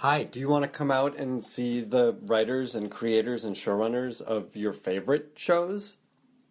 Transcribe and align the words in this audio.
Hi, 0.00 0.24
do 0.24 0.38
you 0.38 0.50
want 0.50 0.62
to 0.62 0.68
come 0.68 0.90
out 0.90 1.16
and 1.16 1.42
see 1.42 1.80
the 1.80 2.18
writers 2.26 2.74
and 2.74 2.90
creators 2.90 3.46
and 3.46 3.56
showrunners 3.56 4.20
of 4.20 4.54
your 4.54 4.74
favorite 4.74 5.32
shows 5.36 5.96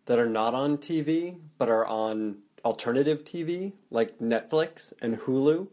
that 0.08 0.18
are 0.18 0.28
not 0.28 0.56
on 0.56 0.80
TV 0.80 1.38
but 1.60 1.70
are 1.70 1.86
on 1.86 2.38
alternative 2.66 3.24
TV 3.24 3.74
like 3.92 4.18
Netflix 4.18 4.94
and 5.00 5.20
Hulu? 5.20 5.68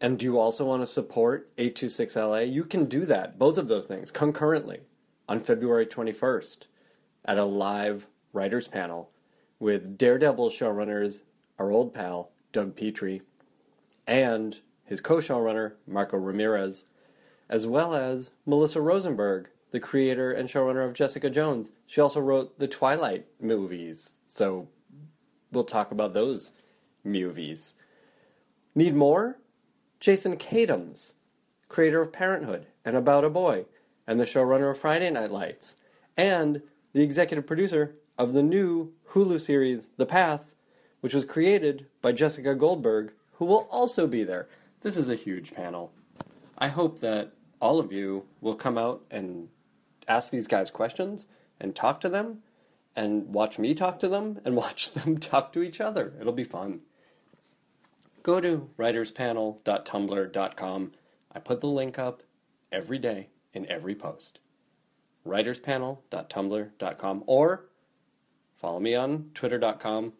And 0.00 0.16
do 0.16 0.24
you 0.24 0.38
also 0.38 0.64
want 0.64 0.82
to 0.82 0.86
support 0.86 1.54
826LA? 1.56 2.52
You 2.52 2.62
can 2.62 2.84
do 2.84 3.06
that, 3.06 3.40
both 3.40 3.58
of 3.58 3.66
those 3.66 3.88
things, 3.88 4.12
concurrently 4.12 4.82
on 5.28 5.40
February 5.40 5.86
21st 5.86 6.66
at 7.24 7.38
a 7.38 7.44
live 7.44 8.06
writers 8.32 8.68
panel 8.68 9.10
with 9.58 9.98
Daredevil 9.98 10.50
showrunners, 10.50 11.22
our 11.58 11.72
old 11.72 11.92
pal, 11.92 12.30
Doug 12.52 12.76
Petrie, 12.76 13.22
and 14.06 14.60
his 14.92 15.00
co 15.00 15.16
showrunner, 15.16 15.72
Marco 15.86 16.18
Ramirez, 16.18 16.84
as 17.48 17.66
well 17.66 17.94
as 17.94 18.30
Melissa 18.44 18.78
Rosenberg, 18.78 19.48
the 19.70 19.80
creator 19.80 20.30
and 20.30 20.50
showrunner 20.50 20.84
of 20.84 20.92
Jessica 20.92 21.30
Jones. 21.30 21.70
She 21.86 21.98
also 21.98 22.20
wrote 22.20 22.58
the 22.58 22.68
Twilight 22.68 23.24
movies, 23.40 24.18
so 24.26 24.68
we'll 25.50 25.64
talk 25.64 25.92
about 25.92 26.12
those 26.12 26.50
movies. 27.02 27.72
Need 28.74 28.94
more? 28.94 29.38
Jason 29.98 30.36
Katims, 30.36 31.14
creator 31.70 32.02
of 32.02 32.12
Parenthood 32.12 32.66
and 32.84 32.94
About 32.94 33.24
a 33.24 33.30
Boy, 33.30 33.64
and 34.06 34.20
the 34.20 34.24
showrunner 34.24 34.72
of 34.72 34.78
Friday 34.78 35.08
Night 35.08 35.30
Lights, 35.30 35.74
and 36.18 36.60
the 36.92 37.02
executive 37.02 37.46
producer 37.46 37.94
of 38.18 38.34
the 38.34 38.42
new 38.42 38.92
Hulu 39.12 39.40
series 39.40 39.88
The 39.96 40.04
Path, 40.04 40.54
which 41.00 41.14
was 41.14 41.24
created 41.24 41.86
by 42.02 42.12
Jessica 42.12 42.54
Goldberg, 42.54 43.14
who 43.36 43.46
will 43.46 43.66
also 43.70 44.06
be 44.06 44.22
there. 44.22 44.48
This 44.82 44.96
is 44.96 45.08
a 45.08 45.14
huge 45.14 45.54
panel. 45.54 45.92
I 46.58 46.68
hope 46.68 47.00
that 47.00 47.32
all 47.60 47.78
of 47.78 47.92
you 47.92 48.24
will 48.40 48.54
come 48.54 48.76
out 48.76 49.04
and 49.10 49.48
ask 50.08 50.30
these 50.30 50.48
guys 50.48 50.70
questions 50.70 51.26
and 51.60 51.74
talk 51.74 52.00
to 52.00 52.08
them 52.08 52.38
and 52.96 53.32
watch 53.32 53.58
me 53.58 53.74
talk 53.74 54.00
to 54.00 54.08
them 54.08 54.40
and 54.44 54.56
watch 54.64 54.92
them 54.92 55.18
talk 55.18 55.52
to 55.52 55.62
each 55.62 55.80
other. 55.80 56.14
It'll 56.20 56.32
be 56.32 56.44
fun 56.44 56.80
go 58.22 58.40
to 58.40 58.70
writerspanel.tumblr.com. 58.78 60.92
I 61.34 61.38
put 61.38 61.60
the 61.60 61.66
link 61.66 61.98
up 61.98 62.22
every 62.70 62.98
day 62.98 63.28
in 63.52 63.68
every 63.70 63.94
post. 63.94 64.38
writerspanel.tumblr.com 65.26 67.24
or 67.26 67.66
follow 68.56 68.80
me 68.80 68.94
on 68.94 69.30
twitter.com 69.34 70.12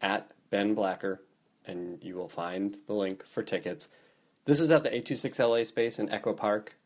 at 0.00 0.32
Ben 0.50 0.74
Blacker 0.74 1.22
and 1.66 2.02
you 2.02 2.16
will 2.16 2.28
find 2.28 2.76
the 2.86 2.94
link 2.94 3.24
for 3.26 3.42
tickets. 3.42 3.88
This 4.46 4.60
is 4.60 4.70
at 4.70 4.82
the 4.82 4.90
826LA 4.90 5.66
space 5.66 5.98
in 5.98 6.10
Echo 6.10 6.34
Park, 6.34 6.76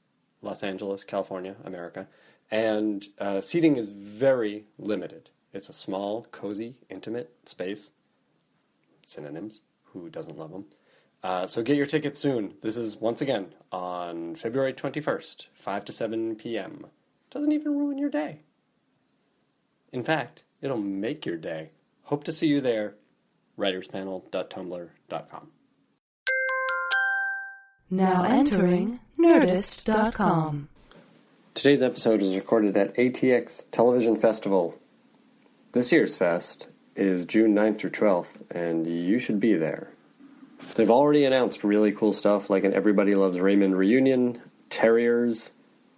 Los 0.42 0.62
Angeles, 0.62 1.02
California, 1.02 1.56
America. 1.64 2.06
And 2.50 3.06
uh, 3.18 3.40
seating 3.40 3.76
is 3.76 3.88
very 3.88 4.66
limited. 4.78 5.30
It's 5.52 5.68
a 5.68 5.72
small, 5.72 6.26
cozy, 6.30 6.76
intimate 6.88 7.34
space. 7.46 7.90
Synonyms 9.04 9.60
who 9.86 10.08
doesn't 10.08 10.38
love 10.38 10.52
them. 10.52 10.66
Uh, 11.22 11.48
so 11.48 11.62
get 11.62 11.76
your 11.76 11.86
tickets 11.86 12.20
soon. 12.20 12.54
This 12.62 12.76
is 12.76 12.96
once 12.96 13.20
again 13.20 13.54
on 13.72 14.36
February 14.36 14.72
21st, 14.72 15.48
5 15.52 15.84
to 15.86 15.92
7 15.92 16.36
p.m. 16.36 16.86
Doesn't 17.30 17.50
even 17.52 17.76
ruin 17.76 17.98
your 17.98 18.10
day. 18.10 18.42
In 19.92 20.04
fact, 20.04 20.44
it'll 20.62 20.78
make 20.78 21.26
your 21.26 21.36
day. 21.36 21.70
Hope 22.04 22.22
to 22.24 22.32
see 22.32 22.46
you 22.46 22.60
there. 22.60 22.94
Writerspanel.tumblr.com. 23.58 25.48
Now 27.90 28.24
entering 28.24 29.00
Nerdist.com. 29.18 30.68
Today's 31.54 31.82
episode 31.82 32.20
is 32.20 32.36
recorded 32.36 32.76
at 32.76 32.94
ATX 32.96 33.64
Television 33.70 34.14
Festival. 34.14 34.78
This 35.72 35.90
year's 35.90 36.14
fest 36.14 36.68
is 36.96 37.24
June 37.24 37.54
9th 37.54 37.78
through 37.78 37.90
12th, 37.90 38.42
and 38.50 38.86
you 38.86 39.18
should 39.18 39.40
be 39.40 39.54
there. 39.54 39.88
They've 40.74 40.90
already 40.90 41.24
announced 41.24 41.64
really 41.64 41.90
cool 41.92 42.12
stuff 42.12 42.50
like 42.50 42.64
an 42.64 42.74
Everybody 42.74 43.14
Loves 43.14 43.40
Raymond 43.40 43.74
reunion, 43.78 44.38
Terriers, 44.68 45.52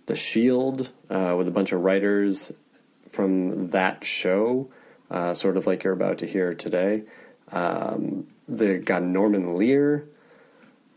The 0.06 0.14
Shield, 0.14 0.90
uh, 1.08 1.34
with 1.36 1.48
a 1.48 1.52
bunch 1.52 1.72
of 1.72 1.80
writers 1.80 2.52
from 3.08 3.70
that 3.70 4.04
show, 4.04 4.70
uh, 5.10 5.34
sort 5.34 5.56
of 5.56 5.66
like 5.66 5.82
you're 5.82 5.92
about 5.92 6.18
to 6.18 6.26
hear 6.26 6.54
today. 6.54 7.02
Um, 7.50 8.28
they've 8.46 8.84
got 8.84 9.02
Norman 9.02 9.56
Lear, 9.56 10.06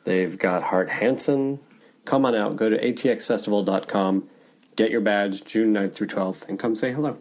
they've 0.04 0.38
got 0.38 0.64
Hart 0.64 0.90
Hanson. 0.90 1.60
Come 2.06 2.26
on 2.26 2.36
out, 2.36 2.56
go 2.56 2.70
to 2.70 2.78
atxfestival.com, 2.78 4.30
get 4.76 4.92
your 4.92 5.02
badge 5.02 5.44
June 5.46 5.74
9th 5.74 5.94
through 5.94 6.08
12th, 6.08 6.48
and 6.50 6.60
come 6.60 6.76
say 6.76 6.92
hello. 6.92 7.18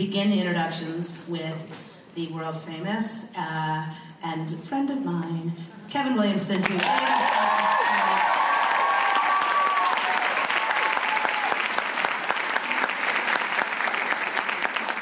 Begin 0.00 0.30
the 0.30 0.40
introductions 0.40 1.20
with 1.28 1.54
the 2.14 2.26
world 2.28 2.58
famous 2.62 3.26
uh, 3.36 3.86
and 4.22 4.64
friend 4.64 4.88
of 4.88 5.04
mine, 5.04 5.52
Kevin 5.90 6.14
Williamson, 6.14 6.62
who 6.62 6.72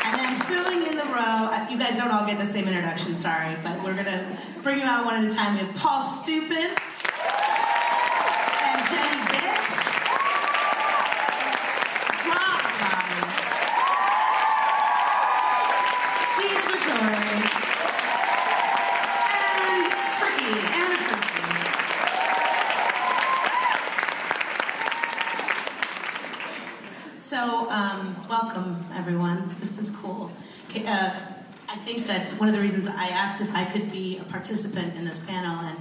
And 0.04 0.18
then 0.18 0.40
filling 0.48 0.88
in 0.88 0.96
the 0.98 1.04
row, 1.04 1.14
uh, 1.14 1.68
you 1.70 1.78
guys 1.78 1.96
don't 1.96 2.10
all 2.10 2.26
get 2.26 2.40
the 2.40 2.46
same 2.46 2.66
introduction, 2.66 3.14
sorry, 3.14 3.54
but 3.62 3.80
we're 3.84 3.94
gonna 3.94 4.36
bring 4.64 4.78
you 4.80 4.84
out 4.84 5.04
one 5.04 5.24
at 5.24 5.30
a 5.30 5.32
time. 5.32 5.54
We 5.54 5.60
have 5.60 5.76
Paul 5.76 6.02
Stupin 6.02 6.70
I 32.08 32.14
think 32.14 32.30
that 32.30 32.40
one 32.40 32.48
of 32.48 32.54
the 32.54 32.60
reasons 32.60 32.86
I 32.86 33.08
asked 33.08 33.42
if 33.42 33.54
I 33.54 33.64
could 33.66 33.90
be 33.90 34.18
a 34.18 34.24
participant 34.24 34.96
in 34.96 35.04
this 35.04 35.18
panel 35.18 35.58
and 35.58 35.78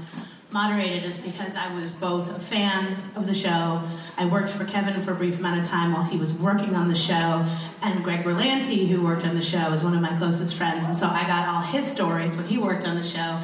moderate 0.52 0.92
it 0.92 1.04
is 1.04 1.18
because 1.18 1.56
I 1.56 1.74
was 1.74 1.90
both 1.92 2.36
a 2.36 2.40
fan 2.40 2.98
of 3.16 3.28
the 3.28 3.34
show. 3.34 3.82
I 4.18 4.26
worked 4.26 4.50
for 4.50 4.66
Kevin 4.66 5.02
for 5.02 5.14
a 5.14 5.16
brief 5.16 5.40
amount 5.40 5.62
of 5.62 5.66
time 5.66 5.94
while 5.94 6.04
he 6.04 6.18
was 6.18 6.34
working 6.34 6.76
on 6.76 6.90
the 6.90 6.96
show, 6.96 7.46
and 7.82 8.04
Greg 8.04 8.26
Berlanti, 8.26 8.88
who 8.88 9.02
worked 9.02 9.26
on 9.26 9.36
the 9.36 9.42
show, 9.42 9.72
is 9.72 9.84
one 9.86 9.96
of 9.96 10.02
my 10.02 10.18
closest 10.18 10.56
friends, 10.56 10.86
and 10.86 10.98
so 10.98 11.08
I 11.08 11.26
got 11.28 11.48
all 11.48 11.62
his 11.62 11.86
stories 11.86 12.36
when 12.36 12.46
he 12.46 12.58
worked 12.58 12.86
on 12.86 12.98
the 12.98 13.04
show. 13.04 13.40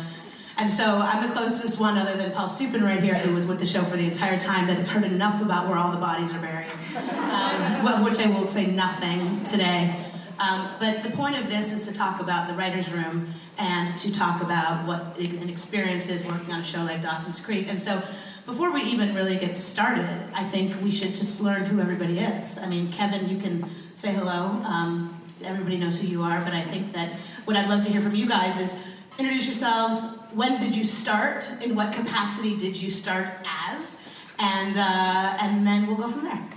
And 0.58 0.70
so 0.70 0.84
I'm 0.84 1.28
the 1.28 1.34
closest 1.34 1.80
one, 1.80 1.98
other 1.98 2.18
than 2.18 2.32
Paul 2.32 2.50
Stupin 2.50 2.84
right 2.84 3.02
here, 3.02 3.16
who 3.16 3.34
was 3.34 3.46
with 3.46 3.60
the 3.60 3.66
show 3.66 3.84
for 3.84 3.96
the 3.96 4.06
entire 4.06 4.40
time, 4.40 4.68
that 4.68 4.76
has 4.76 4.90
heard 4.90 5.04
enough 5.06 5.42
about 5.42 5.70
where 5.70 5.78
all 5.78 5.92
the 5.92 5.98
bodies 5.98 6.34
are 6.34 6.40
buried, 6.40 6.68
um, 6.96 7.88
of 7.88 8.04
which 8.04 8.20
I 8.20 8.28
will 8.28 8.48
say 8.48 8.68
nothing 8.68 9.44
today. 9.46 10.13
Um, 10.44 10.70
but 10.78 11.04
the 11.04 11.10
point 11.12 11.38
of 11.38 11.50
this 11.50 11.72
is 11.72 11.84
to 11.88 11.94
talk 11.94 12.20
about 12.20 12.50
the 12.50 12.54
writer's 12.56 12.92
room 12.92 13.34
and 13.58 13.98
to 13.98 14.12
talk 14.12 14.42
about 14.42 14.86
what 14.86 15.18
an 15.18 15.50
experience 15.50 16.08
is 16.10 16.26
working 16.26 16.54
on 16.54 16.60
a 16.60 16.66
show 16.66 16.80
like 16.80 17.02
Dawson's 17.02 17.40
Creek. 17.40 17.68
And 17.70 17.80
so 17.80 18.02
before 18.46 18.74
we 18.74 18.82
even 18.82 19.16
really 19.16 19.38
get 19.38 19.54
started, 19.54 20.10
I 20.34 20.44
think 20.44 20.76
we 20.84 20.92
should 20.92 21.16
just 21.16 21.40
learn 21.40 21.64
who 21.64 21.80
everybody 21.80 22.20
is. 22.20 22.58
I 22.58 22.68
mean, 22.68 22.92
Kevin, 22.92 23.30
you 23.30 23.38
can 23.38 23.70
say 23.94 24.12
hello. 24.12 24.62
Um, 24.66 25.22
everybody 25.46 25.78
knows 25.78 25.98
who 25.98 26.08
you 26.08 26.24
are, 26.24 26.42
but 26.42 26.54
I 26.54 26.64
think 26.64 26.92
that 26.92 27.14
what 27.46 27.56
I'd 27.56 27.70
love 27.70 27.86
to 27.86 27.90
hear 27.90 28.02
from 28.02 28.16
you 28.16 28.28
guys 28.28 28.60
is 28.60 28.76
introduce 29.18 29.46
yourselves. 29.46 30.04
When 30.34 30.60
did 30.60 30.76
you 30.76 30.84
start? 30.84 31.50
In 31.62 31.74
what 31.74 31.94
capacity 31.94 32.58
did 32.58 32.76
you 32.76 32.92
start 32.92 33.28
as? 33.46 33.98
And 34.40 34.76
uh, 34.76 35.38
and 35.40 35.66
then 35.66 35.88
we'll 35.88 35.96
go 35.96 36.10
from 36.10 36.26
there. 36.26 36.53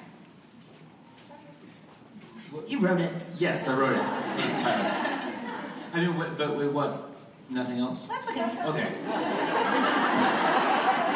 You 2.66 2.80
wrote 2.80 3.00
it. 3.00 3.12
Yes, 3.38 3.68
I 3.68 3.78
wrote 3.78 3.92
it. 3.92 4.02
I 5.92 6.00
mean, 6.00 6.16
what, 6.16 6.36
but 6.36 6.56
with 6.56 6.72
what? 6.72 7.10
Nothing 7.48 7.78
else? 7.78 8.06
That's 8.06 8.28
okay. 8.28 8.42
Okay. 8.64 8.92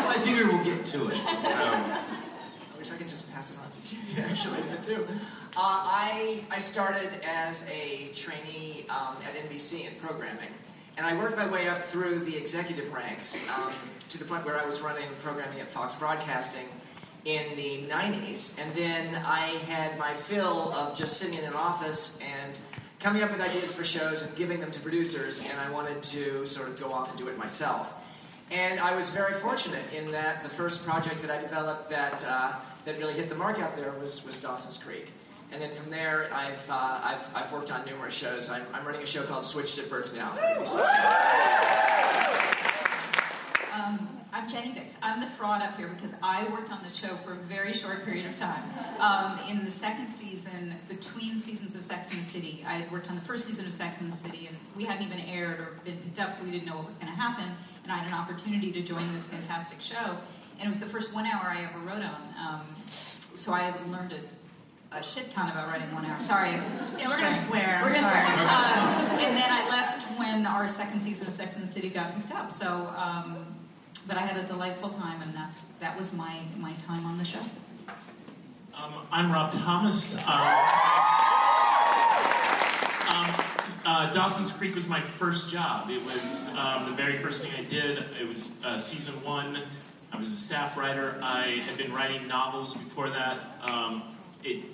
I 0.08 0.20
figure 0.24 0.46
we'll 0.46 0.62
get 0.62 0.86
to 0.86 1.08
it. 1.08 1.18
Um, 1.18 1.92
I 1.92 2.78
wish 2.78 2.92
I 2.92 2.96
could 2.96 3.08
just 3.08 3.28
pass 3.32 3.50
it 3.50 3.58
on 3.58 3.68
to 3.68 3.84
Jimmy, 3.84 4.22
actually, 4.30 4.60
but 4.70 4.80
too. 4.80 5.04
Uh, 5.56 5.60
I, 5.60 6.44
I 6.52 6.58
started 6.58 7.10
as 7.24 7.66
a 7.68 8.12
trainee 8.14 8.86
um, 8.88 9.16
at 9.24 9.34
NBC 9.48 9.88
in 9.88 9.94
programming, 10.00 10.50
and 10.96 11.04
I 11.04 11.16
worked 11.16 11.36
my 11.36 11.46
way 11.48 11.68
up 11.68 11.84
through 11.84 12.20
the 12.20 12.36
executive 12.36 12.92
ranks 12.92 13.40
um, 13.56 13.72
to 14.08 14.18
the 14.18 14.24
point 14.24 14.44
where 14.44 14.56
I 14.56 14.64
was 14.64 14.82
running 14.82 15.08
programming 15.20 15.58
at 15.58 15.68
Fox 15.68 15.96
Broadcasting 15.96 16.66
in 17.24 17.56
the 17.56 17.82
90s. 17.88 18.58
And 18.60 18.72
then 18.74 19.14
I 19.26 19.46
had 19.68 19.98
my 19.98 20.14
fill 20.14 20.72
of 20.72 20.96
just 20.96 21.18
sitting 21.18 21.38
in 21.38 21.44
an 21.44 21.54
office 21.54 22.20
and 22.20 22.58
coming 22.98 23.22
up 23.22 23.30
with 23.30 23.40
ideas 23.40 23.72
for 23.72 23.84
shows 23.84 24.22
and 24.22 24.36
giving 24.36 24.60
them 24.60 24.70
to 24.70 24.80
producers, 24.80 25.40
and 25.40 25.58
I 25.60 25.70
wanted 25.70 26.02
to 26.02 26.46
sort 26.46 26.68
of 26.68 26.78
go 26.78 26.92
off 26.92 27.10
and 27.10 27.18
do 27.18 27.28
it 27.28 27.38
myself. 27.38 27.94
And 28.50 28.80
I 28.80 28.94
was 28.96 29.10
very 29.10 29.34
fortunate 29.34 29.84
in 29.96 30.10
that 30.12 30.42
the 30.42 30.48
first 30.48 30.84
project 30.84 31.22
that 31.22 31.30
I 31.30 31.38
developed 31.38 31.88
that 31.90 32.24
uh, 32.26 32.54
that 32.84 32.98
really 32.98 33.14
hit 33.14 33.28
the 33.28 33.34
mark 33.34 33.58
out 33.58 33.76
there 33.76 33.92
was, 34.00 34.24
was 34.26 34.40
Dawson's 34.40 34.78
Creek. 34.78 35.12
And 35.52 35.60
then 35.60 35.74
from 35.74 35.90
there, 35.90 36.30
I've, 36.32 36.70
uh, 36.70 37.00
I've, 37.02 37.28
I've 37.34 37.52
worked 37.52 37.72
on 37.72 37.84
numerous 37.84 38.14
shows. 38.14 38.48
I'm, 38.48 38.62
I'm 38.72 38.84
running 38.84 39.02
a 39.02 39.06
show 39.06 39.22
called 39.24 39.44
Switched 39.44 39.78
at 39.78 39.90
Birth 39.90 40.14
Now 40.14 40.32
Um, 43.74 44.08
Jenny 44.50 44.72
Bicks. 44.72 44.96
I'm 45.00 45.20
the 45.20 45.26
fraud 45.28 45.62
up 45.62 45.76
here 45.76 45.86
because 45.86 46.14
I 46.22 46.44
worked 46.48 46.72
on 46.72 46.82
the 46.82 46.90
show 46.90 47.14
for 47.16 47.32
a 47.32 47.36
very 47.36 47.72
short 47.72 48.04
period 48.04 48.26
of 48.26 48.36
time. 48.36 48.62
Um, 48.98 49.38
in 49.48 49.64
the 49.64 49.70
second 49.70 50.10
season, 50.10 50.74
between 50.88 51.38
seasons 51.38 51.76
of 51.76 51.84
Sex 51.84 52.10
and 52.10 52.18
the 52.18 52.24
City, 52.24 52.64
I 52.66 52.74
had 52.74 52.90
worked 52.90 53.08
on 53.08 53.14
the 53.14 53.22
first 53.22 53.46
season 53.46 53.66
of 53.66 53.72
Sex 53.72 54.00
and 54.00 54.12
the 54.12 54.16
City, 54.16 54.48
and 54.48 54.56
we 54.76 54.84
hadn't 54.84 55.06
even 55.06 55.20
aired 55.20 55.60
or 55.60 55.68
been 55.84 55.98
picked 55.98 56.18
up, 56.18 56.32
so 56.32 56.42
we 56.44 56.50
didn't 56.50 56.66
know 56.66 56.76
what 56.76 56.86
was 56.86 56.96
going 56.96 57.12
to 57.12 57.18
happen. 57.18 57.44
And 57.84 57.92
I 57.92 57.98
had 57.98 58.08
an 58.08 58.14
opportunity 58.14 58.72
to 58.72 58.82
join 58.82 59.12
this 59.12 59.24
fantastic 59.26 59.80
show, 59.80 60.18
and 60.58 60.66
it 60.66 60.68
was 60.68 60.80
the 60.80 60.86
first 60.86 61.14
one 61.14 61.26
hour 61.26 61.44
I 61.44 61.62
ever 61.62 61.78
wrote 61.78 62.02
on. 62.02 62.34
Um, 62.36 62.66
so 63.36 63.52
I 63.52 63.72
learned 63.88 64.14
a, 64.14 64.96
a 64.96 65.02
shit 65.02 65.30
ton 65.30 65.48
about 65.48 65.68
writing 65.68 65.94
one 65.94 66.04
hour. 66.04 66.20
Sorry. 66.20 66.50
Yeah, 66.98 67.08
we're 67.08 67.18
gonna 67.18 67.36
swear. 67.36 67.78
We're 67.82 67.92
gonna 67.92 68.02
swear. 68.02 68.24
Um, 68.26 69.20
and 69.20 69.36
then 69.36 69.50
I 69.50 69.68
left 69.68 70.02
when 70.18 70.44
our 70.44 70.66
second 70.66 71.00
season 71.00 71.28
of 71.28 71.32
Sex 71.32 71.54
and 71.54 71.62
the 71.62 71.68
City 71.68 71.88
got 71.88 72.16
picked 72.16 72.32
up. 72.32 72.50
So, 72.50 72.92
um, 72.96 73.49
but 74.10 74.18
I 74.18 74.22
had 74.22 74.36
a 74.36 74.42
delightful 74.44 74.88
time, 74.88 75.22
and 75.22 75.32
that's 75.32 75.60
that 75.78 75.96
was 75.96 76.12
my 76.12 76.40
my 76.56 76.72
time 76.72 77.06
on 77.06 77.16
the 77.16 77.24
show. 77.24 77.38
Um, 78.74 79.06
I'm 79.12 79.30
Rob 79.30 79.52
Thomas. 79.52 80.16
Um, 80.16 80.24
um, 83.08 83.44
uh, 83.84 84.12
Dawson's 84.12 84.50
Creek 84.50 84.74
was 84.74 84.88
my 84.88 85.00
first 85.00 85.48
job. 85.48 85.90
It 85.90 86.04
was 86.04 86.48
um, 86.56 86.86
the 86.86 86.96
very 86.96 87.18
first 87.18 87.44
thing 87.44 87.52
I 87.56 87.62
did. 87.70 88.04
It 88.20 88.26
was 88.26 88.50
uh, 88.64 88.80
season 88.80 89.14
one. 89.22 89.62
I 90.12 90.16
was 90.16 90.32
a 90.32 90.36
staff 90.36 90.76
writer. 90.76 91.20
I 91.22 91.62
had 91.64 91.78
been 91.78 91.92
writing 91.92 92.26
novels 92.26 92.74
before 92.74 93.10
that. 93.10 93.38
Um, 93.62 94.16
it, 94.42 94.64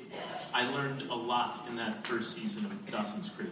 I 0.54 0.66
learned 0.70 1.02
a 1.10 1.14
lot 1.14 1.66
in 1.68 1.74
that 1.76 2.06
first 2.06 2.34
season 2.34 2.64
of 2.64 2.90
Dawson's 2.90 3.28
Creek. 3.28 3.50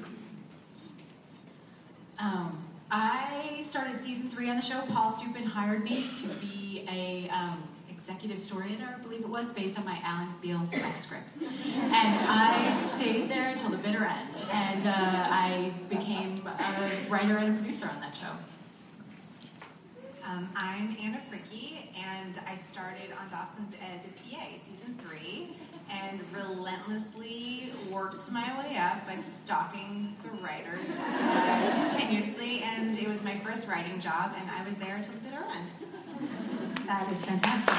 Um, 2.19 2.65
I 2.97 3.59
started 3.63 4.01
season 4.01 4.31
three 4.31 4.49
on 4.49 4.55
the 4.55 4.63
show. 4.63 4.81
Paul 4.83 5.11
Stupin 5.11 5.43
hired 5.43 5.83
me 5.83 6.11
to 6.15 6.29
be 6.35 6.87
a 6.89 7.29
um, 7.29 7.61
executive 7.91 8.41
story 8.41 8.67
editor, 8.67 8.95
I 8.97 9.03
believe 9.03 9.23
it 9.23 9.29
was, 9.29 9.51
based 9.51 9.77
on 9.77 9.85
my 9.85 9.99
Ally 10.05 10.27
McBeal 10.27 10.65
spec 10.65 10.97
script. 10.97 11.29
And 11.43 11.91
I 11.93 12.73
stayed 12.73 13.29
there 13.29 13.49
until 13.49 13.71
the 13.71 13.79
bitter 13.79 14.05
end, 14.05 14.37
and 14.53 14.87
uh, 14.87 14.93
I 14.95 15.73
became 15.89 16.41
a 16.47 17.11
writer 17.11 17.37
and 17.37 17.53
a 17.53 17.59
producer 17.59 17.91
on 17.93 18.01
that 18.01 18.15
show. 18.15 18.31
Um, 20.25 20.49
I'm 20.55 20.97
Anna 21.03 21.21
Fricke, 21.29 21.89
and 21.97 22.41
I 22.47 22.55
started 22.65 23.11
on 23.21 23.29
Dawson's 23.29 23.75
as 23.93 24.05
a 24.05 24.09
PA, 24.09 24.47
season 24.63 24.97
three, 25.05 25.57
and 25.91 26.21
relentlessly 26.33 27.73
worked 27.91 28.31
my 28.31 28.59
way 28.59 28.77
up 28.77 29.07
by 29.07 29.17
stalking 29.17 30.15
the 30.23 30.31
writers 30.43 30.93
continuously. 31.89 32.63
And 32.63 32.97
it 32.99 33.09
was 33.09 33.23
my 33.23 33.39
first 33.39 33.67
writing 33.69 34.01
job, 34.01 34.33
and 34.39 34.51
I 34.51 34.65
was 34.65 34.77
there 34.77 34.97
until 34.97 35.15
the 35.15 35.21
bitter 35.21 35.45
end. 35.55 35.69
That 36.87 37.11
is 37.11 37.25
fantastic. 37.25 37.75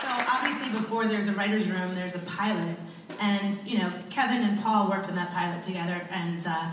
So 0.00 0.08
obviously, 0.32 0.70
before 0.70 1.06
there's 1.06 1.28
a 1.28 1.32
writer's 1.32 1.68
room, 1.68 1.94
there's 1.94 2.14
a 2.14 2.20
pilot, 2.20 2.76
and 3.20 3.58
you 3.66 3.78
know 3.78 3.90
Kevin 4.10 4.42
and 4.42 4.60
Paul 4.62 4.88
worked 4.88 5.08
on 5.08 5.14
that 5.16 5.30
pilot 5.32 5.62
together, 5.62 6.06
and 6.10 6.44
uh, 6.46 6.72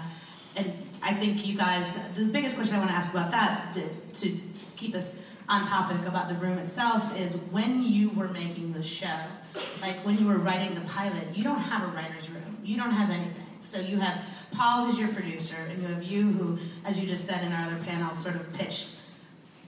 and 0.55 0.73
I 1.01 1.13
think 1.13 1.45
you 1.45 1.57
guys. 1.57 1.97
The 2.15 2.25
biggest 2.25 2.55
question 2.55 2.75
I 2.75 2.79
want 2.79 2.91
to 2.91 2.95
ask 2.95 3.11
about 3.11 3.31
that, 3.31 3.73
to, 3.73 4.21
to 4.21 4.37
keep 4.75 4.95
us 4.95 5.17
on 5.49 5.65
topic 5.65 6.07
about 6.07 6.29
the 6.29 6.35
room 6.35 6.57
itself, 6.59 7.17
is 7.19 7.35
when 7.51 7.83
you 7.83 8.09
were 8.11 8.27
making 8.27 8.71
the 8.73 8.83
show, 8.83 9.19
like 9.81 9.95
when 10.05 10.17
you 10.17 10.27
were 10.27 10.37
writing 10.37 10.75
the 10.75 10.81
pilot, 10.81 11.23
you 11.35 11.43
don't 11.43 11.59
have 11.59 11.83
a 11.83 11.91
writer's 11.95 12.29
room, 12.29 12.57
you 12.63 12.77
don't 12.77 12.91
have 12.91 13.09
anything. 13.09 13.45
So 13.65 13.79
you 13.79 13.99
have 13.99 14.23
Paul, 14.51 14.85
who's 14.85 14.99
your 14.99 15.09
producer, 15.09 15.57
and 15.69 15.81
you 15.81 15.87
have 15.87 16.03
you, 16.03 16.31
who, 16.31 16.59
as 16.85 16.99
you 16.99 17.07
just 17.07 17.25
said 17.25 17.43
in 17.43 17.51
our 17.51 17.65
other 17.65 17.83
panel, 17.83 18.15
sort 18.15 18.35
of 18.35 18.53
pitched 18.53 18.89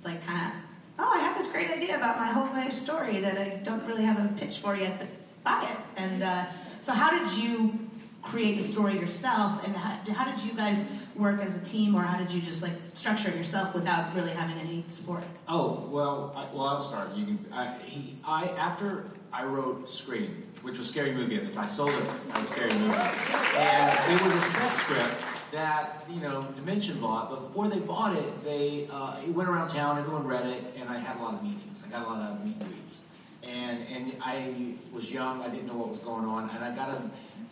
like 0.04 0.25
kind 0.25 0.48
of, 0.48 0.54
oh, 1.00 1.12
I 1.13 1.19
have 1.19 1.38
this 1.38 1.48
great 1.50 1.69
idea 1.69 1.98
about 1.98 2.18
my 2.18 2.27
whole 2.27 2.48
life 2.54 2.74
story 2.74 3.19
that 3.19 3.38
I 3.38 3.62
don't 3.63 3.86
really 3.86 4.04
have 4.04 4.24
a 4.24 4.27
pitch 4.39 4.60
for 4.60 4.75
yet, 4.75 5.00
but 5.00 5.07
buy 5.44 5.68
it. 5.69 5.77
And 6.00 6.24
uh, 6.24 6.45
so, 6.80 6.94
how 6.94 7.12
did 7.18 7.38
you 7.38 7.80
create 8.24 8.57
the 8.57 8.63
story 8.63 8.94
yourself, 8.94 9.66
and 9.66 9.75
how, 9.75 10.13
how 10.13 10.31
did 10.31 10.44
you 10.44 10.54
guys 10.54 10.86
work 11.16 11.42
as 11.42 11.58
a 11.58 11.63
team, 11.63 11.96
or 11.96 12.02
how 12.02 12.18
did 12.18 12.31
you 12.31 12.42
just 12.42 12.62
like 12.62 12.74
structure 12.94 13.30
yourself 13.30 13.74
without 13.74 14.16
really 14.16 14.31
having 14.31 14.58
any 14.60 14.84
support? 14.90 15.24
Oh 15.48 15.88
well, 15.92 16.34
I, 16.36 16.54
well 16.56 16.68
I'll 16.68 16.81
start. 16.81 17.13
You 17.16 17.25
can. 17.25 17.48
I, 17.52 17.78
he, 17.84 18.18
I 18.25 18.50
after 18.58 19.06
I 19.34 19.46
wrote 19.46 19.90
Scream, 19.90 20.44
which 20.62 20.78
was 20.78 20.88
a 20.88 20.92
scary 20.92 21.13
movie 21.13 21.38
at 21.38 21.46
the 21.46 21.52
time. 21.52 21.63
I 21.63 21.68
sold 21.68 21.92
it 21.92 22.10
as 22.34 22.50
a 22.50 22.54
scary 22.54 22.74
movie, 22.74 22.96
and 22.96 24.13
it 24.13 24.22
was 24.22 24.34
a 24.34 24.72
script 24.78 25.16
that 25.52 26.06
you 26.10 26.22
know 26.22 26.44
Dimension 26.56 27.00
bought. 27.00 27.30
But 27.30 27.48
before 27.48 27.68
they 27.68 27.80
bought 27.80 28.15
it, 28.15 28.44
they 28.44 28.88
uh, 28.91 29.18
it 29.24 29.30
went 29.30 29.50
around 29.50 29.70
town. 29.70 29.98
Everyone 29.98 30.25
read 30.25 30.46
it, 30.46 30.63
and 30.77 30.89
I 30.89 30.98
had 30.98 31.18
a 31.18 31.20
lot 31.20 31.34
of 31.34 31.44
meetings. 31.44 31.82
I 31.86 31.89
got 31.89 32.06
a 32.06 32.10
lot 32.10 32.32
of 32.32 32.46
meet 32.46 32.58
and 32.58 32.68
greets. 32.68 33.06
And 33.43 33.86
and 33.91 34.15
I 34.21 34.75
was 34.93 35.12
young. 35.12 35.41
I 35.41 35.50
didn't 35.50 35.67
know 35.67 35.75
what 35.75 35.89
was 35.89 36.00
going 36.00 36.25
on, 36.25 36.50
and 36.51 36.63
I 36.63 36.75
got 36.75 36.89
a. 36.89 37.01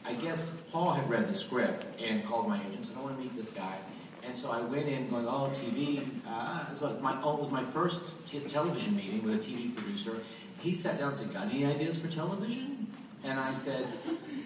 I 0.05 0.13
guess 0.13 0.50
Paul 0.72 0.91
had 0.91 1.10
read 1.10 1.27
the 1.27 1.34
script 1.34 1.86
and 2.01 2.25
called 2.25 2.48
my 2.48 2.58
agent 2.58 2.75
and 2.75 2.86
said, 2.86 2.98
"I 2.98 3.01
want 3.01 3.17
to 3.17 3.24
meet 3.24 3.36
this 3.36 3.50
guy." 3.50 3.77
And 4.25 4.38
so 4.38 4.51
I 4.51 4.62
went 4.62 4.88
in 4.88 5.10
going, 5.10 5.27
oh, 5.27 5.50
TV. 5.53 6.05
Uh, 6.27 6.65
it 6.72 6.81
was 6.81 7.01
my, 7.01 7.17
oh, 7.24 7.38
it 7.38 7.39
was 7.39 7.51
my 7.51 7.63
first 7.72 8.27
t- 8.27 8.39
television 8.41 8.96
meeting 8.96 9.24
with 9.24 9.36
a 9.36 9.38
TV 9.38 9.75
producer. 9.75 10.19
He 10.60 10.74
sat 10.74 11.00
down 11.00 11.10
and 11.10 11.17
said, 11.17 11.34
got 11.34 11.48
any 11.48 11.65
ideas 11.65 11.98
for 11.98 12.10
television? 12.10 12.86
And 13.24 13.39
I 13.39 13.53
said, 13.53 13.88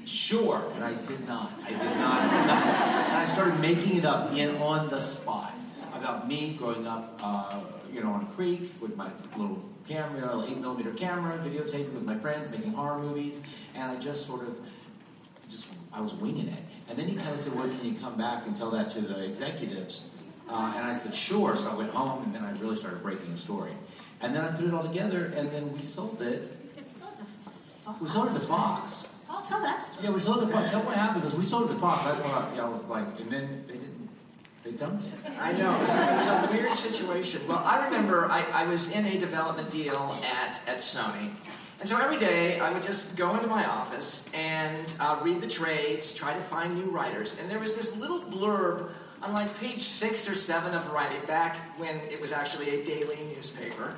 sure. 0.05 0.63
And 0.75 0.83
I 0.83 0.93
did 0.93 1.27
not. 1.27 1.51
I 1.63 1.69
did 1.69 1.79
not. 1.79 2.31
not. 2.47 2.65
And 2.65 3.17
I 3.17 3.25
started 3.25 3.59
making 3.59 3.97
it 3.97 4.05
up 4.05 4.31
in 4.33 4.55
on 4.57 4.89
the 4.89 5.01
spot 5.01 5.53
about 5.95 6.27
me 6.27 6.55
growing 6.57 6.87
up, 6.87 7.19
uh, 7.23 7.59
you 7.93 8.03
know, 8.03 8.11
on 8.11 8.23
a 8.23 8.33
creek 8.33 8.71
with 8.81 8.97
my 8.97 9.09
little 9.37 9.63
camera, 9.87 10.21
know, 10.21 10.45
eight 10.47 10.57
millimeter 10.57 10.91
camera, 10.91 11.37
videotaping 11.37 11.93
with 11.93 12.03
my 12.03 12.17
friends, 12.17 12.49
making 12.49 12.73
horror 12.73 12.99
movies. 12.99 13.39
And 13.75 13.91
I 13.91 13.99
just 13.99 14.25
sort 14.25 14.41
of 14.41 14.59
just 15.49 15.69
I 15.91 16.01
was 16.01 16.13
winging 16.13 16.47
it. 16.47 16.63
And 16.89 16.97
then 16.97 17.07
he 17.07 17.15
kind 17.15 17.29
of 17.29 17.39
said, 17.39 17.53
"Well, 17.55 17.67
can 17.67 17.85
you 17.85 17.93
come 17.93 18.17
back 18.17 18.45
and 18.47 18.55
tell 18.55 18.71
that 18.71 18.89
to 18.91 19.01
the 19.01 19.23
executives?" 19.23 20.09
Uh, 20.49 20.73
and 20.75 20.85
I 20.85 20.93
said, 20.93 21.13
"Sure." 21.13 21.55
So 21.55 21.69
I 21.69 21.75
went 21.75 21.91
home, 21.91 22.23
and 22.23 22.33
then 22.35 22.43
I 22.43 22.51
really 22.59 22.75
started 22.75 23.01
breaking 23.03 23.31
a 23.31 23.37
story. 23.37 23.71
And 24.21 24.35
then 24.35 24.43
I 24.43 24.51
put 24.51 24.65
it 24.65 24.73
all 24.73 24.83
together, 24.83 25.25
and 25.35 25.51
then 25.51 25.71
we 25.73 25.83
sold 25.83 26.21
it. 26.21 26.57
We 28.01 28.07
sold 28.07 28.29
it 28.29 28.33
to 28.33 28.39
Fox. 28.39 29.07
Oh, 29.29 29.43
tell 29.45 29.61
that 29.61 29.83
story. 29.83 30.07
Yeah, 30.07 30.13
we 30.13 30.19
sold 30.19 30.43
it 30.43 30.47
to 30.47 30.53
Fox. 30.53 30.69
Tell 30.69 30.81
what 30.83 30.95
happened 30.95 31.21
because 31.21 31.37
we 31.37 31.43
sold 31.43 31.69
it 31.69 31.73
to 31.73 31.79
Fox. 31.79 32.05
I 32.05 32.17
thought, 32.19 32.55
yeah, 32.55 32.65
I 32.65 32.69
was 32.69 32.85
like, 32.85 33.19
and 33.19 33.29
then 33.31 33.65
they 33.67 33.73
didn't. 33.73 33.92
They 34.63 34.71
dumped 34.71 35.03
it. 35.03 35.11
I 35.39 35.51
know, 35.51 35.75
it 35.75 35.81
was, 35.81 35.93
a, 35.93 36.13
it 36.13 36.15
was 36.15 36.27
a 36.29 36.47
weird 36.51 36.73
situation. 36.73 37.41
Well, 37.47 37.61
I 37.65 37.83
remember 37.85 38.25
I, 38.25 38.45
I 38.53 38.65
was 38.65 38.91
in 38.91 39.05
a 39.05 39.17
development 39.17 39.69
deal 39.69 40.17
at, 40.23 40.61
at 40.67 40.77
Sony. 40.77 41.31
And 41.81 41.89
so 41.89 41.97
every 41.97 42.17
day 42.17 42.59
I 42.61 42.71
would 42.71 42.81
just 42.81 43.17
go 43.17 43.35
into 43.35 43.47
my 43.47 43.65
office 43.65 44.29
and 44.33 44.95
uh, 45.01 45.19
read 45.21 45.41
the 45.41 45.47
trades, 45.47 46.13
try 46.13 46.33
to 46.33 46.39
find 46.39 46.75
new 46.75 46.89
writers. 46.89 47.37
And 47.41 47.51
there 47.51 47.59
was 47.59 47.75
this 47.75 47.97
little 47.97 48.21
blurb 48.21 48.89
on 49.21 49.33
like 49.33 49.57
page 49.59 49.81
six 49.81 50.29
or 50.29 50.35
seven 50.35 50.73
of 50.73 50.89
Writing, 50.91 51.21
back 51.27 51.57
when 51.77 51.97
it 52.09 52.21
was 52.21 52.31
actually 52.31 52.81
a 52.81 52.85
daily 52.85 53.17
newspaper. 53.35 53.95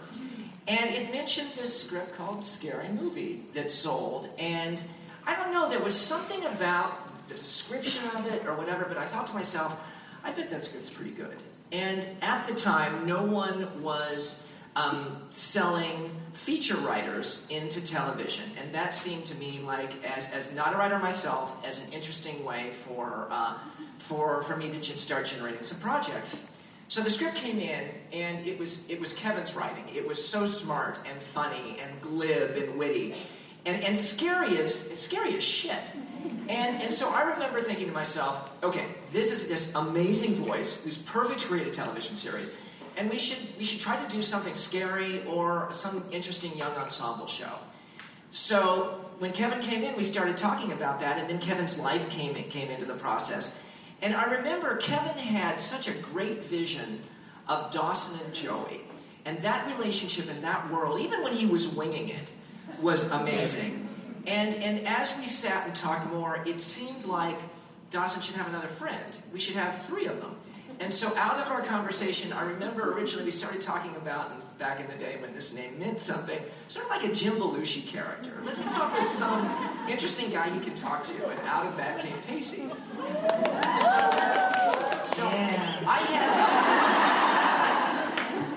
And 0.68 0.90
it 0.92 1.12
mentioned 1.12 1.50
this 1.56 1.82
script 1.82 2.16
called 2.16 2.44
Scary 2.44 2.90
Movie 2.90 3.44
that 3.54 3.72
sold. 3.72 4.30
And 4.40 4.82
I 5.28 5.36
don't 5.36 5.54
know, 5.54 5.70
there 5.70 5.80
was 5.80 5.96
something 5.96 6.44
about 6.46 7.24
the 7.28 7.36
description 7.36 8.04
of 8.16 8.32
it 8.32 8.48
or 8.48 8.56
whatever, 8.56 8.86
but 8.88 8.98
I 8.98 9.06
thought 9.06 9.28
to 9.28 9.34
myself, 9.34 9.80
I 10.26 10.32
bet 10.32 10.50
that 10.50 10.64
script's 10.64 10.90
pretty 10.90 11.12
good. 11.12 11.36
And 11.72 12.08
at 12.22 12.48
the 12.48 12.56
time, 12.56 13.06
no 13.06 13.24
one 13.24 13.68
was 13.82 14.52
um, 14.76 15.22
selling 15.30 16.10
feature 16.34 16.78
writers 16.78 17.48
into 17.52 17.86
television, 17.86 18.46
and 18.60 18.74
that 18.74 18.94
seemed 18.94 19.26
to 19.26 19.36
me 19.36 19.60
like, 19.64 19.92
as, 20.04 20.34
as 20.34 20.54
not 20.56 20.74
a 20.74 20.78
writer 20.78 20.98
myself, 21.00 21.64
as 21.66 21.86
an 21.86 21.94
interesting 21.94 22.44
way 22.44 22.72
for, 22.72 23.28
uh, 23.30 23.54
for, 23.98 24.42
for 24.42 24.58
me 24.58 24.70
to 24.72 24.80
just 24.82 25.00
start 25.00 25.28
generating 25.28 25.64
some 25.64 25.80
projects. 25.80 26.36
So 26.88 27.02
the 27.02 27.10
script 27.10 27.36
came 27.36 27.60
in, 27.60 27.86
and 28.12 28.46
it 28.46 28.60
was 28.60 28.88
it 28.92 29.00
was 29.00 29.12
Kevin's 29.14 29.56
writing. 29.56 29.84
It 29.94 30.08
was 30.08 30.24
so 30.24 30.46
smart 30.46 31.00
and 31.10 31.20
funny 31.20 31.78
and 31.82 32.00
glib 32.00 32.56
and 32.58 32.78
witty, 32.78 33.16
and 33.66 33.84
and 33.84 33.98
scary 33.98 34.56
as 34.60 34.92
scary 35.00 35.36
as 35.36 35.44
shit. 35.44 35.94
And 36.50 36.82
and 36.82 36.94
so 36.94 37.10
I 37.10 37.24
remember 37.24 37.60
thinking 37.60 37.88
to 37.88 37.94
myself, 37.94 38.64
okay, 38.64 38.86
this 39.12 39.32
is 39.32 39.48
this 39.48 39.74
amazing 39.76 40.36
voice 40.36 40.84
who's 40.84 40.98
perfect 40.98 41.42
to 41.42 41.48
create 41.48 41.68
a 41.68 41.72
television 41.72 42.16
series, 42.16 42.54
and 42.98 43.10
we 43.10 43.20
should 43.20 43.40
we 43.58 43.64
should 43.64 43.80
try 43.80 44.02
to 44.02 44.10
do 44.10 44.22
something 44.22 44.54
scary 44.54 45.24
or 45.26 45.72
some 45.72 46.04
interesting 46.12 46.56
young 46.56 46.74
ensemble 46.74 47.28
show. 47.28 47.52
So 48.32 49.06
when 49.20 49.32
Kevin 49.32 49.62
came 49.62 49.82
in, 49.84 49.96
we 49.96 50.04
started 50.04 50.38
talking 50.38 50.72
about 50.72 51.00
that, 51.00 51.18
and 51.18 51.30
then 51.30 51.40
Kevin's 51.40 51.80
life 51.80 52.10
came 52.10 52.36
came 52.36 52.70
into 52.70 52.86
the 52.86 52.96
process. 52.96 53.62
And 54.02 54.14
I 54.14 54.26
remember 54.26 54.76
Kevin 54.78 55.18
had 55.18 55.62
such 55.62 55.88
a 55.88 55.94
great 55.94 56.44
vision 56.44 57.00
of 57.48 57.72
Dawson 57.72 58.20
and 58.26 58.34
Joey. 58.34 58.82
And 59.26 59.38
that 59.40 59.66
relationship 59.78 60.30
in 60.30 60.42
that 60.42 60.70
world, 60.70 61.00
even 61.02 61.24
when 61.24 61.34
he 61.34 61.48
was 61.48 61.68
winging 61.68 62.10
it, 62.10 62.32
was 62.82 63.10
amazing. 63.12 63.85
And, 64.28 64.56
and 64.56 64.86
as 64.88 65.18
we 65.18 65.28
sat 65.28 65.68
and 65.68 65.76
talked 65.76 66.12
more, 66.12 66.42
it 66.46 66.60
seemed 66.60 67.06
like 67.06 67.38
Dawson 67.92 68.22
should 68.22 68.36
have 68.36 68.48
another 68.48 68.68
friend. 68.68 69.20
We 69.32 69.40
should 69.40 69.56
have 69.56 69.86
three 69.86 70.08
of 70.08 70.20
them. 70.22 70.36
And 70.80 70.94
so 70.94 71.16
out 71.18 71.38
of 71.40 71.48
our 71.52 71.62
conversation, 71.62 72.34
I 72.34 72.44
remember 72.44 72.94
originally 72.94 73.26
we 73.26 73.32
started 73.32 73.62
talking 73.62 73.96
about, 73.96 74.32
back 74.58 74.80
in 74.80 74.88
the 74.88 74.96
day 74.96 75.18
when 75.22 75.34
this 75.34 75.54
name 75.54 75.78
meant 75.80 76.00
something, 76.00 76.40
sort 76.70 76.86
of 76.86 76.92
like 76.92 77.04
a 77.04 77.14
Jim 77.14 77.34
Belushi 77.34 77.86
character. 77.86 78.32
Let's 78.44 78.60
come 78.60 78.74
up 78.76 78.94
with 78.98 79.08
some 79.08 79.50
interesting 79.90 80.32
guy 80.32 80.50
he 80.50 80.60
can 80.60 80.74
talk 80.74 81.04
to, 81.04 81.30
and 81.30 81.40
out 81.42 81.66
of 81.66 81.76
that 81.78 82.00
came 82.00 82.18
Pacey. 82.28 82.70
So, 82.70 82.72
so 85.04 85.28
I 85.28 86.00
had 86.10 86.34
some, 86.36 86.52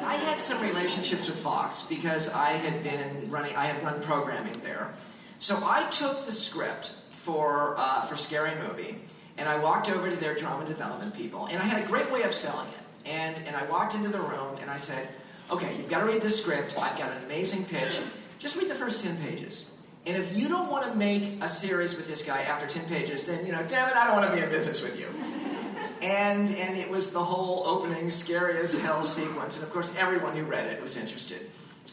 I 0.06 0.14
had 0.24 0.40
some 0.40 0.62
relationships 0.62 1.28
with 1.28 1.38
Fox 1.40 1.82
because 1.82 2.32
I 2.32 2.52
had 2.52 2.82
been 2.82 3.28
running, 3.28 3.56
I 3.56 3.66
had 3.66 3.82
run 3.84 4.00
programming 4.02 4.54
there. 4.62 4.90
So 5.38 5.56
I 5.64 5.84
took 5.90 6.24
the 6.24 6.32
script 6.32 6.92
for 7.10 7.74
uh, 7.78 8.02
for 8.02 8.16
Scary 8.16 8.52
Movie, 8.66 8.96
and 9.36 9.48
I 9.48 9.58
walked 9.58 9.90
over 9.90 10.10
to 10.10 10.16
their 10.16 10.34
drama 10.34 10.66
development 10.66 11.14
people, 11.14 11.46
and 11.46 11.62
I 11.62 11.64
had 11.64 11.82
a 11.82 11.86
great 11.86 12.10
way 12.10 12.22
of 12.22 12.32
selling 12.34 12.68
it. 12.68 13.08
And 13.08 13.42
and 13.46 13.54
I 13.54 13.64
walked 13.66 13.94
into 13.94 14.08
the 14.08 14.20
room 14.20 14.56
and 14.60 14.70
I 14.70 14.76
said, 14.76 15.08
"Okay, 15.50 15.76
you've 15.76 15.88
got 15.88 16.00
to 16.00 16.06
read 16.06 16.22
this 16.22 16.40
script. 16.40 16.76
I've 16.78 16.98
got 16.98 17.12
an 17.12 17.24
amazing 17.24 17.64
pitch. 17.64 17.98
Just 18.38 18.56
read 18.56 18.68
the 18.68 18.74
first 18.74 19.04
ten 19.04 19.16
pages." 19.18 19.78
And 20.06 20.16
if 20.16 20.34
you 20.34 20.48
don't 20.48 20.70
want 20.70 20.90
to 20.90 20.96
make 20.96 21.42
a 21.42 21.48
series 21.48 21.94
with 21.96 22.08
this 22.08 22.22
guy 22.22 22.40
after 22.42 22.66
10 22.66 22.86
pages, 22.86 23.26
then, 23.26 23.44
you 23.44 23.52
know, 23.52 23.62
damn 23.66 23.90
it, 23.90 23.96
I 23.96 24.06
don't 24.06 24.16
want 24.16 24.30
to 24.30 24.34
be 24.34 24.42
in 24.42 24.48
business 24.48 24.82
with 24.82 24.98
you. 24.98 25.08
And, 26.00 26.48
and 26.50 26.78
it 26.78 26.88
was 26.88 27.12
the 27.12 27.22
whole 27.22 27.64
opening, 27.66 28.08
scary 28.08 28.56
as 28.58 28.72
hell 28.72 29.02
sequence. 29.02 29.56
And 29.56 29.66
of 29.66 29.70
course, 29.70 29.94
everyone 29.98 30.34
who 30.34 30.44
read 30.44 30.64
it 30.64 30.80
was 30.80 30.96
interested. 30.96 31.42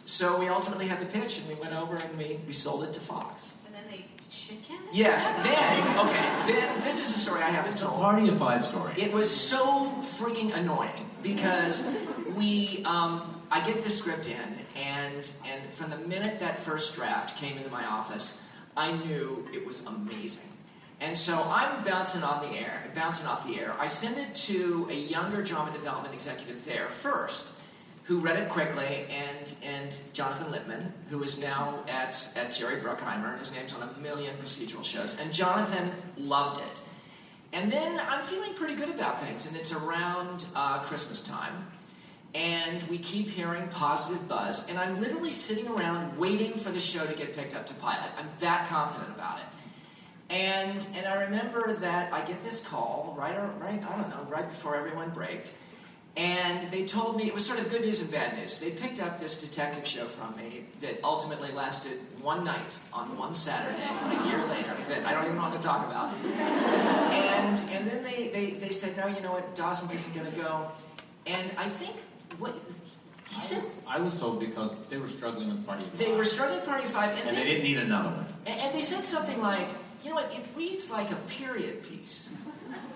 So 0.05 0.39
we 0.39 0.47
ultimately 0.47 0.85
had 0.88 1.00
the 1.00 1.05
pitch, 1.07 1.39
and 1.39 1.47
we 1.47 1.55
went 1.55 1.74
over 1.74 1.95
and 1.95 2.17
we, 2.17 2.39
we 2.45 2.53
sold 2.53 2.83
it 2.83 2.93
to 2.93 3.00
Fox. 3.00 3.53
And 3.65 3.75
then 3.75 3.83
they 3.89 4.05
shit 4.29 4.63
canned 4.63 4.83
it? 4.89 4.95
Yes, 4.95 5.31
then, 5.43 5.97
okay, 6.00 6.53
then 6.53 6.79
this 6.81 7.03
is 7.03 7.15
a 7.15 7.19
story 7.19 7.41
I 7.41 7.50
haven't 7.50 7.74
It's 7.74 7.81
a 7.81 7.85
told. 7.85 8.01
party 8.01 8.27
of 8.29 8.38
five 8.38 8.63
story. 8.63 8.93
It 8.97 9.12
was 9.12 9.29
so 9.29 9.57
freaking 10.01 10.55
annoying 10.55 11.09
because 11.24 11.91
we, 12.35 12.83
um, 12.85 13.41
I 13.50 13.63
get 13.65 13.83
this 13.83 13.97
script 13.97 14.29
in, 14.29 14.65
and 14.75 15.31
and 15.51 15.74
from 15.74 15.89
the 15.89 15.97
minute 16.07 16.39
that 16.39 16.59
first 16.59 16.95
draft 16.95 17.38
came 17.38 17.57
into 17.57 17.71
my 17.71 17.85
office, 17.85 18.51
I 18.77 18.91
knew 18.91 19.47
it 19.53 19.65
was 19.65 19.85
amazing. 19.85 20.50
And 21.01 21.17
so 21.17 21.41
I'm 21.47 21.83
bouncing 21.83 22.24
on 22.24 22.41
the 22.50 22.57
air, 22.59 22.83
bouncing 22.95 23.27
off 23.27 23.45
the 23.45 23.59
air. 23.59 23.74
I 23.79 23.88
send 23.88 24.17
it 24.17 24.33
to 24.35 24.88
a 24.89 24.95
younger 24.95 25.43
drama 25.43 25.71
development 25.74 26.13
executive 26.13 26.63
there 26.63 26.88
first, 26.88 27.54
who 28.05 28.19
read 28.19 28.38
it 28.38 28.50
quickly, 28.50 29.07
and 29.09 29.55
and 29.63 30.00
Jonathan 30.13 30.51
Littman, 30.53 30.91
who 31.09 31.24
is 31.24 31.41
now 31.41 31.83
at 31.88 32.31
at 32.38 32.53
Jerry 32.53 32.77
Bruckheimer, 32.77 33.38
his 33.38 33.53
name's 33.53 33.74
on 33.74 33.88
a 33.88 34.00
million 34.00 34.35
procedural 34.38 34.83
shows. 34.83 35.19
And 35.19 35.33
Jonathan 35.33 35.91
loved 36.17 36.62
it. 36.62 36.81
And 37.53 37.71
then 37.71 38.00
I'm 38.09 38.24
feeling 38.24 38.53
pretty 38.53 38.75
good 38.75 38.89
about 38.89 39.21
things, 39.21 39.47
and 39.47 39.55
it's 39.55 39.74
around 39.74 40.45
uh, 40.55 40.79
Christmas 40.79 41.21
time. 41.21 41.67
And 42.35 42.83
we 42.83 42.97
keep 42.97 43.29
hearing 43.29 43.67
positive 43.69 44.27
buzz, 44.27 44.69
and 44.69 44.77
I'm 44.77 45.00
literally 45.00 45.31
sitting 45.31 45.67
around 45.69 46.17
waiting 46.17 46.51
for 46.51 46.69
the 46.69 46.81
show 46.81 47.05
to 47.05 47.15
get 47.15 47.33
picked 47.33 47.55
up 47.55 47.65
to 47.67 47.74
pilot. 47.75 48.12
I'm 48.17 48.27
that 48.39 48.67
confident 48.67 49.15
about 49.15 49.39
it. 49.39 49.45
And 50.29 50.85
and 50.95 51.07
I 51.07 51.24
remember 51.24 51.74
that 51.74 52.12
I 52.12 52.25
get 52.25 52.43
this 52.43 52.59
call 52.62 53.15
right 53.17 53.38
right 53.62 53.81
I 53.83 54.01
don't 54.01 54.09
know 54.09 54.27
right 54.29 54.47
before 54.47 54.75
everyone 54.75 55.12
braked, 55.12 55.53
and 56.17 56.72
they 56.72 56.86
told 56.86 57.17
me 57.17 57.27
it 57.27 57.34
was 57.34 57.45
sort 57.45 57.60
of 57.60 57.69
good 57.69 57.81
news 57.81 58.01
and 58.01 58.10
bad 58.12 58.38
news. 58.38 58.57
They 58.57 58.72
picked 58.72 59.01
up 59.01 59.19
this 59.19 59.38
detective 59.41 59.86
show 59.86 60.05
from 60.05 60.36
me 60.38 60.63
that 60.79 61.00
ultimately 61.03 61.51
lasted 61.51 62.00
one 62.22 62.43
night 62.45 62.77
on 62.93 63.17
one 63.17 63.34
Saturday 63.34 63.84
a 63.84 64.27
year 64.27 64.43
later 64.45 64.75
that 64.88 65.05
I 65.05 65.12
don't 65.13 65.25
even 65.25 65.38
want 65.38 65.53
to 65.53 65.60
talk 65.60 65.86
about. 65.88 66.13
And 67.13 67.60
and 67.72 67.88
then 67.88 68.03
they, 68.03 68.29
they, 68.29 68.51
they 68.51 68.69
said, 68.69 68.95
no, 68.98 69.07
you 69.07 69.22
know 69.22 69.31
what, 69.34 69.55
Dawson's 69.55 69.93
isn't 69.93 70.13
going 70.15 70.31
to 70.31 70.38
go. 70.39 70.72
And 71.27 71.51
I 71.57 71.65
think 71.67 71.95
what 72.39 72.55
he 73.29 73.41
said 73.41 73.63
I 73.88 74.00
was 74.00 74.19
told 74.19 74.39
because 74.39 74.74
they 74.89 74.98
were 74.98 75.10
struggling 75.10 75.50
with 75.50 75.65
party 75.65 75.84
of 75.84 75.98
they 75.98 76.05
five. 76.05 76.17
were 76.17 76.25
struggling 76.25 76.60
with 76.60 76.69
Party 76.69 76.86
Five, 76.86 77.12
and, 77.17 77.27
and 77.27 77.38
they, 77.38 77.43
they 77.43 77.50
didn't 77.50 77.63
need 77.63 77.77
another 77.77 78.10
one. 78.10 78.25
and, 78.45 78.60
and 78.62 78.74
they 78.74 78.81
said 78.81 79.03
something 79.03 79.41
like, 79.41 79.67
you 80.03 80.10
know 80.10 80.15
what, 80.15 80.31
it 80.34 80.45
reads 80.55 80.89
like 80.91 81.12
a 81.12 81.15
period 81.27 81.84
piece. 81.84 82.34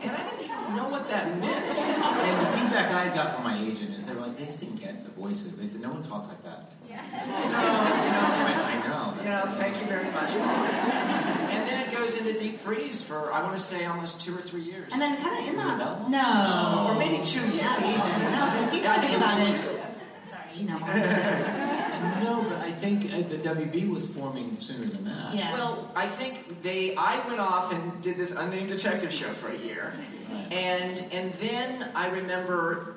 And 0.01 0.11
I 0.11 0.23
didn't 0.23 0.45
even 0.45 0.75
know 0.75 0.87
what 0.89 1.07
that 1.09 1.37
meant. 1.39 1.75
And 2.29 2.45
the 2.45 2.57
feedback 2.57 2.91
I 2.93 3.13
got 3.13 3.35
from 3.35 3.43
my 3.43 3.57
agent 3.59 3.95
is 3.95 4.05
they 4.05 4.13
were 4.13 4.21
like, 4.21 4.37
they 4.37 4.45
just 4.45 4.59
didn't 4.59 4.77
get 4.79 5.03
the 5.03 5.11
voices. 5.11 5.57
They 5.57 5.67
said, 5.67 5.81
no 5.81 5.89
one 5.89 6.03
talks 6.03 6.27
like 6.27 6.41
that. 6.43 6.71
Yeah. 6.89 7.37
So, 7.37 7.59
you 7.59 7.67
I, 7.67 8.49
know, 8.49 8.63
I 8.63 8.87
know. 8.87 9.21
you 9.23 9.29
know, 9.29 9.45
thank 9.57 9.79
you 9.81 9.87
very 9.87 10.09
much, 10.11 10.31
folks. 10.33 10.73
And 10.83 11.67
then 11.67 11.85
it 11.87 11.91
goes 11.95 12.17
into 12.19 12.33
deep 12.37 12.57
freeze 12.57 13.01
for, 13.03 13.31
I 13.33 13.41
want 13.43 13.55
to 13.55 13.61
say, 13.61 13.85
almost 13.85 14.21
two 14.25 14.33
or 14.35 14.41
three 14.41 14.61
years. 14.61 14.91
And 14.93 15.01
then 15.01 15.21
kind 15.21 15.39
of 15.43 15.47
in 15.49 15.55
the 15.57 15.63
that 15.63 16.01
long? 16.01 16.11
no, 16.11 16.87
or 16.89 16.97
maybe 16.99 17.23
two 17.23 17.41
years. 17.51 17.61
not 17.61 17.79
no, 17.79 18.51
because 18.51 18.73
you 18.73 18.81
Yeah, 18.81 18.93
I 18.93 18.99
think 18.99 19.17
about 19.17 19.39
it. 19.39 19.45
two. 19.47 20.29
Sorry, 20.29 20.43
you 20.55 20.67
know. 20.67 20.79
No, 22.23 22.43
but 22.43 22.59
I 22.59 22.68
think 22.79 23.05
uh, 23.13 23.27
the 23.27 23.37
WB 23.37 23.89
was 23.89 24.07
forming 24.07 24.59
sooner 24.59 24.87
than 24.87 25.05
that. 25.05 25.35
Yeah. 25.35 25.53
Well, 25.53 25.91
I 25.95 26.07
think 26.07 26.61
they. 26.61 26.95
I 26.95 27.25
went 27.27 27.39
off 27.39 27.73
and 27.73 28.01
did 28.01 28.17
this 28.17 28.33
unnamed 28.33 28.69
detective 28.69 29.13
show 29.13 29.29
for 29.33 29.49
a 29.49 29.57
year, 29.57 29.93
right. 30.31 30.53
and 30.53 31.05
and 31.11 31.33
then 31.33 31.89
I 31.93 32.09
remember 32.09 32.95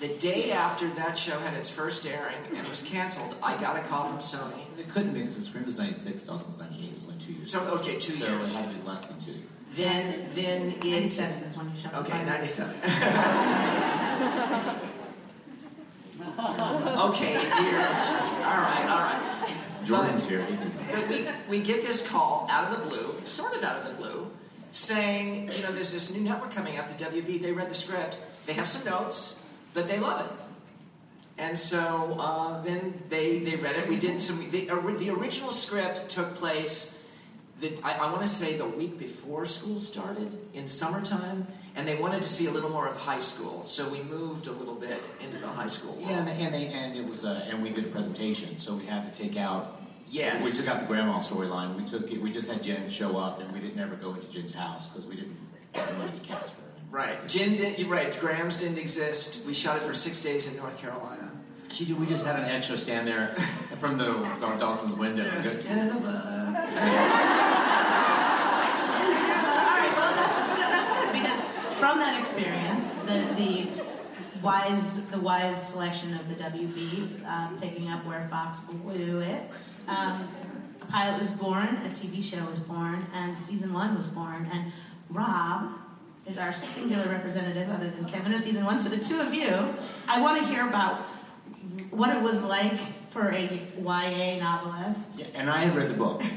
the 0.00 0.08
day 0.08 0.52
after 0.52 0.88
that 0.90 1.18
show 1.18 1.38
had 1.40 1.54
its 1.54 1.70
first 1.70 2.06
airing 2.06 2.38
and 2.54 2.68
was 2.68 2.82
canceled, 2.82 3.36
I 3.42 3.60
got 3.60 3.76
a 3.76 3.80
call 3.80 4.08
from 4.08 4.18
Sony. 4.18 4.60
It 4.78 4.88
couldn't 4.88 5.12
be 5.12 5.20
because 5.20 5.36
the 5.36 5.42
Scream 5.42 5.66
was 5.66 5.76
96, 5.78 6.22
Dawson's 6.22 6.58
98, 6.58 6.84
it 6.84 6.94
was 6.94 7.04
only 7.04 7.18
two 7.18 7.32
years. 7.32 7.50
So, 7.50 7.60
okay, 7.74 7.98
two 7.98 8.12
so 8.12 8.28
years. 8.28 8.52
So 8.52 8.58
it 8.58 8.62
had 8.62 8.70
to 8.70 8.76
be 8.78 8.86
less 8.86 9.04
than 9.06 9.20
two 9.20 9.32
years. 9.32 9.44
Then, 9.74 10.28
then 10.34 10.72
in 10.84 11.02
97 11.02 11.94
Okay, 11.94 12.24
97. 12.24 12.76
okay, 16.38 17.32
here. 17.32 17.88
All 18.44 18.60
right, 18.60 18.86
all 18.88 18.98
right. 19.00 19.56
Jordan's 19.84 20.24
But- 20.24 20.30
here. 20.30 20.44
He 20.44 20.56
can 20.56 20.70
tell. 20.70 21.00
But 21.00 21.08
we, 21.08 21.26
we 21.48 21.60
get 21.62 21.82
this 21.82 22.06
call 22.06 22.46
out 22.50 22.72
of 22.72 22.78
the 22.78 22.86
blue, 22.88 23.14
sort 23.24 23.56
of 23.56 23.64
out 23.64 23.76
of 23.76 23.84
the 23.84 23.94
blue, 23.94 24.30
saying, 24.70 25.50
you 25.52 25.62
know, 25.62 25.72
there's 25.72 25.92
this 25.92 26.14
new 26.14 26.20
network 26.20 26.50
coming 26.52 26.78
up, 26.78 26.88
the 26.96 27.04
WB. 27.04 27.42
They 27.42 27.52
read 27.52 27.68
the 27.68 27.74
script, 27.74 28.18
they 28.46 28.52
have 28.52 28.68
some 28.68 28.84
notes, 28.84 29.44
but 29.74 29.88
they 29.88 29.98
love 29.98 30.24
it. 30.26 30.32
And 31.38 31.58
so 31.58 32.16
uh, 32.18 32.60
then 32.62 33.00
they, 33.08 33.38
they 33.40 33.56
read 33.56 33.76
it. 33.76 33.88
We 33.88 33.96
did 33.96 34.20
some. 34.20 34.38
The, 34.50 34.66
the 34.66 35.10
original 35.10 35.52
script 35.52 36.08
took 36.08 36.34
place, 36.34 37.06
the, 37.60 37.78
I, 37.84 37.94
I 37.94 38.10
want 38.10 38.22
to 38.22 38.28
say, 38.28 38.56
the 38.56 38.66
week 38.66 38.98
before 38.98 39.44
school 39.44 39.78
started 39.78 40.36
in 40.54 40.66
summertime, 40.66 41.46
and 41.78 41.86
they 41.86 41.94
wanted 41.94 42.20
to 42.20 42.28
see 42.28 42.46
a 42.46 42.50
little 42.50 42.70
more 42.70 42.88
of 42.88 42.96
high 42.96 43.18
school. 43.18 43.62
So 43.62 43.88
we 43.88 44.02
moved 44.02 44.48
a 44.48 44.52
little 44.52 44.74
bit 44.74 45.00
into 45.24 45.38
the 45.38 45.46
high 45.46 45.68
school 45.68 45.94
world. 45.94 46.10
Yeah, 46.10 46.26
and, 46.26 46.28
and, 46.28 46.52
they, 46.52 46.66
and 46.66 46.96
it 46.96 47.08
was, 47.08 47.24
uh, 47.24 47.46
and 47.48 47.62
we 47.62 47.70
did 47.70 47.86
a 47.86 47.88
presentation, 47.88 48.58
so 48.58 48.74
we 48.74 48.84
had 48.84 49.04
to 49.04 49.12
take 49.12 49.36
out. 49.36 49.80
Yes. 50.10 50.44
We 50.44 50.50
took 50.50 50.68
out 50.68 50.80
the 50.80 50.86
grandma 50.86 51.20
storyline. 51.20 51.76
We 51.76 51.84
took 51.84 52.10
it. 52.10 52.20
We 52.20 52.32
just 52.32 52.50
had 52.50 52.64
Jen 52.64 52.90
show 52.90 53.16
up, 53.16 53.40
and 53.40 53.52
we 53.52 53.60
didn't 53.60 53.78
ever 53.78 53.94
go 53.94 54.14
into 54.14 54.28
Jen's 54.28 54.52
house 54.52 54.88
because 54.88 55.06
we 55.06 55.14
didn't 55.14 55.36
want 55.98 56.20
to 56.20 56.28
cast 56.28 56.54
her. 56.54 56.62
Right. 56.90 57.16
Jen 57.28 57.56
didn't, 57.56 57.78
you're 57.78 57.88
right. 57.88 58.18
Grams 58.18 58.56
didn't 58.56 58.78
exist. 58.78 59.46
We 59.46 59.54
shot 59.54 59.76
it 59.76 59.82
for 59.82 59.94
six 59.94 60.18
days 60.18 60.48
in 60.48 60.56
North 60.56 60.78
Carolina. 60.78 61.30
She 61.70 61.84
did, 61.84 62.00
we 62.00 62.06
just 62.06 62.24
had 62.24 62.36
an 62.36 62.46
extra 62.46 62.76
stand 62.76 63.06
there 63.06 63.36
from 63.78 63.98
the 63.98 64.06
from 64.38 64.58
Dawson's 64.58 64.96
window 64.96 65.24
and 65.24 65.44
go, 65.44 65.54
Jennifer. 65.60 67.64
Great 71.96 72.18
experience. 72.18 72.92
The 73.06 73.26
the 73.36 73.68
wise 74.42 75.06
the 75.06 75.20
wise 75.20 75.70
selection 75.70 76.14
of 76.14 76.28
the 76.28 76.34
WB, 76.34 77.24
uh, 77.26 77.48
picking 77.60 77.88
up 77.88 78.04
where 78.04 78.22
Fox 78.24 78.60
blew 78.60 79.20
it. 79.20 79.42
Um, 79.86 80.28
a 80.82 80.86
pilot 80.86 81.18
was 81.18 81.30
born, 81.30 81.68
a 81.68 81.90
TV 81.90 82.22
show 82.22 82.44
was 82.44 82.58
born, 82.58 83.06
and 83.14 83.36
season 83.36 83.72
one 83.72 83.96
was 83.96 84.06
born. 84.06 84.48
And 84.52 84.72
Rob 85.10 85.72
is 86.26 86.38
our 86.38 86.52
singular 86.52 87.08
representative, 87.08 87.70
other 87.70 87.90
than 87.90 88.04
Kevin, 88.04 88.34
of 88.34 88.40
season 88.40 88.64
one. 88.64 88.78
So 88.78 88.88
the 88.88 89.02
two 89.02 89.20
of 89.20 89.32
you, 89.32 89.74
I 90.06 90.20
want 90.20 90.40
to 90.40 90.46
hear 90.46 90.68
about 90.68 91.00
what 91.90 92.14
it 92.14 92.22
was 92.22 92.44
like 92.44 92.80
for 93.10 93.30
a 93.30 93.62
YA 93.78 94.38
novelist. 94.38 95.20
Yeah, 95.20 95.40
and 95.40 95.50
I 95.50 95.68
read 95.74 95.88
the 95.88 95.94
book. 95.94 96.22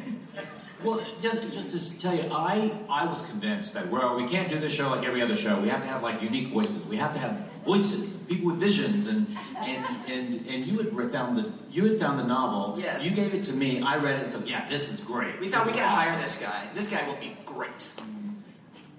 Well, 0.84 1.02
just 1.22 1.52
just 1.54 1.92
to 1.92 2.00
tell 2.00 2.16
you, 2.16 2.26
I 2.32 2.74
I 2.90 3.06
was 3.06 3.22
convinced 3.24 3.74
that 3.74 3.88
well, 3.90 4.16
we 4.16 4.28
can't 4.28 4.50
do 4.50 4.58
this 4.60 4.74
show 4.74 4.90
like 4.90 5.06
every 5.06 5.22
other 5.22 5.36
show. 5.36 5.60
We 5.62 5.70
have 5.70 5.82
to 5.82 5.88
have 5.88 6.02
like 6.04 6.22
unique 6.22 6.50
voices. 6.50 6.86
We 6.88 6.98
have 6.98 7.14
to 7.14 7.20
have 7.20 7.34
voices, 7.66 8.12
people 8.28 8.48
with 8.48 8.60
visions, 8.60 9.08
and 9.08 9.28
and 9.58 9.86
and, 10.10 10.48
and 10.48 10.66
you 10.66 10.78
had 10.80 11.12
found 11.12 11.38
the 11.38 11.52
you 11.70 11.86
had 11.86 12.00
found 12.00 12.20
the 12.20 12.24
novel. 12.24 12.80
Yes. 12.80 13.04
You 13.04 13.12
gave 13.16 13.34
it 13.34 13.44
to 13.46 13.54
me. 13.54 13.82
I 13.82 13.98
read 13.98 14.20
it. 14.22 14.30
So 14.32 14.40
yeah, 14.46 14.68
this 14.70 14.92
is 14.92 15.00
great. 15.02 15.40
We 15.40 15.48
thought 15.50 15.66
we 15.66 15.72
This 15.72 15.82
could 15.82 15.88
is 15.88 15.94
hire 15.94 16.20
this 16.20 16.38
guy. 16.38 16.68
This 16.74 16.88
guy 16.88 17.08
will 17.08 17.20
be 17.20 17.36
great. 17.46 17.88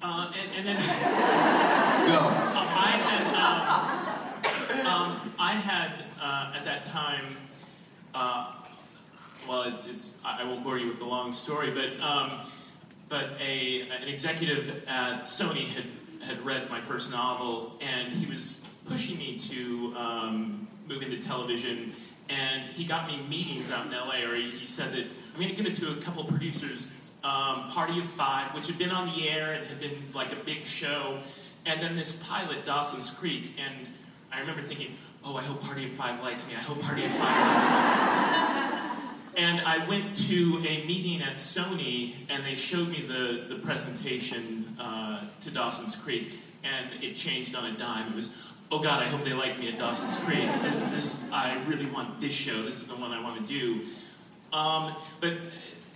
Uh, 0.04 0.32
and, 0.56 0.66
and 0.66 0.66
then 0.66 0.76
Go. 2.02 2.18
Uh, 2.18 2.66
I 2.74 2.90
had, 3.06 4.82
um, 4.82 4.86
um, 4.86 5.34
I 5.38 5.52
had 5.54 6.04
uh, 6.20 6.52
at 6.56 6.64
that 6.64 6.82
time, 6.82 7.36
uh, 8.12 8.54
well, 9.48 9.62
it's, 9.62 9.86
it's, 9.86 10.10
I 10.24 10.44
won't 10.44 10.62
bore 10.64 10.78
you 10.78 10.86
with 10.86 10.98
the 10.98 11.04
long 11.04 11.32
story, 11.32 11.70
but, 11.70 12.00
um, 12.00 12.40
but 13.08 13.30
a, 13.40 13.82
an 13.82 14.08
executive 14.08 14.84
at 14.86 15.24
Sony 15.24 15.66
had, 15.66 15.84
had 16.22 16.44
read 16.44 16.70
my 16.70 16.80
first 16.80 17.10
novel, 17.10 17.78
and 17.80 18.12
he 18.12 18.26
was 18.26 18.58
pushing 18.86 19.18
me 19.18 19.38
to 19.38 19.94
um, 19.96 20.68
move 20.86 21.02
into 21.02 21.20
television, 21.20 21.92
and 22.28 22.62
he 22.62 22.84
got 22.84 23.08
me 23.08 23.20
meetings 23.28 23.70
out 23.70 23.86
in 23.86 23.92
LA, 23.92 24.28
or 24.28 24.34
he, 24.34 24.50
he 24.50 24.66
said 24.66 24.92
that 24.92 25.04
I'm 25.04 25.40
going 25.40 25.48
to 25.48 25.54
give 25.54 25.66
it 25.66 25.76
to 25.76 25.90
a 25.92 25.96
couple 25.96 26.24
producers. 26.24 26.90
Um, 27.24 27.68
Party 27.68 28.00
of 28.00 28.06
Five, 28.06 28.52
which 28.54 28.66
had 28.66 28.78
been 28.78 28.90
on 28.90 29.06
the 29.06 29.28
air 29.28 29.52
and 29.52 29.64
had 29.64 29.80
been 29.80 29.96
like 30.12 30.32
a 30.32 30.44
big 30.44 30.66
show, 30.66 31.20
and 31.66 31.80
then 31.80 31.94
this 31.94 32.16
pilot, 32.24 32.64
Dawson's 32.64 33.10
Creek, 33.10 33.54
and 33.58 33.86
I 34.32 34.40
remember 34.40 34.62
thinking, 34.62 34.96
oh, 35.24 35.36
I 35.36 35.42
hope 35.42 35.60
Party 35.60 35.84
of 35.84 35.92
Five 35.92 36.20
likes 36.20 36.46
me. 36.48 36.54
I 36.54 36.58
hope 36.58 36.80
Party 36.80 37.04
of 37.04 37.10
Five 37.12 37.20
likes 37.20 38.92
me. 38.92 38.98
And 39.36 39.62
I 39.62 39.86
went 39.86 40.14
to 40.28 40.58
a 40.58 40.84
meeting 40.86 41.22
at 41.22 41.36
Sony, 41.36 42.14
and 42.28 42.44
they 42.44 42.54
showed 42.54 42.88
me 42.88 43.00
the, 43.00 43.46
the 43.48 43.60
presentation 43.62 44.76
uh, 44.78 45.24
to 45.40 45.50
Dawson's 45.50 45.96
Creek, 45.96 46.38
and 46.62 47.02
it 47.02 47.16
changed 47.16 47.54
on 47.54 47.64
a 47.64 47.78
dime. 47.78 48.12
It 48.12 48.16
was, 48.16 48.34
oh 48.70 48.78
God, 48.78 49.02
I 49.02 49.06
hope 49.06 49.24
they 49.24 49.32
like 49.32 49.58
me 49.58 49.68
at 49.68 49.78
Dawson's 49.78 50.18
Creek. 50.18 50.50
This, 50.62 50.82
this, 50.84 51.24
I 51.32 51.62
really 51.64 51.86
want 51.86 52.20
this 52.20 52.34
show. 52.34 52.62
This 52.62 52.82
is 52.82 52.88
the 52.88 52.96
one 52.96 53.12
I 53.12 53.22
want 53.22 53.46
to 53.46 53.52
do. 53.52 53.86
Um, 54.52 54.94
but 55.20 55.32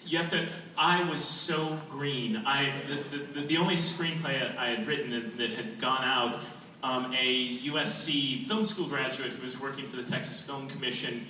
you 0.07 0.16
have 0.16 0.31
to. 0.31 0.49
I 0.78 1.09
was 1.11 1.23
so 1.23 1.78
green. 1.90 2.43
I 2.47 2.73
the, 2.88 3.19
the, 3.40 3.47
the, 3.47 3.57
only 3.59 3.76
screenplay 3.76 4.57
I 4.57 4.69
had 4.69 4.87
written 4.87 5.11
that, 5.11 5.37
that 5.37 5.50
had 5.50 5.78
gone 5.81 6.05
out. 6.05 6.40
Um, 6.83 7.12
a 7.19 7.59
USC 7.61 8.47
film 8.47 8.64
school 8.64 8.87
graduate 8.87 9.33
who 9.33 9.43
was 9.43 9.59
working 9.61 9.88
for 9.88 9.97
the 9.97 10.05
Texas 10.05 10.40
Film 10.40 10.69
Commission 10.69 11.26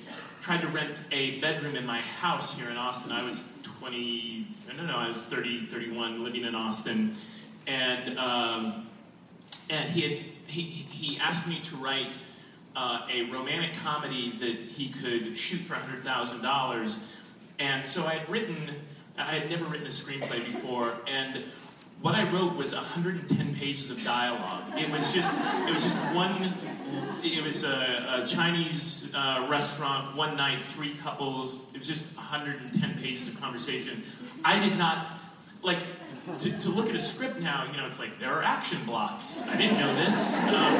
tried 0.46 0.60
to 0.60 0.68
rent 0.68 1.00
a 1.10 1.40
bedroom 1.40 1.74
in 1.74 1.84
my 1.84 2.00
house 2.00 2.56
here 2.56 2.70
in 2.70 2.76
Austin. 2.76 3.10
I 3.10 3.24
was 3.24 3.46
20, 3.64 4.46
no, 4.76 4.86
no, 4.86 4.94
I 4.94 5.08
was 5.08 5.24
30, 5.24 5.66
31, 5.66 6.22
living 6.22 6.44
in 6.44 6.54
Austin, 6.54 7.16
and 7.66 8.16
um, 8.16 8.86
and 9.70 9.90
he 9.90 10.02
had 10.02 10.12
he 10.46 10.62
he 10.62 11.18
asked 11.18 11.48
me 11.48 11.58
to 11.64 11.76
write 11.78 12.16
uh, 12.76 13.08
a 13.12 13.22
romantic 13.24 13.76
comedy 13.78 14.36
that 14.38 14.56
he 14.56 14.88
could 14.88 15.36
shoot 15.36 15.62
for 15.62 15.74
hundred 15.74 16.04
thousand 16.04 16.42
dollars, 16.42 17.00
and 17.58 17.84
so 17.84 18.04
I 18.04 18.14
had 18.14 18.30
written. 18.30 18.70
I 19.18 19.38
had 19.38 19.50
never 19.50 19.64
written 19.64 19.88
a 19.88 19.90
screenplay 19.90 20.46
before, 20.46 20.94
and 21.08 21.42
what 22.02 22.14
I 22.14 22.30
wrote 22.30 22.54
was 22.54 22.72
110 22.72 23.56
pages 23.56 23.90
of 23.90 24.00
dialogue. 24.04 24.62
It 24.76 24.90
was 24.90 25.12
just 25.12 25.32
it 25.66 25.74
was 25.74 25.82
just 25.82 25.96
one. 26.14 26.54
It 27.24 27.42
was 27.42 27.64
a, 27.64 28.20
a 28.22 28.26
Chinese 28.26 29.05
uh, 29.16 29.46
restaurant, 29.48 30.14
one 30.14 30.36
night, 30.36 30.64
three 30.64 30.94
couples. 31.02 31.66
It 31.72 31.78
was 31.78 31.88
just 31.88 32.14
110 32.16 32.98
pages 33.00 33.28
of 33.28 33.40
conversation. 33.40 34.02
I 34.44 34.60
did 34.60 34.76
not 34.78 35.18
like 35.62 35.78
to, 36.38 36.58
to 36.58 36.68
look 36.68 36.90
at 36.90 36.94
a 36.94 37.00
script 37.00 37.40
now. 37.40 37.64
You 37.70 37.78
know, 37.78 37.86
it's 37.86 37.98
like 37.98 38.20
there 38.20 38.30
are 38.30 38.42
action 38.42 38.78
blocks. 38.84 39.38
I 39.48 39.56
didn't 39.56 39.78
know 39.78 39.94
this. 39.94 40.34
Um, 40.36 40.76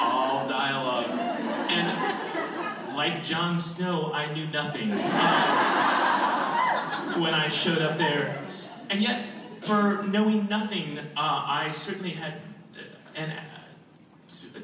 all 0.00 0.46
dialogue, 0.46 1.08
and 1.70 2.96
like 2.96 3.24
Jon 3.24 3.58
Snow, 3.58 4.12
I 4.12 4.30
knew 4.34 4.46
nothing 4.48 4.92
uh, 4.92 6.58
when 7.18 7.32
I 7.32 7.48
showed 7.48 7.78
up 7.78 7.96
there, 7.96 8.38
and 8.90 9.00
yet 9.00 9.24
for 9.62 10.02
knowing 10.02 10.48
nothing, 10.48 10.98
uh, 10.98 11.04
I 11.16 11.70
certainly 11.70 12.10
had 12.10 12.34
an, 13.14 13.32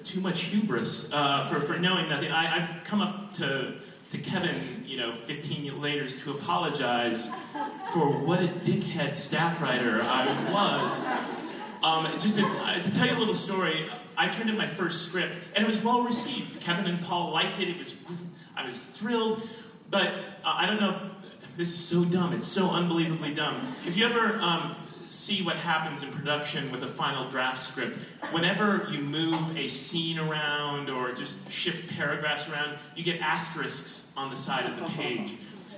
too 0.09 0.21
much 0.23 0.45
hubris 0.45 1.13
uh, 1.13 1.47
for, 1.51 1.61
for 1.61 1.79
knowing 1.79 2.09
nothing. 2.09 2.33
I, 2.33 2.63
I've 2.63 2.85
come 2.85 3.03
up 3.03 3.35
to, 3.35 3.75
to 4.11 4.19
Kevin, 4.19 4.83
you 4.87 4.97
know, 4.97 5.15
15 5.27 5.65
years 5.65 5.77
later 5.77 6.09
to 6.09 6.31
apologize 6.31 7.29
for 7.93 8.09
what 8.11 8.43
a 8.43 8.49
dickhead 8.49 9.19
staff 9.19 9.61
writer 9.61 10.03
I 10.03 10.51
was. 10.51 11.05
Um, 11.83 12.19
just 12.19 12.39
to, 12.39 12.47
uh, 12.47 12.83
to 12.83 12.91
tell 12.91 13.07
you 13.07 13.17
a 13.17 13.19
little 13.19 13.35
story, 13.35 13.85
I 14.17 14.29
turned 14.29 14.49
in 14.49 14.57
my 14.57 14.67
first 14.67 15.07
script, 15.07 15.39
and 15.55 15.63
it 15.63 15.67
was 15.67 15.83
well 15.85 16.03
received. 16.03 16.59
Kevin 16.63 16.87
and 16.87 17.03
Paul 17.03 17.31
liked 17.31 17.61
it. 17.61 17.69
It 17.69 17.79
was, 17.79 17.95
I 18.57 18.67
was 18.67 18.81
thrilled, 18.81 19.47
but 19.91 20.09
uh, 20.43 20.55
I 20.57 20.67
don't 20.67 20.81
know. 20.81 20.91
If, 20.91 21.57
this 21.59 21.71
is 21.71 21.79
so 21.79 22.05
dumb. 22.05 22.33
It's 22.33 22.47
so 22.47 22.71
unbelievably 22.71 23.35
dumb. 23.35 23.75
If 23.87 23.97
you 23.97 24.07
ever 24.07 24.39
um, 24.41 24.75
see 25.11 25.43
what 25.43 25.57
happens 25.57 26.03
in 26.03 26.11
production 26.11 26.71
with 26.71 26.83
a 26.83 26.89
final 26.89 27.29
draft 27.31 27.61
script, 27.61 27.97
whenever 28.31 28.87
you 28.91 29.01
move 29.01 29.57
a 29.57 29.69
scene 29.69 30.19
around 30.19 30.91
or 30.91 31.13
just 31.13 31.51
shift 31.51 31.89
paragraphs 31.97 32.49
around, 32.49 32.77
you 32.95 33.05
get 33.05 33.21
asterisks 33.21 34.13
on 34.17 34.31
the 34.31 34.37
side 34.37 34.67
of 34.67 34.79
the 34.79 34.87
page. 34.93 35.35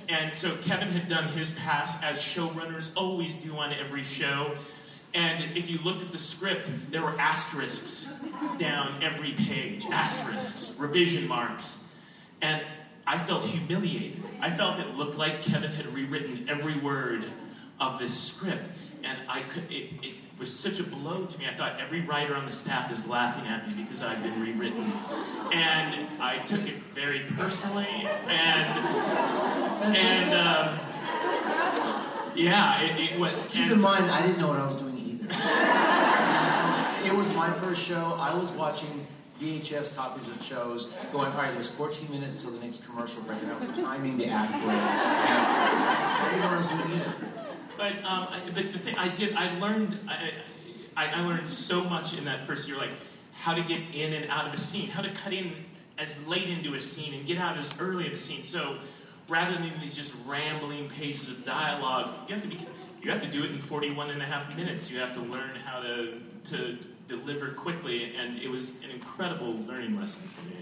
And 0.09 0.35
so 0.35 0.57
Kevin 0.63 0.89
had 0.89 1.09
done 1.09 1.29
his 1.29 1.53
pass 1.53 2.03
as 2.03 2.19
showrunners 2.19 2.93
always 2.97 3.37
do 3.37 3.57
on 3.57 3.73
every 3.73 4.03
show. 4.03 4.57
And 5.15 5.57
if 5.57 5.71
you 5.71 5.79
looked 5.79 6.03
at 6.03 6.13
the 6.13 6.19
script, 6.19 6.71
there 6.91 7.03
were 7.03 7.19
asterisks 7.19 8.13
down 8.59 9.03
every 9.03 9.33
page, 9.33 9.87
asterisks, 9.87 10.75
revision 10.79 11.27
marks. 11.29 11.83
And 12.43 12.63
I 13.07 13.19
felt 13.19 13.45
humiliated. 13.45 14.23
I 14.41 14.51
felt 14.51 14.79
it 14.79 14.97
looked 14.97 15.17
like 15.17 15.43
Kevin 15.43 15.73
had 15.73 15.93
rewritten 15.93 16.49
every 16.49 16.79
word 16.79 17.25
of 17.81 17.99
this 17.99 18.17
script. 18.17 18.69
And 19.03 19.19
I 19.29 19.43
could, 19.43 19.65
it, 19.71 19.91
it 20.03 20.15
was 20.39 20.53
such 20.57 20.79
a 20.81 20.85
blow 20.85 21.25
to 21.27 21.39
me. 21.39 21.47
I 21.47 21.53
thought 21.55 21.81
every 21.81 22.03
writer 22.03 22.35
on 22.35 22.47
the 22.47 22.53
staff 22.53 22.91
is 22.93 23.07
laughing 23.07 23.47
at 23.47 23.67
me 23.69 23.83
because 23.85 24.03
I've 24.03 24.23
been 24.23 24.41
rewritten. 24.43 24.93
And 25.53 26.07
I 26.21 26.39
took 26.47 26.67
it 26.67 26.77
very 26.95 27.21
personally. 27.37 27.87
And, 28.27 28.87
and, 29.97 30.35
um, 30.35 30.79
yeah, 32.35 32.81
it, 32.83 33.13
it 33.13 33.19
was. 33.19 33.43
Keep 33.51 33.63
and- 33.65 33.73
in 33.73 33.81
mind, 33.81 34.11
I 34.11 34.23
didn't 34.23 34.39
know 34.39 34.49
what 34.49 34.61
I 34.61 34.67
was 34.67 34.77
doing 34.77 34.99
either. 34.99 35.29
it 37.07 37.15
was 37.15 37.29
my 37.35 37.51
first 37.59 37.83
show. 37.83 38.17
I 38.19 38.35
was 38.35 38.51
watching 38.53 39.07
VHS 39.41 39.97
copies 39.97 40.29
of 40.29 40.43
shows, 40.43 40.89
going, 41.13 41.33
all 41.33 41.39
right, 41.39 41.53
there's 41.55 41.71
14 41.71 42.11
minutes 42.11 42.37
till 42.37 42.51
the 42.51 42.61
next 42.61 42.85
commercial 42.85 43.23
break, 43.23 43.41
and 43.43 43.51
I 43.51 43.59
was 43.59 43.69
timing 43.69 44.19
the 44.19 44.27
ad 44.27 44.51
breaks. 44.51 45.07
And 45.07 45.43
I 45.43 46.25
didn't 46.27 46.43
know 46.43 46.49
what 46.49 46.55
I 46.55 46.59
was 46.59 46.67
doing 46.67 47.01
either. 47.01 47.15
But 47.91 48.05
um, 48.05 48.29
I, 48.31 48.41
but 48.55 48.73
the 48.73 48.79
thing 48.79 48.97
I 48.97 49.09
did, 49.09 49.35
I 49.35 49.59
learned, 49.59 49.99
I, 50.09 50.33
I, 50.97 51.07
I 51.09 51.21
learned 51.23 51.49
so 51.49 51.83
much 51.85 52.17
in 52.17 52.25
that 52.25 52.45
first 52.47 52.69
year, 52.69 52.77
like 52.77 52.93
how 53.33 53.55
to 53.55 53.63
get 53.63 53.81
in 53.95 54.13
and 54.13 54.31
out 54.31 54.47
of 54.47 54.55
a 54.55 54.59
scene, 54.59 54.89
how 54.89 55.03
to 55.03 55.11
cut 55.11 55.33
in 55.33 55.53
as 55.99 56.15
late 56.27 56.49
into 56.49 56.75
a 56.75 56.81
scene 56.81 57.15
and 57.15 57.27
get 57.27 57.39
out 57.39 57.57
as 57.59 57.71
early 57.79 58.07
of 58.07 58.13
a 58.13 58.17
scene. 58.17 58.43
So 58.43 58.79
rather 59.29 59.53
than 59.55 59.73
these 59.81 59.97
just 59.97 60.15
rambling 60.27 60.89
pages 60.89 61.29
of 61.29 61.45
dialogue, 61.45 62.11
you 62.29 62.35
have 62.35 62.43
to 62.43 62.49
be, 62.49 62.67
you 63.03 63.11
have 63.11 63.21
to 63.21 63.31
do 63.31 63.45
it 63.45 63.51
in 63.51 63.61
41 63.61 64.11
and 64.11 64.23
a 64.23 64.27
half 64.27 64.55
minutes. 64.57 64.91
You 64.91 64.99
have 64.99 65.15
to 65.15 65.21
learn 65.21 65.55
how 65.57 65.81
to 65.81 66.21
to 66.45 66.79
deliver 67.09 67.51
quickly, 67.51 68.15
and 68.17 68.39
it 68.39 68.49
was 68.49 68.71
an 68.85 68.91
incredible 68.91 69.55
learning 69.67 69.99
lesson 69.99 70.23
for 70.29 70.49
me. 70.49 70.57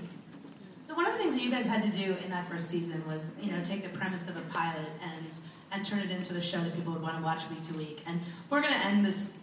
So 0.83 0.95
one 0.95 1.07
of 1.07 1.13
the 1.13 1.19
things 1.19 1.35
that 1.35 1.43
you 1.43 1.51
guys 1.51 1.67
had 1.67 1.83
to 1.83 1.91
do 1.91 2.17
in 2.25 2.31
that 2.31 2.49
first 2.49 2.69
season 2.69 3.05
was, 3.07 3.33
you 3.43 3.53
know, 3.53 3.63
take 3.63 3.83
the 3.83 3.91
premise 3.91 4.29
of 4.29 4.37
a 4.37 4.41
pilot 4.53 4.89
and 5.03 5.39
and 5.73 5.85
turn 5.85 6.01
it 6.01 6.11
into 6.11 6.35
a 6.35 6.43
show 6.43 6.59
that 6.59 6.75
people 6.75 6.93
would 6.93 7.03
want 7.03 7.17
to 7.17 7.23
watch 7.23 7.43
week 7.51 7.63
to 7.65 7.75
week. 7.75 8.03
And 8.07 8.21
we're 8.51 8.61
going 8.61 8.75
to 8.75 8.87
end 8.87 9.05
this 9.05 9.39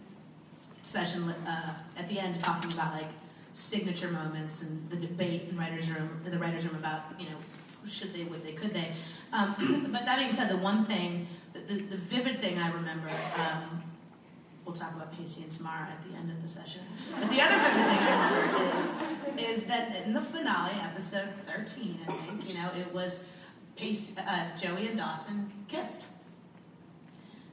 session 0.82 1.28
uh, 1.46 1.74
at 1.96 2.08
the 2.08 2.18
end 2.18 2.40
talking 2.40 2.72
about 2.72 2.94
like 2.94 3.08
signature 3.54 4.08
moments 4.08 4.62
and 4.62 4.88
the 4.90 4.96
debate 4.96 5.44
in 5.50 5.56
writers' 5.56 5.90
room, 5.90 6.20
in 6.24 6.30
the 6.30 6.38
writers' 6.38 6.64
room 6.64 6.76
about 6.76 7.02
you 7.18 7.26
know 7.26 7.36
should 7.88 8.12
they, 8.12 8.24
would 8.24 8.44
they, 8.44 8.52
could 8.52 8.74
they. 8.74 8.92
Um, 9.32 9.88
but 9.92 10.04
that 10.04 10.18
being 10.18 10.32
said, 10.32 10.48
the 10.48 10.56
one 10.56 10.84
thing, 10.84 11.28
the, 11.52 11.60
the, 11.60 11.82
the 11.82 11.96
vivid 11.96 12.40
thing 12.40 12.58
I 12.58 12.72
remember 12.72 13.08
um, 13.36 13.82
we'll 14.66 14.74
talk 14.74 14.94
about 14.94 15.16
Pacey 15.16 15.42
and 15.42 15.52
Tamara 15.52 15.88
at 15.88 16.02
the 16.02 16.16
end 16.16 16.30
of 16.30 16.42
the 16.42 16.48
session. 16.48 16.82
But 17.20 17.30
the 17.30 17.40
other 17.40 17.56
favorite 17.56 17.86
thing 17.86 17.98
I 18.00 18.40
remember 18.40 19.40
is, 19.40 19.62
is 19.62 19.64
that 19.66 20.04
in 20.04 20.12
the 20.12 20.20
finale, 20.20 20.74
episode 20.82 21.28
13, 21.46 22.00
I 22.08 22.12
think, 22.12 22.48
you 22.48 22.54
know, 22.54 22.68
it 22.76 22.92
was 22.92 23.22
Pace, 23.76 24.10
uh, 24.18 24.46
Joey 24.58 24.88
and 24.88 24.98
Dawson 24.98 25.50
kissed. 25.68 26.06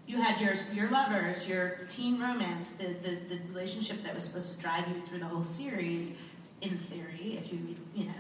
You 0.05 0.21
had 0.21 0.39
your 0.41 0.53
your 0.73 0.89
lovers, 0.91 1.47
your 1.47 1.77
teen 1.87 2.19
romance, 2.19 2.71
the, 2.71 2.87
the, 2.87 3.17
the 3.29 3.39
relationship 3.49 4.03
that 4.03 4.13
was 4.13 4.25
supposed 4.25 4.55
to 4.55 4.61
drive 4.61 4.87
you 4.87 5.01
through 5.01 5.19
the 5.19 5.25
whole 5.25 5.41
series, 5.41 6.19
in 6.61 6.77
theory, 6.77 7.37
if 7.37 7.51
you 7.51 7.59
read, 7.59 7.77
you 7.95 8.05
know, 8.05 8.13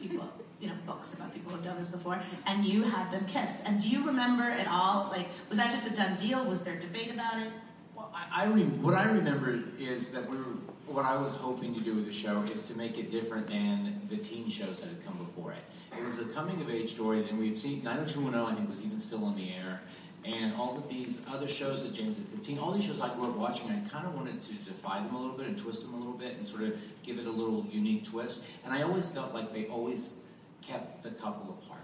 people, 0.00 0.32
you 0.60 0.68
know, 0.68 0.74
books 0.86 1.14
about 1.14 1.32
people 1.32 1.52
who've 1.52 1.64
done 1.64 1.76
this 1.76 1.88
before, 1.88 2.20
and 2.46 2.64
you 2.64 2.82
had 2.82 3.10
them 3.10 3.24
kiss. 3.26 3.62
And 3.66 3.80
do 3.80 3.88
you 3.88 4.06
remember 4.06 4.44
at 4.44 4.66
all, 4.68 5.08
like, 5.10 5.26
was 5.48 5.58
that 5.58 5.70
just 5.70 5.90
a 5.90 5.94
done 5.94 6.16
deal? 6.16 6.44
Was 6.44 6.62
there 6.62 6.76
debate 6.76 7.10
about 7.10 7.38
it? 7.38 7.48
Well, 7.94 8.10
I, 8.14 8.44
I 8.44 8.46
re- 8.46 8.64
what 8.64 8.94
I 8.94 9.04
remember 9.10 9.62
is 9.78 10.10
that 10.10 10.28
we 10.28 10.36
were, 10.36 10.44
what 10.86 11.04
I 11.04 11.16
was 11.16 11.30
hoping 11.32 11.74
to 11.74 11.80
do 11.80 11.94
with 11.94 12.06
the 12.06 12.12
show 12.12 12.40
is 12.52 12.62
to 12.68 12.76
make 12.76 12.98
it 12.98 13.10
different 13.10 13.48
than 13.48 14.00
the 14.10 14.16
teen 14.16 14.50
shows 14.50 14.80
that 14.80 14.88
had 14.88 15.04
come 15.04 15.16
before 15.16 15.52
it. 15.52 15.98
It 15.98 16.04
was 16.04 16.18
a 16.18 16.24
coming 16.26 16.60
of 16.60 16.70
age 16.70 16.92
story, 16.92 17.26
and 17.28 17.38
we 17.38 17.48
had 17.48 17.58
seen 17.58 17.82
90210, 17.82 18.40
I 18.40 18.54
think, 18.54 18.68
was 18.68 18.84
even 18.84 19.00
still 19.00 19.24
on 19.24 19.36
the 19.36 19.50
air. 19.54 19.80
And 20.26 20.54
all 20.54 20.76
of 20.76 20.88
these 20.88 21.22
other 21.32 21.46
shows 21.46 21.84
that 21.84 21.94
James 21.94 22.18
at 22.18 22.26
15, 22.26 22.58
all 22.58 22.72
these 22.72 22.84
shows 22.84 23.00
I 23.00 23.14
grew 23.14 23.30
up 23.30 23.36
watching, 23.36 23.70
I 23.70 23.78
kind 23.88 24.06
of 24.06 24.14
wanted 24.14 24.42
to 24.42 24.52
defy 24.54 25.00
them 25.00 25.14
a 25.14 25.18
little 25.18 25.36
bit 25.36 25.46
and 25.46 25.56
twist 25.56 25.82
them 25.82 25.94
a 25.94 25.96
little 25.96 26.14
bit 26.14 26.36
and 26.36 26.44
sort 26.44 26.62
of 26.62 26.76
give 27.04 27.18
it 27.18 27.26
a 27.26 27.30
little 27.30 27.64
unique 27.70 28.04
twist. 28.04 28.40
And 28.64 28.74
I 28.74 28.82
always 28.82 29.08
felt 29.08 29.32
like 29.32 29.52
they 29.52 29.66
always 29.66 30.14
kept 30.62 31.04
the 31.04 31.10
couple 31.10 31.56
apart. 31.62 31.80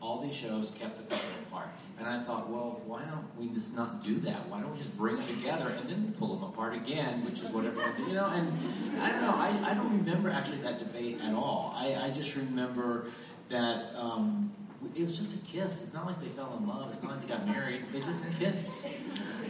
All 0.00 0.20
these 0.20 0.34
shows 0.34 0.70
kept 0.78 0.96
the 0.96 1.02
couple 1.02 1.28
apart. 1.48 1.68
And 1.98 2.08
I 2.08 2.22
thought, 2.22 2.48
well, 2.48 2.80
why 2.86 3.02
don't 3.02 3.26
we 3.36 3.52
just 3.52 3.74
not 3.74 4.02
do 4.02 4.14
that? 4.20 4.48
Why 4.48 4.60
don't 4.60 4.72
we 4.72 4.78
just 4.78 4.96
bring 4.96 5.16
them 5.16 5.26
together 5.26 5.68
and 5.68 5.90
then 5.90 6.14
pull 6.16 6.36
them 6.36 6.48
apart 6.48 6.74
again, 6.74 7.24
which 7.24 7.40
is 7.40 7.48
what 7.48 7.64
you 7.64 8.14
know? 8.14 8.26
And 8.26 8.56
I 9.00 9.10
don't 9.10 9.20
know, 9.20 9.34
I, 9.34 9.60
I 9.64 9.74
don't 9.74 9.90
remember 9.98 10.30
actually 10.30 10.58
that 10.58 10.78
debate 10.78 11.18
at 11.22 11.34
all. 11.34 11.74
I, 11.76 11.96
I 11.96 12.10
just 12.10 12.36
remember 12.36 13.08
that 13.50 13.94
um, 13.96 14.52
it 14.96 15.02
was 15.02 15.16
just 15.18 15.34
a 15.34 15.38
kiss. 15.44 15.82
It's 15.82 15.92
not 15.92 16.06
like 16.06 16.20
they 16.20 16.28
fell 16.28 16.56
in 16.58 16.66
love. 16.66 16.90
It's 16.92 17.02
not 17.02 17.12
like 17.12 17.22
they 17.22 17.28
got 17.28 17.46
married. 17.46 17.82
They 17.92 18.00
just 18.00 18.24
kissed. 18.38 18.86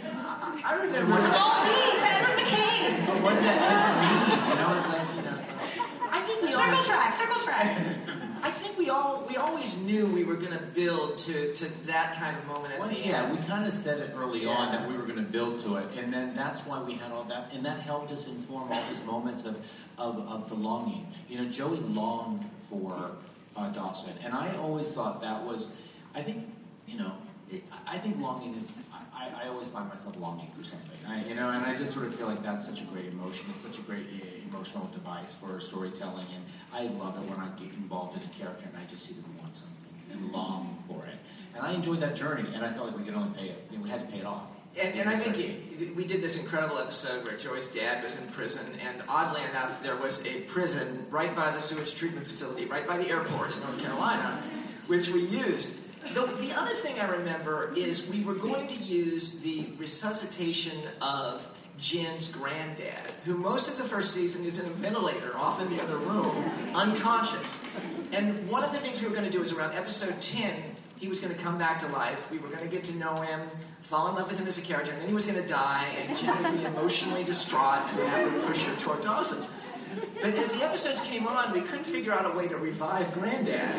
I, 0.05 0.61
I 0.65 0.75
remember. 0.85 1.15
All 1.15 1.65
me, 1.65 1.71
Edwin 2.03 2.45
McCain! 2.45 3.07
But 3.07 3.23
what 3.23 3.35
did 3.35 3.45
that 3.45 3.59
kiss 3.71 3.85
mean? 4.01 4.51
You 4.51 4.55
know, 4.57 4.77
it's 4.77 4.89
like, 4.89 5.17
you 5.17 5.23
know, 5.23 5.37
it's 5.37 5.47
like, 5.47 6.13
I 6.13 6.21
think 6.23 6.43
we 6.43 6.49
Circle 6.49 6.65
always, 6.65 6.87
track, 6.87 7.15
circle 7.15 7.41
track. 7.43 7.79
I 8.43 8.51
think 8.51 8.79
we 8.79 8.89
all 8.89 9.25
we 9.29 9.37
always 9.37 9.77
knew 9.83 10.07
we 10.07 10.25
were 10.25 10.35
going 10.35 10.53
to 10.57 10.65
build 10.75 11.19
to, 11.19 11.53
to 11.53 11.87
that 11.87 12.15
kind 12.15 12.37
of 12.37 12.47
moment 12.47 12.73
at 12.73 12.81
Well, 12.81 12.89
the 12.89 12.97
yeah, 12.99 13.25
end. 13.25 13.39
we 13.39 13.45
kind 13.45 13.67
of 13.67 13.75
said 13.75 13.99
it 14.01 14.13
early 14.17 14.47
on 14.47 14.73
that 14.73 14.89
we 14.89 14.97
were 14.97 15.03
going 15.03 15.17
to 15.23 15.31
build 15.31 15.59
to 15.61 15.77
it, 15.77 15.87
and 15.99 16.13
then 16.13 16.35
that's 16.35 16.61
why 16.61 16.83
we 16.83 16.95
had 16.95 17.13
all 17.13 17.25
that, 17.25 17.53
and 17.53 17.65
that 17.67 17.81
helped 17.81 18.11
us 18.11 18.27
inform 18.27 18.73
all 18.73 18.83
these 18.89 19.05
moments 19.05 19.45
of, 19.45 19.57
of, 19.99 20.19
of 20.27 20.49
the 20.49 20.55
longing. 20.55 21.07
You 21.29 21.39
know, 21.43 21.51
Joey 21.51 21.77
longed 21.81 22.47
for 22.71 23.13
uh, 23.57 23.69
Dawson, 23.71 24.15
and 24.25 24.35
I 24.35 24.55
always 24.57 24.93
thought 24.93 25.21
that 25.23 25.43
was, 25.43 25.71
I 26.15 26.23
think, 26.23 26.49
you 26.87 26.99
know, 26.99 27.13
it, 27.51 27.63
I 27.87 27.99
think 27.99 28.21
longing 28.21 28.55
is. 28.55 28.79
I, 29.13 29.45
I 29.45 29.49
always 29.49 29.69
find 29.69 29.87
myself 29.89 30.17
longing 30.17 30.51
for 30.57 30.65
something, 30.65 30.97
I, 31.07 31.23
you 31.27 31.35
know, 31.35 31.51
and 31.51 31.65
I 31.65 31.77
just 31.77 31.93
sort 31.93 32.07
of 32.07 32.15
feel 32.15 32.27
like 32.27 32.43
that's 32.43 32.65
such 32.65 32.81
a 32.81 32.85
great 32.85 33.13
emotion. 33.13 33.47
It's 33.51 33.63
such 33.63 33.79
a 33.79 33.83
great 33.83 34.07
uh, 34.07 34.49
emotional 34.49 34.87
device 34.95 35.35
for 35.35 35.61
storytelling, 35.61 36.27
and 36.35 36.45
I 36.73 36.93
love 36.95 37.17
it 37.17 37.29
when 37.29 37.39
I 37.39 37.49
get 37.51 37.73
involved 37.75 38.17
in 38.17 38.23
a 38.23 38.33
character 38.33 38.67
and 38.67 38.77
I 38.83 38.89
just 38.89 39.05
see 39.05 39.13
them 39.15 39.37
want 39.39 39.55
something 39.55 39.77
and 40.13 40.33
long 40.33 40.83
for 40.89 41.05
it. 41.07 41.17
And 41.55 41.65
I 41.65 41.73
enjoyed 41.73 42.01
that 42.01 42.17
journey, 42.17 42.49
and 42.55 42.65
I 42.65 42.73
felt 42.73 42.87
like 42.89 42.99
we 42.99 43.05
could 43.05 43.15
only 43.15 43.37
pay 43.39 43.49
it. 43.49 43.69
We 43.83 43.89
had 43.91 44.01
to 44.01 44.13
pay 44.13 44.21
it 44.21 44.27
off. 44.27 44.49
And, 44.79 44.99
and 44.99 45.09
I 45.09 45.19
think 45.19 45.39
it, 45.39 45.97
we 45.97 46.07
did 46.07 46.23
this 46.23 46.39
incredible 46.39 46.79
episode 46.79 47.25
where 47.27 47.37
Joey's 47.37 47.69
dad 47.69 48.03
was 48.03 48.21
in 48.21 48.29
prison, 48.29 48.67
and 48.87 49.03
oddly 49.09 49.43
enough, 49.43 49.83
there 49.83 49.97
was 49.97 50.25
a 50.27 50.43
prison 50.43 51.07
right 51.11 51.35
by 51.35 51.51
the 51.51 51.59
sewage 51.59 51.95
treatment 51.95 52.27
facility, 52.27 52.67
right 52.67 52.87
by 52.87 52.97
the 52.97 53.09
airport 53.09 53.53
in 53.53 53.61
North 53.61 53.81
Carolina, 53.81 54.43
which 54.87 55.09
we 55.09 55.23
used. 55.23 55.77
The, 56.15 56.27
the 56.27 56.53
other 56.57 56.75
thing 56.75 56.99
I 57.01 57.09
remember 57.09 57.73
is 57.77 58.09
we 58.09 58.25
were 58.25 58.35
going 58.35 58.67
to 58.69 58.83
use 58.83 59.41
the 59.41 59.69
resuscitation 59.79 60.79
of 61.03 61.49
Jen's 61.79 62.31
granddad, 62.31 63.11
who 63.25 63.37
most 63.37 63.69
of 63.69 63.77
the 63.77 63.85
first 63.85 64.15
season 64.15 64.45
is 64.45 64.61
in 64.61 64.67
a 64.67 64.75
ventilator 64.75 65.37
off 65.37 65.61
in 65.63 65.75
the 65.75 65.83
other 65.83 65.97
room, 65.97 66.51
unconscious. 66.75 67.63
And 68.13 68.49
one 68.49 68.63
of 68.63 68.73
the 68.73 68.79
things 68.79 69.01
we 69.01 69.09
were 69.09 69.15
going 69.15 69.25
to 69.25 69.31
do 69.31 69.41
is 69.41 69.53
around 69.53 69.75
episode 69.75 70.21
10, 70.21 70.53
he 71.01 71.09
was 71.09 71.19
going 71.19 71.35
to 71.35 71.41
come 71.41 71.57
back 71.57 71.79
to 71.79 71.87
life. 71.89 72.31
We 72.31 72.39
were 72.39 72.49
going 72.49 72.63
to 72.63 72.69
get 72.69 72.85
to 72.85 72.97
know 72.97 73.15
him, 73.17 73.41
fall 73.81 74.09
in 74.09 74.15
love 74.15 74.29
with 74.29 74.39
him 74.39 74.47
as 74.47 74.59
a 74.59 74.63
character, 74.63 74.93
and 74.93 75.01
then 75.01 75.09
he 75.09 75.15
was 75.15 75.25
going 75.25 75.41
to 75.41 75.49
die, 75.49 75.87
and 75.99 76.15
Jen 76.15 76.43
would 76.43 76.61
be 76.61 76.67
emotionally 76.67 77.25
distraught, 77.25 77.81
and 77.93 78.01
that 78.01 78.31
would 78.31 78.43
push 78.45 78.63
her 78.65 78.77
toward 78.77 79.01
Dawson's. 79.01 79.49
But 80.21 80.35
as 80.35 80.53
the 80.55 80.63
episodes 80.65 81.01
came 81.01 81.27
on, 81.27 81.53
we 81.53 81.63
couldn't 81.63 81.87
figure 81.87 82.13
out 82.13 82.31
a 82.31 82.37
way 82.37 82.47
to 82.49 82.57
revive 82.57 83.13
Granddad. 83.13 83.75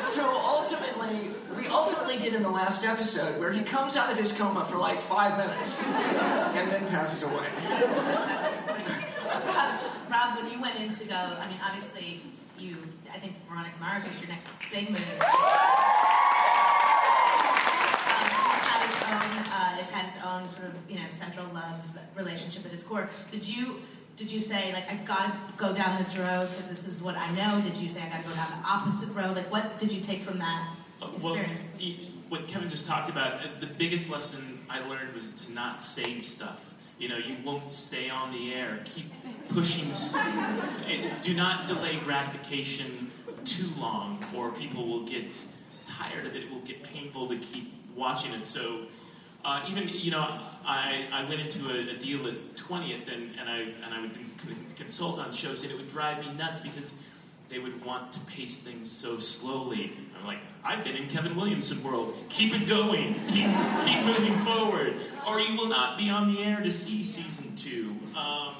So 0.00 0.24
ultimately, 0.24 1.30
we 1.56 1.68
ultimately 1.68 2.18
did 2.18 2.34
in 2.34 2.42
the 2.42 2.50
last 2.50 2.84
episode 2.84 3.38
where 3.38 3.52
he 3.52 3.62
comes 3.62 3.96
out 3.96 4.10
of 4.10 4.18
his 4.18 4.32
coma 4.32 4.64
for 4.64 4.78
like 4.78 5.00
five 5.00 5.38
minutes 5.38 5.82
and 5.84 6.70
then 6.70 6.86
passes 6.88 7.22
away. 7.22 7.46
Rob, 9.46 9.80
Rob, 10.10 10.38
when 10.38 10.50
you 10.50 10.60
went 10.60 10.80
in 10.80 10.90
to 10.90 11.04
go, 11.04 11.14
I 11.14 11.46
mean, 11.48 11.58
obviously, 11.64 12.20
you, 12.58 12.76
I 13.12 13.18
think 13.18 13.34
Veronica 13.48 13.74
Mars 13.80 14.06
was 14.06 14.18
your 14.20 14.28
next 14.28 14.48
big 14.72 14.90
move. 14.90 14.98
Um, 14.98 15.06
it 18.50 18.62
had 18.64 18.88
its 18.88 19.02
own, 19.02 19.32
uh, 19.52 19.78
it 19.80 19.84
had 19.86 20.08
its 20.08 20.18
own 20.24 20.48
sort 20.48 20.68
of, 20.68 20.74
you 20.90 20.96
know, 21.00 21.08
central 21.08 21.46
love 21.54 21.80
relationship 22.16 22.64
at 22.66 22.72
its 22.72 22.82
core. 22.84 23.08
Did 23.30 23.46
you, 23.46 23.80
did 24.16 24.30
you 24.30 24.40
say, 24.40 24.72
like, 24.72 24.90
I've 24.90 25.04
got 25.04 25.26
to 25.48 25.54
go 25.56 25.74
down 25.74 25.98
this 25.98 26.16
road 26.16 26.48
because 26.54 26.70
this 26.70 26.86
is 26.86 27.02
what 27.02 27.16
I 27.16 27.30
know? 27.34 27.60
Did 27.62 27.76
you 27.76 27.88
say, 27.88 28.00
I 28.02 28.08
got 28.08 28.22
to 28.22 28.28
go 28.28 28.34
down 28.34 28.48
the 28.62 28.68
opposite 28.68 29.08
road? 29.14 29.36
Like, 29.36 29.50
what 29.50 29.78
did 29.78 29.92
you 29.92 30.00
take 30.00 30.22
from 30.22 30.38
that 30.38 30.68
Uh, 31.02 31.08
Well, 31.22 31.36
e- 31.78 32.10
what 32.28 32.46
Kevin 32.48 32.68
just 32.68 32.86
talked 32.86 33.10
about, 33.10 33.34
uh, 33.34 33.48
the 33.60 33.66
biggest 33.66 34.08
lesson 34.08 34.60
I 34.70 34.80
learned 34.88 35.14
was 35.14 35.30
to 35.32 35.52
not 35.52 35.82
save 35.82 36.24
stuff. 36.24 36.73
You 36.98 37.08
know, 37.08 37.16
you 37.16 37.36
won't 37.44 37.72
stay 37.72 38.08
on 38.08 38.32
the 38.32 38.54
air. 38.54 38.80
Keep 38.84 39.12
pushing. 39.48 39.90
eh, 40.88 41.10
Do 41.22 41.34
not 41.34 41.66
delay 41.66 41.98
gratification 42.04 43.10
too 43.44 43.68
long, 43.78 44.24
or 44.34 44.50
people 44.52 44.86
will 44.86 45.04
get 45.04 45.36
tired 45.86 46.26
of 46.26 46.34
it. 46.36 46.44
It 46.44 46.50
will 46.50 46.60
get 46.60 46.82
painful 46.82 47.28
to 47.28 47.36
keep 47.38 47.72
watching 47.96 48.32
it. 48.32 48.44
So, 48.44 48.82
uh, 49.44 49.64
even 49.68 49.88
you 49.88 50.12
know, 50.12 50.40
I, 50.64 51.06
I 51.12 51.24
went 51.28 51.40
into 51.40 51.68
a, 51.68 51.94
a 51.94 51.98
deal 51.98 52.26
at 52.28 52.54
20th, 52.56 53.12
and, 53.12 53.30
and 53.38 53.48
I 53.50 53.58
and 53.58 53.92
I 53.92 54.00
would 54.00 54.12
consult 54.76 55.18
on 55.18 55.32
shows, 55.32 55.62
and 55.64 55.72
it 55.72 55.76
would 55.76 55.90
drive 55.90 56.24
me 56.24 56.32
nuts 56.34 56.60
because 56.60 56.94
they 57.48 57.58
would 57.58 57.84
want 57.84 58.12
to 58.12 58.20
pace 58.20 58.56
things 58.58 58.90
so 58.90 59.18
slowly. 59.18 59.92
I'm 60.24 60.28
like, 60.28 60.38
I've 60.64 60.82
been 60.82 60.96
in 60.96 61.06
Kevin 61.06 61.36
Williamson 61.36 61.82
world. 61.84 62.16
Keep 62.30 62.54
it 62.54 62.66
going. 62.66 63.14
Keep 63.28 63.46
keep 63.84 64.04
moving 64.06 64.38
forward, 64.38 64.94
or 65.28 65.38
you 65.38 65.54
will 65.54 65.68
not 65.68 65.98
be 65.98 66.08
on 66.08 66.34
the 66.34 66.42
air 66.42 66.62
to 66.62 66.72
see 66.72 67.04
season 67.04 67.54
two. 67.56 67.90
Um, 68.16 68.54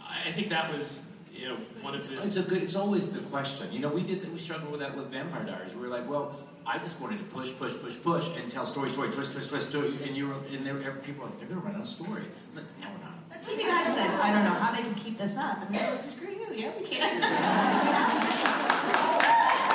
I 0.00 0.28
I 0.28 0.32
think 0.32 0.50
that 0.50 0.72
was 0.72 1.00
you 1.34 1.48
know 1.48 1.56
one 1.82 1.96
of 1.96 2.08
the. 2.08 2.22
It's 2.22 2.36
a 2.36 2.42
good, 2.42 2.62
it's 2.62 2.76
always 2.76 3.10
the 3.10 3.18
question. 3.22 3.72
You 3.72 3.80
know, 3.80 3.88
we 3.88 4.04
did 4.04 4.22
that, 4.22 4.32
we 4.32 4.38
struggled 4.38 4.70
with 4.70 4.78
that 4.78 4.96
with 4.96 5.10
Vampire 5.10 5.42
Diaries. 5.42 5.74
We 5.74 5.80
were 5.80 5.88
like, 5.88 6.08
well, 6.08 6.38
I 6.64 6.78
just 6.78 7.00
wanted 7.00 7.18
to 7.18 7.24
push, 7.24 7.52
push, 7.58 7.74
push, 7.76 8.00
push, 8.00 8.28
and 8.36 8.48
tell 8.48 8.64
story, 8.64 8.90
story, 8.90 9.10
twist, 9.10 9.32
twist, 9.32 9.48
twist, 9.50 9.70
story, 9.70 9.98
and 10.04 10.16
you 10.16 10.28
were, 10.28 10.34
and 10.52 10.64
there, 10.64 10.74
were- 10.74 10.92
people 11.02 11.24
were 11.24 11.30
like, 11.30 11.40
they're 11.40 11.48
gonna 11.48 11.60
run 11.60 11.74
out 11.74 11.80
of 11.80 11.88
story. 11.88 12.22
It's 12.46 12.56
like, 12.58 12.66
no, 12.80 12.86
we're 12.88 13.02
not. 13.04 13.42
The 13.42 13.50
TV 13.50 13.66
guys 13.66 13.92
said, 13.94 14.08
I 14.20 14.32
don't 14.32 14.44
know 14.44 14.60
how 14.60 14.70
they 14.70 14.82
can 14.82 14.94
keep 14.94 15.18
this 15.18 15.36
up. 15.36 15.60
And 15.60 15.74
we're 15.74 15.90
like, 15.90 16.04
screw 16.04 16.28
you, 16.30 16.46
yeah, 16.54 16.70
we 16.78 16.86
can. 16.86 17.20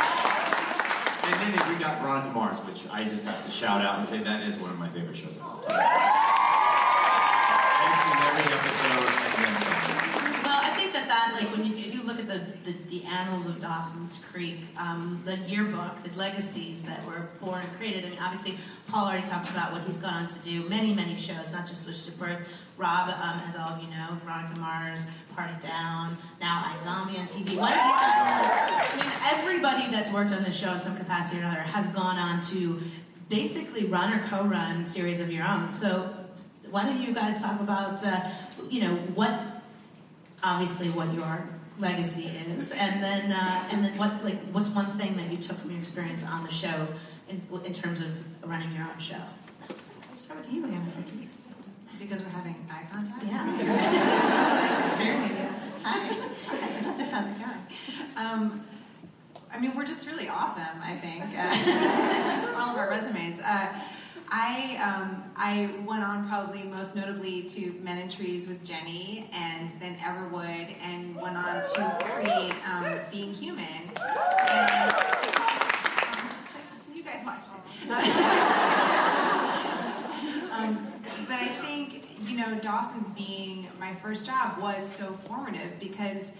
And 1.28 1.54
then 1.54 1.70
we 1.70 1.76
got 1.80 2.02
Veronica 2.02 2.32
Mars, 2.34 2.58
which 2.60 2.84
I 2.92 3.04
just 3.04 3.26
have 3.26 3.44
to 3.46 3.52
shout 3.52 3.82
out 3.82 3.98
and 4.00 4.08
say 4.08 4.20
that 4.20 4.44
is 4.44 4.58
one 4.58 4.72
of 4.72 4.78
my 4.78 4.90
favorite 4.90 5.18
shows 5.18 5.36
of 5.38 5.42
all 5.44 5.66
every 8.38 8.54
episode 8.54 9.08
and 9.24 9.46
then 9.46 9.62
some. 9.62 9.95
Think 11.06 11.18
that 11.20 11.38
like, 11.40 11.56
when 11.56 11.68
you, 11.68 11.78
if 11.78 11.94
you 11.94 12.02
look 12.02 12.18
at 12.18 12.28
the, 12.28 12.42
the, 12.64 12.76
the 12.90 13.04
annals 13.06 13.46
of 13.46 13.62
Dawson's 13.62 14.24
Creek, 14.32 14.62
um, 14.76 15.22
the 15.24 15.38
yearbook, 15.38 16.02
the 16.02 16.18
legacies 16.18 16.82
that 16.82 17.06
were 17.06 17.30
born 17.40 17.62
and 17.62 17.78
created, 17.78 18.06
I 18.06 18.10
mean, 18.10 18.18
obviously, 18.20 18.58
Paul 18.88 19.06
already 19.06 19.28
talked 19.28 19.52
about 19.52 19.72
what 19.72 19.84
he's 19.84 19.98
gone 19.98 20.16
on 20.16 20.28
to 20.28 20.40
do, 20.40 20.68
many, 20.68 20.96
many 20.96 21.16
shows, 21.16 21.52
not 21.52 21.68
just 21.68 21.84
Switched 21.84 22.08
at 22.08 22.18
Birth. 22.18 22.40
Rob, 22.78 23.10
um, 23.10 23.40
as 23.48 23.56
all 23.56 23.74
of 23.74 23.84
you 23.84 23.90
know, 23.90 24.18
Veronica 24.24 24.60
Mars, 24.60 25.06
Party 25.36 25.54
Down, 25.62 26.18
now 26.42 26.74
iZombie 26.76 27.20
on 27.20 27.28
TV. 27.28 27.56
What 27.56 27.70
you 27.70 27.78
I 27.78 28.94
mean, 29.00 29.40
everybody 29.40 29.92
that's 29.92 30.10
worked 30.10 30.32
on 30.32 30.42
this 30.42 30.58
show 30.58 30.74
in 30.74 30.82
some 30.82 30.98
capacity 30.98 31.38
or 31.38 31.42
another 31.42 31.62
has 31.62 31.88
gone 31.90 32.18
on 32.18 32.42
to 32.50 32.82
basically 33.30 33.86
run 33.86 34.12
or 34.12 34.24
co-run 34.24 34.88
series 34.88 35.20
of 35.20 35.32
your 35.32 35.46
own. 35.48 35.70
So 35.70 36.12
why 36.72 36.84
don't 36.84 37.00
you 37.00 37.14
guys 37.14 37.44
talk 37.44 37.62
about, 37.62 38.04
uh, 38.04 38.22
you 38.72 38.82
know, 38.82 38.96
what 39.14 39.55
obviously 40.46 40.90
what 40.90 41.12
your 41.14 41.44
legacy 41.80 42.28
is, 42.28 42.72
and 42.72 43.04
then 43.04 43.32
uh, 43.32 43.68
and 43.72 43.84
then 43.84 43.98
what 43.98 44.24
like 44.24 44.40
what's 44.52 44.70
one 44.70 44.86
thing 44.98 45.18
that 45.18 45.30
you 45.32 45.38
took 45.38 45.58
from 45.58 45.72
your 45.72 45.80
experience 45.80 46.24
on 46.24 46.46
the 46.46 46.52
show 46.52 46.88
in, 47.28 47.42
in 47.66 47.74
terms 47.74 48.00
of 48.00 48.10
running 48.48 48.72
your 48.72 48.84
own 48.84 49.00
show? 49.00 49.22
We'll 49.68 50.16
start 50.16 50.40
with 50.40 50.54
you 50.54 50.64
again, 50.64 50.88
Frankie. 50.92 51.28
Because 52.00 52.22
we're 52.22 52.30
having 52.30 52.56
eye 52.70 52.86
contact? 52.92 53.24
Yeah. 53.26 54.88
Staring 54.96 55.22
at 55.24 55.32
you. 55.32 55.50
Hi. 55.84 56.08
Hi. 56.48 57.04
How's 57.06 57.28
it 57.30 57.40
going? 57.40 57.62
Um, 58.18 58.66
I 59.52 59.60
mean, 59.60 59.76
we're 59.76 59.86
just 59.86 60.06
really 60.06 60.28
awesome, 60.28 60.82
I 60.84 60.98
think, 60.98 61.24
uh, 61.38 62.46
for 62.46 62.56
all 62.62 62.72
of 62.72 62.78
our 62.78 62.90
resumes. 62.90 63.40
Uh, 63.40 63.68
I, 64.38 64.76
um, 64.84 65.24
I 65.38 65.70
went 65.86 66.04
on 66.04 66.28
probably 66.28 66.64
most 66.64 66.94
notably 66.94 67.44
to 67.44 67.72
Men 67.82 68.00
in 68.00 68.10
Trees 68.10 68.48
with 68.48 68.66
Jenny 68.66 69.30
and 69.32 69.70
then 69.80 69.96
Everwood 69.96 70.76
and 70.82 71.16
went 71.16 71.38
on 71.38 71.64
to 71.64 71.98
create 72.04 72.54
um, 72.70 73.00
Being 73.14 73.34
Human. 73.34 73.66
And, 74.52 74.94
you 76.94 77.02
guys 77.02 77.24
watch. 77.26 77.46
um, 80.52 80.86
but 81.30 81.40
I 81.40 81.48
think, 81.62 82.06
you 82.28 82.36
know, 82.36 82.56
Dawson's 82.56 83.12
being 83.12 83.70
my 83.80 83.96
first 83.96 84.26
job 84.26 84.60
was 84.60 84.86
so 84.86 85.14
formative 85.30 85.80
because 85.80 86.34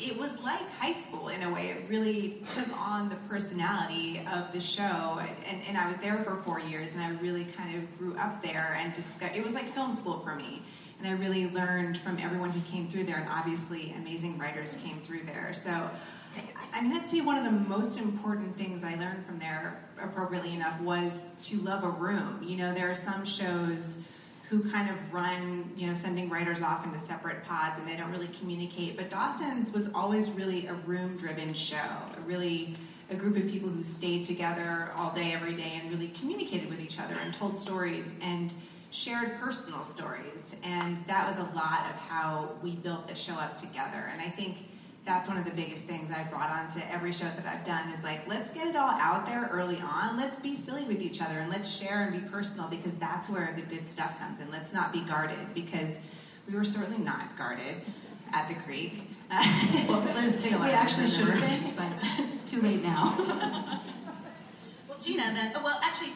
it 0.00 0.16
was 0.16 0.38
like 0.40 0.68
high 0.78 0.92
school 0.92 1.28
in 1.28 1.42
a 1.42 1.52
way. 1.52 1.68
It 1.68 1.84
really 1.88 2.40
took 2.46 2.68
on 2.78 3.08
the 3.08 3.16
personality 3.28 4.22
of 4.32 4.52
the 4.52 4.60
show. 4.60 5.20
And, 5.46 5.62
and 5.66 5.76
I 5.76 5.88
was 5.88 5.98
there 5.98 6.18
for 6.18 6.36
four 6.42 6.60
years 6.60 6.94
and 6.94 7.02
I 7.02 7.10
really 7.20 7.44
kind 7.44 7.76
of 7.76 7.98
grew 7.98 8.16
up 8.16 8.42
there 8.42 8.78
and 8.80 8.94
discuss, 8.94 9.30
it 9.34 9.42
was 9.42 9.54
like 9.54 9.74
film 9.74 9.92
school 9.92 10.20
for 10.20 10.34
me. 10.34 10.62
And 10.98 11.06
I 11.06 11.12
really 11.12 11.48
learned 11.50 11.98
from 11.98 12.18
everyone 12.18 12.50
who 12.50 12.60
came 12.62 12.88
through 12.88 13.04
there, 13.04 13.18
and 13.18 13.28
obviously 13.28 13.94
amazing 13.96 14.36
writers 14.36 14.76
came 14.82 15.00
through 15.00 15.22
there. 15.22 15.52
So 15.52 15.88
I 16.72 16.82
mean, 16.82 16.92
I'd 16.92 17.08
say 17.08 17.20
one 17.20 17.36
of 17.36 17.44
the 17.44 17.50
most 17.50 17.98
important 17.98 18.56
things 18.56 18.84
I 18.84 18.94
learned 18.96 19.24
from 19.24 19.38
there, 19.38 19.80
appropriately 20.00 20.54
enough, 20.54 20.80
was 20.80 21.30
to 21.42 21.56
love 21.58 21.84
a 21.84 21.88
room. 21.88 22.42
You 22.42 22.56
know, 22.56 22.74
there 22.74 22.90
are 22.90 22.94
some 22.94 23.24
shows 23.24 23.98
who 24.48 24.70
kind 24.70 24.88
of 24.88 24.96
run, 25.12 25.70
you 25.76 25.86
know, 25.86 25.94
sending 25.94 26.30
writers 26.30 26.62
off 26.62 26.84
into 26.84 26.98
separate 26.98 27.44
pods 27.44 27.78
and 27.78 27.86
they 27.86 27.96
don't 27.96 28.10
really 28.10 28.28
communicate. 28.28 28.96
But 28.96 29.10
Dawson's 29.10 29.70
was 29.70 29.92
always 29.92 30.30
really 30.30 30.66
a 30.66 30.74
room 30.74 31.16
driven 31.16 31.52
show, 31.52 31.76
a 31.76 32.20
really 32.26 32.74
a 33.10 33.16
group 33.16 33.36
of 33.36 33.46
people 33.48 33.68
who 33.68 33.84
stayed 33.84 34.22
together 34.22 34.90
all 34.96 35.12
day, 35.12 35.32
every 35.32 35.54
day, 35.54 35.80
and 35.80 35.90
really 35.90 36.08
communicated 36.08 36.68
with 36.68 36.80
each 36.80 36.98
other 36.98 37.14
and 37.22 37.32
told 37.34 37.56
stories 37.56 38.12
and 38.22 38.52
shared 38.90 39.38
personal 39.38 39.84
stories. 39.84 40.54
And 40.62 40.96
that 41.06 41.26
was 41.26 41.36
a 41.38 41.50
lot 41.54 41.86
of 41.90 41.96
how 41.96 42.50
we 42.62 42.72
built 42.76 43.06
the 43.06 43.14
show 43.14 43.34
up 43.34 43.54
together. 43.54 44.10
And 44.12 44.20
I 44.20 44.30
think 44.30 44.67
that's 45.08 45.26
one 45.26 45.38
of 45.38 45.46
the 45.46 45.50
biggest 45.50 45.86
things 45.86 46.10
I've 46.10 46.28
brought 46.28 46.50
on 46.50 46.70
to 46.72 46.92
every 46.92 47.12
show 47.12 47.24
that 47.24 47.46
I've 47.46 47.64
done 47.64 47.90
is 47.94 48.04
like, 48.04 48.28
let's 48.28 48.50
get 48.50 48.66
it 48.66 48.76
all 48.76 48.90
out 48.90 49.24
there 49.24 49.48
early 49.50 49.80
on. 49.80 50.18
Let's 50.18 50.38
be 50.38 50.54
silly 50.54 50.84
with 50.84 51.00
each 51.00 51.22
other 51.22 51.38
and 51.38 51.50
let's 51.50 51.74
share 51.74 52.02
and 52.02 52.12
be 52.12 52.28
personal 52.28 52.68
because 52.68 52.94
that's 52.96 53.30
where 53.30 53.54
the 53.56 53.62
good 53.62 53.88
stuff 53.88 54.18
comes 54.18 54.40
in. 54.40 54.50
Let's 54.50 54.74
not 54.74 54.92
be 54.92 55.00
guarded 55.00 55.54
because 55.54 55.98
we 56.46 56.54
were 56.54 56.64
certainly 56.64 57.02
not 57.02 57.38
guarded 57.38 57.76
at 58.32 58.48
the 58.48 58.54
creek. 58.56 59.04
well, 59.88 60.02
Liz 60.14 60.42
Tigelaar. 60.42 60.64
We 60.64 60.70
actually 60.72 61.08
should 61.08 61.28
have 61.28 61.40
been, 61.40 61.74
but 61.74 61.90
too 62.46 62.60
late 62.60 62.82
now. 62.82 63.14
well, 64.88 64.98
Gina, 65.00 65.22
then, 65.34 65.52
oh, 65.56 65.62
well, 65.64 65.80
actually, 65.82 66.12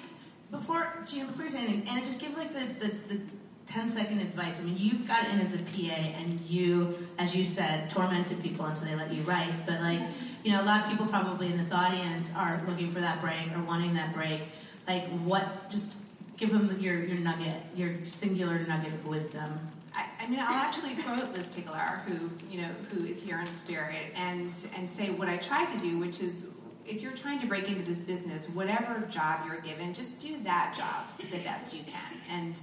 before, 0.51 0.87
Gina, 1.07 1.29
before 1.29 1.45
you 1.45 1.51
say 1.51 1.61
anything, 1.61 1.89
Anna, 1.89 2.05
just 2.05 2.21
give 2.21 2.37
like 2.37 2.53
the, 2.53 2.87
the, 2.87 2.95
the 3.09 3.21
10 3.67 3.89
second 3.89 4.21
advice. 4.21 4.61
I 4.61 4.65
mean, 4.65 4.77
you 4.77 4.99
got 5.07 5.27
in 5.29 5.41
as 5.41 5.55
a 5.55 5.59
PA 5.59 5.95
and 6.19 6.41
you, 6.43 6.99
as 7.19 7.35
you 7.35 7.45
said, 7.45 7.89
tormented 7.91 8.43
people 8.43 8.67
until 8.67 8.87
they 8.87 8.95
let 8.95 9.13
you 9.13 9.23
write. 9.23 9.53
But, 9.67 9.81
like, 9.81 10.01
you 10.45 10.53
know, 10.53 10.63
a 10.63 10.67
lot 10.67 10.85
of 10.85 10.91
people 10.91 11.07
probably 11.07 11.47
in 11.47 11.57
this 11.57 11.73
audience 11.73 12.33
are 12.37 12.61
looking 12.67 12.91
for 12.91 13.01
that 13.01 13.21
break 13.21 13.47
or 13.57 13.63
wanting 13.63 13.95
that 13.95 14.15
break. 14.15 14.41
Like, 14.89 15.05
what, 15.21 15.71
just 15.71 15.97
give 16.37 16.51
them 16.51 16.77
your, 16.81 17.05
your 17.05 17.19
nugget, 17.19 17.63
your 17.77 18.05
singular 18.05 18.59
nugget 18.67 18.93
of 18.93 19.07
wisdom. 19.07 19.59
I, 19.95 20.07
I 20.21 20.27
mean, 20.27 20.41
I'll 20.41 20.55
actually 20.55 20.95
quote 20.97 21.33
Liz 21.33 21.47
Tigelaar, 21.47 22.03
who 22.05 22.31
you 22.51 22.63
know, 22.63 22.69
who 22.91 23.05
is 23.05 23.23
here 23.23 23.39
in 23.41 23.47
spirit, 23.49 24.13
and 24.15 24.51
and 24.75 24.91
say 24.91 25.11
what 25.11 25.29
I 25.29 25.37
try 25.37 25.67
to 25.67 25.79
do, 25.79 25.99
which 25.99 26.21
is, 26.21 26.47
if 26.87 27.03
you're 27.03 27.13
trying 27.13 27.39
to 27.41 27.47
break 27.47 27.69
into 27.69 27.83
this 27.83 28.01
business, 28.01 28.49
whatever 28.49 29.07
job 29.11 29.41
you're 29.47 29.61
given, 29.61 29.93
just 29.93 30.19
do 30.19 30.39
that 30.45 30.75
job 30.77 31.05
the 31.31 31.39
best 31.41 31.75
you 31.75 31.83
can, 31.85 32.19
and 32.31 32.59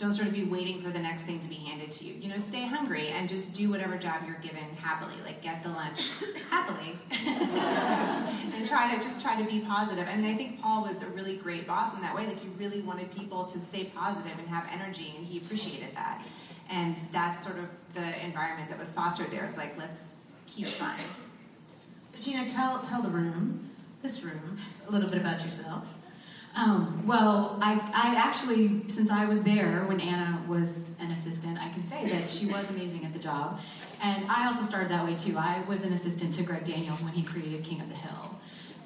don't 0.00 0.14
sort 0.14 0.28
of 0.28 0.32
be 0.32 0.44
waiting 0.44 0.80
for 0.80 0.88
the 0.88 0.98
next 0.98 1.22
thing 1.22 1.38
to 1.40 1.46
be 1.46 1.56
handed 1.56 1.90
to 1.90 2.04
you. 2.06 2.14
You 2.14 2.28
know, 2.30 2.38
stay 2.38 2.62
hungry 2.62 3.08
and 3.08 3.28
just 3.28 3.52
do 3.52 3.68
whatever 3.68 3.98
job 3.98 4.22
you're 4.26 4.38
given 4.38 4.64
happily. 4.78 5.14
Like 5.24 5.42
get 5.42 5.62
the 5.62 5.68
lunch 5.68 6.08
happily, 6.50 6.98
and 7.10 8.66
try 8.66 8.96
to 8.96 9.02
just 9.02 9.20
try 9.20 9.40
to 9.40 9.48
be 9.48 9.60
positive. 9.60 10.06
And 10.08 10.26
I 10.26 10.34
think 10.34 10.60
Paul 10.60 10.84
was 10.84 11.02
a 11.02 11.06
really 11.06 11.36
great 11.36 11.66
boss 11.66 11.94
in 11.94 12.00
that 12.00 12.16
way. 12.16 12.26
Like 12.26 12.40
he 12.40 12.48
really 12.58 12.80
wanted 12.80 13.14
people 13.14 13.44
to 13.44 13.60
stay 13.60 13.84
positive 13.84 14.32
and 14.38 14.48
have 14.48 14.66
energy, 14.72 15.14
and 15.18 15.26
he 15.26 15.36
appreciated 15.36 15.94
that. 15.94 16.24
And 16.70 16.96
that's 17.12 17.44
sort 17.44 17.58
of 17.58 17.66
the 17.92 18.24
environment 18.24 18.70
that 18.70 18.78
was 18.78 18.90
fostered 18.92 19.30
there. 19.30 19.44
It's 19.44 19.58
like 19.58 19.76
let's 19.76 20.14
keep 20.46 20.70
trying. 20.70 21.04
So 22.08 22.18
Gina, 22.20 22.48
tell 22.48 22.80
tell 22.80 23.02
the 23.02 23.10
room, 23.10 23.70
this 24.02 24.24
room, 24.24 24.56
a 24.88 24.90
little 24.90 25.10
bit 25.10 25.20
about 25.20 25.44
yourself. 25.44 25.84
Um, 26.56 27.04
well, 27.06 27.58
I, 27.62 27.74
I 27.94 28.16
actually, 28.16 28.82
since 28.88 29.10
I 29.10 29.24
was 29.24 29.42
there 29.42 29.84
when 29.86 30.00
Anna 30.00 30.42
was 30.48 30.92
an 30.98 31.10
assistant, 31.12 31.58
I 31.58 31.68
can 31.70 31.86
say 31.86 32.06
that 32.08 32.28
she 32.28 32.46
was 32.46 32.68
amazing 32.70 33.04
at 33.04 33.12
the 33.12 33.20
job. 33.20 33.60
And 34.02 34.24
I 34.28 34.46
also 34.46 34.64
started 34.64 34.90
that 34.90 35.04
way 35.04 35.14
too. 35.14 35.36
I 35.38 35.62
was 35.68 35.82
an 35.82 35.92
assistant 35.92 36.34
to 36.34 36.42
Greg 36.42 36.64
Daniels 36.64 37.02
when 37.02 37.12
he 37.12 37.22
created 37.22 37.62
King 37.62 37.80
of 37.80 37.88
the 37.88 37.94
Hill. 37.94 38.36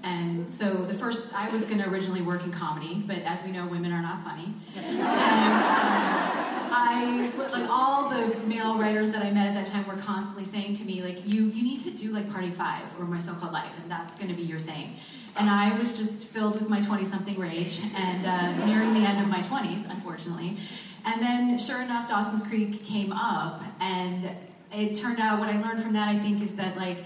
And 0.03 0.51
so 0.51 0.71
the 0.71 0.93
first, 0.93 1.33
I 1.35 1.49
was 1.49 1.65
going 1.65 1.79
to 1.79 1.89
originally 1.89 2.21
work 2.21 2.45
in 2.45 2.53
comedy, 2.53 3.03
but 3.07 3.19
as 3.21 3.43
we 3.43 3.51
know, 3.51 3.67
women 3.67 3.91
are 3.91 4.03
not 4.03 4.23
funny. 4.23 4.53
And, 4.77 5.01
um, 5.01 6.34
I, 6.77 7.31
like 7.53 7.69
all 7.71 8.09
the 8.09 8.37
male 8.47 8.79
writers 8.79 9.11
that 9.11 9.23
I 9.23 9.31
met 9.31 9.47
at 9.47 9.55
that 9.55 9.67
time 9.67 9.87
were 9.87 10.01
constantly 10.01 10.45
saying 10.45 10.75
to 10.77 10.85
me, 10.85 11.03
like, 11.03 11.27
you, 11.27 11.47
you 11.47 11.63
need 11.63 11.81
to 11.81 11.91
do 11.91 12.11
like 12.11 12.31
Party 12.33 12.51
Five 12.51 12.83
or 12.99 13.05
My 13.05 13.21
So-Called 13.21 13.53
Life, 13.53 13.73
and 13.81 13.91
that's 13.91 14.17
going 14.17 14.29
to 14.29 14.35
be 14.35 14.43
your 14.43 14.61
thing. 14.61 14.97
And 15.37 15.51
I 15.51 15.77
was 15.79 15.97
just 15.97 16.29
filled 16.29 16.61
with 16.61 16.69
my 16.69 16.81
20-something 16.81 17.39
rage 17.39 17.81
and 17.97 18.27
uh, 18.27 18.67
nearing 18.67 18.95
the 18.95 19.01
end 19.01 19.21
of 19.21 19.29
my 19.29 19.43
20s, 19.43 19.89
unfortunately. 19.91 20.57
And 21.05 21.21
then, 21.21 21.59
sure 21.59 21.83
enough, 21.83 22.09
Dawson's 22.09 22.43
Creek 22.43 22.85
came 22.85 23.13
up, 23.13 23.63
and 23.81 24.31
it 24.73 24.95
turned 24.95 25.21
out 25.21 25.39
what 25.39 25.49
I 25.49 25.61
learned 25.61 25.83
from 25.83 25.93
that, 25.93 26.09
I 26.09 26.19
think, 26.19 26.43
is 26.43 26.55
that 26.57 26.77
like 26.77 26.99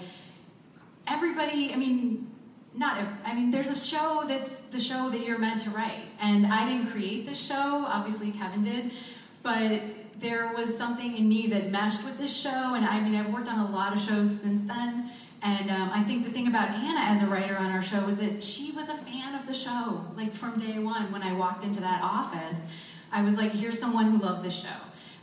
everybody, 1.07 1.73
I 1.73 1.77
mean, 1.77 2.31
not, 2.75 3.03
I 3.25 3.35
mean, 3.35 3.51
there's 3.51 3.71
a 3.71 3.79
show 3.79 4.25
that's 4.29 4.61
the 4.61 4.79
show 4.81 5.11
that 5.11 5.21
you're 5.21 5.39
meant 5.39 5.61
to 5.63 5.71
write. 5.71 6.05
And 6.21 6.47
I 6.47 6.69
didn't 6.69 6.93
create 6.93 7.27
this 7.27 7.39
show, 7.39 7.85
obviously 7.87 8.31
Kevin 8.31 8.63
did, 8.63 8.93
but 9.43 9.81
there 10.19 10.53
was 10.55 10.77
something 10.77 11.17
in 11.17 11.29
me 11.29 11.47
that 11.49 11.71
meshed 11.71 12.05
with 12.05 12.19
this 12.19 12.35
show. 12.35 12.75
And 12.75 12.85
I 12.85 13.01
mean, 13.01 13.15
I've 13.15 13.33
worked 13.33 13.49
on 13.49 13.59
a 13.61 13.71
lot 13.71 13.95
of 13.95 14.01
shows 14.01 14.41
since 14.41 14.63
then. 14.67 15.11
And 15.43 15.71
um, 15.71 15.91
I 15.95 16.03
think 16.03 16.25
the 16.25 16.31
thing 16.31 16.49
about 16.49 16.71
Anna 16.71 17.01
as 17.01 17.23
a 17.23 17.27
writer 17.27 17.57
on 17.57 17.71
our 17.71 17.83
show 17.83 18.05
was 18.05 18.17
that 18.17 18.43
she 18.43 18.73
was 18.73 18.89
a 18.89 18.97
fan 18.97 19.37
of 19.37 19.47
the 19.47 19.55
show. 19.55 20.05
Like 20.17 20.35
from 20.35 20.59
day 20.59 20.81
one, 20.81 21.13
when 21.13 21.23
I 21.23 21.33
walked 21.33 21.63
into 21.63 21.81
that 21.81 22.03
office, 22.03 22.59
I 23.13 23.23
was 23.23 23.37
like, 23.37 23.53
here's 23.53 23.79
someone 23.79 24.11
who 24.11 24.19
loves 24.19 24.43
this 24.43 24.55
show. 24.55 24.69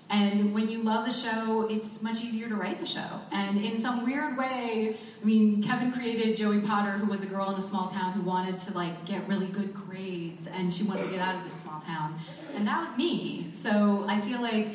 And 0.10 0.54
when 0.54 0.70
you 0.70 0.84
love 0.84 1.06
the 1.06 1.12
show, 1.12 1.68
it's 1.70 2.02
much 2.02 2.24
easier 2.24 2.48
to 2.48 2.56
write 2.56 2.80
the 2.80 2.86
show. 2.86 3.22
And 3.32 3.60
in 3.60 3.82
some 3.82 4.06
weird 4.06 4.38
way, 4.38 4.98
I 5.22 5.26
mean, 5.26 5.64
Kevin 5.64 5.92
created 5.92 6.38
Joey 6.38 6.60
Potter, 6.60 6.92
who 6.92 7.08
was 7.08 7.24
a 7.24 7.26
girl 7.26 7.50
in 7.50 7.58
a 7.58 7.62
small 7.62 7.90
town 7.90 8.14
who 8.14 8.22
wanted 8.22 8.60
to 8.62 8.74
like 8.74 9.06
get 9.06 9.28
really 9.28 9.48
good 9.48 9.74
grades, 9.74 10.48
and 10.48 10.72
she 10.72 10.84
wanted 10.84 11.06
to 11.06 11.10
get 11.10 11.20
out 11.20 11.36
of 11.36 11.44
this 11.44 11.60
small 11.62 11.82
town. 11.82 12.20
And 12.54 12.68
that 12.68 12.80
was 12.88 12.96
me. 12.98 13.48
So 13.52 14.06
I 14.08 14.22
feel 14.22 14.42
like 14.42 14.68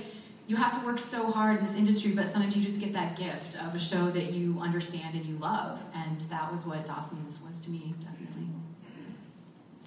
you 0.48 0.56
have 0.56 0.80
to 0.80 0.84
work 0.84 0.98
so 0.98 1.30
hard 1.30 1.60
in 1.60 1.64
this 1.64 1.76
industry, 1.76 2.10
but 2.10 2.28
sometimes 2.28 2.56
you 2.56 2.66
just 2.66 2.80
get 2.80 2.92
that 2.92 3.16
gift 3.16 3.54
of 3.62 3.76
a 3.76 3.78
show 3.78 4.10
that 4.10 4.32
you 4.32 4.58
understand 4.60 5.14
and 5.14 5.24
you 5.24 5.36
love. 5.36 5.78
And 5.94 6.20
that 6.22 6.52
was 6.52 6.66
what 6.66 6.84
Dawson's 6.84 7.38
was 7.40 7.60
to 7.60 7.70
me, 7.70 7.94
definitely. 8.00 8.48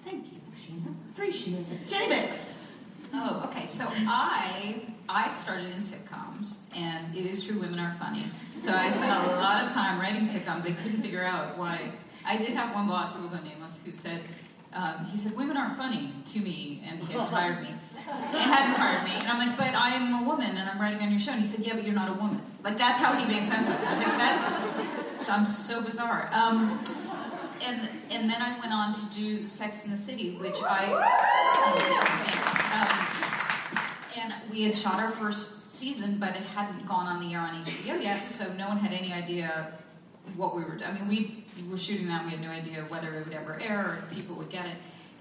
Thank 0.02 0.32
you, 0.32 0.40
Sheena. 0.56 0.94
Appreciate 1.12 1.66
it. 1.70 1.86
Jenny 1.86 2.08
Bicks. 2.08 2.64
Oh, 3.12 3.48
okay. 3.50 3.66
So 3.66 3.86
I 3.90 4.80
I 5.08 5.30
started 5.30 5.66
in 5.66 5.80
sitcoms, 5.80 6.56
and 6.74 7.14
it 7.14 7.26
is 7.26 7.44
true 7.44 7.60
women 7.60 7.78
are 7.78 7.94
funny. 7.98 8.24
So 8.58 8.72
I 8.72 8.88
spent 8.90 9.10
a 9.10 9.36
lot 9.36 9.66
of 9.66 9.72
time 9.72 10.00
writing 10.00 10.22
sitcoms. 10.22 10.62
They 10.62 10.72
couldn't 10.72 11.02
figure 11.02 11.22
out 11.22 11.58
why. 11.58 11.92
I 12.24 12.38
did 12.38 12.50
have 12.50 12.74
one 12.74 12.88
boss 12.88 13.14
who 13.14 13.22
will 13.22 13.28
go 13.28 13.42
nameless 13.42 13.80
who 13.84 13.92
said, 13.92 14.20
um, 14.72 15.04
he 15.04 15.16
said, 15.16 15.36
women 15.36 15.56
aren't 15.56 15.76
funny 15.76 16.12
to 16.24 16.40
me, 16.40 16.82
and 16.88 17.00
he 17.00 17.12
had 17.12 17.28
hired 17.28 17.62
me. 17.62 17.68
And 18.08 18.50
hadn't 18.50 18.74
hired 18.74 19.04
me. 19.04 19.14
And 19.14 19.28
I'm 19.28 19.38
like, 19.38 19.56
but 19.56 19.74
I 19.74 19.90
am 19.90 20.24
a 20.24 20.26
woman, 20.26 20.56
and 20.56 20.68
I'm 20.68 20.80
writing 20.80 21.00
on 21.00 21.10
your 21.10 21.18
show. 21.18 21.32
And 21.32 21.40
he 21.40 21.46
said, 21.46 21.60
yeah, 21.60 21.74
but 21.74 21.84
you're 21.84 21.94
not 21.94 22.08
a 22.08 22.14
woman. 22.14 22.40
Like, 22.62 22.78
that's 22.78 22.98
how 22.98 23.14
he 23.14 23.24
made 23.26 23.46
sense 23.46 23.68
of 23.68 23.74
it. 23.74 23.86
I 23.86 23.96
was 23.96 24.06
like, 24.06 24.18
that's, 24.18 25.28
I'm 25.28 25.46
so 25.46 25.82
bizarre. 25.82 26.28
Um, 26.32 26.80
and, 27.62 27.88
and 28.10 28.28
then 28.28 28.42
I 28.42 28.58
went 28.58 28.72
on 28.72 28.92
to 28.94 29.06
do 29.06 29.46
Sex 29.46 29.84
in 29.84 29.90
the 29.90 29.96
City, 29.96 30.36
which 30.36 30.60
I, 30.62 30.92
um, 32.74 33.13
we 34.54 34.62
had 34.62 34.76
shot 34.76 35.00
our 35.00 35.10
first 35.10 35.70
season, 35.70 36.16
but 36.18 36.30
it 36.30 36.44
hadn't 36.44 36.86
gone 36.86 37.06
on 37.06 37.20
the 37.20 37.34
air 37.34 37.40
on 37.40 37.64
HBO 37.64 38.00
yet, 38.00 38.26
so 38.26 38.50
no 38.54 38.68
one 38.68 38.78
had 38.78 38.92
any 38.92 39.12
idea 39.12 39.72
what 40.36 40.54
we 40.54 40.62
were 40.62 40.76
doing. 40.76 40.84
I 40.84 40.92
mean, 40.92 41.08
we 41.08 41.68
were 41.68 41.76
shooting 41.76 42.06
that, 42.06 42.24
we 42.24 42.30
had 42.30 42.40
no 42.40 42.50
idea 42.50 42.84
whether 42.88 43.12
it 43.14 43.26
would 43.26 43.34
ever 43.34 43.60
air 43.60 43.80
or 43.80 43.98
if 43.98 44.14
people 44.14 44.36
would 44.36 44.50
get 44.50 44.66
it. 44.66 44.76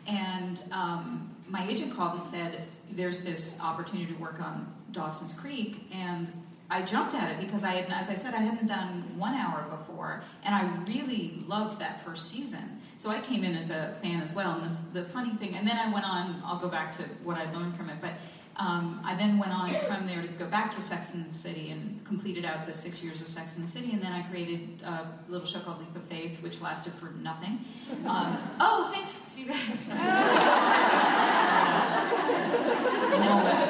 And 0.08 0.64
um, 0.72 1.36
my 1.50 1.68
agent 1.68 1.96
called 1.96 2.14
and 2.14 2.24
said, 2.24 2.62
"There's 2.92 3.22
this 3.22 3.58
opportunity 3.60 4.14
to 4.14 4.20
work 4.20 4.40
on 4.42 4.72
Dawson's 4.92 5.34
Creek," 5.34 5.88
and 5.92 6.28
I 6.70 6.84
jumped 6.84 7.16
at 7.16 7.32
it 7.32 7.40
because 7.40 7.64
I 7.64 7.72
had, 7.72 7.90
as 7.90 8.10
I 8.10 8.16
said, 8.16 8.34
I 8.34 8.40
hadn't 8.40 8.68
done 8.68 9.18
one 9.18 9.34
hour 9.34 9.66
before, 9.70 10.22
and 10.44 10.54
I 10.54 10.70
really 10.86 11.40
loved 11.48 11.80
that 11.80 12.04
first 12.04 12.30
season. 12.30 12.82
So 12.98 13.10
I 13.10 13.22
came 13.22 13.44
in 13.44 13.56
as 13.56 13.70
a 13.70 13.96
fan 14.02 14.22
as 14.22 14.34
well. 14.34 14.60
And 14.60 14.78
the, 14.94 15.02
the 15.02 15.10
funny 15.10 15.34
thing, 15.36 15.56
and 15.56 15.68
then 15.68 15.78
I 15.78 15.92
went 15.92 16.06
on. 16.06 16.42
I'll 16.46 16.60
go 16.60 16.70
back 16.70 16.92
to 16.94 17.04
what 17.24 17.38
I 17.38 17.52
learned 17.52 17.76
from 17.76 17.90
it, 17.90 17.98
but. 18.00 18.14
Um, 18.58 19.02
I 19.04 19.16
then 19.16 19.40
went 19.40 19.52
on 19.52 19.72
from 19.72 20.06
there 20.06 20.22
to 20.22 20.28
go 20.28 20.46
back 20.46 20.72
to 20.74 20.82
Sex 20.82 21.14
and 21.14 21.26
the 21.26 21.34
City 21.34 21.72
and 21.72 22.06
completed 22.06 22.46
out 22.46 22.68
the 22.68 22.74
six 22.74 23.04
years 23.04 23.20
of 23.22 23.28
Sex 23.28 23.56
and 23.56 23.68
the 23.68 23.72
City, 23.72 23.92
and 23.92 24.02
then 24.02 24.12
I 24.12 24.22
created 24.24 24.82
a 24.84 25.08
little 25.28 25.48
show 25.48 25.60
called 25.60 25.80
Leap 25.80 25.96
of 25.96 26.04
Faith, 26.04 26.42
which 26.44 26.62
lasted 26.62 26.94
for 26.94 27.12
nothing. 27.24 27.60
Um, 28.06 28.38
oh, 28.60 28.92
thanks 28.94 29.18
you 29.36 29.48
guys. 29.48 29.88
no, 29.90 29.96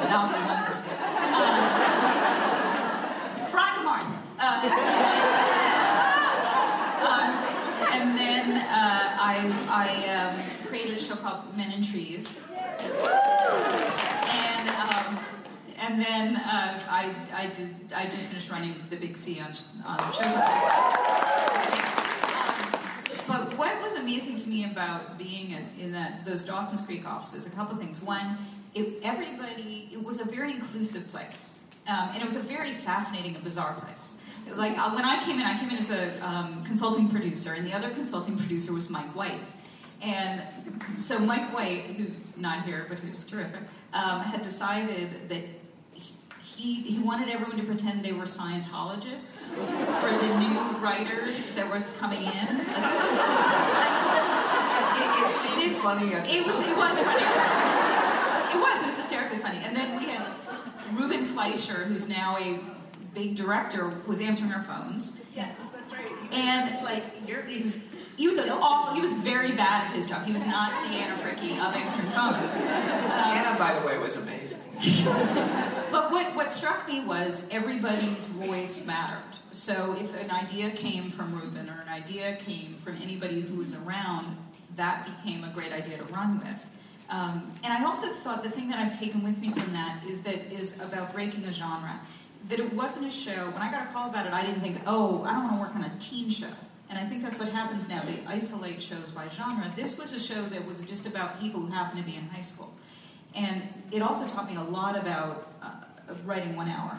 not 0.08 0.32
one 0.32 0.64
person. 0.66 0.90
Um, 1.34 1.94
Mars. 3.84 4.06
Uh, 4.38 4.44
um, 7.04 7.30
and 7.92 8.18
then 8.18 8.56
uh, 8.56 9.16
I, 9.20 9.34
I 9.68 10.08
um, 10.14 10.66
created 10.66 10.96
a 10.96 11.00
show 11.00 11.16
called 11.16 11.56
Men 11.56 11.72
in 11.72 11.82
Trees. 11.82 12.34
Um, 14.84 15.18
and 15.78 16.00
then 16.00 16.36
uh, 16.36 16.80
I, 16.88 17.14
I 17.32 17.46
did 17.48 17.74
I 17.94 18.06
just 18.06 18.26
finished 18.26 18.50
running 18.50 18.74
the 18.90 18.96
Big 18.96 19.16
C 19.16 19.40
on 19.40 19.52
on 19.86 19.98
Showtime. 20.12 21.24
But 23.26 23.56
what 23.56 23.80
was 23.80 23.94
amazing 23.94 24.36
to 24.36 24.48
me 24.48 24.64
about 24.70 25.16
being 25.16 25.52
in, 25.52 25.66
in 25.78 25.92
that, 25.92 26.26
those 26.26 26.44
Dawson's 26.44 26.82
Creek 26.82 27.06
offices, 27.06 27.46
a 27.46 27.50
couple 27.50 27.74
of 27.74 27.80
things. 27.80 28.02
One, 28.02 28.36
it, 28.74 29.00
everybody, 29.02 29.88
it 29.90 30.02
was 30.02 30.20
a 30.20 30.24
very 30.24 30.52
inclusive 30.52 31.10
place. 31.10 31.52
Um, 31.86 32.10
and 32.12 32.18
it 32.18 32.24
was 32.24 32.36
a 32.36 32.40
very 32.40 32.72
fascinating 32.72 33.34
and 33.34 33.42
bizarre 33.42 33.74
place. 33.80 34.14
Like 34.54 34.76
uh, 34.78 34.90
when 34.90 35.04
I 35.06 35.22
came 35.24 35.40
in, 35.40 35.46
I 35.46 35.58
came 35.58 35.70
in 35.70 35.76
as 35.76 35.90
a 35.90 36.18
um, 36.26 36.62
consulting 36.64 37.08
producer, 37.08 37.52
and 37.54 37.66
the 37.66 37.72
other 37.72 37.90
consulting 37.90 38.36
producer 38.36 38.72
was 38.72 38.90
Mike 38.90 39.14
White. 39.16 39.40
And 40.04 40.42
so 40.98 41.18
Mike 41.18 41.52
White, 41.54 41.82
who's 41.96 42.36
not 42.36 42.64
here 42.66 42.84
but 42.90 42.98
who's 42.98 43.24
terrific, 43.24 43.60
um, 43.94 44.20
had 44.20 44.42
decided 44.42 45.28
that 45.30 45.42
he, 46.42 46.74
he 46.82 46.98
wanted 46.98 47.30
everyone 47.30 47.56
to 47.56 47.64
pretend 47.64 48.04
they 48.04 48.12
were 48.12 48.24
Scientologists 48.26 49.48
for 50.00 50.10
the 50.10 50.38
new 50.38 50.60
writer 50.78 51.26
that 51.56 51.68
was 51.68 51.90
coming 51.98 52.20
in. 52.20 52.26
Like, 52.26 52.66
this 52.92 53.02
is, 53.02 53.16
like, 53.16 55.00
it, 55.00 55.26
it 55.26 55.32
seemed 55.32 55.62
it's- 55.62 55.80
funny 55.82 56.12
at 56.12 56.24
the 56.24 56.30
it 56.34 56.46
was 56.46 56.56
time. 56.56 56.70
it 56.70 56.76
was 56.76 56.98
funny. 57.00 57.24
It 58.54 58.60
was 58.60 58.82
it 58.82 58.86
was 58.86 58.96
hysterically 58.98 59.38
funny. 59.38 59.58
And 59.64 59.74
then 59.74 59.96
we 59.98 60.04
had 60.10 60.26
Ruben 60.92 61.24
Fleischer, 61.24 61.84
who's 61.84 62.08
now 62.08 62.36
a 62.38 62.60
big 63.14 63.34
director, 63.36 63.92
was 64.06 64.20
answering 64.20 64.52
our 64.52 64.62
phones. 64.64 65.20
Yes, 65.34 65.70
that's 65.70 65.92
right. 65.92 66.06
He 66.06 66.28
was, 66.28 66.36
And- 66.38 66.84
like 66.84 67.04
you're, 67.26 67.42
he 67.42 67.62
was 67.62 67.76
He 68.16 68.26
was 68.26 68.36
an 68.36 68.48
awful, 68.48 68.94
he 68.94 69.00
was 69.00 69.12
very 69.14 69.52
bad 69.52 69.88
at 69.88 69.96
his 69.96 70.06
job. 70.06 70.24
He 70.24 70.32
was 70.32 70.46
not 70.46 70.70
the 70.84 70.90
Anna 70.90 71.20
Fricke 71.20 71.52
of 71.58 71.74
answering 71.74 72.10
phones. 72.10 72.50
Um, 72.52 72.60
Anna, 72.60 73.58
by 73.58 73.78
the 73.78 73.86
way, 73.86 73.98
was 73.98 74.16
amazing. 74.16 74.60
But 75.94 76.10
what, 76.10 76.34
what 76.34 76.50
struck 76.50 76.88
me 76.88 77.04
was 77.04 77.42
everybody's 77.52 78.26
voice 78.26 78.84
mattered. 78.84 79.38
So 79.52 79.96
if 79.96 80.12
an 80.20 80.28
idea 80.28 80.72
came 80.72 81.08
from 81.08 81.32
Ruben 81.40 81.70
or 81.70 81.80
an 81.82 81.88
idea 81.88 82.34
came 82.34 82.78
from 82.82 83.00
anybody 83.00 83.42
who 83.42 83.54
was 83.54 83.76
around, 83.76 84.36
that 84.74 85.04
became 85.04 85.44
a 85.44 85.50
great 85.50 85.72
idea 85.72 85.98
to 85.98 86.04
run 86.06 86.38
with. 86.38 86.66
Um, 87.10 87.52
and 87.62 87.72
I 87.72 87.84
also 87.84 88.08
thought 88.08 88.42
the 88.42 88.50
thing 88.50 88.68
that 88.70 88.80
I've 88.80 88.98
taken 88.98 89.22
with 89.22 89.38
me 89.38 89.52
from 89.52 89.72
that 89.72 90.00
is 90.04 90.20
that 90.22 90.52
is 90.52 90.74
about 90.80 91.12
breaking 91.14 91.44
a 91.44 91.52
genre. 91.52 92.00
That 92.48 92.58
it 92.58 92.72
wasn't 92.72 93.06
a 93.06 93.10
show. 93.10 93.50
When 93.50 93.62
I 93.62 93.70
got 93.70 93.88
a 93.88 93.92
call 93.92 94.10
about 94.10 94.26
it, 94.26 94.32
I 94.32 94.44
didn't 94.44 94.62
think, 94.62 94.80
oh, 94.86 95.22
I 95.22 95.32
don't 95.32 95.44
want 95.44 95.54
to 95.54 95.60
work 95.60 95.76
on 95.76 95.84
a 95.84 95.98
teen 96.00 96.28
show. 96.28 96.50
And 96.94 97.04
I 97.04 97.10
think 97.10 97.24
that's 97.24 97.40
what 97.40 97.48
happens 97.48 97.88
now. 97.88 98.04
They 98.04 98.20
isolate 98.24 98.80
shows 98.80 99.10
by 99.10 99.26
genre. 99.26 99.68
This 99.74 99.98
was 99.98 100.12
a 100.12 100.20
show 100.20 100.40
that 100.44 100.64
was 100.64 100.80
just 100.82 101.06
about 101.06 101.40
people 101.40 101.60
who 101.60 101.66
happen 101.66 101.98
to 101.98 102.04
be 102.04 102.14
in 102.14 102.28
high 102.28 102.40
school. 102.40 102.72
And 103.34 103.64
it 103.90 104.00
also 104.00 104.28
taught 104.28 104.48
me 104.48 104.54
a 104.54 104.62
lot 104.62 104.96
about 104.96 105.50
uh, 105.60 106.14
writing 106.24 106.54
one 106.54 106.68
hour. 106.68 106.96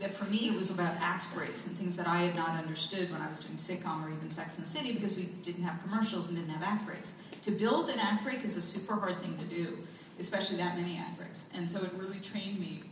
That 0.00 0.14
for 0.14 0.24
me, 0.24 0.48
it 0.48 0.54
was 0.54 0.70
about 0.70 0.94
act 1.00 1.34
breaks 1.34 1.66
and 1.66 1.76
things 1.76 1.96
that 1.96 2.06
I 2.06 2.22
had 2.22 2.34
not 2.34 2.56
understood 2.56 3.12
when 3.12 3.20
I 3.20 3.28
was 3.28 3.40
doing 3.40 3.56
sitcom 3.56 4.06
or 4.06 4.08
even 4.08 4.30
Sex 4.30 4.56
in 4.56 4.64
the 4.64 4.70
City 4.70 4.94
because 4.94 5.16
we 5.16 5.24
didn't 5.44 5.64
have 5.64 5.82
commercials 5.82 6.30
and 6.30 6.38
didn't 6.38 6.52
have 6.52 6.62
act 6.62 6.86
breaks. 6.86 7.12
To 7.42 7.50
build 7.50 7.90
an 7.90 7.98
act 7.98 8.24
break 8.24 8.42
is 8.42 8.56
a 8.56 8.62
super 8.62 8.94
hard 8.94 9.20
thing 9.20 9.36
to 9.36 9.44
do, 9.44 9.76
especially 10.18 10.56
that 10.56 10.78
many 10.78 10.96
act 10.96 11.18
breaks. 11.18 11.44
And 11.52 11.70
so 11.70 11.82
it 11.82 11.90
really 11.98 12.20
trained 12.20 12.58
me. 12.58 12.84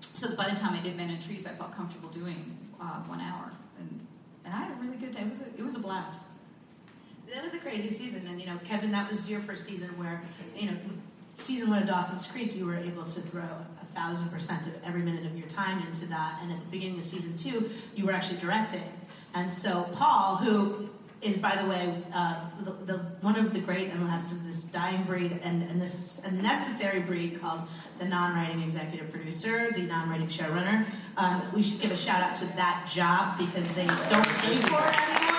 So 0.00 0.26
that 0.26 0.36
by 0.36 0.50
the 0.50 0.56
time 0.56 0.74
I 0.74 0.80
did 0.80 0.96
Men 0.96 1.10
in 1.10 1.20
Trees, 1.20 1.46
I 1.46 1.50
felt 1.50 1.72
comfortable 1.76 2.08
doing 2.08 2.58
uh, 2.80 3.02
one 3.04 3.20
hour, 3.20 3.52
and 4.46 4.54
I 4.54 4.58
had 4.58 4.70
a 4.70 4.74
really 4.80 4.96
good 4.96 5.12
day. 5.12 5.22
It 5.22 5.28
was 5.28 5.40
a, 5.40 5.46
it 5.58 5.62
was 5.62 5.74
a 5.74 5.80
blast. 5.80 6.22
That 7.34 7.42
was 7.42 7.54
a 7.54 7.58
crazy 7.58 7.90
season, 7.90 8.24
and 8.28 8.40
you 8.40 8.46
know, 8.46 8.58
Kevin, 8.64 8.92
that 8.92 9.10
was 9.10 9.28
your 9.28 9.40
first 9.40 9.66
season 9.66 9.88
where, 9.98 10.22
you 10.56 10.70
know, 10.70 10.76
season 11.34 11.68
one 11.68 11.82
of 11.82 11.88
Dawson's 11.88 12.26
Creek, 12.28 12.54
you 12.54 12.64
were 12.64 12.76
able 12.76 13.04
to 13.04 13.20
throw 13.20 13.42
a 13.42 13.84
thousand 13.96 14.30
percent 14.30 14.64
of 14.68 14.72
every 14.84 15.02
minute 15.02 15.26
of 15.26 15.36
your 15.36 15.48
time 15.48 15.84
into 15.88 16.06
that, 16.06 16.38
and 16.40 16.52
at 16.52 16.60
the 16.60 16.66
beginning 16.66 16.98
of 17.00 17.04
season 17.04 17.36
two, 17.36 17.68
you 17.96 18.06
were 18.06 18.12
actually 18.12 18.38
directing. 18.38 18.84
And 19.34 19.52
so 19.52 19.88
Paul, 19.92 20.36
who 20.36 20.88
is, 21.22 21.36
by 21.38 21.56
the 21.56 21.68
way, 21.68 22.02
uh, 22.12 22.44
the, 22.62 22.72
the 22.92 22.98
one 23.20 23.36
of 23.36 23.52
the 23.52 23.60
great 23.60 23.90
and 23.90 24.06
last 24.06 24.30
of 24.30 24.44
this 24.46 24.62
dying 24.64 25.02
breed 25.04 25.40
and, 25.42 25.62
and 25.62 25.80
this 25.80 26.22
a 26.24 26.30
necessary 26.30 27.00
breed 27.00 27.40
called 27.40 27.62
the 27.98 28.04
non-writing 28.04 28.62
executive 28.62 29.10
producer, 29.10 29.70
the 29.72 29.82
non-writing 29.82 30.28
showrunner. 30.28 30.84
Um, 31.16 31.42
we 31.54 31.62
should 31.62 31.80
give 31.80 31.90
a 31.90 31.96
shout 31.96 32.22
out 32.22 32.36
to 32.36 32.44
that 32.56 32.86
job 32.92 33.38
because 33.38 33.68
they 33.74 33.86
don't 33.86 34.28
pay 34.28 34.56
for 34.56 34.82
it 34.88 34.96
anymore. 35.08 35.36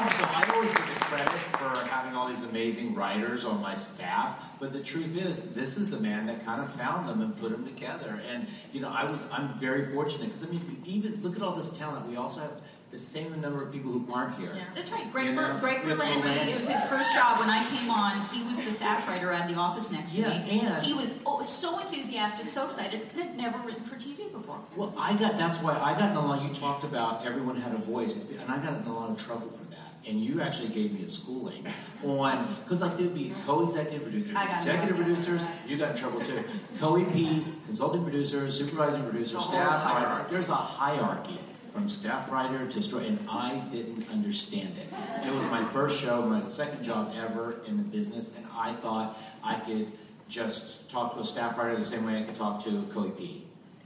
Also, 0.00 0.24
I 0.24 0.50
always 0.54 0.72
get 0.72 0.86
the 0.86 1.04
credit 1.04 1.40
for 1.58 1.84
having 1.90 2.14
all 2.14 2.26
these 2.26 2.42
amazing 2.44 2.94
writers 2.94 3.44
on 3.44 3.60
my 3.60 3.74
staff, 3.74 4.48
but 4.58 4.72
the 4.72 4.80
truth 4.80 5.14
is, 5.16 5.52
this 5.52 5.76
is 5.76 5.90
the 5.90 5.98
man 6.00 6.26
that 6.26 6.42
kind 6.46 6.62
of 6.62 6.72
found 6.72 7.06
them 7.06 7.20
and 7.20 7.36
put 7.36 7.50
them 7.50 7.66
together. 7.66 8.22
And 8.30 8.46
you 8.72 8.80
know, 8.80 8.88
I 8.88 9.04
was, 9.04 9.26
I'm 9.30 9.58
very 9.58 9.92
fortunate 9.92 10.26
because 10.26 10.44
I 10.44 10.46
mean, 10.46 10.82
even 10.86 11.20
look 11.22 11.36
at 11.36 11.42
all 11.42 11.54
this 11.54 11.68
talent. 11.76 12.06
We 12.06 12.16
also 12.16 12.40
have 12.40 12.52
the 12.90 12.98
same 12.98 13.40
number 13.40 13.62
of 13.62 13.72
people 13.72 13.92
who 13.92 14.12
aren't 14.12 14.34
here. 14.36 14.50
That's 14.74 14.90
right. 14.90 15.10
Greg, 15.12 15.26
You 15.26 15.36
Ber- 15.36 15.54
know, 15.54 15.58
Greg 15.60 15.84
with 15.84 15.98
Berlanti, 15.98 16.22
Berlanti. 16.22 16.48
it 16.48 16.54
was 16.56 16.68
his 16.68 16.82
first 16.84 17.14
job 17.14 17.38
when 17.38 17.48
I 17.48 17.64
came 17.70 17.88
on. 17.88 18.20
He 18.32 18.42
was 18.42 18.58
the 18.60 18.70
staff 18.70 19.06
writer 19.06 19.30
at 19.30 19.46
the 19.46 19.54
office 19.54 19.92
next 19.92 20.12
to 20.14 20.20
Yeah, 20.22 20.28
me. 20.30 20.60
and- 20.60 20.84
he 20.84 20.92
was 20.92 21.14
oh, 21.24 21.40
so 21.42 21.78
enthusiastic, 21.78 22.48
so 22.48 22.64
excited, 22.64 23.00
and 23.02 23.22
had 23.22 23.36
never 23.36 23.58
written 23.58 23.84
for 23.84 23.94
TV 23.94 24.28
before. 24.32 24.58
Well, 24.76 24.92
I 24.98 25.14
got 25.16 25.38
that's 25.38 25.58
why 25.58 25.78
I 25.78 25.92
got 25.96 26.10
in 26.10 26.16
a 26.16 26.26
lot. 26.26 26.42
You 26.42 26.52
talked 26.52 26.82
about 26.82 27.24
everyone 27.24 27.56
had 27.60 27.72
a 27.72 27.78
voice, 27.78 28.16
and 28.16 28.50
I 28.50 28.56
got 28.58 28.72
in 28.80 28.86
a 28.86 28.92
lot 28.92 29.10
of 29.10 29.24
trouble 29.24 29.50
for 29.50 29.64
that. 29.70 29.76
And 30.08 30.20
you 30.20 30.40
actually 30.40 30.70
gave 30.70 30.92
me 30.92 31.04
a 31.04 31.08
schooling 31.10 31.66
on 32.04 32.56
because 32.64 32.80
like 32.80 32.96
there'd 32.96 33.14
be 33.14 33.32
co-executive 33.46 34.02
producers, 34.02 34.34
I 34.34 34.46
got 34.46 34.58
executive 34.58 34.96
trouble 34.96 35.14
for 35.14 35.20
producers. 35.22 35.48
You 35.68 35.76
got 35.76 35.90
in 35.92 35.96
trouble 35.96 36.20
too. 36.20 36.42
Co-EPs, 36.80 37.52
consulting 37.66 38.02
producers, 38.02 38.56
supervising 38.58 39.02
producers, 39.04 39.34
It's 39.34 39.44
a 39.44 39.48
whole 39.48 39.60
staff 39.60 39.82
hierarchy. 39.82 40.32
There's 40.32 40.48
a 40.48 40.54
hierarchy 40.54 41.38
from 41.72 41.88
staff 41.88 42.30
writer 42.30 42.66
to 42.66 42.82
story, 42.82 43.06
and 43.06 43.18
I 43.28 43.62
didn't 43.70 44.08
understand 44.10 44.74
it. 44.76 45.26
It 45.26 45.32
was 45.32 45.44
my 45.46 45.64
first 45.72 46.00
show, 46.00 46.22
my 46.22 46.44
second 46.44 46.82
job 46.82 47.12
ever 47.16 47.60
in 47.66 47.76
the 47.76 47.82
business, 47.82 48.30
and 48.36 48.46
I 48.56 48.74
thought 48.74 49.18
I 49.42 49.54
could 49.60 49.90
just 50.28 50.88
talk 50.88 51.14
to 51.14 51.20
a 51.20 51.24
staff 51.24 51.58
writer 51.58 51.76
the 51.76 51.84
same 51.84 52.04
way 52.06 52.18
I 52.18 52.22
could 52.22 52.34
talk 52.34 52.62
to 52.64 52.78
a 52.78 52.82
co-EP. 52.92 53.42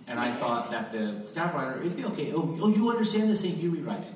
And 0.06 0.20
I 0.20 0.34
thought 0.36 0.70
that 0.70 0.92
the 0.92 1.26
staff 1.26 1.54
writer, 1.54 1.80
it'd 1.80 1.96
be 1.96 2.04
okay. 2.06 2.32
Oh, 2.32 2.56
oh 2.60 2.68
you 2.68 2.90
understand 2.90 3.30
this 3.30 3.42
thing, 3.42 3.58
you 3.58 3.70
rewrite 3.70 4.02
it. 4.02 4.14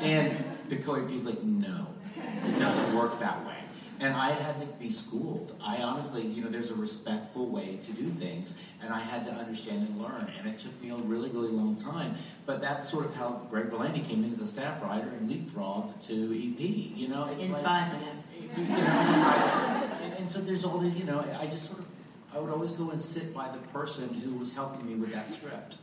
And 0.00 0.44
the 0.68 0.76
co-EP's 0.76 1.26
like, 1.26 1.42
no, 1.42 1.86
it 2.16 2.58
doesn't 2.58 2.94
work 2.94 3.18
that 3.20 3.44
way. 3.46 3.55
And 3.98 4.14
I 4.14 4.30
had 4.30 4.60
to 4.60 4.66
be 4.78 4.90
schooled. 4.90 5.56
I 5.64 5.78
honestly, 5.78 6.22
you 6.22 6.42
know, 6.44 6.50
there's 6.50 6.70
a 6.70 6.74
respectful 6.74 7.46
way 7.46 7.78
to 7.82 7.92
do 7.92 8.08
things, 8.10 8.54
and 8.82 8.92
I 8.92 8.98
had 9.00 9.24
to 9.24 9.32
understand 9.32 9.88
and 9.88 10.00
learn. 10.02 10.30
And 10.38 10.46
it 10.46 10.58
took 10.58 10.78
me 10.82 10.90
a 10.90 10.96
really, 10.96 11.30
really 11.30 11.48
long 11.48 11.76
time. 11.76 12.14
But 12.44 12.60
that's 12.60 12.88
sort 12.88 13.06
of 13.06 13.14
how 13.16 13.40
Greg 13.50 13.70
Berlanti 13.70 14.04
came 14.06 14.22
in 14.22 14.32
as 14.32 14.40
a 14.40 14.46
staff 14.46 14.82
writer 14.82 15.08
and 15.08 15.30
leapfrogged 15.30 16.06
to 16.08 16.14
EP. 16.34 16.60
You 16.96 17.08
know, 17.08 17.28
it's 17.32 17.44
In 17.44 17.52
like, 17.52 17.64
five 17.64 17.92
minutes. 18.00 18.32
you 18.56 18.64
know, 18.66 18.74
and, 20.02 20.12
and 20.14 20.30
so 20.30 20.40
there's 20.40 20.64
all 20.64 20.78
the, 20.78 20.88
you 20.88 21.04
know, 21.04 21.24
I 21.40 21.46
just 21.46 21.66
sort 21.66 21.78
of, 21.78 21.86
I 22.34 22.38
would 22.38 22.50
always 22.50 22.72
go 22.72 22.90
and 22.90 23.00
sit 23.00 23.32
by 23.32 23.48
the 23.48 23.58
person 23.68 24.12
who 24.12 24.34
was 24.34 24.52
helping 24.52 24.86
me 24.86 24.94
with 24.94 25.12
that 25.12 25.32
script. 25.32 25.78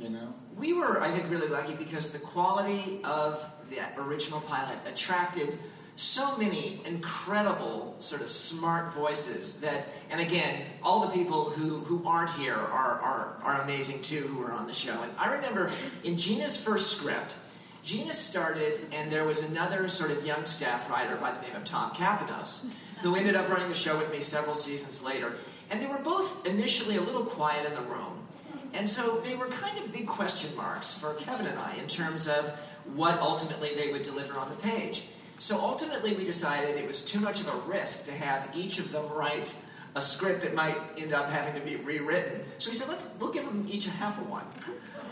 You 0.00 0.10
know. 0.10 0.34
We 0.58 0.74
were, 0.74 1.00
I 1.00 1.10
think, 1.10 1.30
really 1.30 1.48
lucky 1.48 1.74
because 1.74 2.12
the 2.12 2.18
quality 2.18 3.00
of 3.04 3.42
the 3.70 3.78
original 3.98 4.40
pilot 4.42 4.78
attracted 4.84 5.58
so 5.96 6.36
many 6.36 6.80
incredible, 6.84 7.96
sort 8.00 8.20
of 8.20 8.30
smart 8.30 8.92
voices 8.92 9.60
that, 9.62 9.88
and 10.10 10.20
again, 10.20 10.62
all 10.82 11.00
the 11.00 11.08
people 11.08 11.50
who, 11.50 11.78
who 11.78 12.06
aren't 12.06 12.30
here 12.30 12.54
are, 12.54 13.00
are, 13.00 13.36
are 13.42 13.62
amazing 13.62 14.02
too, 14.02 14.20
who 14.20 14.42
are 14.42 14.52
on 14.52 14.66
the 14.66 14.74
show. 14.74 15.02
And 15.02 15.10
I 15.18 15.32
remember 15.34 15.70
in 16.04 16.18
Gina's 16.18 16.56
first 16.56 16.96
script, 16.96 17.38
Gina 17.82 18.12
started, 18.12 18.80
and 18.92 19.10
there 19.10 19.24
was 19.24 19.48
another 19.50 19.88
sort 19.88 20.10
of 20.10 20.26
young 20.26 20.44
staff 20.44 20.90
writer 20.90 21.16
by 21.16 21.32
the 21.32 21.40
name 21.40 21.56
of 21.56 21.64
Tom 21.64 21.92
Kapanos, 21.92 22.70
who 23.00 23.16
ended 23.16 23.34
up 23.34 23.48
running 23.48 23.68
the 23.68 23.74
show 23.74 23.96
with 23.96 24.12
me 24.12 24.20
several 24.20 24.54
seasons 24.54 25.02
later. 25.02 25.32
And 25.70 25.80
they 25.80 25.86
were 25.86 25.98
both 25.98 26.46
initially 26.46 26.96
a 26.96 27.00
little 27.00 27.24
quiet 27.24 27.64
in 27.64 27.74
the 27.74 27.82
room. 27.82 28.26
And 28.74 28.90
so 28.90 29.20
they 29.20 29.34
were 29.34 29.46
kind 29.46 29.78
of 29.78 29.90
big 29.92 30.06
question 30.06 30.54
marks 30.56 30.92
for 30.92 31.14
Kevin 31.14 31.46
and 31.46 31.58
I 31.58 31.76
in 31.76 31.88
terms 31.88 32.28
of 32.28 32.50
what 32.94 33.18
ultimately 33.20 33.74
they 33.74 33.92
would 33.92 34.02
deliver 34.02 34.38
on 34.38 34.50
the 34.50 34.56
page. 34.56 35.06
So 35.38 35.58
ultimately, 35.58 36.14
we 36.14 36.24
decided 36.24 36.76
it 36.76 36.86
was 36.86 37.04
too 37.04 37.20
much 37.20 37.40
of 37.40 37.48
a 37.48 37.56
risk 37.68 38.06
to 38.06 38.12
have 38.12 38.48
each 38.54 38.78
of 38.78 38.90
them 38.90 39.06
write 39.12 39.54
a 39.94 40.00
script 40.00 40.42
that 40.42 40.54
might 40.54 40.78
end 40.96 41.12
up 41.12 41.28
having 41.28 41.54
to 41.54 41.60
be 41.60 41.76
rewritten. 41.76 42.42
So 42.58 42.70
we 42.70 42.76
said, 42.76 42.88
let's 42.88 43.06
we'll 43.18 43.32
give 43.32 43.44
them 43.44 43.66
each 43.68 43.86
a 43.86 43.90
half 43.90 44.20
of 44.20 44.28
one. 44.28 44.44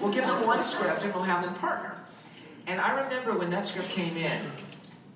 We'll 0.00 0.12
give 0.12 0.26
them 0.26 0.46
one 0.46 0.62
script 0.62 1.04
and 1.04 1.14
we'll 1.14 1.22
have 1.22 1.42
them 1.42 1.54
partner. 1.54 1.94
And 2.66 2.80
I 2.80 3.02
remember 3.02 3.36
when 3.36 3.50
that 3.50 3.66
script 3.66 3.88
came 3.90 4.16
in, 4.16 4.42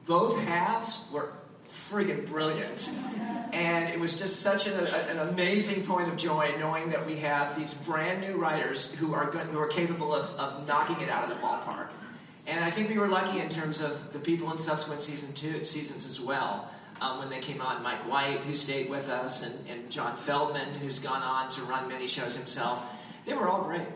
both 0.07 0.39
halves 0.41 1.11
were 1.13 1.33
friggin' 1.69 2.27
brilliant. 2.27 2.91
And 3.53 3.89
it 3.89 3.99
was 3.99 4.19
just 4.19 4.41
such 4.41 4.67
an, 4.67 4.87
an, 4.87 5.19
amazing 5.29 5.85
point 5.85 6.09
of 6.09 6.17
joy 6.17 6.55
knowing 6.59 6.91
that 6.91 7.07
we 7.07 7.17
have 7.17 7.59
these 7.59 7.75
brand 7.75 8.21
new 8.21 8.37
writers 8.37 8.95
who 8.95 9.15
are, 9.15 9.27
who 9.27 9.59
are 9.59 9.67
capable 9.67 10.15
of, 10.15 10.27
of 10.39 10.67
knocking 10.67 11.01
it 11.01 11.11
out 11.11 11.25
of 11.25 11.31
the 11.31 11.37
ballpark. 11.37 11.89
And 12.49 12.65
I 12.65 12.71
think 12.71 12.89
we 12.89 12.97
were 12.97 13.09
lucky 13.09 13.41
in 13.41 13.51
terms 13.51 13.83
of 13.83 14.13
the 14.15 14.19
people 14.19 14.51
in 14.51 14.57
subsequent 14.57 15.03
season 15.03 15.35
two, 15.35 15.65
seasons 15.65 16.07
as 16.07 16.19
well. 16.19 16.71
Um, 17.03 17.19
when 17.19 17.29
they 17.29 17.41
came 17.41 17.61
on, 17.61 17.83
Mike 17.83 18.11
White, 18.11 18.41
who 18.41 18.55
stayed 18.55 18.89
with 18.89 19.11
us, 19.11 19.43
and, 19.43 19.69
and 19.69 19.91
Jon 19.91 20.17
Feldman, 20.17 20.71
who's 20.81 20.99
gone 20.99 21.23
on 21.23 21.51
to 21.51 21.63
run 21.63 21.87
many 21.89 22.09
shows 22.09 22.35
himself. 22.35 22.83
They 23.27 23.35
were 23.35 23.51
all 23.51 23.63
great. 23.63 23.87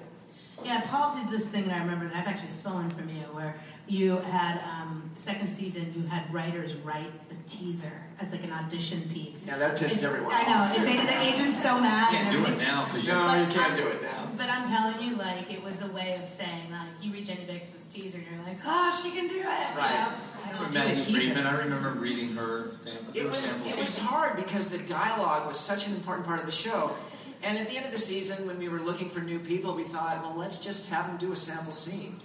Yeah, 0.65 0.81
Paul 0.87 1.15
did 1.15 1.29
this 1.29 1.51
thing 1.51 1.65
that 1.67 1.77
I 1.77 1.81
remember 1.81 2.07
that 2.07 2.17
I've 2.17 2.27
actually 2.29 2.51
stolen 2.51 2.91
from 2.91 3.09
you, 3.09 3.23
where 3.33 3.57
you 3.89 4.19
had 4.19 4.61
um, 4.65 5.11
second 5.17 5.49
season, 5.49 5.93
you 5.97 6.07
had 6.07 6.33
writers 6.33 6.75
write 6.77 7.11
the 7.29 7.35
teaser 7.47 7.93
as 8.21 8.33
like 8.33 8.45
an 8.45 8.53
audition 8.53 9.01
piece. 9.13 9.47
Yeah, 9.47 9.59
that 9.59 9.77
pissed 9.77 10.03
it, 10.03 10.05
everyone 10.07 10.33
I 10.35 10.43
know, 10.45 10.65
off. 10.65 10.77
it 10.79 10.83
made 10.85 11.01
the 11.09 11.21
agents 11.23 11.61
so 11.63 11.81
mad. 11.81 12.13
You 12.13 12.19
can't 12.19 12.47
do 12.47 12.53
it 12.53 12.59
now 12.59 12.85
because 12.87 13.07
you. 13.07 13.13
No, 13.13 13.35
you 13.41 13.47
can't 13.53 13.73
I'm- 13.73 13.77
do 13.77 13.87
it 13.89 14.03
now. 14.03 14.19
But 14.35 14.49
I'm 14.49 14.67
telling 14.67 15.07
you, 15.07 15.17
like, 15.17 15.53
it 15.53 15.63
was 15.63 15.83
a 15.83 15.89
way 15.89 16.19
of 16.21 16.27
saying, 16.27 16.71
like, 16.71 16.89
you 17.03 17.13
read 17.13 17.27
Jenny 17.27 17.45
Bicks's 17.45 17.87
teaser, 17.87 18.17
and 18.19 18.27
you're 18.35 18.45
like, 18.47 18.57
oh, 18.65 19.01
she 19.03 19.11
can 19.11 19.29
do 19.29 19.37
it. 19.39 19.45
Right. 19.45 19.91
You 19.91 19.99
know? 19.99 20.13
I 20.45 20.53
remember 20.65 20.79
Maggie 20.79 21.13
Friedman. 21.15 21.47
I 21.47 21.59
remember 21.59 21.91
reading 21.91 22.35
her 22.35 22.71
sample. 22.73 23.13
It 23.15 23.29
was 23.29 23.65
it 23.67 23.79
was 23.79 23.99
hard 23.99 24.37
because 24.37 24.69
the 24.69 24.79
dialogue 24.79 25.47
was 25.47 25.61
such 25.61 25.87
an 25.87 25.95
important 25.95 26.27
part 26.27 26.41
of 26.41 26.47
the 26.47 26.53
show. 26.53 26.93
And 27.43 27.59
at 27.59 27.68
the 27.68 27.76
end 27.76 27.86
of 27.86 27.93
the 27.93 27.99
season, 27.99 28.47
when 28.47 28.59
we 28.59 28.68
were 28.68 28.80
looking 28.80 29.09
for 29.09 29.20
new 29.20 29.38
people, 29.38 29.74
we 29.74 29.84
thought, 29.84 30.22
well, 30.22 30.36
let's 30.36 30.59
just 30.59 30.88
have 30.90 31.07
them 31.07 31.16
do 31.16 31.32
a 31.32 31.36
sample 31.36 31.72
scene. 31.72 32.16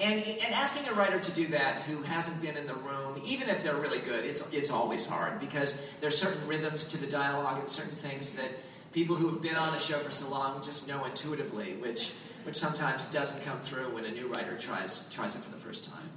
And, 0.00 0.20
and 0.24 0.52
asking 0.52 0.88
a 0.88 0.94
writer 0.94 1.20
to 1.20 1.32
do 1.32 1.46
that 1.48 1.82
who 1.82 2.02
hasn't 2.02 2.42
been 2.42 2.56
in 2.56 2.66
the 2.66 2.74
room, 2.74 3.20
even 3.24 3.48
if 3.48 3.62
they're 3.62 3.76
really 3.76 4.00
good, 4.00 4.24
it's, 4.24 4.52
it's 4.52 4.70
always 4.70 5.06
hard 5.06 5.38
because 5.38 5.88
there's 6.00 6.18
certain 6.18 6.44
rhythms 6.48 6.84
to 6.86 6.98
the 6.98 7.06
dialogue 7.06 7.60
and 7.60 7.70
certain 7.70 7.94
things 7.94 8.32
that 8.34 8.48
people 8.92 9.14
who 9.14 9.28
have 9.28 9.40
been 9.40 9.56
on 9.56 9.72
a 9.74 9.80
show 9.80 9.98
for 9.98 10.10
so 10.10 10.28
long 10.28 10.60
just 10.64 10.88
know 10.88 11.04
intuitively, 11.04 11.74
which, 11.74 12.12
which 12.42 12.56
sometimes 12.56 13.06
doesn't 13.06 13.44
come 13.44 13.58
through 13.60 13.94
when 13.94 14.04
a 14.04 14.10
new 14.10 14.26
writer 14.26 14.56
tries, 14.58 15.08
tries 15.12 15.36
it 15.36 15.42
for 15.42 15.50
the 15.52 15.56
first 15.56 15.88
time. 15.88 16.08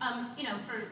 Um, 0.00 0.30
you 0.38 0.44
know, 0.44 0.54
for 0.66 0.82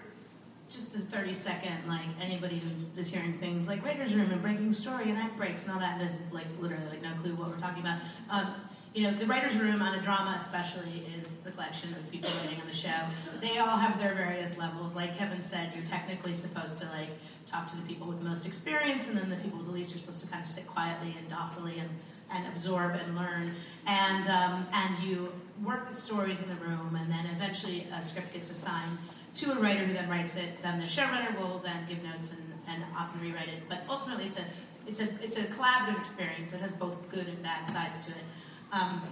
just 0.69 0.93
the 0.93 0.99
30 0.99 1.33
second, 1.33 1.89
like 1.89 2.03
anybody 2.21 2.59
who 2.61 3.01
is 3.01 3.09
hearing 3.09 3.39
things 3.39 3.69
like 3.69 3.83
Writer's 3.85 4.15
Room 4.15 4.31
and 4.31 4.43
Breaking 4.43 4.75
Story 4.75 5.09
and 5.09 5.17
Act 5.17 5.37
Breaks 5.37 5.65
and 5.65 5.73
all 5.73 5.81
that 5.81 5.99
does 5.99 6.19
like 6.31 6.47
literally 6.61 6.87
like 6.89 7.03
no 7.03 7.13
clue 7.23 7.35
what 7.35 7.49
we're 7.49 7.59
talking 7.59 7.83
about. 7.83 8.01
Um, 8.29 8.55
you 8.95 9.03
know, 9.05 9.13
the 9.13 9.27
Writer's 9.27 9.55
Room 9.57 9.81
on 9.81 9.99
a 9.99 10.03
drama 10.03 10.35
especially 10.39 11.05
is 11.17 11.29
the 11.45 11.51
collection 11.53 11.95
of 11.95 12.11
people 12.11 12.31
writing 12.43 12.61
on 12.61 12.67
the 12.67 12.75
show. 12.75 13.01
They 13.41 13.59
all 13.59 13.77
have 13.77 13.99
their 13.99 14.15
various 14.15 14.59
levels. 14.59 14.95
Like 14.95 15.17
Kevin 15.17 15.41
said, 15.41 15.73
you're 15.75 15.85
technically 15.85 16.35
supposed 16.35 16.79
to 16.79 16.87
like 16.87 17.09
talk 17.47 17.71
to 17.71 17.77
the 17.77 17.83
people 17.83 18.07
with 18.07 18.19
the 18.19 18.29
most 18.29 18.47
experience 18.47 19.09
and 19.09 19.17
then 19.17 19.31
the 19.31 19.37
people 19.37 19.59
with 19.59 19.69
the 19.69 19.73
least 19.73 19.95
are 19.95 19.99
supposed 19.99 20.21
to 20.21 20.27
kind 20.27 20.43
of 20.43 20.49
sit 20.49 20.67
quietly 20.67 21.15
and 21.19 21.29
docilely 21.29 21.79
and, 21.79 21.89
and 22.31 22.47
absorb 22.49 22.95
and 22.95 23.17
learn. 23.17 23.55
And, 23.87 24.29
um, 24.29 24.67
and 24.73 24.99
you 24.99 25.33
work 25.65 25.89
the 25.89 25.95
stories 25.95 26.43
in 26.43 26.49
the 26.49 26.57
room 26.57 26.97
and 27.01 27.11
then 27.11 27.25
eventually 27.37 27.87
a 27.95 28.03
script 28.03 28.35
gets 28.35 28.51
assigned 28.51 28.99
to 29.39 29.53
a 29.53 29.55
writer 29.55 29.85
who 29.85 29.93
then 29.93 30.09
writes 30.09 30.37
it. 30.37 30.63
Then 30.63 30.81
the 30.81 30.87
showrunner 30.87 31.39
will 31.39 31.59
then 31.59 31.87
give 31.89 32.03
notes 32.03 32.33
and, 32.33 32.41
and 32.67 32.85
often 32.97 33.21
rewrite 33.21 33.49
it. 33.49 33.63
But 33.69 33.83
ultimately, 33.89 34.27
it's 34.27 34.39
a 34.39 34.45
it's 34.87 35.01
a 35.01 35.09
it's 35.23 35.37
a 35.37 35.45
collaborative 35.45 35.99
experience 35.99 36.51
that 36.53 36.61
has 36.61 36.73
both 36.73 37.09
good 37.11 37.27
and 37.29 37.43
bad 37.43 37.67
sides 37.67 38.05
to 38.07 38.11
it. 38.13 38.25
Um, 38.73 39.03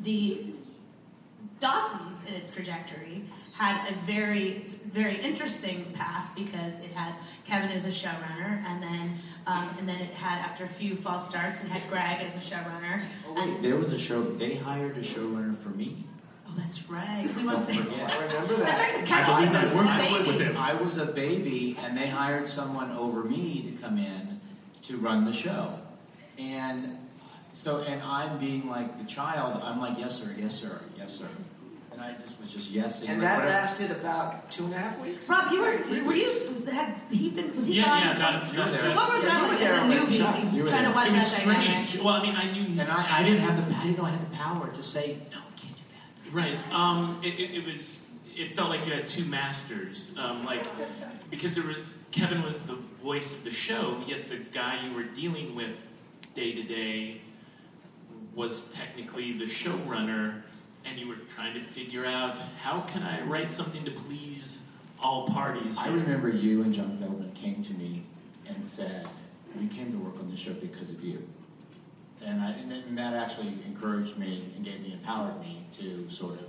the 0.00 0.52
Dawson's 1.60 2.24
in 2.26 2.34
its 2.34 2.50
trajectory 2.50 3.24
had 3.52 3.90
a 3.90 3.94
very 4.06 4.64
very 4.92 5.16
interesting 5.16 5.86
path 5.94 6.30
because 6.36 6.78
it 6.80 6.92
had 6.92 7.14
Kevin 7.44 7.70
as 7.70 7.86
a 7.86 7.90
showrunner, 7.90 8.62
and 8.66 8.82
then 8.82 9.18
um, 9.46 9.70
and 9.78 9.88
then 9.88 10.00
it 10.00 10.10
had 10.10 10.40
after 10.40 10.64
a 10.64 10.68
few 10.68 10.94
false 10.94 11.28
starts, 11.28 11.64
it 11.64 11.68
had 11.68 11.88
Greg 11.88 12.20
as 12.20 12.36
a 12.36 12.40
showrunner. 12.40 13.04
Oh, 13.26 13.34
wait, 13.34 13.48
and, 13.48 13.64
there 13.64 13.76
was 13.76 13.92
a 13.92 13.98
show. 13.98 14.22
They 14.22 14.56
hired 14.56 14.98
a 14.98 15.02
showrunner 15.02 15.56
for 15.56 15.70
me. 15.70 16.04
Oh, 16.48 16.54
that's 16.56 16.88
right. 16.90 17.28
We 17.36 17.44
want 17.44 17.58
to 17.58 17.64
say. 17.64 17.74
Don't. 17.76 17.92
I 17.92 18.24
remember 18.26 18.54
That's 18.56 18.78
that. 18.78 18.90
right, 18.92 19.00
because 19.00 19.28
I 19.28 19.64
was 19.64 19.72
believe 19.74 19.88
a 19.88 19.90
I 19.90 20.12
worked 20.12 20.24
baby. 20.24 20.38
with 20.38 20.40
him. 20.48 20.56
I 20.56 20.74
was 20.74 20.96
a 20.98 21.06
baby, 21.06 21.76
and 21.82 21.96
they 21.96 22.08
hired 22.08 22.46
someone 22.48 22.90
over 22.92 23.24
me 23.24 23.62
to 23.72 23.82
come 23.82 23.98
in 23.98 24.40
to 24.82 24.96
run 24.96 25.24
the 25.24 25.32
show. 25.32 25.74
And 26.38 26.96
so, 27.52 27.82
and 27.82 28.00
I'm 28.02 28.38
being 28.38 28.68
like 28.68 28.98
the 28.98 29.04
child. 29.06 29.60
I'm 29.62 29.80
like, 29.80 29.98
yes 29.98 30.14
sir, 30.20 30.34
yes 30.38 30.54
sir, 30.54 30.80
yes 30.96 31.16
sir. 31.18 31.26
And 31.92 32.00
I 32.06 32.12
just 32.22 32.38
was 32.40 32.52
just 32.52 32.72
yesing. 32.72 33.08
And 33.08 33.18
like, 33.18 33.28
that 33.28 33.38
whatever. 33.38 33.46
lasted 33.48 33.90
about 33.90 34.52
two 34.52 34.64
and 34.66 34.74
a 34.74 34.78
half 34.78 35.00
weeks. 35.00 35.28
Rob, 35.28 35.50
you 35.50 35.60
were 35.60 36.04
were 36.04 36.14
you 36.14 36.30
had 36.70 36.94
he 37.10 37.28
been 37.30 37.56
was 37.56 37.66
he 37.66 37.74
Yeah, 37.78 37.86
gone 37.86 38.00
yeah, 38.00 38.12
from- 38.12 38.20
got 38.20 38.34
it. 38.48 38.52
You 38.54 38.58
were 38.60 38.70
there. 38.70 38.80
So 38.80 38.94
what 38.94 39.12
was 39.14 39.24
Yeah, 39.24 39.30
that 39.30 39.40
you 39.40 39.42
were 39.42 39.48
like 39.48 39.58
there 39.58 39.72
as 39.72 39.82
a 39.82 40.06
with 40.06 40.16
Chuck. 40.18 40.34
newbie 40.36 40.52
You 40.54 40.62
were 40.62 40.68
trying 40.68 40.82
to 40.84 40.88
there. 40.90 40.94
watch 40.94 41.08
It 41.08 41.14
was 41.14 41.36
that 41.36 41.44
dynamic? 41.44 41.86
strange. 41.88 42.04
Well, 42.04 42.14
I 42.14 42.22
mean, 42.22 42.36
I 42.36 42.52
knew. 42.52 42.80
And 42.80 42.88
I, 42.92 43.18
I 43.18 43.22
didn't 43.24 43.40
have 43.40 43.56
the 43.68 43.76
I 43.76 43.82
didn't 43.82 43.98
know 43.98 44.04
I 44.04 44.10
had 44.10 44.20
the 44.30 44.36
power 44.36 44.68
to 44.70 44.82
say 44.84 45.18
no, 45.32 45.38
we 45.50 45.56
can't 45.60 45.76
do 45.76 45.82
that. 45.90 46.08
Right. 46.32 46.58
Um, 46.72 47.20
it, 47.22 47.38
it, 47.38 47.54
it 47.56 47.66
was. 47.66 48.02
It 48.36 48.54
felt 48.54 48.68
like 48.68 48.86
you 48.86 48.92
had 48.92 49.08
two 49.08 49.24
masters. 49.24 50.14
Um, 50.16 50.44
like 50.44 50.64
because 51.30 51.56
there 51.56 51.64
Kevin 52.10 52.42
was 52.42 52.60
the 52.60 52.74
voice 53.02 53.34
of 53.34 53.44
the 53.44 53.50
show, 53.50 54.02
yet 54.06 54.28
the 54.28 54.38
guy 54.38 54.86
you 54.86 54.94
were 54.94 55.02
dealing 55.02 55.54
with 55.54 55.76
day 56.34 56.52
to 56.52 56.62
day 56.62 57.20
was 58.34 58.72
technically 58.72 59.32
the 59.32 59.44
showrunner, 59.44 60.42
and 60.84 60.98
you 60.98 61.08
were 61.08 61.16
trying 61.34 61.54
to 61.54 61.60
figure 61.60 62.06
out 62.06 62.38
how 62.62 62.80
can 62.82 63.02
I 63.02 63.22
write 63.22 63.50
something 63.50 63.84
to 63.84 63.90
please 63.90 64.60
all 65.00 65.28
parties. 65.28 65.78
I 65.78 65.88
remember 65.88 66.28
you 66.28 66.62
and 66.62 66.72
Jon 66.72 66.96
Feldman 66.98 67.32
came 67.32 67.62
to 67.64 67.74
me 67.74 68.04
and 68.46 68.64
said, 68.64 69.06
"We 69.60 69.68
came 69.68 69.92
to 69.92 69.98
work 69.98 70.18
on 70.18 70.26
the 70.26 70.36
show 70.36 70.52
because 70.54 70.90
of 70.90 71.02
you," 71.02 71.26
and, 72.24 72.40
I, 72.42 72.50
and, 72.52 72.70
that- 72.70 72.84
and 72.86 72.98
that 72.98 73.14
actually 73.14 73.54
encouraged 73.66 74.16
me 74.18 74.44
and 74.56 74.64
gave 74.64 74.80
me 74.80 74.92
empowered 74.92 75.38
me 75.40 75.66
to 75.78 76.08
sort 76.10 76.34
of, 76.34 76.46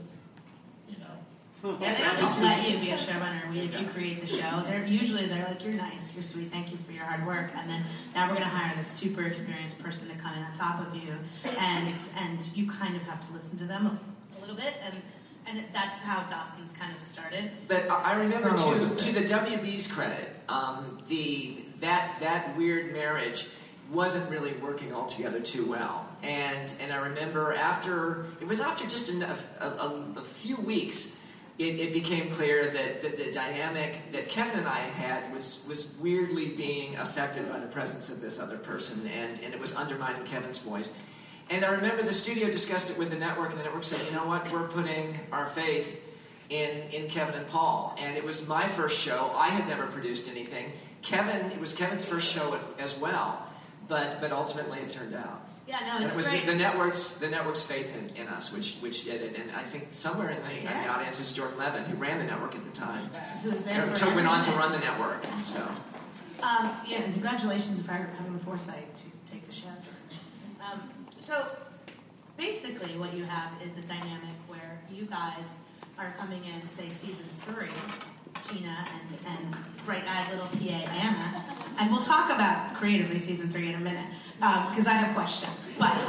you 0.90 0.96
know, 1.00 1.78
Yeah, 1.82 1.94
they 1.94 2.04
don't 2.04 2.20
just 2.20 2.42
let 2.42 2.70
you 2.70 2.78
be 2.80 2.92
a 2.92 2.98
showrunner. 2.98 3.50
We- 3.52 3.60
if 3.60 3.80
you 3.80 3.88
create 3.88 4.22
the 4.22 4.28
show. 4.28 4.64
They're 4.66 4.86
usually 4.86 5.26
they're 5.26 5.46
like, 5.46 5.64
"You're 5.64 5.74
nice, 5.74 6.14
you're 6.14 6.24
sweet, 6.24 6.52
thank 6.52 6.72
you 6.72 6.78
for 6.78 6.92
your 6.94 7.04
hard 7.04 7.26
work," 7.28 7.52
and 7.56 7.70
then 7.70 7.84
now 8.16 8.28
we're 8.28 8.36
going 8.36 8.44
to 8.50 8.56
hire 8.56 8.76
this 8.78 8.88
super 8.88 9.24
experienced 9.24 9.78
person 9.80 10.08
to 10.10 10.16
come 10.16 10.34
in 10.36 10.44
on 10.44 10.54
top 10.54 10.80
of 10.86 10.96
you, 10.96 11.14
and 11.60 11.94
and 12.18 12.40
you 12.56 12.70
kind 12.70 12.96
of 12.96 13.02
have 13.04 13.26
to 13.28 13.34
listen 13.34 13.58
to 13.58 13.66
them 13.66 13.86
a, 13.88 14.38
a 14.38 14.40
little 14.40 14.56
bit, 14.56 14.74
and 14.84 14.96
and 15.48 15.66
that's 15.74 16.00
how 16.02 16.24
Dawson's 16.28 16.72
kind 16.72 16.94
of 16.96 17.02
started. 17.02 17.52
But 17.68 17.90
I 17.90 17.96
I 18.04 18.14
remember 18.14 18.50
It's 18.54 18.66
not 18.66 18.76
always 18.76 19.04
to, 19.04 19.12
to 19.14 19.20
the 19.20 19.26
WB's 19.28 19.88
credit, 19.88 20.30
um, 20.48 21.00
the 21.08 21.66
that 21.82 22.16
that 22.22 22.56
weird 22.58 22.94
marriage 22.94 23.48
wasn't 23.92 24.30
really 24.30 24.54
working 24.54 24.94
altogether 24.94 25.40
too 25.40 25.66
well. 25.70 26.08
And 26.24 26.74
and 26.82 26.92
I 26.92 26.98
remember 26.98 27.54
after 27.54 28.26
it 28.42 28.48
was 28.48 28.60
after 28.60 28.88
just 28.88 29.10
a, 29.10 29.38
a, 29.62 30.04
a 30.18 30.22
few 30.22 30.58
weeks, 30.58 31.22
it, 31.58 31.80
it 31.80 31.94
became 31.94 32.30
clear 32.30 32.70
that, 32.70 33.02
that 33.02 33.18
the 33.18 33.32
dynamic 33.32 34.00
that 34.12 34.30
Kevin 34.30 34.60
and 34.60 34.68
I 34.68 34.80
had 34.80 35.34
was 35.34 35.66
was 35.68 35.98
weirdly 36.02 36.50
being 36.50 36.96
affected 36.98 37.50
by 37.50 37.60
the 37.60 37.68
presence 37.68 38.10
of 38.10 38.22
this 38.22 38.40
other 38.40 38.58
person, 38.58 39.08
and 39.08 39.42
and 39.44 39.54
it 39.54 39.60
was 39.60 39.76
undermining 39.76 40.24
Kevin's 40.24 40.60
voice. 40.60 40.94
And 41.52 41.66
I 41.66 41.72
remember 41.72 42.04
the 42.04 42.14
studio 42.14 42.48
discussed 42.48 42.92
it 42.92 42.98
with 42.98 43.10
the 43.10 43.18
network, 43.18 43.50
and 43.50 43.60
the 43.60 43.64
network 43.64 43.84
said, 43.84 44.00
you 44.06 44.12
know 44.12 44.26
what, 44.26 44.52
we're 44.52 44.68
putting 44.68 45.20
our 45.32 45.48
faith 45.48 46.00
in, 46.50 46.82
in 46.92 47.10
Kevin 47.10 47.34
and 47.34 47.48
Paul. 47.48 47.96
And 48.00 48.16
it 48.16 48.24
was 48.24 48.48
my 48.48 48.68
first 48.68 49.00
show. 49.00 49.32
I 49.34 49.50
had 49.50 49.68
never 49.68 49.88
produced 49.88 50.30
anything. 50.30 50.72
Kevin, 51.02 51.52
it 51.52 51.60
was 51.60 51.74
Kevin's 51.74 52.06
first 52.06 52.32
show 52.32 52.60
as 52.78 53.00
well. 53.00 53.49
But, 53.90 54.22
but 54.22 54.32
ultimately 54.32 54.80
it 54.80 54.90
turned 54.90 55.16
out. 55.16 55.42
Yeah, 55.68 55.80
no, 55.82 55.96
And 55.98 56.06
it's 56.06 56.14
it 56.14 56.18
was 56.18 56.30
great. 56.30 56.46
the 56.48 56.56
network's 56.56 57.16
the 57.16 57.28
network's 57.30 57.62
faith 57.64 57.96
in, 57.96 58.10
in 58.16 58.28
us, 58.28 58.52
which 58.54 58.78
which 58.82 59.04
did 59.06 59.22
it. 59.22 59.36
And 59.38 59.52
I 59.52 59.62
think 59.64 59.90
somewhere 59.92 60.30
in 60.30 60.42
the, 60.44 60.58
in 60.60 60.66
the 60.66 60.88
audience 60.88 61.20
is 61.20 61.32
Jordan 61.32 61.58
Levin, 61.60 61.84
who 61.84 61.96
ran 61.98 62.18
the 62.18 62.24
network 62.24 62.56
at 62.56 62.64
the 62.64 62.72
time. 62.72 63.06
Who 63.44 63.52
was 63.52 63.64
there 63.66 63.86
to- 63.94 64.06
went 64.16 64.28
on 64.28 64.42
to 64.42 64.52
run 64.52 64.72
the 64.72 64.80
network. 64.80 65.24
So 65.42 65.60
Um, 66.42 66.72
yeah, 66.88 67.02
and 67.02 67.14
congratulations 67.14 67.84
for 67.84 67.92
having 67.92 68.34
the 68.34 68.40
foresight 68.44 68.96
to 68.96 69.04
take 69.32 69.46
the 69.48 69.54
show. 69.54 69.68
Um, 70.72 70.82
so, 71.20 71.46
basically 72.38 72.98
what 72.98 73.14
you 73.14 73.26
have 73.26 73.52
is 73.62 73.78
a 73.78 73.82
dynamic 73.82 74.36
where 74.48 74.80
you 74.92 75.06
guys 75.06 75.62
are 75.98 76.14
coming 76.18 76.42
in, 76.46 76.68
say, 76.68 76.90
season 76.90 77.28
three, 77.42 77.68
Gina 78.48 78.86
and, 78.94 79.38
and 79.38 79.56
bright-eyed 79.86 80.32
little 80.32 80.48
PA 80.48 80.92
Anna, 80.94 81.44
and 81.80 81.92
we'll 81.92 82.02
talk 82.02 82.32
about 82.32 82.76
creatively 82.76 83.20
season 83.20 83.50
three 83.50 83.70
in 83.70 83.76
a 83.76 83.80
minute 83.80 84.06
because 84.38 84.88
I 84.88 84.94
have 84.94 85.16
questions. 85.16 85.72
But 85.78 85.92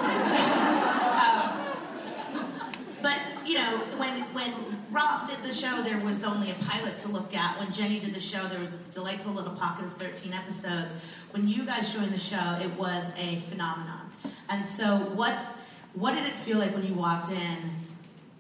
um, 1.25 1.61
but 3.03 3.19
you 3.47 3.55
know, 3.55 3.79
when 3.97 4.23
when 4.35 4.53
Rob 4.91 5.29
did 5.29 5.39
the 5.43 5.55
show, 5.55 5.83
there 5.83 5.99
was 5.99 6.25
only 6.25 6.51
a 6.51 6.55
pilot 6.55 6.97
to 6.99 7.09
look 7.09 7.35
at. 7.35 7.59
When 7.59 7.73
Jenny 7.73 8.01
did 8.01 8.15
the 8.15 8.21
show, 8.21 8.47
there 8.49 8.61
was 8.61 8.71
this 8.71 8.89
delightful 8.89 9.33
little 9.33 9.55
pocket 9.55 9.87
of 9.87 9.95
13 9.95 10.33
episodes. 10.33 10.97
When 11.31 11.49
you 11.49 11.65
guys 11.65 11.93
joined 11.93 12.13
the 12.13 12.19
show, 12.19 12.59
it 12.61 12.73
was 12.79 13.11
a 13.19 13.37
phenomenon. 13.49 14.11
And 14.49 14.65
so, 14.65 14.97
what 15.15 15.37
what 15.95 16.15
did 16.15 16.25
it 16.25 16.35
feel 16.35 16.59
like 16.59 16.75
when 16.75 16.87
you 16.87 16.95
walked 16.95 17.31
in? 17.31 17.80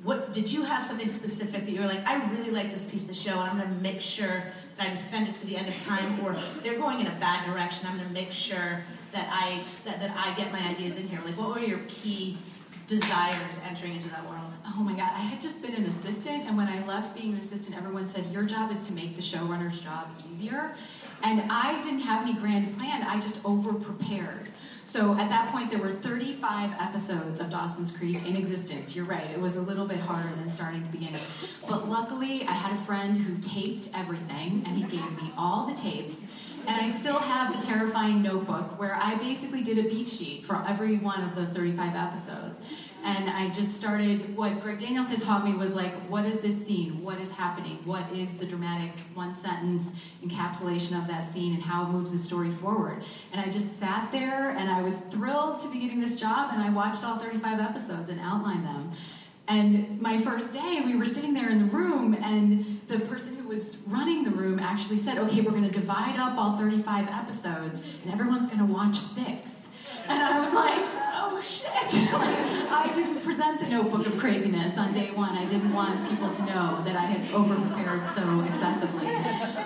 What 0.03 0.33
did 0.33 0.51
you 0.51 0.63
have 0.63 0.85
something 0.85 1.11
specific 1.11 1.67
that 1.67 1.71
you 1.71 1.81
were 1.81 1.87
like, 1.87 2.07
I 2.09 2.25
really 2.31 2.51
like 2.51 2.73
this 2.73 2.85
piece 2.85 3.03
of 3.03 3.09
the 3.09 3.15
show, 3.15 3.33
and 3.33 3.51
I'm 3.51 3.59
going 3.59 3.69
to 3.69 3.83
make 3.83 4.01
sure 4.01 4.45
that 4.77 4.89
I 4.89 4.91
defend 4.91 5.29
it 5.29 5.35
to 5.37 5.47
the 5.47 5.57
end 5.57 5.69
of 5.69 5.77
time, 5.79 6.19
or 6.25 6.35
they're 6.63 6.79
going 6.79 7.01
in 7.01 7.07
a 7.07 7.17
bad 7.21 7.45
direction. 7.47 7.87
I'm 7.87 7.97
going 7.97 8.09
to 8.09 8.15
make 8.15 8.33
sure 8.33 8.83
that 9.13 9.29
I 9.31 9.63
that, 9.85 10.01
that 10.01 10.13
I 10.17 10.35
get 10.39 10.53
my 10.53 10.61
ideas 10.61 10.97
in 10.97 11.07
here. 11.07 11.21
Like, 11.25 11.37
what 11.37 11.51
were 11.51 11.61
your 11.61 11.81
key 11.89 12.39
desires 12.87 13.37
entering 13.69 13.95
into 13.95 14.09
that 14.09 14.27
world? 14.27 14.51
Oh 14.67 14.83
my 14.83 14.93
God, 14.93 15.11
I 15.15 15.21
had 15.21 15.41
just 15.41 15.61
been 15.61 15.75
an 15.75 15.85
assistant, 15.85 16.45
and 16.45 16.57
when 16.57 16.69
I 16.69 16.85
left 16.87 17.15
being 17.15 17.35
an 17.35 17.41
assistant, 17.41 17.77
everyone 17.77 18.09
said, 18.09 18.25
Your 18.27 18.45
job 18.45 18.73
is 18.73 18.87
to 18.87 18.95
make 18.95 19.17
the 19.17 19.23
showrunner's 19.23 19.81
job 19.81 20.09
easier. 20.33 20.75
And 21.23 21.43
I 21.51 21.83
didn't 21.83 22.01
have 22.01 22.27
any 22.27 22.33
grand 22.39 22.75
plan, 22.79 23.03
I 23.03 23.21
just 23.21 23.39
over 23.45 23.75
prepared. 23.75 24.49
So 24.85 25.17
at 25.19 25.29
that 25.29 25.51
point, 25.53 25.71
there 25.71 25.79
were 25.79 25.93
35 25.95 26.75
episodes 26.81 27.41
of 27.41 27.51
Dawson's 27.51 27.91
Creek 27.91 28.27
in 28.27 28.37
existence. 28.37 28.97
You're 28.97 29.05
right, 29.05 29.31
it 29.31 29.41
was 29.41 29.57
a 29.57 29.61
little 29.61 29.87
bit 29.87 30.01
harder 30.01 30.35
than 30.37 30.51
starting 30.51 30.81
at 30.83 30.91
the 30.91 30.99
beginning. 30.99 31.23
But 31.69 31.89
luckily, 31.89 32.45
I 32.45 32.53
had 32.53 32.73
a 32.77 32.81
friend 32.85 33.17
who 33.17 33.39
taped 33.39 33.91
everything, 33.95 34.65
and 34.67 34.77
he 34.77 34.83
gave 34.83 35.11
me 35.23 35.33
all 35.37 35.67
the 35.67 35.75
tapes. 35.75 36.23
And 36.67 36.81
I 36.81 36.91
still 36.91 37.19
have 37.19 37.59
the 37.59 37.67
terrifying 37.67 38.23
notebook 38.23 38.79
where 38.79 38.95
I 38.97 39.15
basically 39.17 39.63
did 39.63 39.79
a 39.79 39.89
beat 39.89 40.09
sheet 40.09 40.45
for 40.45 40.63
every 40.69 40.99
one 40.99 41.23
of 41.23 41.35
those 41.35 41.51
35 41.51 41.97
episodes. 41.97 42.61
And 43.03 43.31
I 43.31 43.49
just 43.51 43.75
started, 43.75 44.37
what 44.37 44.61
Greg 44.61 44.79
Daniels 44.79 45.09
had 45.11 45.21
taught 45.21 45.45
me 45.45 45.55
was 45.55 45.73
like, 45.73 45.95
what 46.09 46.27
is 46.27 46.41
this 46.41 46.67
scene? 46.67 47.03
What 47.03 47.19
is 47.19 47.31
happening? 47.31 47.79
What 47.85 48.11
is 48.13 48.35
the 48.35 48.45
dramatic 48.45 48.93
one 49.15 49.35
sentence 49.35 49.95
encapsulation 50.23 51.01
of 51.01 51.09
that 51.09 51.29
scene 51.29 51.55
and 51.55 51.63
how 51.63 51.85
it 51.85 51.89
moves 51.89 52.11
the 52.11 52.19
story 52.19 52.51
forward? 52.51 53.03
And 53.33 53.41
I 53.41 53.49
just 53.49 53.79
sat 53.79 54.13
there 54.13 54.51
and 54.51 54.71
I 54.71 54.83
was 54.83 54.97
thrilled 55.11 55.61
to 55.61 55.69
be 55.69 55.79
getting 55.79 56.01
this 56.01 56.21
job 56.21 56.51
and 56.53 56.63
I 56.63 56.69
watched 56.69 57.03
all 57.03 57.19
35 57.19 57.59
episodes 57.59 58.11
and 58.11 58.21
outlined 58.21 58.65
them. 58.65 58.93
And 59.49 60.01
my 60.01 60.21
first 60.21 60.53
day, 60.53 60.81
we 60.85 60.95
were 60.95 61.05
sitting 61.05 61.35
there 61.35 61.51
in 61.51 61.59
the 61.59 61.75
room, 61.77 62.15
and 62.15 62.81
the 62.87 63.01
person 63.01 63.35
who 63.35 63.49
was 63.49 63.79
running 63.89 64.23
the 64.23 64.31
room 64.31 64.61
actually 64.61 64.99
said, 64.99 65.19
Okay, 65.19 65.41
we're 65.41 65.51
going 65.51 65.69
to 65.69 65.71
divide 65.71 66.17
up 66.21 66.39
all 66.39 66.57
35 66.57 67.09
episodes, 67.09 67.81
and 68.05 68.13
everyone's 68.13 68.47
going 68.47 68.61
to 68.61 68.65
watch 68.65 68.97
six. 68.99 69.51
And 70.07 70.23
I 70.23 70.39
was 70.39 70.53
like, 70.53 71.10
shit. 71.41 71.73
like, 72.13 72.37
I 72.71 72.91
didn't 72.95 73.23
present 73.23 73.61
the 73.61 73.67
notebook 73.67 74.07
of 74.07 74.19
craziness 74.19 74.77
on 74.79 74.93
day 74.93 75.11
one. 75.13 75.37
I 75.37 75.45
didn't 75.45 75.73
want 75.73 76.09
people 76.09 76.31
to 76.31 76.43
know 76.47 76.83
that 76.85 76.97
I 76.97 77.03
had 77.03 77.33
over 77.35 77.55
prepared 77.55 78.07
so 78.09 78.41
excessively. 78.41 79.07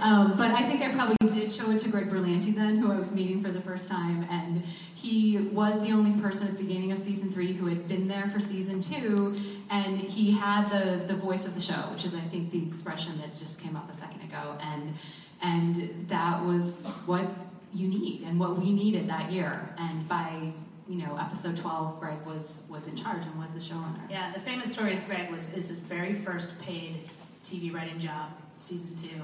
Um, 0.00 0.36
but 0.36 0.50
I 0.50 0.62
think 0.62 0.82
I 0.82 0.92
probably 0.92 1.16
did 1.30 1.50
show 1.50 1.70
it 1.70 1.80
to 1.80 1.88
Greg 1.88 2.08
Berlanti 2.08 2.54
then, 2.54 2.78
who 2.78 2.92
I 2.92 2.98
was 2.98 3.12
meeting 3.12 3.42
for 3.42 3.50
the 3.50 3.60
first 3.60 3.88
time. 3.88 4.26
And 4.30 4.62
he 4.94 5.38
was 5.38 5.80
the 5.80 5.92
only 5.92 6.20
person 6.20 6.48
at 6.48 6.56
the 6.56 6.64
beginning 6.64 6.92
of 6.92 6.98
season 6.98 7.30
three 7.30 7.52
who 7.52 7.66
had 7.66 7.88
been 7.88 8.08
there 8.08 8.30
for 8.32 8.40
season 8.40 8.80
two. 8.80 9.36
And 9.70 9.98
he 9.98 10.32
had 10.32 10.68
the, 10.70 11.04
the 11.06 11.14
voice 11.14 11.46
of 11.46 11.54
the 11.54 11.60
show, 11.60 11.74
which 11.92 12.04
is, 12.04 12.14
I 12.14 12.20
think, 12.20 12.50
the 12.50 12.66
expression 12.66 13.18
that 13.18 13.36
just 13.38 13.60
came 13.60 13.76
up 13.76 13.90
a 13.90 13.94
second 13.94 14.22
ago. 14.22 14.56
And, 14.60 14.94
and 15.42 16.06
that 16.08 16.44
was 16.44 16.86
what 17.06 17.24
you 17.72 17.88
need 17.88 18.22
and 18.22 18.38
what 18.38 18.58
we 18.58 18.72
needed 18.72 19.08
that 19.08 19.32
year. 19.32 19.68
And 19.78 20.08
by 20.08 20.52
you 20.88 20.96
know 20.96 21.16
episode 21.18 21.56
12, 21.56 22.00
Greg 22.00 22.18
was 22.26 22.62
was 22.68 22.86
in 22.86 22.96
charge 22.96 23.22
and 23.22 23.38
was 23.38 23.52
the 23.52 23.60
showrunner. 23.60 24.10
Yeah, 24.10 24.32
the 24.32 24.40
famous 24.40 24.72
story 24.72 24.92
is 24.92 25.00
Greg 25.00 25.30
was 25.30 25.46
his 25.46 25.70
very 25.70 26.14
first 26.14 26.60
paid 26.60 27.08
TV 27.44 27.72
writing 27.72 27.98
job, 27.98 28.30
season 28.58 28.96
two. 28.96 29.22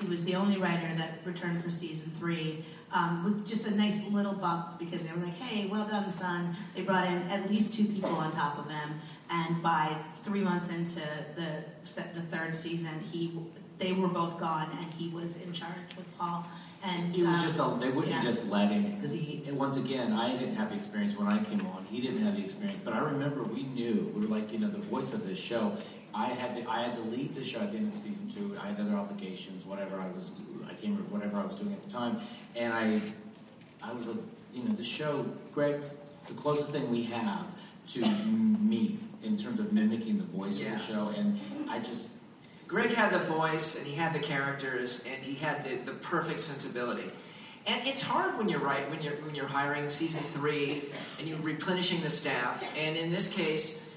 He 0.00 0.06
was 0.06 0.24
the 0.24 0.34
only 0.34 0.56
writer 0.56 0.88
that 0.96 1.20
returned 1.24 1.62
for 1.62 1.70
season 1.70 2.10
three. 2.12 2.64
Um, 2.92 3.22
with 3.22 3.46
just 3.46 3.66
a 3.68 3.74
nice 3.76 4.10
little 4.10 4.32
bump 4.32 4.78
because 4.78 5.06
they 5.06 5.12
were 5.12 5.24
like, 5.24 5.36
"Hey, 5.36 5.66
well 5.66 5.86
done, 5.86 6.10
son." 6.10 6.56
They 6.74 6.82
brought 6.82 7.06
in 7.06 7.22
at 7.30 7.48
least 7.48 7.72
two 7.72 7.84
people 7.84 8.10
on 8.10 8.32
top 8.32 8.58
of 8.58 8.68
him, 8.68 9.00
and 9.30 9.62
by 9.62 9.96
three 10.22 10.40
months 10.40 10.70
into 10.70 11.00
the 11.36 11.64
the 11.84 12.22
third 12.22 12.54
season, 12.54 13.00
he 13.10 13.38
they 13.78 13.92
were 13.92 14.08
both 14.08 14.38
gone, 14.38 14.76
and 14.80 14.92
he 14.92 15.08
was 15.08 15.36
in 15.36 15.52
charge 15.52 15.96
with 15.96 16.18
Paul. 16.18 16.46
And 16.82 17.14
he 17.14 17.22
was 17.22 17.36
um, 17.36 17.42
just 17.42 17.58
a, 17.58 17.76
they 17.78 17.90
wouldn't 17.90 18.14
yeah. 18.14 18.22
just 18.22 18.46
let 18.46 18.70
him 18.70 18.94
because 18.94 19.10
he 19.10 19.42
once 19.52 19.76
again 19.76 20.12
I 20.12 20.34
didn't 20.36 20.56
have 20.56 20.70
the 20.70 20.76
experience 20.76 21.16
when 21.16 21.28
I 21.28 21.42
came 21.44 21.60
on. 21.66 21.84
He 21.84 22.00
didn't 22.00 22.24
have 22.24 22.36
the 22.36 22.42
experience, 22.44 22.80
but 22.82 22.94
I 22.94 23.00
remember 23.00 23.42
we 23.42 23.64
knew 23.64 24.10
we 24.14 24.22
were 24.22 24.34
like 24.34 24.52
you 24.52 24.58
know 24.58 24.68
the 24.68 24.78
voice 24.78 25.12
of 25.12 25.26
this 25.26 25.38
show. 25.38 25.76
I 26.14 26.26
had 26.26 26.54
to 26.56 26.68
I 26.70 26.82
had 26.82 26.94
to 26.94 27.02
leave 27.02 27.34
the 27.34 27.44
show 27.44 27.60
at 27.60 27.72
the 27.72 27.78
end 27.78 27.88
of 27.88 27.94
season 27.94 28.28
two. 28.30 28.56
I 28.62 28.68
had 28.68 28.80
other 28.80 28.96
obligations, 28.96 29.66
whatever 29.66 30.00
I 30.00 30.08
was 30.08 30.32
I 30.68 30.72
can't 30.74 30.98
whatever 31.12 31.36
I 31.38 31.44
was 31.44 31.56
doing 31.56 31.72
at 31.72 31.82
the 31.82 31.90
time, 31.90 32.18
and 32.56 32.72
I 32.72 33.00
I 33.82 33.92
was 33.92 34.08
a 34.08 34.16
you 34.54 34.64
know 34.64 34.72
the 34.72 34.84
show 34.84 35.26
Greg's 35.52 35.96
the 36.28 36.34
closest 36.34 36.72
thing 36.72 36.90
we 36.90 37.02
have 37.04 37.44
to 37.88 38.00
me 38.00 38.98
in 39.22 39.36
terms 39.36 39.60
of 39.60 39.72
mimicking 39.72 40.16
the 40.16 40.24
voice 40.24 40.60
Yeah. 40.60 40.72
of 40.72 40.78
the 40.78 40.84
show, 40.86 41.08
and 41.16 41.38
I 41.68 41.78
just 41.80 42.08
Greg 42.70 42.92
had 42.92 43.12
the 43.12 43.18
voice 43.18 43.76
and 43.76 43.84
he 43.84 43.96
had 43.96 44.14
the 44.14 44.20
characters 44.20 45.04
and 45.04 45.20
he 45.24 45.34
had 45.34 45.64
the, 45.64 45.74
the 45.90 45.98
perfect 45.98 46.38
sensibility. 46.38 47.10
And 47.66 47.84
it's 47.84 48.00
hard 48.00 48.38
when 48.38 48.48
you're 48.48 48.60
right 48.60 48.88
when 48.88 49.02
you're 49.02 49.16
when 49.16 49.34
you're 49.34 49.48
hiring 49.48 49.88
season 49.88 50.22
three 50.22 50.84
and 51.18 51.28
you're 51.28 51.40
replenishing 51.40 52.00
the 52.00 52.10
staff. 52.10 52.64
And 52.78 52.96
in 52.96 53.10
this 53.10 53.28
case, 53.28 53.90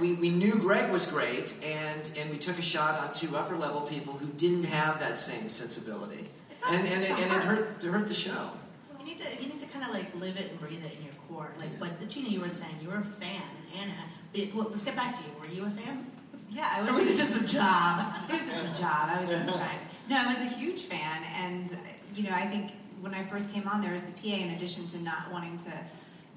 we, 0.00 0.14
we 0.14 0.30
knew 0.30 0.56
Greg 0.58 0.90
was 0.90 1.06
great 1.06 1.56
and, 1.64 2.10
and 2.18 2.28
we 2.28 2.36
took 2.36 2.58
a 2.58 2.62
shot 2.62 2.98
on 2.98 3.14
two 3.14 3.34
upper 3.36 3.56
level 3.56 3.82
people 3.82 4.14
who 4.14 4.26
didn't 4.26 4.64
have 4.64 4.98
that 4.98 5.20
same 5.20 5.48
sensibility. 5.48 6.28
And 6.68 6.84
and, 6.88 7.04
it, 7.04 7.10
and 7.10 7.32
it 7.32 7.42
hurt 7.42 7.84
it 7.84 7.88
hurt 7.88 8.08
the 8.08 8.14
show. 8.14 8.50
You 8.98 9.06
need 9.06 9.18
to 9.18 9.28
you 9.40 9.48
need 9.50 9.60
to 9.60 9.66
kind 9.66 9.84
of 9.84 9.94
like 9.94 10.12
live 10.16 10.36
it 10.36 10.50
and 10.50 10.58
breathe 10.58 10.84
it 10.84 10.96
in 10.98 11.04
your 11.04 11.14
core. 11.28 11.52
Like 11.60 11.80
like 11.80 12.08
Gina, 12.08 12.28
you 12.28 12.40
were 12.40 12.50
saying 12.50 12.74
you 12.82 12.88
were 12.88 12.96
a 12.96 13.02
fan, 13.04 13.40
and 13.72 13.82
Anna. 13.82 13.94
It, 14.34 14.52
well, 14.52 14.66
let's 14.68 14.82
get 14.82 14.96
back 14.96 15.12
to 15.16 15.18
you. 15.22 15.30
Were 15.40 15.54
you 15.54 15.64
a 15.64 15.70
fan? 15.70 16.10
Yeah, 16.56 16.72
I 16.74 16.80
was. 16.80 16.90
Or 16.90 16.94
was 16.94 17.08
it 17.08 17.16
just 17.16 17.36
a 17.38 17.46
job? 17.46 18.14
It 18.30 18.36
was 18.36 18.48
just 18.48 18.78
a 18.78 18.80
job. 18.80 19.10
I 19.10 19.20
was 19.20 19.28
just 19.28 19.54
trying. 19.54 19.78
No, 20.08 20.16
I 20.16 20.26
was 20.26 20.40
a 20.40 20.56
huge 20.56 20.84
fan, 20.84 21.22
and 21.36 21.76
you 22.14 22.22
know, 22.22 22.34
I 22.34 22.46
think 22.46 22.72
when 23.02 23.12
I 23.12 23.22
first 23.24 23.52
came 23.52 23.68
on, 23.68 23.82
there 23.82 23.92
was 23.92 24.02
the 24.02 24.12
PA. 24.12 24.34
In 24.34 24.50
addition 24.52 24.86
to 24.88 25.02
not 25.02 25.30
wanting 25.30 25.58
to 25.58 25.72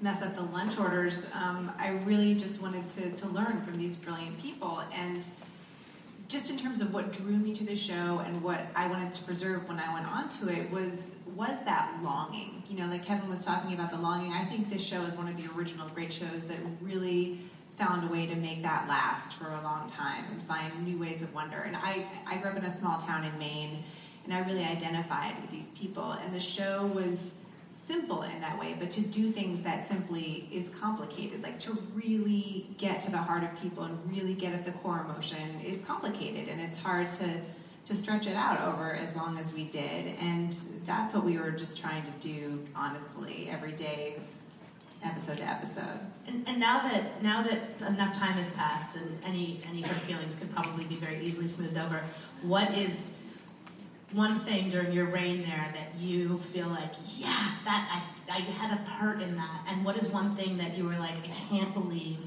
mess 0.02 0.20
up 0.22 0.34
the 0.34 0.42
lunch 0.42 0.78
orders, 0.78 1.26
um, 1.32 1.72
I 1.78 1.88
really 2.04 2.34
just 2.34 2.60
wanted 2.60 2.86
to 2.90 3.10
to 3.12 3.28
learn 3.28 3.62
from 3.64 3.78
these 3.78 3.96
brilliant 3.96 4.38
people, 4.38 4.82
and 4.92 5.26
just 6.28 6.50
in 6.50 6.58
terms 6.58 6.82
of 6.82 6.92
what 6.92 7.12
drew 7.14 7.36
me 7.36 7.54
to 7.54 7.64
the 7.64 7.74
show 7.74 8.22
and 8.24 8.40
what 8.42 8.66
I 8.76 8.86
wanted 8.86 9.12
to 9.14 9.24
preserve 9.24 9.66
when 9.68 9.78
I 9.78 9.92
went 9.92 10.06
on 10.06 10.28
to 10.28 10.48
it 10.48 10.70
was 10.70 11.12
was 11.34 11.62
that 11.64 11.98
longing. 12.02 12.62
You 12.68 12.78
know, 12.78 12.86
like 12.88 13.06
Kevin 13.06 13.30
was 13.30 13.42
talking 13.42 13.72
about 13.72 13.90
the 13.90 13.98
longing. 13.98 14.32
I 14.32 14.44
think 14.44 14.68
this 14.68 14.82
show 14.82 15.00
is 15.00 15.16
one 15.16 15.28
of 15.28 15.36
the 15.38 15.48
original 15.56 15.88
great 15.88 16.12
shows 16.12 16.44
that 16.44 16.58
really 16.82 17.38
found 17.80 18.04
a 18.04 18.12
way 18.12 18.26
to 18.26 18.36
make 18.36 18.62
that 18.62 18.86
last 18.86 19.32
for 19.32 19.48
a 19.48 19.62
long 19.62 19.86
time 19.88 20.24
and 20.30 20.42
find 20.42 20.86
new 20.86 20.98
ways 20.98 21.22
of 21.22 21.34
wonder. 21.34 21.62
And 21.62 21.74
I, 21.74 22.06
I 22.26 22.36
grew 22.36 22.50
up 22.50 22.56
in 22.58 22.64
a 22.64 22.70
small 22.70 22.98
town 22.98 23.24
in 23.24 23.36
Maine, 23.38 23.82
and 24.24 24.34
I 24.34 24.40
really 24.40 24.64
identified 24.64 25.40
with 25.40 25.50
these 25.50 25.70
people. 25.70 26.12
And 26.12 26.34
the 26.34 26.40
show 26.40 26.86
was 26.94 27.32
simple 27.70 28.22
in 28.22 28.40
that 28.42 28.60
way, 28.60 28.76
but 28.78 28.90
to 28.90 29.00
do 29.00 29.30
things 29.30 29.62
that 29.62 29.88
simply 29.88 30.46
is 30.52 30.68
complicated, 30.68 31.42
like 31.42 31.58
to 31.60 31.72
really 31.94 32.68
get 32.76 33.00
to 33.00 33.10
the 33.10 33.18
heart 33.18 33.44
of 33.44 33.60
people 33.62 33.84
and 33.84 33.98
really 34.12 34.34
get 34.34 34.52
at 34.52 34.66
the 34.66 34.72
core 34.72 35.06
emotion 35.08 35.60
is 35.64 35.80
complicated, 35.80 36.48
and 36.48 36.60
it's 36.60 36.78
hard 36.78 37.10
to 37.10 37.40
to 37.86 37.96
stretch 37.96 38.26
it 38.26 38.36
out 38.36 38.60
over 38.60 38.94
as 38.94 39.16
long 39.16 39.38
as 39.38 39.54
we 39.54 39.64
did. 39.64 40.14
And 40.20 40.52
that's 40.84 41.14
what 41.14 41.24
we 41.24 41.38
were 41.38 41.50
just 41.50 41.80
trying 41.80 42.02
to 42.02 42.10
do, 42.20 42.62
honestly, 42.76 43.48
every 43.50 43.72
day, 43.72 44.20
episode 45.04 45.38
to 45.38 45.44
episode. 45.44 46.00
And, 46.26 46.46
and 46.48 46.60
now 46.60 46.80
that 46.82 47.22
now 47.22 47.42
that 47.42 47.58
enough 47.88 48.14
time 48.14 48.32
has 48.32 48.50
passed 48.50 48.96
and 48.96 49.18
any 49.24 49.60
any 49.68 49.82
hurt 49.82 50.00
feelings 50.02 50.34
could 50.34 50.52
probably 50.54 50.84
be 50.84 50.96
very 50.96 51.20
easily 51.24 51.48
smoothed 51.48 51.78
over, 51.78 52.02
what 52.42 52.70
is 52.76 53.14
one 54.12 54.40
thing 54.40 54.70
during 54.70 54.92
your 54.92 55.06
reign 55.06 55.42
there 55.42 55.72
that 55.74 55.94
you 55.98 56.38
feel 56.52 56.68
like, 56.68 56.92
yeah, 57.16 57.52
that 57.64 58.02
I, 58.28 58.32
I 58.32 58.40
had 58.40 58.76
a 58.76 58.82
part 58.90 59.22
in 59.22 59.36
that, 59.36 59.64
and 59.68 59.84
what 59.84 59.96
is 59.96 60.08
one 60.08 60.34
thing 60.34 60.58
that 60.58 60.76
you 60.76 60.84
were 60.84 60.98
like, 60.98 61.14
I 61.24 61.28
can't 61.48 61.72
believe 61.72 62.18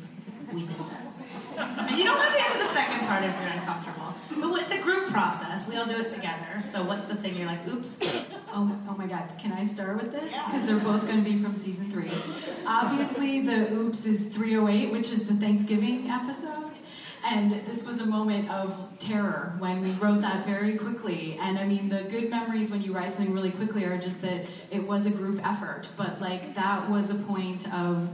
we 0.53 0.61
did 0.61 0.77
this? 0.99 1.29
And 1.57 1.97
you 1.97 2.05
don't 2.05 2.19
have 2.19 2.33
to 2.33 2.41
answer 2.41 2.59
the 2.59 2.65
second 2.65 3.05
part 3.05 3.23
if 3.23 3.35
you're 3.35 3.51
uncomfortable, 3.59 4.12
but 4.29 4.61
it's 4.61 4.71
a 4.71 4.81
group 4.81 5.07
process. 5.09 5.67
We 5.67 5.75
all 5.75 5.85
do 5.85 5.95
it 5.95 6.07
together. 6.07 6.61
So 6.61 6.83
what's 6.83 7.05
the 7.05 7.15
thing 7.15 7.35
you're 7.35 7.47
like, 7.47 7.67
oops, 7.67 8.01
Oh, 8.55 8.79
oh 8.87 8.95
my 8.95 9.07
God, 9.07 9.27
can 9.39 9.51
I 9.51 9.65
start 9.65 9.95
with 10.01 10.11
this? 10.11 10.31
Because 10.31 10.67
they're 10.67 10.77
both 10.77 11.01
going 11.07 11.23
to 11.23 11.27
be 11.27 11.37
from 11.37 11.55
season 11.55 11.89
three. 11.89 12.11
Obviously, 12.67 13.41
the 13.41 13.73
oops 13.73 14.05
is 14.05 14.27
308, 14.27 14.91
which 14.91 15.11
is 15.11 15.25
the 15.27 15.33
Thanksgiving 15.33 16.07
episode. 16.07 16.71
And 17.25 17.65
this 17.65 17.83
was 17.83 17.99
a 17.99 18.05
moment 18.05 18.51
of 18.51 18.77
terror 18.99 19.55
when 19.57 19.81
we 19.81 19.91
wrote 19.93 20.21
that 20.21 20.45
very 20.45 20.77
quickly. 20.77 21.37
And 21.41 21.57
I 21.57 21.65
mean, 21.65 21.89
the 21.89 22.03
good 22.03 22.29
memories 22.29 22.69
when 22.69 22.83
you 22.83 22.93
write 22.93 23.11
something 23.11 23.33
really 23.33 23.49
quickly 23.51 23.85
are 23.85 23.97
just 23.97 24.21
that 24.21 24.45
it 24.69 24.85
was 24.85 25.07
a 25.07 25.09
group 25.09 25.39
effort. 25.43 25.87
But 25.97 26.21
like, 26.21 26.53
that 26.53 26.87
was 26.89 27.09
a 27.09 27.15
point 27.15 27.73
of, 27.73 28.07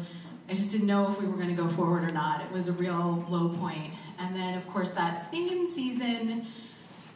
I 0.47 0.53
just 0.53 0.72
didn't 0.72 0.88
know 0.88 1.12
if 1.12 1.20
we 1.20 1.28
were 1.28 1.36
going 1.36 1.53
to 1.53 1.62
go 1.62 1.68
forward 1.68 2.03
or 2.03 2.12
not. 2.12 2.41
It 2.41 2.51
was 2.51 2.70
a 2.70 2.74
real 2.74 3.26
low 3.30 3.49
point. 3.49 3.93
And 4.20 4.36
then, 4.36 4.57
of 4.57 4.67
course, 4.67 4.89
that 4.91 5.30
same 5.32 5.70
season, 5.70 6.45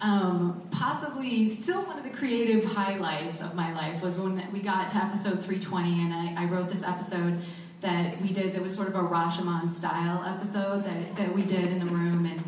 um, 0.02 0.62
possibly 0.72 1.50
still 1.50 1.84
one 1.84 1.98
of 1.98 2.04
the 2.04 2.10
creative 2.10 2.66
highlights 2.66 3.42
of 3.42 3.56
my 3.56 3.74
life 3.74 4.02
was 4.02 4.18
when 4.18 4.46
we 4.52 4.60
got 4.60 4.90
to 4.90 4.98
episode 4.98 5.44
320 5.44 6.02
and 6.02 6.14
I, 6.14 6.44
I 6.44 6.46
wrote 6.46 6.70
this 6.70 6.84
episode 6.84 7.40
that 7.82 8.22
we 8.22 8.32
did 8.32 8.54
that 8.54 8.62
was 8.62 8.74
sort 8.74 8.88
of 8.88 8.96
a 8.96 9.00
Rashomon 9.00 9.72
style 9.72 10.24
episode 10.26 10.84
that, 10.86 11.16
that 11.18 11.34
we 11.34 11.44
did 11.44 11.66
in 11.66 11.80
the 11.80 11.86
room. 11.86 12.26
And 12.26 12.44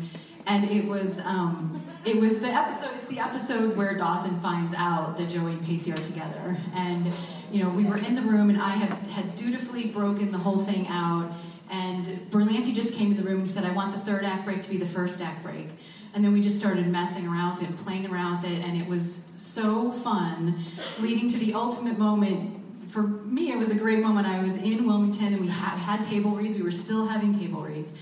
and 0.46 0.70
it 0.70 0.84
was 0.84 1.18
um, 1.20 1.82
it 2.04 2.16
was 2.16 2.38
the 2.38 2.48
episode 2.48 2.90
it's 2.96 3.06
the 3.06 3.18
episode 3.18 3.76
where 3.76 3.96
Dawson 3.96 4.40
finds 4.40 4.74
out 4.74 5.18
that 5.18 5.28
Joey 5.28 5.52
and 5.52 5.64
Pacey 5.64 5.92
are 5.92 5.96
together. 5.96 6.56
And 6.74 7.12
you 7.50 7.62
know 7.62 7.68
we 7.70 7.84
were 7.84 7.98
in 7.98 8.14
the 8.14 8.22
room 8.22 8.50
and 8.50 8.60
I 8.60 8.70
had 8.70 8.90
had 9.08 9.36
dutifully 9.36 9.86
broken 9.86 10.32
the 10.32 10.38
whole 10.38 10.64
thing 10.64 10.86
out 10.88 11.30
and 11.70 12.06
Berlanti 12.30 12.74
just 12.74 12.94
came 12.94 13.14
to 13.14 13.20
the 13.20 13.28
room 13.28 13.40
and 13.40 13.50
said 13.50 13.64
I 13.64 13.72
want 13.72 13.92
the 13.92 14.10
third 14.10 14.24
act 14.24 14.44
break 14.44 14.62
to 14.62 14.70
be 14.70 14.76
the 14.76 14.86
first 14.86 15.20
act 15.20 15.42
break 15.42 15.68
and 16.16 16.24
then 16.24 16.32
we 16.32 16.40
just 16.40 16.58
started 16.58 16.86
messing 16.86 17.28
around 17.28 17.58
with 17.58 17.68
it, 17.68 17.76
playing 17.76 18.06
around 18.06 18.40
with 18.40 18.50
it, 18.50 18.64
and 18.64 18.80
it 18.80 18.88
was 18.88 19.20
so 19.36 19.92
fun, 19.92 20.64
leading 20.98 21.28
to 21.28 21.36
the 21.36 21.52
ultimate 21.52 21.98
moment. 21.98 22.58
For 22.88 23.02
me, 23.02 23.52
it 23.52 23.58
was 23.58 23.70
a 23.70 23.74
great 23.74 24.00
moment. 24.00 24.26
I 24.26 24.42
was 24.42 24.54
in 24.56 24.86
Wilmington, 24.86 25.34
and 25.34 25.40
we 25.42 25.48
had, 25.48 25.76
had 25.76 26.02
table 26.02 26.30
reads. 26.30 26.56
We 26.56 26.62
were 26.62 26.72
still 26.72 27.04
having 27.04 27.38
table 27.38 27.60
reads. 27.60 27.92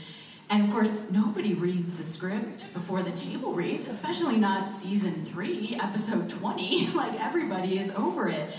And 0.51 0.65
of 0.65 0.71
course, 0.71 1.03
nobody 1.11 1.55
reads 1.55 1.95
the 1.95 2.05
script 2.05 2.73
before 2.75 3.03
the 3.03 3.13
table 3.13 3.55
read, 3.55 3.87
especially 3.89 4.37
not 4.37 4.75
season 4.81 5.25
three, 5.25 5.79
episode 5.83 6.29
20. 6.29 6.91
like, 6.95 7.19
everybody 7.21 7.79
is 7.79 7.91
over 7.93 8.29
it. 8.29 8.55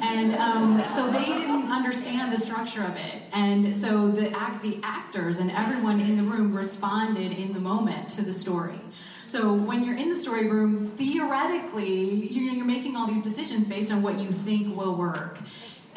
And 0.00 0.34
um, 0.34 0.84
so 0.94 1.10
they 1.10 1.24
didn't 1.24 1.70
understand 1.70 2.32
the 2.32 2.38
structure 2.38 2.82
of 2.82 2.96
it. 2.96 3.22
And 3.32 3.74
so 3.74 4.10
the, 4.10 4.30
act, 4.36 4.62
the 4.62 4.80
actors 4.82 5.38
and 5.38 5.50
everyone 5.52 6.00
in 6.00 6.16
the 6.16 6.22
room 6.22 6.56
responded 6.56 7.32
in 7.32 7.52
the 7.52 7.60
moment 7.60 8.10
to 8.10 8.22
the 8.22 8.32
story. 8.32 8.80
So 9.28 9.52
when 9.52 9.84
you're 9.84 9.96
in 9.96 10.08
the 10.08 10.18
story 10.18 10.48
room, 10.48 10.88
theoretically, 10.96 12.28
you're, 12.30 12.52
you're 12.52 12.64
making 12.64 12.96
all 12.96 13.06
these 13.06 13.22
decisions 13.22 13.66
based 13.66 13.92
on 13.92 14.02
what 14.02 14.18
you 14.18 14.30
think 14.30 14.76
will 14.76 14.94
work. 14.94 15.38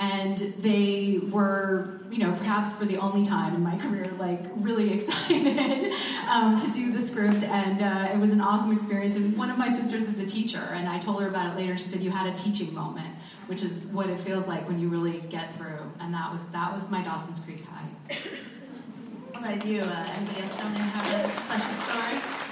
And 0.01 0.39
they 0.57 1.19
were, 1.29 2.01
you 2.09 2.17
know, 2.17 2.33
perhaps 2.33 2.73
for 2.73 2.85
the 2.85 2.97
only 2.97 3.23
time 3.23 3.53
in 3.53 3.61
my 3.61 3.77
career, 3.77 4.09
like 4.17 4.41
really 4.55 4.91
excited 4.95 5.93
um, 6.27 6.55
to 6.55 6.71
do 6.71 6.91
the 6.91 7.05
script, 7.05 7.43
and 7.43 7.83
uh, 7.83 8.11
it 8.11 8.17
was 8.17 8.33
an 8.33 8.41
awesome 8.41 8.71
experience. 8.71 9.15
And 9.15 9.37
one 9.37 9.51
of 9.51 9.59
my 9.59 9.71
sisters 9.71 10.07
is 10.07 10.17
a 10.17 10.25
teacher, 10.25 10.57
and 10.71 10.89
I 10.89 10.97
told 10.97 11.21
her 11.21 11.27
about 11.27 11.53
it 11.53 11.55
later. 11.55 11.77
She 11.77 11.83
said, 11.83 12.01
"You 12.01 12.09
had 12.09 12.25
a 12.25 12.33
teaching 12.33 12.73
moment," 12.73 13.15
which 13.45 13.61
is 13.61 13.85
what 13.89 14.09
it 14.09 14.19
feels 14.19 14.47
like 14.47 14.67
when 14.67 14.79
you 14.79 14.89
really 14.89 15.19
get 15.29 15.53
through. 15.53 15.79
And 15.99 16.11
that 16.15 16.31
was 16.31 16.47
that 16.47 16.73
was 16.73 16.89
my 16.89 17.03
Dawson's 17.03 17.39
Creek 17.39 17.63
high. 17.65 18.17
What 19.29 19.53
about 19.53 19.65
you? 19.67 19.81
Uh, 19.81 20.07
anybody 20.15 20.41
else 20.41 20.55
down 20.57 20.73
there 20.73 20.83
have 20.83 21.29
a 21.29 21.35
special 21.35 21.73
story? 21.75 22.51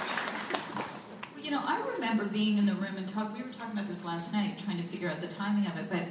you 1.50 1.50
know, 1.56 1.62
I 1.66 1.80
remember 1.94 2.26
being 2.26 2.58
in 2.58 2.66
the 2.66 2.74
room 2.74 2.96
and 2.96 3.08
talk. 3.08 3.36
We 3.36 3.42
were 3.42 3.52
talking 3.52 3.72
about 3.72 3.88
this 3.88 4.04
last 4.04 4.32
night, 4.32 4.60
trying 4.64 4.80
to 4.80 4.86
figure 4.86 5.10
out 5.10 5.20
the 5.20 5.26
timing 5.26 5.66
of 5.66 5.76
it. 5.78 5.90
But 5.90 6.04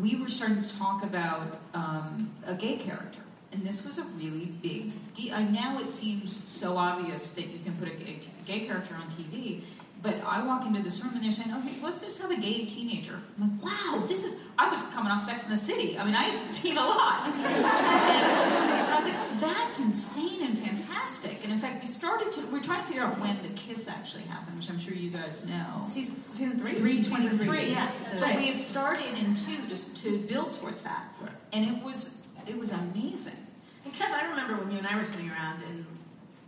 we 0.00 0.16
were 0.16 0.28
starting 0.28 0.62
to 0.62 0.76
talk 0.76 1.02
about 1.02 1.60
um, 1.74 2.32
a 2.46 2.54
gay 2.54 2.76
character, 2.76 3.20
and 3.52 3.64
this 3.64 3.84
was 3.84 3.98
a 3.98 4.04
really 4.16 4.46
big 4.46 4.92
deal. 5.14 5.38
Now 5.40 5.78
it 5.78 5.90
seems 5.90 6.46
so 6.48 6.76
obvious 6.76 7.30
that 7.30 7.46
you 7.46 7.58
can 7.60 7.76
put 7.76 7.88
a 7.88 7.92
gay, 7.92 8.18
gay 8.46 8.60
character 8.60 8.94
on 8.94 9.08
TV. 9.10 9.62
But 10.02 10.16
I 10.26 10.44
walk 10.44 10.66
into 10.66 10.82
this 10.82 11.02
room 11.02 11.14
and 11.14 11.24
they're 11.24 11.32
saying, 11.32 11.54
"Okay, 11.60 11.76
let's 11.82 12.02
just 12.02 12.20
have 12.20 12.30
a 12.30 12.36
gay 12.36 12.66
teenager." 12.66 13.18
I'm 13.40 13.58
like, 13.58 13.72
"Wow, 13.72 14.04
this 14.06 14.24
is." 14.24 14.36
I 14.58 14.68
was 14.68 14.82
coming 14.94 15.10
off 15.10 15.22
Sex 15.22 15.44
in 15.44 15.50
the 15.50 15.56
City. 15.56 15.98
I 15.98 16.04
mean, 16.04 16.14
I 16.14 16.24
had 16.24 16.38
seen 16.38 16.76
a 16.76 16.80
lot, 16.80 17.26
and 17.34 17.64
I 17.64 18.96
was 18.96 19.04
like, 19.06 19.23
"That's 19.40 19.80
insane 19.80 20.42
and 20.42 20.58
fantastic." 20.58 21.38
And 21.42 21.52
in 21.52 21.58
fact, 21.58 21.82
we 21.82 21.86
started 21.88 22.32
to. 22.34 22.40
We're 22.52 22.60
trying 22.62 22.82
to 22.82 22.86
figure 22.88 23.02
out 23.02 23.18
when 23.20 23.40
the 23.42 23.48
kiss 23.50 23.88
actually 23.88 24.22
happened, 24.24 24.56
which 24.56 24.68
I'm 24.70 24.78
sure 24.78 24.94
you 24.94 25.10
guys 25.10 25.44
know. 25.46 25.82
Season, 25.86 26.16
season 26.16 26.58
three. 26.58 26.74
Three, 26.74 27.02
Season 27.02 27.16
season 27.22 27.38
three, 27.38 27.46
three. 27.46 27.70
yeah, 27.70 27.90
that's 28.04 28.18
so 28.18 28.24
right. 28.24 28.36
we 28.36 28.46
have 28.48 28.58
started 28.58 29.16
in 29.18 29.34
two 29.36 29.66
just 29.68 29.96
to 30.04 30.18
build 30.18 30.52
towards 30.54 30.82
that, 30.82 31.04
Right. 31.20 31.30
and 31.52 31.64
it 31.64 31.82
was 31.82 32.22
it 32.46 32.56
was 32.58 32.72
amazing. 32.72 33.36
And 33.84 33.92
Kev, 33.92 34.10
I 34.10 34.28
remember 34.30 34.56
when 34.56 34.70
you 34.70 34.78
and 34.78 34.86
I 34.86 34.96
were 34.96 35.04
sitting 35.04 35.30
around 35.30 35.62
and 35.64 35.83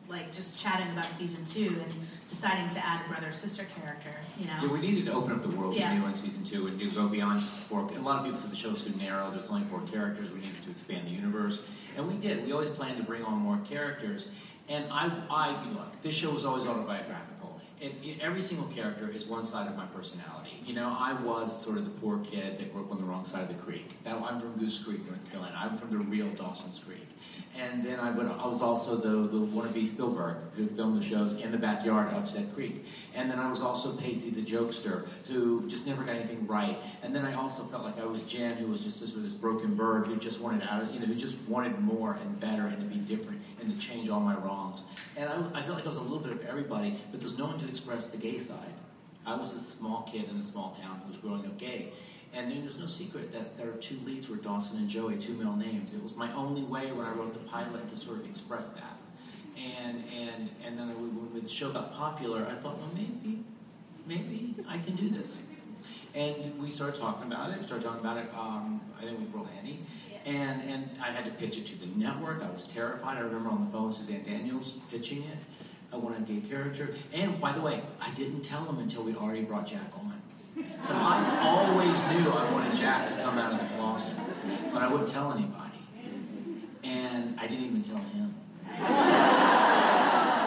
like 0.08 0.32
just 0.32 0.58
chatting 0.58 0.86
about 0.92 1.06
season 1.06 1.44
two 1.46 1.80
and 1.82 1.94
deciding 2.28 2.68
to 2.70 2.84
add 2.86 3.04
a 3.04 3.08
brother 3.08 3.32
sister 3.32 3.64
character. 3.80 4.10
You 4.38 4.46
know. 4.46 4.52
Yeah, 4.62 4.68
we 4.72 4.80
needed 4.80 5.06
to 5.06 5.12
open 5.12 5.32
up 5.32 5.42
the 5.42 5.48
world 5.48 5.74
Yeah. 5.74 5.92
we 5.92 5.98
knew 6.00 6.06
in 6.06 6.14
season 6.14 6.44
two 6.44 6.66
and 6.68 6.78
do 6.78 6.90
go 6.90 7.08
beyond 7.08 7.40
just 7.42 7.54
four. 7.62 7.80
A 7.80 7.98
lot 8.00 8.18
of 8.20 8.24
people 8.24 8.38
said 8.38 8.50
the 8.50 8.56
show's 8.56 8.84
too 8.84 8.94
narrow. 8.96 9.30
There's 9.30 9.50
only 9.50 9.66
four 9.68 9.80
characters. 9.82 10.30
We 10.30 10.40
needed 10.40 10.62
to 10.62 10.70
expand 10.70 11.06
the 11.06 11.10
universe, 11.10 11.62
and 11.96 12.06
we 12.06 12.14
did. 12.14 12.44
We 12.46 12.52
always 12.52 12.70
planned 12.70 12.98
to 12.98 13.02
bring 13.02 13.22
on 13.24 13.38
more 13.38 13.58
characters. 13.64 14.28
And 14.68 14.84
I, 14.90 15.10
I 15.30 15.50
look, 15.72 16.00
this 16.02 16.14
show 16.14 16.32
was 16.32 16.44
always 16.44 16.66
autobiographical. 16.66 17.60
And 17.80 17.92
it- 18.02 18.18
every 18.20 18.42
single 18.42 18.66
character 18.68 19.08
is 19.08 19.26
one 19.26 19.44
side 19.44 19.68
of 19.68 19.76
my 19.76 19.86
personality. 19.86 20.60
You 20.64 20.74
know, 20.74 20.96
I 20.98 21.12
was 21.22 21.62
sort 21.62 21.76
of 21.78 21.84
the 21.84 21.90
poor 22.00 22.18
kid 22.18 22.58
that 22.58 22.72
grew 22.72 22.82
up 22.84 22.90
on 22.90 22.98
the 22.98 23.04
wrong 23.04 23.24
side 23.24 23.42
of 23.42 23.48
the 23.48 23.62
creek. 23.62 23.96
That, 24.04 24.16
I'm 24.16 24.40
from 24.40 24.52
Goose 24.54 24.78
Creek, 24.82 25.06
North 25.06 25.28
Carolina. 25.30 25.54
I'm 25.58 25.76
from 25.78 25.90
the 25.90 25.98
real 25.98 26.28
Dawson's 26.30 26.78
Creek. 26.80 27.06
And 27.58 27.84
then 27.84 27.98
I, 27.98 28.10
would, 28.10 28.26
I 28.26 28.46
was 28.46 28.60
also 28.60 28.96
the, 28.96 29.28
the 29.28 29.46
wannabe 29.46 29.86
Spielberg 29.86 30.36
who 30.56 30.66
filmed 30.66 31.00
the 31.00 31.04
shows 31.04 31.32
in 31.32 31.50
the 31.50 31.58
backyard 31.58 32.12
of 32.12 32.28
said 32.28 32.52
creek. 32.54 32.84
And 33.14 33.30
then 33.30 33.38
I 33.38 33.48
was 33.48 33.60
also 33.60 33.96
Pacey 33.96 34.30
the 34.30 34.42
jokester 34.42 35.06
who 35.26 35.66
just 35.68 35.86
never 35.86 36.02
got 36.02 36.16
anything 36.16 36.46
right. 36.46 36.76
And 37.02 37.14
then 37.14 37.24
I 37.24 37.34
also 37.34 37.64
felt 37.64 37.84
like 37.84 37.98
I 37.98 38.04
was 38.04 38.22
Jen 38.22 38.56
who 38.56 38.66
was 38.66 38.82
just 38.82 39.00
this, 39.00 39.12
this 39.12 39.34
broken 39.34 39.74
bird 39.74 40.06
who 40.06 40.16
just 40.16 40.40
wanted 40.40 40.66
out 40.68 40.82
of, 40.82 40.92
you 40.92 41.00
know, 41.00 41.06
who 41.06 41.14
just 41.14 41.38
wanted 41.48 41.78
more 41.80 42.18
and 42.20 42.40
better 42.40 42.66
and 42.66 42.78
to 42.78 42.86
be 42.86 42.96
different 42.96 43.40
and 43.60 43.70
to 43.70 43.78
change 43.78 44.10
all 44.10 44.20
my 44.20 44.36
wrongs. 44.36 44.82
And 45.16 45.28
I, 45.28 45.34
I 45.58 45.62
felt 45.62 45.76
like 45.76 45.84
I 45.84 45.88
was 45.88 45.96
a 45.96 46.02
little 46.02 46.20
bit 46.20 46.32
of 46.32 46.44
everybody, 46.44 46.98
but 47.10 47.20
there's 47.20 47.38
no 47.38 47.46
one 47.46 47.58
to 47.58 47.68
express 47.68 48.06
the 48.06 48.18
gay 48.18 48.38
side. 48.38 48.74
I 49.26 49.34
was 49.34 49.54
a 49.54 49.60
small 49.60 50.02
kid 50.02 50.28
in 50.30 50.36
a 50.36 50.44
small 50.44 50.70
town 50.80 51.00
who 51.02 51.08
was 51.08 51.18
growing 51.18 51.44
up 51.46 51.58
gay. 51.58 51.92
And 52.34 52.50
there's 52.50 52.78
no 52.78 52.86
secret 52.86 53.32
that 53.32 53.56
there 53.56 53.70
are 53.70 53.76
two 53.76 53.96
leads 54.04 54.28
were 54.28 54.36
Dawson 54.36 54.78
and 54.78 54.88
Joey, 54.88 55.16
two 55.16 55.32
male 55.34 55.56
names. 55.56 55.94
It 55.94 56.02
was 56.02 56.16
my 56.16 56.32
only 56.34 56.62
way 56.62 56.92
when 56.92 57.06
I 57.06 57.12
wrote 57.12 57.32
the 57.32 57.38
pilot 57.48 57.88
to 57.88 57.96
sort 57.96 58.18
of 58.18 58.26
express 58.26 58.70
that. 58.72 58.96
And 59.56 60.04
and 60.14 60.50
and 60.64 60.78
then 60.78 60.88
when 60.88 61.42
the 61.42 61.48
show 61.48 61.72
got 61.72 61.94
popular, 61.94 62.46
I 62.46 62.54
thought, 62.56 62.78
well, 62.78 62.90
maybe, 62.94 63.42
maybe 64.06 64.54
I 64.68 64.78
can 64.78 64.96
do 64.96 65.08
this. 65.08 65.36
And 66.14 66.58
we 66.60 66.70
started 66.70 67.00
talking 67.00 67.30
about 67.32 67.50
it. 67.50 67.64
Started 67.64 67.84
talking 67.84 68.00
about 68.00 68.18
it. 68.18 68.28
Um, 68.36 68.80
I 68.98 69.02
think 69.02 69.18
with 69.18 69.32
Berlanti, 69.32 69.78
and 70.26 70.60
and 70.62 70.90
I 71.00 71.10
had 71.10 71.24
to 71.24 71.30
pitch 71.30 71.56
it 71.56 71.66
to 71.66 71.78
the 71.78 71.86
network. 71.98 72.42
I 72.42 72.50
was 72.50 72.64
terrified. 72.64 73.16
I 73.16 73.20
remember 73.20 73.48
on 73.48 73.64
the 73.64 73.70
phone 73.70 73.86
with 73.86 73.94
Susanne 73.94 74.24
Daniels 74.24 74.76
pitching 74.90 75.22
it. 75.22 75.38
I 75.92 75.96
wanted 75.96 76.28
a 76.28 76.32
gay 76.32 76.46
character. 76.46 76.94
And 77.14 77.40
by 77.40 77.52
the 77.52 77.60
way, 77.60 77.80
I 78.00 78.12
didn't 78.14 78.42
tell 78.42 78.64
them 78.64 78.78
until 78.78 79.02
we 79.04 79.14
already 79.14 79.42
brought 79.42 79.66
Jack 79.66 79.92
on. 79.94 80.20
I 80.58 81.38
always 81.42 82.00
knew 82.08 82.30
I 82.30 82.50
wanted 82.50 82.76
Jack 82.76 83.08
to 83.08 83.14
come 83.22 83.36
out 83.38 83.52
of 83.52 83.58
the 83.58 83.66
closet, 83.76 84.14
but 84.72 84.82
I 84.82 84.88
wouldn't 84.88 85.08
tell 85.08 85.32
anybody. 85.32 85.78
And 86.82 87.38
I 87.38 87.46
didn't 87.46 87.64
even 87.64 87.82
tell 87.82 87.98
him. 87.98 88.34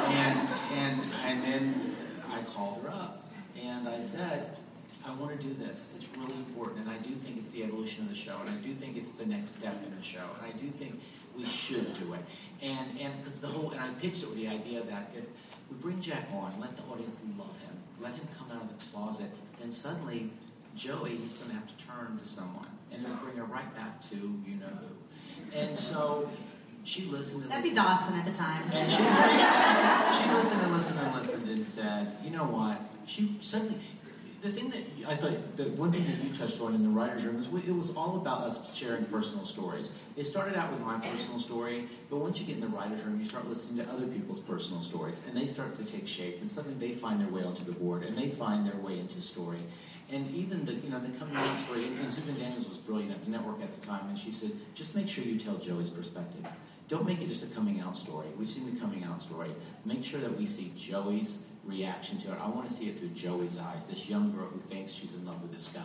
And 0.10 0.50
and 0.74 1.02
and 1.26 1.44
then 1.44 1.96
I 2.32 2.42
called 2.44 2.82
her 2.84 2.90
up 2.90 3.30
and 3.62 3.88
I 3.88 4.02
said, 4.02 4.58
I 5.06 5.14
want 5.14 5.40
to 5.40 5.48
do 5.48 5.54
this. 5.54 5.90
It's 5.96 6.10
really 6.18 6.36
important, 6.36 6.80
and 6.80 6.90
I 6.90 6.98
do 6.98 7.12
think 7.12 7.38
it's 7.38 7.50
the 7.50 7.64
evolution 7.64 8.04
of 8.04 8.10
the 8.10 8.16
show, 8.16 8.38
and 8.42 8.50
I 8.50 8.56
do 8.62 8.74
think 8.74 8.98
it's 8.98 9.12
the 9.12 9.26
next 9.26 9.52
step 9.52 9.76
in 9.86 9.96
the 9.96 10.04
show, 10.04 10.26
and 10.42 10.54
I 10.54 10.58
do 10.58 10.70
think 10.70 11.00
we 11.38 11.46
should 11.46 11.94
do 12.00 12.14
it. 12.14 12.22
And 12.62 13.00
and 13.00 13.14
because 13.22 13.40
the 13.40 13.48
whole 13.48 13.72
and 13.72 13.80
I 13.80 13.90
pitched 14.00 14.24
it 14.24 14.30
with 14.30 14.38
the 14.38 14.48
idea 14.48 14.82
that 14.84 15.12
if 15.16 15.26
we 15.70 15.78
bring 15.78 16.02
Jack 16.02 16.28
on, 16.34 16.60
let 16.60 16.76
the 16.76 16.84
audience 16.84 17.22
love 17.38 17.58
him, 17.60 17.78
let 18.00 18.14
him 18.14 18.28
come 18.38 18.58
out 18.58 18.64
of 18.64 18.70
the 18.70 18.86
closet, 18.92 19.30
then 19.60 19.72
suddenly 19.72 20.32
Joey 20.76 21.18
he's 21.18 21.36
going 21.36 21.50
to 21.50 21.56
have 21.56 21.68
to 21.68 21.86
turn 21.86 22.20
to 22.22 22.28
someone, 22.28 22.68
and 22.92 23.04
it'll 23.04 23.16
bring 23.18 23.38
her 23.38 23.46
right 23.46 23.76
back 23.76 24.02
to 24.10 24.16
you 24.16 24.56
know 24.56 24.68
who. 24.68 25.58
And 25.58 25.78
so 25.78 26.30
she 26.84 27.04
listened. 27.06 27.44
And 27.44 27.52
That'd 27.52 27.64
be. 27.64 27.74
Dawson 27.76 28.14
at 28.16 28.26
the 28.26 28.32
time. 28.32 28.64
And 28.72 28.90
she, 28.90 28.98
she 28.98 30.32
listened 30.34 30.62
and 30.62 30.74
listened 30.74 31.00
and 31.00 31.16
listened 31.16 31.50
and 31.50 31.66
said, 31.66 32.16
you 32.24 32.32
know 32.32 32.46
what? 32.46 32.80
She 33.06 33.38
suddenly, 33.42 33.76
the 34.42 34.50
thing 34.52 34.70
that 34.70 34.82
I 35.08 35.16
thought, 35.16 35.58
the 35.58 35.66
one 35.72 35.92
thing 35.92 36.06
that 36.08 36.24
you 36.24 36.34
touched 36.34 36.62
on 36.62 36.74
in 36.74 36.84
the 36.84 36.90
writers' 36.90 37.26
room 37.26 37.38
is 37.40 37.50
we- 37.50 37.64
it 37.64 37.76
was 37.76 37.92
all 37.96 38.16
about 38.16 38.42
us 38.42 38.74
sharing 38.74 39.04
personal 39.06 39.46
stories. 39.46 39.92
It 40.16 40.26
started 40.26 40.56
out 40.56 40.72
with 40.72 40.80
my 40.80 40.98
personal 40.98 41.40
story, 41.40 41.90
but 42.10 42.18
once 42.18 42.40
you 42.40 42.46
get 42.46 42.56
in 42.56 42.62
the 42.62 42.68
writers' 42.70 43.04
room, 43.04 43.20
you 43.20 43.26
start 43.26 43.48
listening 43.50 43.84
to 43.84 43.92
other 43.92 44.08
people's 44.08 44.40
personal 44.40 44.82
stories, 44.82 45.22
and 45.28 45.36
they 45.36 45.46
start 45.46 45.76
to 45.76 45.84
take 45.84 46.08
shape, 46.08 46.40
and 46.40 46.50
suddenly 46.50 46.78
they 46.88 46.94
find 46.94 47.20
their 47.20 47.28
way 47.28 47.44
onto 47.44 47.66
the 47.66 47.74
board, 47.74 48.04
and 48.04 48.18
they 48.18 48.30
find 48.30 48.66
their 48.66 48.78
way 48.78 49.00
into 49.00 49.20
story. 49.20 49.60
And 50.10 50.30
even 50.34 50.64
the, 50.66 50.74
you 50.76 50.90
know, 50.90 51.00
the 51.00 51.10
coming 51.18 51.36
out 51.36 51.60
story, 51.60 51.86
and, 51.86 52.00
and 52.00 52.12
Susan 52.12 52.36
Daniels 52.36 52.68
was 52.68 52.78
brilliant 52.78 53.12
at 53.12 53.22
the 53.22 53.30
network 53.30 53.62
at 53.62 53.74
the 53.74 53.86
time, 53.86 54.08
and 54.08 54.18
she 54.18 54.32
said, 54.32 54.52
just 54.74 54.96
make 54.96 55.10
sure 55.10 55.24
you 55.24 55.38
tell 55.38 55.58
Joey's 55.58 55.90
perspective. 55.90 56.46
Don't 56.88 57.06
make 57.06 57.22
it 57.22 57.28
just 57.28 57.44
a 57.44 57.48
coming 57.48 57.82
out 57.82 57.96
story. 57.96 58.28
We've 58.38 58.50
seen 58.50 58.74
the 58.74 58.80
coming 58.80 59.04
out 59.04 59.22
story. 59.22 59.52
Make 59.86 60.04
sure 60.04 60.20
that 60.22 60.36
we 60.36 60.48
see 60.48 60.72
Joey's 60.76 61.38
reaction 61.70 62.18
to 62.20 62.32
it. 62.32 62.38
I 62.42 62.50
want 62.50 62.68
to 62.70 62.74
see 62.76 62.90
it 62.90 63.00
through 63.00 63.10
Joey's 63.10 63.58
eyes, 63.58 63.88
this 63.88 64.10
young 64.10 64.32
girl 64.32 64.48
who 64.48 64.60
thinks 64.60 64.92
she's 64.92 65.14
in 65.14 65.26
love 65.26 65.42
with 65.42 65.54
this 65.54 65.68
guy. 65.70 65.82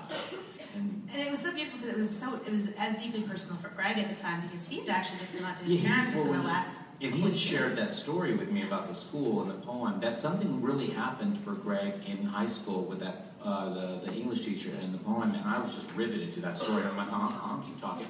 And 0.74 1.08
And 1.12 1.22
it 1.22 1.30
was 1.30 1.40
so 1.40 1.52
beautiful 1.52 1.78
because 1.78 1.94
it 1.94 1.98
was 1.98 2.10
so 2.10 2.34
it 2.46 2.50
was 2.50 2.72
as 2.78 3.00
deeply 3.00 3.22
personal 3.22 3.60
for 3.60 3.68
Greg 3.68 3.98
at 3.98 4.08
the 4.08 4.14
time 4.14 4.40
because 4.42 4.66
he 4.66 4.80
had 4.80 4.88
actually 4.88 5.18
just 5.18 5.36
come 5.36 5.44
out 5.44 5.56
to 5.58 5.64
his 5.64 5.74
Yeah, 5.74 5.90
parents 5.90 6.14
within 6.14 6.32
the 6.32 6.42
last. 6.42 6.72
And 7.00 7.12
he 7.12 7.22
had 7.22 7.36
shared 7.36 7.76
that 7.76 7.92
story 7.92 8.34
with 8.34 8.50
me 8.50 8.62
about 8.62 8.86
the 8.86 8.94
school 8.94 9.42
and 9.42 9.50
the 9.50 9.66
poem. 9.66 10.00
That 10.00 10.16
something 10.16 10.62
really 10.62 10.86
happened 10.86 11.38
for 11.38 11.52
Greg 11.52 11.94
in 12.06 12.24
high 12.24 12.46
school 12.46 12.84
with 12.84 13.00
that 13.00 13.26
uh, 13.44 13.74
the, 13.74 14.06
the 14.06 14.12
English 14.12 14.42
teacher 14.44 14.70
and 14.80 14.94
the 14.94 14.98
poem, 14.98 15.34
and 15.34 15.44
I 15.44 15.60
was 15.60 15.74
just 15.74 15.94
riveted 15.94 16.32
to 16.32 16.40
that 16.40 16.56
story. 16.56 16.82
I'm 16.82 16.96
like, 16.96 17.12
uh, 17.12 17.28
uh, 17.30 17.60
keep 17.60 17.78
talking. 17.78 18.06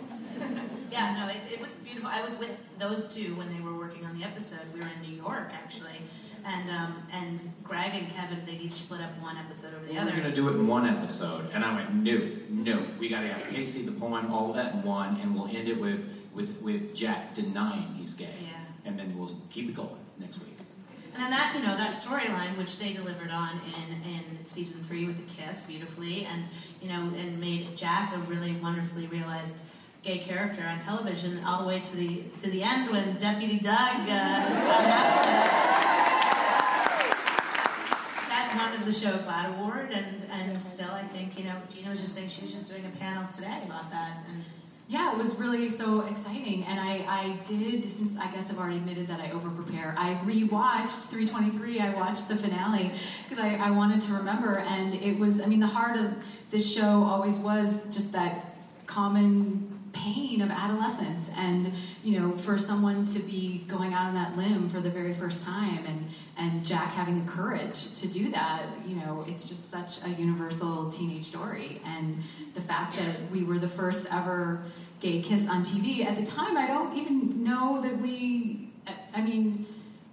Yeah, 0.93 1.16
no, 1.18 1.29
it, 1.29 1.53
it 1.53 1.61
was 1.61 1.75
beautiful. 1.75 2.09
I 2.09 2.22
was 2.22 2.37
with 2.37 2.51
those 2.79 3.12
two 3.12 3.35
when 3.35 3.53
they 3.53 3.61
were 3.61 3.75
working 3.77 4.05
on 4.07 4.16
the 4.16 4.25
episode. 4.25 4.61
We 4.72 4.79
were 4.81 4.87
in 4.87 5.11
New 5.11 5.16
York 5.16 5.51
actually, 5.53 5.99
and 6.45 6.71
um, 6.71 7.03
and 7.13 7.41
Greg 7.63 7.91
and 7.95 8.09
Kevin 8.15 8.45
they 8.47 8.53
each 8.53 8.73
split 8.73 9.01
up 9.01 9.11
one 9.21 9.37
episode 9.37 9.75
over 9.75 9.85
the 9.87 9.99
other. 9.99 10.11
We're 10.11 10.19
going 10.21 10.31
to 10.31 10.35
do 10.35 10.49
it 10.49 10.53
in 10.53 10.67
one 10.67 10.87
episode, 10.87 11.51
and 11.53 11.65
I 11.65 11.75
went, 11.75 11.95
no, 11.95 12.21
no, 12.51 12.87
we 12.99 13.09
got 13.09 13.21
to 13.21 13.29
have 13.29 13.53
Casey, 13.53 13.83
the 13.83 13.93
poem, 13.93 14.31
all 14.33 14.51
of 14.51 14.57
that 14.57 14.75
in 14.75 14.83
one, 14.83 15.19
and 15.21 15.35
we'll 15.35 15.47
end 15.49 15.69
it 15.69 15.81
with 15.81 16.05
with 16.35 16.61
with 16.61 16.95
Jack 16.95 17.35
denying 17.35 17.95
he's 17.95 18.15
gay, 18.15 18.29
Yeah. 18.43 18.51
and 18.85 18.99
then 18.99 19.17
we'll 19.17 19.37
keep 19.51 19.69
it 19.69 19.75
going 19.75 19.89
next 20.19 20.39
week. 20.41 20.51
And 21.15 21.23
then 21.23 21.31
that, 21.31 21.55
you 21.55 21.63
know, 21.65 21.77
that 21.77 21.93
storyline, 21.93 22.57
which 22.59 22.77
they 22.81 22.93
delivered 22.93 23.31
on 23.31 23.61
in, 23.69 24.11
in 24.11 24.47
season 24.47 24.83
three 24.83 25.05
with 25.07 25.17
the 25.17 25.35
kiss 25.43 25.61
beautifully, 25.61 26.25
and 26.27 26.43
you 26.83 26.89
know, 26.89 27.13
and 27.17 27.41
made 27.41 27.77
Jack 27.77 28.13
a 28.15 28.19
really 28.19 28.53
wonderfully 28.55 29.07
realized 29.07 29.61
gay 30.05 30.19
character 30.19 30.63
on 30.63 30.79
television, 30.81 31.43
all 31.45 31.63
the 31.63 31.69
way 31.69 31.81
to 31.81 31.97
the 31.97 32.23
to 32.43 32.51
the 32.51 32.63
end 32.63 32.91
when 32.91 33.17
Deputy 33.17 33.59
Doug 33.59 33.75
uh, 33.75 34.07
that 38.29 38.55
won 38.59 38.81
of 38.81 38.87
the 38.87 38.93
show 38.93 39.17
GLAAD 39.19 39.59
Award, 39.59 39.91
and 39.93 40.27
and 40.31 40.63
still, 40.63 40.91
I 40.91 41.05
think, 41.05 41.39
you 41.39 41.45
know, 41.45 41.57
Gina 41.73 41.89
was 41.89 42.01
just 42.01 42.15
saying 42.15 42.29
she 42.29 42.43
was 42.43 42.53
just 42.53 42.69
doing 42.71 42.85
a 42.85 42.99
panel 42.99 43.27
today 43.29 43.61
about 43.65 43.91
that, 43.91 44.19
and 44.29 44.45
Yeah, 44.89 45.13
it 45.13 45.17
was 45.17 45.35
really 45.37 45.71
so 45.71 46.03
exciting. 46.03 46.65
And 46.65 46.79
I, 46.79 47.05
I 47.09 47.39
did, 47.47 47.91
since 47.91 48.19
I 48.19 48.31
guess 48.31 48.51
I've 48.51 48.59
already 48.59 48.77
admitted 48.77 49.09
that 49.09 49.19
I 49.19 49.31
over 49.31 49.49
prepare, 49.49 49.95
I 49.97 50.15
rewatched 50.27 51.05
323. 51.07 51.81
I 51.81 51.95
watched 51.95 52.29
the 52.29 52.37
finale 52.37 52.93
because 53.27 53.43
I, 53.43 53.55
I 53.55 53.71
wanted 53.71 54.03
to 54.03 54.13
remember. 54.13 54.59
And 54.59 54.95
it 54.95 55.19
was, 55.19 55.41
I 55.41 55.47
mean, 55.47 55.61
the 55.61 55.67
heart 55.67 55.97
of 55.97 56.13
this 56.51 56.71
show 56.71 57.03
always 57.03 57.39
was 57.39 57.85
just 57.95 58.13
that 58.13 58.57
common 58.87 59.74
pain 60.05 60.43
of 60.43 60.51
adolescence. 60.51 61.31
And, 61.37 61.73
you 62.03 62.21
know, 62.21 62.37
for 62.37 62.59
someone 62.59 63.07
to 63.07 63.19
be 63.21 63.65
going 63.69 63.95
out 63.95 64.07
on 64.09 64.15
that 64.15 64.37
limb 64.37 64.69
for 64.69 64.81
the 64.81 64.91
very 64.91 65.15
first 65.15 65.43
time 65.45 65.85
and, 65.87 66.07
and 66.37 66.65
Jack 66.65 66.93
having 66.93 67.25
the 67.25 67.31
courage 67.31 67.95
to 67.95 68.07
do 68.07 68.31
that, 68.31 68.65
you 68.87 68.97
know, 68.97 69.25
it's 69.27 69.47
just 69.49 69.71
such 69.71 70.03
a 70.05 70.11
universal 70.11 70.91
teenage 70.91 71.25
story. 71.25 71.81
And 71.87 72.23
the 72.55 72.61
fact 72.61 72.97
that 72.97 73.31
we 73.31 73.45
were 73.45 73.59
the 73.59 73.69
first 73.69 74.07
ever 74.13 74.63
gay 75.01 75.23
kiss 75.23 75.49
on 75.49 75.65
TV 75.65 76.05
at 76.05 76.17
the 76.17 76.25
time, 76.25 76.57
I 76.59 76.67
don't 76.67 76.97
even 76.97 77.43
know 77.43 77.81
that 77.83 77.99
we, 77.99 78.71
I- 78.87 79.21
I 79.21 79.23
mean, 79.23 79.67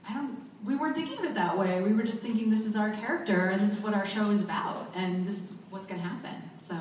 I 0.07 0.13
don't, 0.13 0.37
we 0.63 0.75
weren't 0.75 0.95
thinking 0.95 1.17
of 1.19 1.25
it 1.25 1.33
that 1.35 1.57
way. 1.57 1.81
We 1.81 1.91
were 1.93 2.03
just 2.03 2.19
thinking 2.21 2.49
this 2.49 2.65
is 2.65 2.75
our 2.75 2.91
character 2.91 3.47
and 3.47 3.59
this 3.59 3.71
is 3.73 3.81
what 3.81 3.93
our 3.93 4.05
show 4.05 4.29
is 4.29 4.41
about 4.41 4.91
and 4.95 5.27
this 5.27 5.35
is 5.37 5.55
what's 5.69 5.87
going 5.87 5.99
to 6.01 6.07
happen. 6.07 6.35
So 6.59 6.75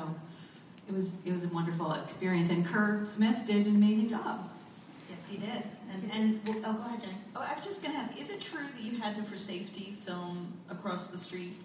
it 0.91 0.95
was, 0.95 1.17
it 1.25 1.31
was 1.31 1.45
a 1.45 1.49
wonderful 1.49 1.93
experience. 1.93 2.49
And 2.49 2.65
Kurt 2.65 3.07
Smith 3.07 3.45
did 3.45 3.65
an 3.65 3.75
amazing 3.75 4.09
job. 4.09 4.49
yes, 5.09 5.25
he 5.25 5.37
did. 5.37 5.63
And 5.93 6.11
and 6.13 6.41
well, 6.45 6.57
oh, 6.65 6.73
go 6.73 6.85
ahead, 6.85 7.01
Jenny. 7.01 7.13
Oh, 7.35 7.45
I 7.47 7.55
was 7.55 7.65
just 7.65 7.81
going 7.81 7.93
to 7.93 7.99
ask, 7.99 8.19
is 8.19 8.29
it 8.29 8.41
true 8.41 8.67
that 8.73 8.81
you 8.81 8.97
had 8.99 9.15
to, 9.15 9.23
for 9.23 9.37
safety, 9.37 9.97
film 10.05 10.53
across 10.69 11.07
the 11.07 11.17
street? 11.17 11.57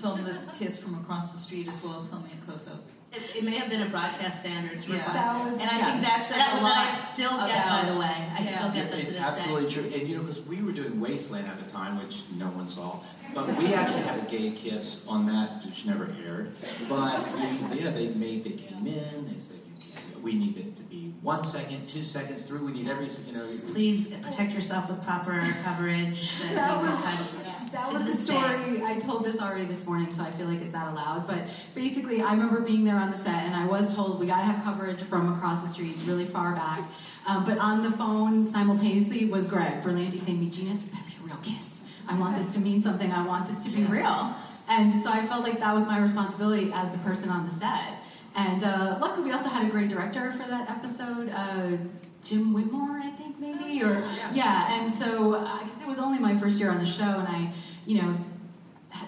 Film 0.00 0.24
this 0.24 0.46
kiss 0.58 0.76
from 0.78 0.94
across 0.96 1.30
the 1.30 1.38
street 1.38 1.68
as 1.68 1.82
well 1.82 1.94
as 1.94 2.06
filming 2.06 2.32
a 2.32 2.46
close 2.46 2.66
up? 2.66 2.82
It, 3.16 3.36
it 3.36 3.44
may 3.44 3.56
have 3.56 3.70
been 3.70 3.82
a 3.82 3.88
broadcast 3.88 4.40
standards 4.40 4.88
Yeah. 4.88 4.96
request. 4.96 5.14
That 5.14 5.44
was- 5.52 5.60
And 5.60 5.70
I 5.70 5.90
think 5.90 6.00
that's 6.02 6.28
says 6.28 6.36
That 6.38 6.58
a 6.60 6.62
lot. 6.62 6.74
that 6.74 6.88
I 6.88 7.12
still 7.12 7.36
get, 7.46 7.68
by 7.68 7.90
the 7.92 7.98
way. 7.98 8.28
I 8.38 8.42
Yeah. 8.42 8.56
still 8.58 8.70
get 8.70 8.90
them 8.90 9.00
to 9.00 9.06
it's 9.06 9.08
this 9.12 9.20
absolutely 9.20 9.68
day. 9.68 9.74
true. 9.74 10.00
And 10.00 10.08
you 10.08 10.16
know, 10.16 10.22
because 10.22 10.40
we 10.42 10.62
were 10.62 10.72
doing 10.72 11.00
Wasteland 11.00 11.46
at 11.46 11.58
the 11.64 11.70
time, 11.70 11.98
which 12.02 12.22
no 12.36 12.46
one 12.46 12.68
saw, 12.68 13.00
but 13.34 13.46
we 13.58 13.74
actually 13.74 14.02
had 14.02 14.18
a 14.18 14.22
gay 14.22 14.50
kiss 14.50 14.98
on 15.08 15.26
that, 15.26 15.64
which 15.64 15.84
never 15.86 16.08
aired. 16.26 16.52
But 16.88 17.26
we, 17.36 17.80
yeah, 17.80 17.90
they 17.90 18.08
made 18.14 18.44
they 18.44 18.50
came 18.50 18.86
in. 18.86 19.32
They 19.32 19.38
said 19.38 19.56
you 19.66 19.92
can't. 19.92 20.22
We 20.22 20.34
need 20.34 20.56
it 20.56 20.74
to 20.76 20.82
be 20.84 21.12
one 21.22 21.44
second, 21.44 21.86
two 21.88 22.02
seconds, 22.04 22.44
three. 22.44 22.60
We 22.60 22.72
need 22.72 22.88
every 22.88 23.08
you 23.26 23.32
know. 23.32 23.46
Please 23.68 24.08
protect 24.08 24.52
yourself 24.54 24.88
with 24.88 25.02
proper 25.04 25.54
coverage. 25.64 26.38
That, 26.40 26.54
That 26.54 26.82
we 26.82 26.88
will 26.88 26.94
was- 26.96 27.04
have 27.04 27.43
That 27.74 27.92
was 27.92 28.04
the 28.04 28.12
story. 28.12 28.84
I 28.84 29.00
told 29.00 29.24
this 29.24 29.40
already 29.40 29.64
this 29.64 29.84
morning, 29.84 30.12
so 30.12 30.22
I 30.22 30.30
feel 30.30 30.46
like 30.46 30.60
it's 30.60 30.72
not 30.72 30.92
allowed. 30.92 31.26
But 31.26 31.42
basically, 31.74 32.22
I 32.22 32.30
remember 32.30 32.60
being 32.60 32.84
there 32.84 32.94
on 32.94 33.10
the 33.10 33.16
set, 33.16 33.42
and 33.42 33.52
I 33.52 33.66
was 33.66 33.92
told 33.92 34.20
we 34.20 34.26
got 34.26 34.38
to 34.38 34.44
have 34.44 34.62
coverage 34.62 35.02
from 35.02 35.32
across 35.32 35.60
the 35.60 35.68
street, 35.68 35.96
really 36.06 36.24
far 36.24 36.54
back. 36.54 36.88
Um, 37.26 37.44
but 37.44 37.58
on 37.58 37.82
the 37.82 37.90
phone 37.90 38.46
simultaneously 38.46 39.24
was 39.24 39.48
Greg 39.48 39.82
Berlanti 39.82 40.20
saying 40.20 40.38
to 40.38 40.44
me, 40.44 40.50
Gina, 40.50 40.74
this 40.74 40.84
better 40.84 41.02
be 41.04 41.16
a 41.20 41.26
real 41.26 41.36
kiss. 41.42 41.82
I 42.06 42.16
want 42.16 42.38
this 42.38 42.48
to 42.54 42.60
mean 42.60 42.80
something. 42.80 43.10
I 43.10 43.26
want 43.26 43.48
this 43.48 43.64
to 43.64 43.70
be 43.70 43.82
real. 43.86 44.36
And 44.68 45.02
so 45.02 45.10
I 45.10 45.26
felt 45.26 45.42
like 45.42 45.58
that 45.58 45.74
was 45.74 45.84
my 45.84 45.98
responsibility 45.98 46.70
as 46.72 46.92
the 46.92 46.98
person 46.98 47.28
on 47.28 47.44
the 47.44 47.52
set. 47.52 47.94
And 48.36 48.62
uh, 48.62 48.98
luckily, 49.00 49.24
we 49.24 49.32
also 49.32 49.48
had 49.48 49.66
a 49.66 49.68
great 49.68 49.88
director 49.88 50.30
for 50.30 50.48
that 50.48 50.70
episode, 50.70 51.28
uh, 51.30 51.76
Jim 52.22 52.52
Whitmore, 52.52 53.00
I 53.02 53.10
maybe, 53.52 53.82
or 53.82 54.00
yeah. 54.32 54.80
And 54.80 54.94
so, 54.94 55.40
because 55.64 55.82
it 55.82 55.86
was 55.86 55.98
only 55.98 56.18
my 56.18 56.36
first 56.36 56.58
year 56.58 56.70
on 56.70 56.78
the 56.78 56.86
show, 56.86 57.04
and 57.04 57.28
I, 57.28 57.52
you 57.86 58.00
know, 58.00 58.16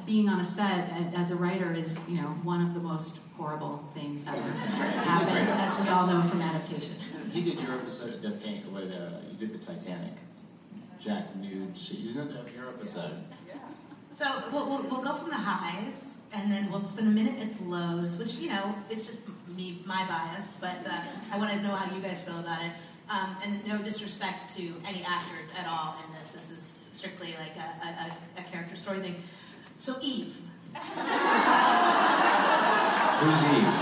being 0.05 0.29
on 0.29 0.41
a 0.41 0.45
set 0.45 0.91
as 1.15 1.31
a 1.31 1.37
writer 1.37 1.73
is, 1.73 1.99
you 2.09 2.17
know, 2.17 2.29
one 2.43 2.61
of 2.61 2.75
the 2.75 2.81
most 2.81 3.19
horrible 3.37 3.85
things 3.95 4.25
ever 4.27 4.37
to 4.37 4.43
happen, 4.43 5.37
as 5.37 5.79
we 5.81 5.89
all 5.89 6.07
know 6.07 6.23
from 6.29 6.41
adaptation. 6.41 6.95
He 7.33 7.43
did 7.43 7.61
your 7.61 7.75
episode, 7.75 8.23
the 8.23 8.31
paint, 8.31 8.71
with 8.73 8.91
uh, 8.93 9.19
you 9.31 9.37
did 9.39 9.53
the 9.53 9.65
Titanic. 9.65 10.15
Jack 10.99 11.37
nude. 11.37 11.77
So 11.77 11.95
you 11.95 12.15
did 12.15 12.31
that 12.31 12.55
your 12.55 12.69
episode. 12.69 13.13
So 14.15 14.25
we'll, 14.51 14.67
we'll, 14.67 14.83
we'll 14.85 15.03
go 15.03 15.13
from 15.13 15.29
the 15.29 15.37
highs, 15.37 16.17
and 16.33 16.51
then 16.51 16.71
we'll 16.71 16.81
spend 16.81 17.07
a 17.07 17.11
minute 17.11 17.39
at 17.39 17.59
the 17.59 17.65
lows, 17.65 18.17
which, 18.17 18.37
you 18.37 18.49
know, 18.49 18.75
it's 18.89 19.05
just 19.05 19.29
me, 19.55 19.83
my 19.85 20.07
bias, 20.09 20.57
but 20.59 20.87
uh, 20.91 21.01
I 21.31 21.39
want 21.39 21.53
to 21.53 21.63
know 21.63 21.75
how 21.75 21.95
you 21.95 22.01
guys 22.01 22.23
feel 22.23 22.39
about 22.41 22.65
it. 22.65 22.71
Um, 23.09 23.37
and 23.45 23.65
no 23.67 23.79
disrespect 23.79 24.51
to 24.57 24.63
any 24.85 25.05
actors 25.07 25.53
at 25.59 25.67
all 25.69 25.95
in 26.05 26.13
this. 26.19 26.33
This 26.33 26.51
is 26.51 26.89
strictly 26.91 27.37
like 27.39 27.55
a, 27.57 27.87
a, 27.87 28.11
a- 28.41 28.45
character 28.51 28.75
story 28.75 28.99
thing. 29.01 29.15
So 29.79 29.95
Eve. 30.03 30.35
Who's 33.21 33.43
Eve? 33.45 33.67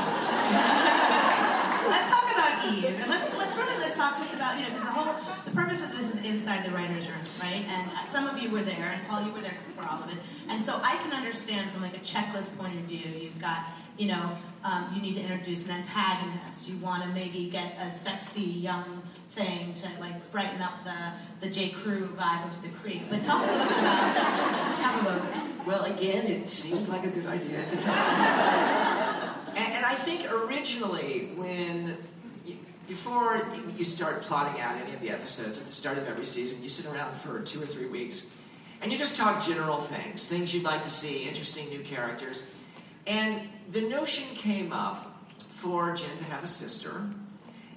Let's 1.85 2.09
talk 2.11 2.25
about 2.33 2.65
Eve, 2.73 2.97
and 2.99 3.11
let's 3.11 3.29
let's 3.37 3.55
really 3.57 3.77
let's 3.79 3.95
talk 3.95 4.17
just 4.17 4.33
about 4.35 4.57
you 4.57 4.63
know 4.63 4.71
because 4.71 4.85
the 4.85 4.91
whole 4.91 5.15
the 5.45 5.51
purpose 5.51 5.83
of 5.83 5.91
this 5.97 6.15
is 6.15 6.25
inside 6.25 6.65
the 6.65 6.71
writers' 6.71 7.07
room, 7.07 7.21
right? 7.41 7.63
And 7.69 7.91
uh, 7.91 8.05
some 8.07 8.27
of 8.27 8.39
you 8.43 8.51
were 8.51 8.63
there, 8.63 8.91
and 8.95 9.07
Paul, 9.07 9.23
you 9.27 9.33
were 9.33 9.43
there 9.43 9.55
for 9.77 9.85
all 9.87 10.03
of 10.03 10.11
it, 10.11 10.17
and 10.49 10.63
so 10.63 10.81
I 10.83 10.97
can 11.03 11.13
understand 11.13 11.71
from 11.71 11.83
like 11.83 11.95
a 11.95 12.01
checklist 12.01 12.57
point 12.57 12.75
of 12.75 12.81
view. 12.87 13.07
You've 13.21 13.39
got 13.41 13.65
you 13.99 14.09
know 14.09 14.37
um, 14.65 14.91
you 14.95 15.03
need 15.03 15.15
to 15.17 15.21
introduce 15.21 15.67
an 15.67 15.73
antagonist. 15.73 16.69
You 16.69 16.79
want 16.79 17.03
to 17.03 17.09
maybe 17.11 17.51
get 17.51 17.77
a 17.79 17.91
sexy 17.91 18.41
young 18.41 19.03
thing 19.33 19.75
to 19.75 19.89
like 20.01 20.33
brighten 20.33 20.63
up 20.63 20.85
the 20.85 21.47
the 21.47 21.53
J 21.53 21.71
Crew 21.71 22.09
vibe 22.19 22.45
of 22.47 22.63
the 22.63 22.71
Creek. 22.81 23.03
But 23.11 23.23
talk 23.23 23.43
a 23.43 23.53
little 23.53 23.67
bit 23.67 23.79
about 23.79 24.79
talk 24.79 25.03
about 25.03 25.67
Well, 25.67 25.85
again, 25.85 26.27
it 26.27 26.49
seemed 26.49 26.89
like 26.89 27.05
a 27.05 27.11
good 27.11 27.27
idea 27.27 27.59
at 27.59 27.71
the 27.71 27.77
time. 27.77 27.95
and, 29.57 29.75
and 29.75 29.85
I 29.85 29.95
think 29.95 30.31
originally, 30.33 31.33
when 31.37 31.99
before 32.87 33.47
you 33.77 33.85
start 33.85 34.23
plotting 34.23 34.61
out 34.61 34.77
any 34.77 34.95
of 34.95 35.01
the 35.01 35.11
episodes 35.11 35.59
at 35.59 35.65
the 35.65 35.73
start 35.73 35.99
of 35.99 36.09
every 36.09 36.25
season, 36.25 36.63
you 36.63 36.69
sit 36.69 36.87
around 36.93 37.15
for 37.17 37.41
two 37.41 37.63
or 37.63 37.67
three 37.67 37.87
weeks 37.87 38.43
and 38.83 38.93
you 38.93 38.99
just 38.99 39.17
talk 39.17 39.43
general 39.43 39.81
things, 39.81 40.27
things 40.27 40.55
you'd 40.55 40.65
like 40.65 40.83
to 40.83 40.91
see, 40.91 41.27
interesting 41.27 41.69
new 41.71 41.81
characters. 41.81 42.63
And 43.07 43.49
the 43.71 43.83
notion 43.83 44.25
came 44.35 44.73
up 44.73 45.15
for 45.51 45.95
Jen 45.95 46.17
to 46.19 46.25
have 46.25 46.45
a 46.45 46.49
sister, 46.49 47.07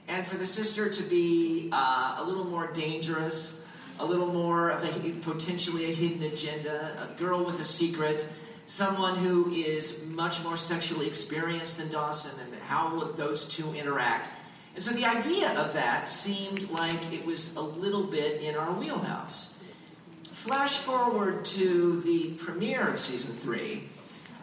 and 0.07 0.25
for 0.25 0.38
the 0.38 0.45
sister 0.45 0.89
to 0.89 1.03
be 1.03 1.69
uh, 1.71 2.17
a 2.19 2.23
little 2.23 2.45
more 2.45 2.71
dangerous, 2.71 3.65
a 3.99 4.05
little 4.05 4.32
more 4.32 4.69
of 4.69 4.84
a 4.84 5.11
potentially 5.21 5.91
a 5.91 5.95
hidden 5.95 6.23
agenda, 6.23 6.91
a 7.01 7.19
girl 7.19 7.43
with 7.43 7.59
a 7.59 7.63
secret 7.63 8.28
someone 8.67 9.15
who 9.15 9.49
is 9.49 10.05
much 10.07 10.43
more 10.43 10.57
sexually 10.57 11.07
experienced 11.07 11.78
than 11.78 11.89
Dawson, 11.89 12.38
and 12.45 12.61
how 12.63 12.95
would 12.95 13.15
those 13.15 13.47
two 13.47 13.73
interact? 13.73 14.30
And 14.75 14.84
so 14.84 14.91
the 14.91 15.05
idea 15.05 15.57
of 15.57 15.73
that 15.73 16.07
seemed 16.07 16.69
like 16.69 17.13
it 17.13 17.25
was 17.25 17.55
a 17.55 17.61
little 17.61 18.03
bit 18.03 18.41
in 18.41 18.55
our 18.55 18.71
wheelhouse. 18.73 19.63
Flash 20.25 20.78
forward 20.78 21.45
to 21.45 22.01
the 22.01 22.32
premiere 22.34 22.89
of 22.89 22.99
season 22.99 23.34
three, 23.36 23.84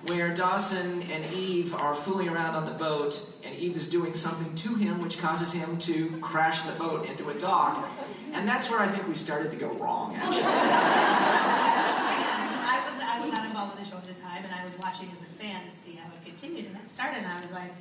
where 0.09 0.35
Dawson 0.35 1.03
and 1.11 1.25
Eve 1.33 1.75
are 1.75 1.95
fooling 1.95 2.29
around 2.29 2.55
on 2.55 2.67
the 2.67 2.73
boat, 2.73 3.21
and 3.45 3.55
Eve 3.55 3.77
is 3.77 3.89
doing 3.89 4.13
something 4.15 4.55
to 4.55 4.75
him 4.75 5.01
which 5.01 5.19
causes 5.19 5.53
him 5.53 5.79
to 5.79 6.09
crash 6.21 6.63
the 6.63 6.73
boat 6.73 7.09
into 7.09 7.31
a 7.31 7.35
dock. 7.35 7.89
And 8.33 8.47
that's 8.47 8.69
where 8.71 8.81
I 8.81 8.87
think 8.87 9.09
we 9.09 9.15
started 9.15 9.51
to 9.53 9.57
go 9.57 9.69
wrong, 9.75 10.15
actually. 10.23 10.43
I 12.67 12.83
was, 12.91 13.01
I 13.03 13.21
was 13.23 13.33
not 13.33 13.47
involved 13.47 13.77
with 13.77 13.85
the 13.85 13.91
show 13.91 13.97
at 13.97 14.05
the 14.05 14.15
time, 14.15 14.45
and 14.45 14.53
I 14.53 14.63
was 14.65 14.77
watching 14.79 15.09
as 15.13 15.23
a 15.23 15.27
fan 15.27 15.65
to 15.65 15.71
see 15.71 15.93
how 15.93 16.13
it 16.15 16.25
continued. 16.25 16.67
And 16.67 16.77
it 16.77 16.89
started, 16.89 17.19
and 17.19 17.27
I 17.27 17.41
was 17.41 17.53
like, 17.53 17.73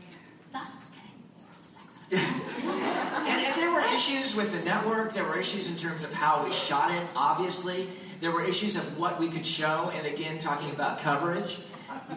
Dawson's 0.51 0.91
getting 0.91 1.11
oral 1.41 1.59
sex. 1.59 1.97
and, 2.11 3.41
and 3.41 3.55
there 3.55 3.71
were 3.71 3.83
issues 3.93 4.35
with 4.35 4.57
the 4.57 4.63
network. 4.63 5.13
There 5.13 5.25
were 5.25 5.37
issues 5.37 5.69
in 5.69 5.75
terms 5.75 6.03
of 6.03 6.13
how 6.13 6.43
we 6.43 6.53
shot 6.53 6.91
it, 6.91 7.05
obviously. 7.15 7.87
There 8.21 8.31
were 8.31 8.43
issues 8.45 8.77
of 8.77 8.97
what 8.97 9.19
we 9.19 9.27
could 9.27 9.45
show, 9.45 9.91
and 9.95 10.05
again, 10.07 10.39
talking 10.39 10.71
about 10.71 10.99
coverage. 10.99 11.59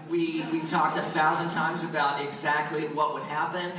We, 0.08 0.44
we 0.52 0.60
talked 0.60 0.96
a 0.96 1.02
thousand 1.02 1.50
times 1.50 1.84
about 1.84 2.20
exactly 2.20 2.88
what 2.88 3.14
would 3.14 3.22
happen, 3.24 3.72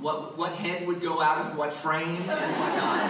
what, 0.00 0.36
what 0.38 0.54
head 0.54 0.86
would 0.86 1.00
go 1.00 1.20
out 1.20 1.38
of 1.38 1.56
what 1.56 1.72
frame, 1.72 2.22
and 2.22 2.56
whatnot. 2.60 3.00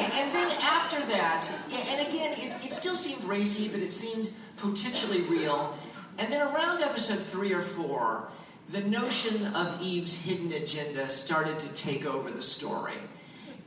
And, 0.00 0.12
and 0.12 0.34
then 0.34 0.50
after 0.60 1.00
that, 1.12 1.50
and 1.70 2.06
again, 2.06 2.32
it, 2.38 2.64
it 2.64 2.72
still 2.72 2.94
seemed 2.94 3.22
racy, 3.24 3.68
but 3.68 3.80
it 3.80 3.92
seemed 3.92 4.30
potentially 4.56 5.22
real. 5.22 5.76
And 6.18 6.32
then 6.32 6.42
around 6.42 6.80
episode 6.80 7.18
three 7.18 7.52
or 7.52 7.60
four, 7.60 8.28
the 8.70 8.82
notion 8.82 9.46
of 9.54 9.80
Eve's 9.80 10.18
hidden 10.18 10.52
agenda 10.52 11.08
started 11.08 11.58
to 11.58 11.72
take 11.74 12.06
over 12.06 12.30
the 12.30 12.42
story. 12.42 12.94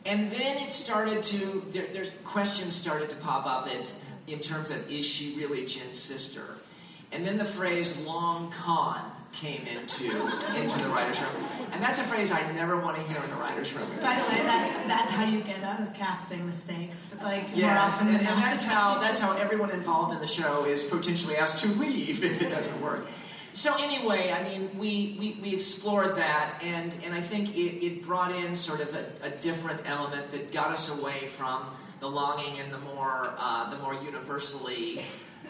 And 0.06 0.32
then 0.32 0.58
it 0.58 0.72
started 0.72 1.22
to, 1.24 1.64
there, 1.72 1.88
there's 1.92 2.12
questions 2.24 2.76
started 2.76 3.10
to 3.10 3.16
pop 3.18 3.46
up 3.46 3.68
as, 3.68 4.02
in 4.28 4.40
terms 4.40 4.72
of 4.72 4.90
is 4.90 5.06
she 5.06 5.36
really 5.38 5.66
Jen's 5.66 6.00
sister? 6.00 6.57
And 7.12 7.26
then 7.26 7.38
the 7.38 7.46
phrase 7.46 8.06
long 8.06 8.52
con 8.52 9.02
came 9.32 9.62
into 9.68 10.06
into 10.56 10.80
the 10.80 10.90
writers' 10.90 11.22
room, 11.22 11.46
and 11.72 11.82
that's 11.84 12.00
a 12.00 12.04
phrase 12.04 12.32
I 12.32 12.52
never 12.54 12.80
want 12.80 12.98
to 12.98 13.04
hear 13.04 13.22
in 13.24 13.30
the 13.30 13.36
writers' 13.36 13.74
room. 13.74 13.88
By 14.02 14.16
the 14.16 14.24
way, 14.24 14.42
that's 14.44 14.78
that's 14.88 15.12
how 15.12 15.26
you 15.26 15.42
get 15.42 15.64
out 15.64 15.80
of 15.80 15.94
casting 15.94 16.46
mistakes. 16.46 17.16
Like 17.22 17.44
Yes, 17.54 18.02
and, 18.02 18.10
and 18.10 18.26
that's 18.26 18.64
how 18.64 19.00
that's 19.00 19.20
how 19.20 19.38
everyone 19.38 19.72
involved 19.72 20.14
in 20.14 20.20
the 20.20 20.28
show 20.28 20.66
is 20.66 20.84
potentially 20.84 21.38
asked 21.38 21.64
to 21.64 21.70
leave 21.80 22.24
if 22.24 22.42
it 22.42 22.50
doesn't 22.50 22.82
work. 22.82 23.06
So 23.54 23.74
anyway, 23.80 24.32
I 24.32 24.44
mean, 24.44 24.70
we, 24.78 25.18
we, 25.20 25.40
we 25.42 25.52
explored 25.52 26.16
that, 26.16 26.60
and, 26.62 26.96
and 27.04 27.12
I 27.12 27.22
think 27.22 27.58
it, 27.58 27.84
it 27.84 28.04
brought 28.04 28.32
in 28.32 28.56
sort 28.56 28.82
of 28.82 28.94
a, 28.94 29.08
a 29.26 29.30
different 29.32 29.82
element 29.90 30.30
that 30.30 30.52
got 30.52 30.68
us 30.68 31.02
away 31.02 31.26
from 31.26 31.66
the 32.00 32.08
longing 32.08 32.60
and 32.60 32.72
the 32.72 32.78
more 32.80 33.34
uh, 33.40 33.68
the 33.72 33.78
more 33.78 33.96
universally, 33.96 35.04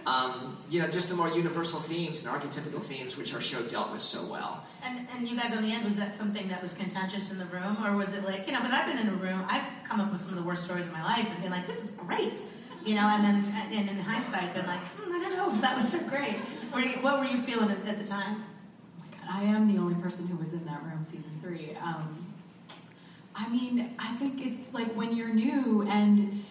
um, 0.07 0.57
you 0.69 0.81
know, 0.81 0.87
just 0.87 1.09
the 1.09 1.15
more 1.15 1.27
universal 1.27 1.81
themes 1.81 2.25
and 2.25 2.33
archetypical 2.33 2.81
themes 2.81 3.17
which 3.17 3.33
our 3.33 3.41
show 3.41 3.61
dealt 3.63 3.91
with 3.91 3.99
so 3.99 4.31
well. 4.31 4.63
And, 4.85 5.05
and 5.13 5.27
you 5.27 5.35
guys 5.35 5.55
on 5.55 5.61
the 5.61 5.71
end, 5.73 5.83
was 5.83 5.97
that 5.97 6.15
something 6.15 6.47
that 6.47 6.63
was 6.63 6.73
contentious 6.73 7.31
in 7.31 7.37
the 7.37 7.45
room? 7.45 7.77
Or 7.85 7.95
was 7.97 8.13
it 8.13 8.23
like, 8.23 8.47
you 8.47 8.53
know, 8.53 8.59
because 8.59 8.73
I've 8.73 8.87
been 8.87 9.05
in 9.05 9.09
a 9.09 9.17
room, 9.17 9.43
I've 9.49 9.65
come 9.83 9.99
up 9.99 10.09
with 10.09 10.21
some 10.21 10.29
of 10.29 10.37
the 10.37 10.43
worst 10.43 10.63
stories 10.63 10.87
of 10.87 10.93
my 10.93 11.03
life 11.03 11.29
and 11.29 11.41
been 11.41 11.51
like, 11.51 11.67
this 11.67 11.83
is 11.83 11.91
great. 11.91 12.41
You 12.85 12.95
know, 12.95 13.05
and 13.05 13.21
then 13.21 13.53
and 13.53 13.89
in 13.89 13.97
hindsight, 13.97 14.53
been 14.53 14.65
like, 14.65 14.79
hmm, 14.79 15.11
I 15.11 15.19
don't 15.19 15.35
know 15.35 15.53
if 15.53 15.61
that 15.61 15.75
was 15.75 15.91
so 15.91 15.99
great. 16.07 16.35
Were 16.73 16.79
you, 16.79 16.97
what 16.99 17.19
were 17.19 17.25
you 17.25 17.41
feeling 17.41 17.69
at, 17.69 17.85
at 17.85 17.97
the 17.97 18.05
time? 18.05 18.45
I 19.29 19.43
am 19.43 19.71
the 19.73 19.77
only 19.77 20.01
person 20.01 20.25
who 20.25 20.37
was 20.37 20.53
in 20.53 20.63
that 20.67 20.81
room 20.83 21.03
season 21.03 21.31
three. 21.41 21.75
Um, 21.83 22.25
I 23.35 23.49
mean, 23.49 23.93
I 23.99 24.15
think 24.15 24.45
it's 24.45 24.73
like 24.73 24.87
when 24.93 25.13
you're 25.15 25.33
new 25.33 25.85
and 25.89 26.45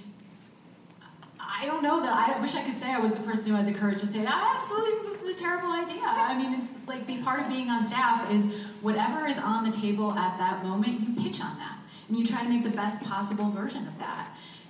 I 1.59 1.64
don't 1.64 1.82
know 1.82 2.02
that 2.02 2.12
I 2.12 2.40
wish 2.40 2.54
I 2.54 2.62
could 2.62 2.78
say 2.78 2.90
I 2.90 2.98
was 2.98 3.12
the 3.12 3.20
person 3.20 3.50
who 3.50 3.57
had 3.57 3.66
the 3.66 3.78
courage 3.78 4.00
to 4.00 4.07
say, 4.07 4.24
I 4.26 4.54
absolutely 4.57 4.90
think 4.90 5.12
this 5.12 5.28
is 5.28 5.34
a 5.34 5.38
terrible 5.38 5.72
idea. 5.72 6.02
I 6.02 6.36
mean, 6.36 6.61
it's 6.61 6.70
like 6.86 7.07
be 7.07 7.18
part 7.18 7.40
of 7.40 7.48
being 7.48 7.70
on 7.70 7.82
staff 7.82 8.30
is 8.30 8.46
whatever 8.82 9.26
is 9.26 9.38
on 9.38 9.64
the 9.64 9.70
table 9.70 10.12
at 10.12 10.36
that 10.38 10.64
moment, 10.64 11.00
you 11.00 11.14
pitch 11.22 11.40
on 11.40 11.57
that 11.59 11.78
and 12.09 12.18
you 12.18 12.26
try 12.26 12.42
to 12.42 12.48
make 12.48 12.62
the 12.62 12.70
best 12.70 13.02
possible 13.02 13.50
version 13.50 13.86
of 13.86 13.98
that. 13.98 14.28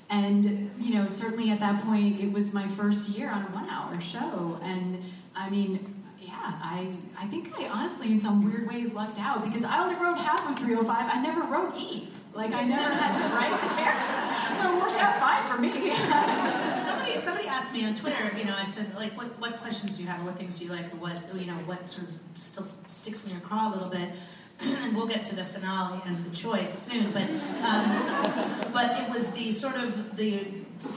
And 0.09 0.71
you 0.79 0.95
know, 0.95 1.07
certainly 1.07 1.51
at 1.51 1.61
that 1.61 1.83
point, 1.83 2.21
it 2.21 2.33
was 2.33 2.53
my 2.53 2.69
first 2.69 3.09
year 3.09 3.31
on 3.31 3.43
a 3.43 3.47
one-hour 3.47 4.01
show, 4.01 4.59
and 4.63 5.03
I 5.35 5.51
mean, 5.51 6.05
yeah, 6.21 6.33
I 6.63 6.93
I 7.19 7.27
think 7.27 7.53
I 7.59 7.67
honestly, 7.67 8.13
in 8.13 8.21
some 8.21 8.45
weird 8.45 8.69
way, 8.69 8.85
lucked 8.85 9.19
out 9.19 9.43
because 9.45 9.65
I 9.65 9.83
only 9.83 9.97
wrote 9.97 10.19
half 10.19 10.49
of 10.49 10.57
305. 10.59 11.11
I 11.13 11.21
never 11.21 11.43
wrote 11.43 11.75
Eve. 11.77 12.15
Like 12.37 12.53
I 12.53 12.65
never 12.65 12.95
had 12.95 13.17
to 13.17 13.35
write 13.35 13.51
the 13.63 13.69
character, 13.81 14.61
so 14.61 14.77
it 14.77 14.81
worked 14.83 15.01
out 15.01 15.19
fine 15.19 15.43
for 15.51 15.59
me. 15.59 15.73
somebody 16.85 17.19
somebody 17.19 17.49
asked 17.49 17.73
me 17.73 17.87
on 17.87 17.95
Twitter, 17.95 18.37
you 18.37 18.45
know, 18.45 18.55
I 18.55 18.67
said 18.67 18.95
like, 18.95 19.17
what 19.17 19.39
what 19.41 19.57
questions 19.57 19.97
do 19.97 20.03
you 20.03 20.09
have, 20.09 20.23
what 20.23 20.37
things 20.37 20.59
do 20.59 20.67
you 20.67 20.71
like, 20.71 20.93
what 21.01 21.19
you 21.35 21.47
know, 21.47 21.55
what 21.65 21.89
sort 21.89 22.09
of 22.09 22.15
still 22.39 22.65
sticks 22.65 23.25
in 23.25 23.31
your 23.31 23.41
craw 23.41 23.71
a 23.71 23.73
little 23.73 23.89
bit. 23.89 24.11
and 24.61 24.97
we'll 24.97 25.07
get 25.07 25.23
to 25.23 25.37
the 25.37 25.45
finale 25.45 26.01
and 26.07 26.25
the 26.25 26.35
choice 26.35 26.79
soon, 26.79 27.11
but 27.11 27.29
um, 27.63 28.71
but 28.73 28.99
it 29.01 29.09
was 29.09 29.31
the 29.33 29.51
sort 29.51 29.77
of 29.77 30.17
the 30.17 30.47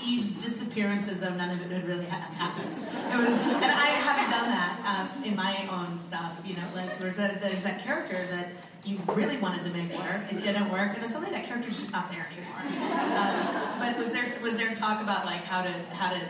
Eve's 0.05 0.33
disappearance 0.35 1.09
as 1.09 1.21
though 1.21 1.33
none 1.35 1.51
of 1.51 1.61
it 1.61 1.71
had 1.71 1.85
really 1.85 2.05
ha- 2.05 2.29
happened. 2.35 2.79
It 2.79 3.17
was, 3.17 3.29
and 3.29 3.71
I 3.71 3.87
haven't 4.03 4.29
done 4.31 4.49
that 4.49 5.09
um, 5.15 5.23
in 5.23 5.35
my 5.37 5.67
own 5.71 5.99
stuff. 5.99 6.39
You 6.45 6.55
know, 6.57 6.67
like 6.75 6.99
there's 6.99 7.17
there's 7.17 7.63
that 7.63 7.81
character 7.83 8.27
that 8.29 8.49
you 8.85 8.97
really 9.07 9.37
wanted 9.37 9.63
to 9.63 9.69
make 9.71 9.93
work, 9.93 10.21
it 10.31 10.41
didn't 10.41 10.69
work, 10.71 10.93
and 10.93 11.03
then 11.03 11.09
suddenly 11.09 11.31
that 11.31 11.45
character's 11.45 11.79
just 11.79 11.91
not 11.91 12.11
there 12.11 12.27
anymore. 12.31 12.85
Um, 13.17 13.79
but 13.79 13.97
was 13.97 14.11
there 14.11 14.25
was 14.41 14.57
there 14.57 14.73
talk 14.75 15.01
about 15.01 15.25
like 15.25 15.43
how 15.43 15.61
to 15.61 15.71
how 15.93 16.11
to 16.11 16.21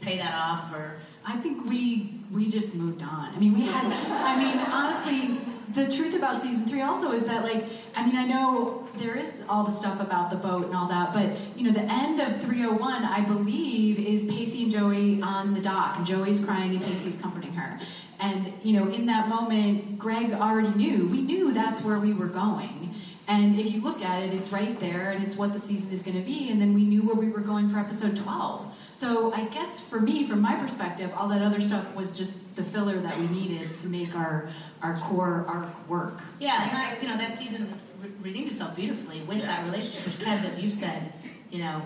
pay 0.00 0.16
that 0.18 0.34
off 0.34 0.72
or? 0.74 0.96
I 1.24 1.36
think 1.36 1.68
we 1.68 2.14
we 2.32 2.48
just 2.48 2.74
moved 2.74 3.02
on. 3.02 3.34
I 3.34 3.38
mean, 3.38 3.54
we 3.54 3.66
had. 3.66 3.84
I 3.84 4.38
mean, 4.38 4.58
honestly, 4.58 5.38
the 5.74 5.90
truth 5.94 6.14
about 6.14 6.42
season 6.42 6.66
three 6.66 6.80
also 6.80 7.12
is 7.12 7.24
that 7.24 7.44
like 7.44 7.64
I 7.94 8.04
mean 8.04 8.16
I 8.16 8.24
know 8.24 8.88
there 8.96 9.16
is 9.16 9.42
all 9.48 9.64
the 9.64 9.72
stuff 9.72 10.00
about 10.00 10.30
the 10.30 10.36
boat 10.36 10.66
and 10.66 10.74
all 10.74 10.88
that, 10.88 11.12
but 11.12 11.28
you 11.56 11.64
know 11.64 11.72
the 11.72 11.88
end 11.92 12.20
of 12.20 12.40
301 12.42 13.04
I 13.04 13.20
believe 13.20 13.98
is 13.98 14.24
Pacey 14.24 14.64
and 14.64 14.72
Joey 14.72 15.22
on 15.22 15.54
the 15.54 15.60
dock 15.60 15.96
and 15.96 16.06
Joey's 16.06 16.40
crying 16.40 16.72
and 16.72 16.82
Pacey's 16.82 17.16
comforting 17.16 17.52
her. 17.52 17.78
And 18.20 18.52
you 18.62 18.78
know 18.78 18.88
in 18.88 19.06
that 19.06 19.28
moment 19.28 19.98
Greg 19.98 20.32
already 20.32 20.70
knew. 20.70 21.06
We 21.06 21.20
knew 21.20 21.52
that's 21.52 21.82
where 21.82 21.98
we 21.98 22.12
were 22.12 22.28
going. 22.28 22.94
And 23.28 23.60
if 23.60 23.72
you 23.72 23.80
look 23.80 24.02
at 24.02 24.22
it, 24.22 24.34
it's 24.34 24.50
right 24.50 24.78
there, 24.80 25.10
and 25.10 25.22
it's 25.22 25.36
what 25.36 25.52
the 25.52 25.60
season 25.60 25.90
is 25.92 26.02
going 26.02 26.16
to 26.16 26.26
be. 26.26 26.50
And 26.50 26.60
then 26.60 26.74
we 26.74 26.82
knew 26.82 27.02
where 27.02 27.14
we 27.14 27.28
were 27.28 27.40
going 27.40 27.70
for 27.70 27.78
episode 27.78 28.16
12. 28.16 28.66
So 28.96 29.32
I 29.32 29.44
guess 29.44 29.80
for 29.80 30.00
me, 30.00 30.26
from 30.26 30.40
my 30.40 30.56
perspective, 30.56 31.12
all 31.16 31.28
that 31.28 31.40
other 31.40 31.60
stuff 31.60 31.94
was 31.94 32.10
just 32.10 32.40
the 32.56 32.64
filler 32.64 33.00
that 33.00 33.16
we 33.18 33.28
needed 33.28 33.74
to 33.76 33.86
make 33.86 34.14
our 34.14 34.50
our 34.82 34.98
core 35.00 35.44
arc 35.48 35.88
work. 35.88 36.20
Yeah, 36.38 36.68
and 36.68 36.76
I, 36.76 37.00
you 37.00 37.08
know 37.08 37.16
that 37.16 37.38
season 37.38 37.72
re- 38.02 38.10
redeemed 38.20 38.48
itself 38.48 38.74
beautifully 38.76 39.20
with 39.22 39.42
that 39.42 39.64
relationship, 39.64 40.06
which 40.06 40.20
kind 40.20 40.44
of, 40.44 40.50
as 40.50 40.58
you 40.58 40.70
said, 40.70 41.12
you 41.50 41.60
know, 41.60 41.82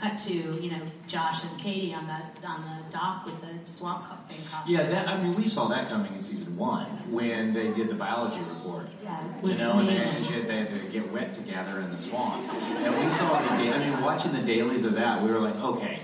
cut 0.00 0.18
to 0.18 0.32
you 0.32 0.70
know 0.70 0.80
Josh 1.06 1.44
and 1.44 1.58
Katie 1.58 1.92
on 1.94 2.06
the 2.06 2.46
on 2.48 2.62
the 2.62 2.90
dock 2.90 3.24
with 3.26 3.40
the 3.42 3.70
swamp 3.70 4.06
co- 4.06 4.16
thing 4.28 4.38
costume. 4.50 4.74
Yeah, 4.76 4.84
that, 4.90 5.08
I 5.08 5.20
mean, 5.22 5.34
we 5.34 5.46
saw 5.46 5.66
that 5.68 5.88
coming 5.88 6.12
in 6.14 6.22
season 6.22 6.56
one 6.56 6.86
when 7.12 7.52
they 7.52 7.70
did 7.72 7.88
the 7.88 7.94
biology 7.94 8.40
report. 8.48 8.86
Yeah, 9.04 9.20
it 9.38 9.46
You 9.46 9.54
know, 9.58 9.78
and 9.78 9.88
they, 9.88 9.96
amazing. 9.96 10.34
and 10.40 10.48
they 10.50 10.56
had 10.56 10.68
to 10.74 10.80
get 10.88 11.12
wet 11.12 11.34
together 11.34 11.80
in 11.80 11.90
the 11.92 11.98
swamp. 11.98 12.50
And 12.52 12.94
we 13.04 13.10
saw 13.12 13.40
the, 13.40 13.48
da- 13.48 13.72
I 13.72 13.78
mean, 13.78 14.00
watching 14.02 14.32
the 14.32 14.40
dailies 14.42 14.84
of 14.84 14.94
that, 14.94 15.22
we 15.22 15.30
were 15.30 15.38
like, 15.40 15.56
okay, 15.56 16.00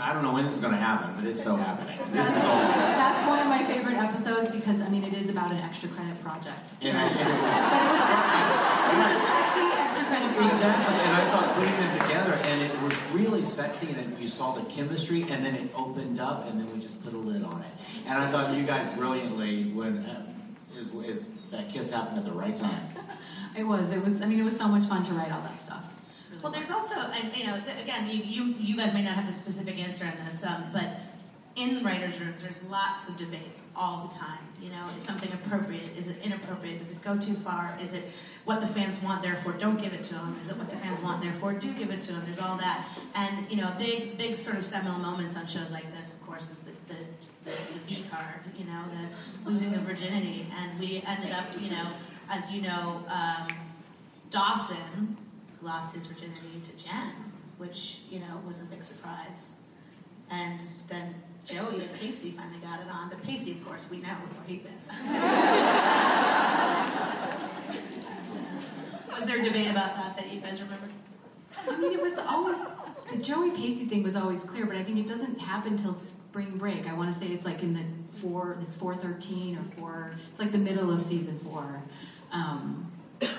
I 0.00 0.12
don't 0.12 0.22
know 0.22 0.32
when 0.32 0.44
this 0.44 0.54
is 0.54 0.60
going 0.60 0.72
to 0.72 0.78
happen, 0.78 1.14
but 1.16 1.24
it's 1.28 1.42
so 1.42 1.56
happening. 1.56 1.98
This 2.12 2.28
is 2.28 2.34
all. 2.44 2.60
That's 2.62 3.26
one 3.26 3.40
of 3.40 3.46
my 3.48 3.64
favorite 3.64 3.96
episodes 3.96 4.48
because 4.50 4.80
I 4.80 4.88
mean 4.88 5.02
it 5.04 5.14
is 5.14 5.28
about 5.28 5.50
an 5.50 5.58
extra 5.58 5.88
credit 5.88 6.22
project. 6.22 6.60
So. 6.80 6.88
And 6.88 6.96
I- 6.98 7.08
and 7.08 7.28
it 7.28 7.42
was- 7.42 7.54
but 7.72 7.82
it 7.82 7.90
was 7.90 8.02
sexy. 8.12 8.40
It 8.46 8.96
was 8.96 9.10
a 9.10 9.18
sexy 9.18 9.26
extra 9.26 9.26
credit 9.26 9.26
project. 9.26 9.45
Exactly, 10.36 10.94
and 10.94 11.12
I 11.12 11.30
thought 11.30 11.54
putting 11.54 11.72
them 11.72 11.98
together, 11.98 12.34
and 12.34 12.62
it 12.62 12.80
was 12.82 12.94
really 13.12 13.44
sexy, 13.44 13.88
and 13.88 13.96
then 13.96 14.16
you 14.20 14.28
saw 14.28 14.52
the 14.52 14.62
chemistry, 14.64 15.22
and 15.22 15.44
then 15.44 15.54
it 15.54 15.70
opened 15.74 16.20
up, 16.20 16.48
and 16.48 16.60
then 16.60 16.72
we 16.72 16.78
just 16.78 17.02
put 17.02 17.12
a 17.12 17.16
lid 17.16 17.42
on 17.42 17.62
it. 17.62 17.72
And 18.06 18.18
I 18.18 18.30
thought 18.30 18.54
you 18.54 18.62
guys 18.62 18.86
brilliantly 18.96 19.70
when 19.72 19.98
uh, 19.98 20.26
is, 20.78 20.90
is 21.04 21.28
that 21.50 21.68
kiss 21.68 21.90
happened 21.90 22.18
at 22.18 22.24
the 22.24 22.32
right 22.32 22.54
time. 22.54 22.88
It 23.56 23.64
was. 23.64 23.92
It 23.92 24.04
was. 24.04 24.20
I 24.20 24.26
mean, 24.26 24.38
it 24.38 24.42
was 24.44 24.56
so 24.56 24.68
much 24.68 24.84
fun 24.84 25.02
to 25.04 25.14
write 25.14 25.32
all 25.32 25.40
that 25.40 25.62
stuff. 25.62 25.82
Well, 26.42 26.52
there's 26.52 26.70
also, 26.70 26.94
and 26.94 27.34
you 27.34 27.46
know, 27.46 27.58
th- 27.64 27.82
again, 27.82 28.08
you, 28.10 28.22
you 28.22 28.54
you 28.60 28.76
guys 28.76 28.92
may 28.92 29.02
not 29.02 29.14
have 29.14 29.26
the 29.26 29.32
specific 29.32 29.78
answer 29.78 30.04
on 30.04 30.12
this, 30.26 30.44
um, 30.44 30.64
but 30.74 31.00
in 31.56 31.82
writers' 31.82 32.20
rooms, 32.20 32.42
there's 32.42 32.62
lots 32.64 33.08
of 33.08 33.16
debates 33.16 33.62
all 33.74 34.06
the 34.06 34.14
time. 34.14 34.40
You 34.60 34.68
know, 34.68 34.90
is 34.94 35.02
something 35.02 35.32
appropriate? 35.32 35.96
Is 35.96 36.08
it 36.08 36.18
inappropriate? 36.22 36.78
Does 36.78 36.92
it 36.92 37.02
go 37.02 37.16
too 37.16 37.34
far? 37.34 37.78
Is 37.80 37.94
it 37.94 38.04
what 38.46 38.60
the 38.60 38.66
fans 38.66 39.02
want? 39.02 39.22
Therefore, 39.22 39.52
don't 39.52 39.80
give 39.80 39.92
it 39.92 40.04
to 40.04 40.14
them. 40.14 40.38
Is 40.40 40.50
it 40.50 40.56
what 40.56 40.70
the 40.70 40.76
fans 40.76 41.00
want? 41.00 41.20
Therefore, 41.20 41.52
do 41.52 41.72
give 41.74 41.90
it 41.90 42.00
to 42.02 42.12
them. 42.12 42.22
There's 42.24 42.38
all 42.38 42.56
that, 42.56 42.86
and 43.16 43.50
you 43.50 43.56
know, 43.56 43.70
big 43.76 44.16
big 44.16 44.36
sort 44.36 44.56
of 44.56 44.64
seminal 44.64 44.98
moments 44.98 45.36
on 45.36 45.46
shows 45.46 45.70
like 45.72 45.92
this, 45.96 46.14
of 46.14 46.24
course, 46.24 46.50
is 46.50 46.60
the 46.60 46.70
the, 46.86 46.94
the, 47.44 47.50
the 47.50 47.80
V 47.88 48.04
card, 48.08 48.40
you 48.56 48.64
know, 48.64 48.84
the 48.92 49.50
losing 49.50 49.72
the 49.72 49.80
virginity. 49.80 50.46
And 50.58 50.78
we 50.78 51.02
ended 51.06 51.32
up, 51.32 51.44
you 51.60 51.70
know, 51.70 51.88
as 52.30 52.52
you 52.52 52.62
know, 52.62 53.04
um, 53.08 53.48
Dawson 54.30 55.16
lost 55.60 55.96
his 55.96 56.06
virginity 56.06 56.60
to 56.62 56.76
Jen, 56.76 57.12
which, 57.58 57.98
you 58.10 58.20
know, 58.20 58.40
was 58.46 58.62
a 58.62 58.64
big 58.66 58.84
surprise. 58.84 59.54
And 60.30 60.60
then 60.86 61.14
Joey 61.44 61.80
and 61.80 61.92
Pacey 61.94 62.30
finally 62.30 62.58
got 62.58 62.80
it 62.80 62.86
on. 62.88 63.08
But 63.08 63.22
Pacey, 63.24 63.52
of 63.52 63.64
course, 63.66 63.86
we 63.90 63.98
know 63.98 64.08
where 64.08 64.46
he 64.46 64.56
been. 64.58 64.72
was 69.16 69.24
there 69.26 69.40
a 69.40 69.42
debate 69.42 69.68
about 69.68 69.94
that 69.96 70.16
that 70.16 70.32
you 70.32 70.40
guys 70.40 70.62
remember? 70.62 70.88
I 71.68 71.76
mean, 71.78 71.92
it 71.92 72.00
was 72.00 72.18
always 72.18 72.56
the 73.10 73.16
Joey 73.18 73.50
Pacey 73.50 73.86
thing 73.86 74.02
was 74.02 74.16
always 74.16 74.42
clear, 74.44 74.66
but 74.66 74.76
I 74.76 74.82
think 74.82 74.98
it 74.98 75.06
doesn't 75.08 75.38
happen 75.40 75.76
till 75.76 75.92
spring 75.92 76.56
break. 76.58 76.88
I 76.88 76.94
want 76.94 77.12
to 77.12 77.18
say 77.18 77.26
it's 77.26 77.44
like 77.44 77.62
in 77.62 77.74
the 77.74 77.82
four, 78.18 78.56
it's 78.62 78.74
four 78.74 78.94
thirteen 78.94 79.56
or 79.58 79.64
four. 79.78 80.12
It's 80.30 80.40
like 80.40 80.52
the 80.52 80.58
middle 80.58 80.92
of 80.92 81.00
season 81.02 81.38
four. 81.44 81.82
Um, 82.32 82.90
gosh, 83.20 83.30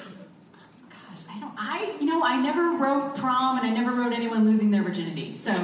I 1.29 1.39
don't. 1.39 1.53
I 1.57 1.95
you 1.99 2.05
know 2.05 2.23
I 2.23 2.37
never 2.37 2.71
wrote 2.77 3.15
prom, 3.17 3.57
and 3.57 3.67
I 3.67 3.69
never 3.71 3.91
wrote 3.95 4.13
anyone 4.13 4.45
losing 4.45 4.71
their 4.71 4.83
virginity. 4.83 5.35
So 5.35 5.51
we 5.51 5.57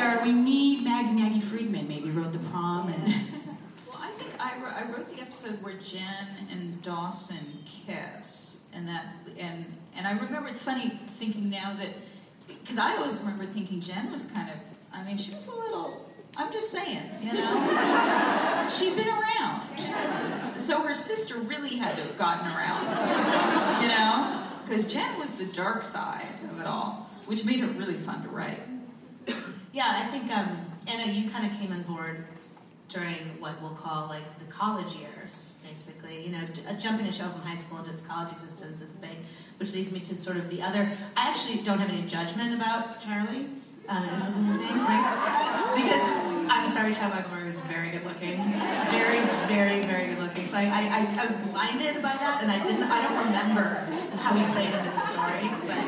are. 0.00 0.20
We 0.22 0.32
need 0.32 0.84
Maggie 0.84 1.12
Maggie 1.20 1.40
Friedman. 1.40 1.88
Maybe 1.88 2.10
wrote 2.10 2.32
the 2.32 2.38
prom 2.50 2.88
and. 2.88 3.14
Well, 3.88 3.98
I 4.00 4.10
think 4.18 4.30
I, 4.40 4.56
wrote- 4.62 4.74
I 4.74 4.84
wrote 4.92 5.14
the 5.14 5.20
episode 5.22 5.62
where 5.62 5.74
Jen 5.74 6.46
and 6.50 6.80
Dawson 6.82 7.64
kiss, 7.64 8.45
and 8.76 8.86
that 8.86 9.06
and 9.38 9.64
and 9.96 10.06
I 10.06 10.12
remember 10.12 10.48
it's 10.48 10.60
funny 10.60 11.00
thinking 11.18 11.48
now 11.50 11.74
that 11.78 11.94
because 12.46 12.78
I 12.78 12.96
always 12.96 13.18
remember 13.18 13.46
thinking 13.46 13.80
Jen 13.80 14.10
was 14.10 14.26
kind 14.26 14.50
of 14.50 14.56
I 14.92 15.02
mean 15.02 15.16
she 15.16 15.34
was 15.34 15.46
a 15.46 15.54
little 15.54 16.08
I'm 16.36 16.52
just 16.52 16.70
saying 16.70 17.02
you 17.22 17.32
know? 17.32 18.68
She'd 18.70 18.94
been 18.96 19.08
around. 19.08 20.60
So 20.60 20.82
her 20.82 20.94
sister 20.94 21.38
really 21.38 21.76
had 21.76 21.96
to 21.96 22.02
have 22.02 22.18
gotten 22.18 22.46
around 22.46 23.82
you 23.82 23.88
know? 23.88 24.42
Because 24.64 24.86
Jen 24.86 25.18
was 25.18 25.30
the 25.32 25.46
dark 25.46 25.82
side 25.82 26.40
of 26.50 26.60
it 26.60 26.66
all 26.66 27.08
which 27.26 27.44
made 27.44 27.60
it 27.60 27.70
really 27.76 27.94
fun 27.94 28.22
to 28.22 28.28
write. 28.28 28.60
Yeah, 29.72 30.04
I 30.06 30.06
think 30.10 30.30
um, 30.32 30.64
Anna, 30.86 31.12
you 31.12 31.28
kind 31.28 31.44
of 31.44 31.58
came 31.58 31.72
on 31.72 31.82
board 31.82 32.24
during 32.88 33.38
what 33.40 33.60
we'll 33.60 33.74
call 33.74 34.06
like 34.06 34.38
the 34.38 34.44
college 34.46 34.94
years, 34.94 35.50
basically. 35.68 36.24
You 36.24 36.32
know, 36.32 36.44
j- 36.52 36.62
uh, 36.68 36.74
jumping 36.74 37.06
a 37.06 37.12
show 37.12 37.28
from 37.28 37.40
high 37.42 37.56
school 37.56 37.78
into 37.78 37.90
its 37.90 38.02
college 38.02 38.32
existence 38.32 38.82
is 38.82 38.92
big, 38.94 39.16
which 39.58 39.72
leads 39.74 39.90
me 39.92 40.00
to 40.00 40.14
sort 40.14 40.36
of 40.36 40.48
the 40.50 40.62
other. 40.62 40.90
I 41.16 41.28
actually 41.28 41.58
don't 41.58 41.78
have 41.78 41.90
any 41.90 42.02
judgment 42.02 42.54
about 42.54 43.00
Charlie. 43.00 43.48
Uh, 43.88 44.02
is 44.16 44.22
what's 44.24 44.36
his 44.36 44.56
name, 44.56 44.80
right? 44.82 45.72
Because 45.76 46.02
I'm 46.50 46.66
sorry, 46.68 46.92
Chad 46.92 47.14
Michael 47.14 47.46
is 47.46 47.56
very 47.70 47.90
good 47.90 48.04
looking, 48.04 48.42
very, 48.90 49.20
very, 49.46 49.80
very 49.86 50.08
good 50.08 50.18
looking. 50.18 50.44
So 50.46 50.56
I, 50.56 50.62
I, 50.64 50.82
I, 50.90 51.22
I 51.22 51.26
was 51.26 51.36
blinded 51.52 52.02
by 52.02 52.10
that, 52.18 52.42
and 52.42 52.50
I 52.50 52.58
didn't. 52.66 52.82
I 52.82 53.00
don't 53.06 53.26
remember 53.26 53.86
how 54.18 54.34
he 54.34 54.42
played 54.52 54.74
into 54.74 54.90
the 54.90 55.00
story. 55.06 55.46
But 55.66 55.78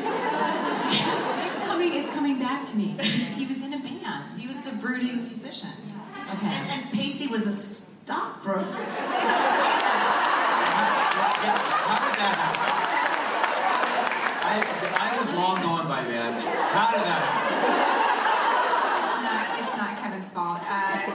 It's 1.45 1.57
coming. 1.67 1.93
It's 1.93 2.09
coming 2.09 2.39
back 2.39 2.65
to 2.69 2.77
me. 2.77 2.95
He 3.35 3.45
was 3.45 3.61
in 3.63 3.73
a 3.73 3.79
band. 3.79 4.39
He 4.39 4.47
was 4.47 4.61
the 4.61 4.71
brooding 4.73 5.25
musician. 5.25 5.69
Okay. 6.35 6.47
and, 6.47 6.69
and 6.83 6.91
Pacey 6.93 7.27
was 7.27 7.47
a 7.47 7.51
stockbroker. 8.09 8.63
How 8.65 8.73
did 12.01 12.17
that 12.17 12.33
happen? 12.41 12.65
I, 14.49 14.65
I 14.97 15.21
was 15.21 15.29
long 15.35 15.61
gone 15.61 15.87
by 15.87 16.01
then. 16.01 16.33
How 16.41 16.89
did 16.89 17.05
that 17.05 17.21
happen? 17.21 17.53
It's 19.05 19.21
not, 19.21 19.45
it's 19.61 19.77
not 19.77 19.95
Kevin's 20.01 20.31
fault. 20.31 20.61
Uh, 20.65 21.05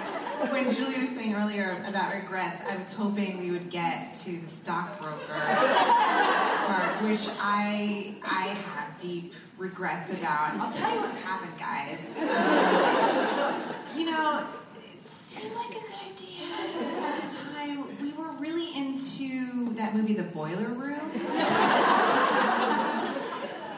when 0.53 0.71
Julie 0.73 1.01
was 1.01 1.11
saying 1.11 1.35
earlier 1.35 1.83
about 1.85 2.15
regrets, 2.15 2.61
I 2.71 2.77
was 2.77 2.89
hoping 2.93 3.39
we 3.39 3.51
would 3.51 3.71
get 3.71 4.15
to 4.21 4.39
the 4.39 4.47
stockbroker 4.47 5.35
part, 5.35 7.03
which 7.03 7.29
I 7.41 8.15
I 8.23 8.55
have 8.77 8.97
deep 8.99 9.35
regrets 9.59 10.13
about. 10.17 10.55
I'll 10.61 10.71
tell 10.71 10.95
you 10.95 11.01
what 11.01 11.11
happened, 11.17 11.59
guys. 11.59 11.99
You 13.97 14.07
know, 14.13 14.47
seemed 15.35 15.55
like 15.57 15.70
a 15.70 15.72
good 15.72 15.99
idea 16.12 16.47
at 17.03 17.28
the 17.28 17.37
time. 17.37 17.85
We 18.01 18.12
were 18.12 18.32
really 18.39 18.76
into 18.76 19.74
that 19.74 19.95
movie, 19.95 20.14
The 20.14 20.22
Boiler 20.22 20.68
Room. 20.68 21.11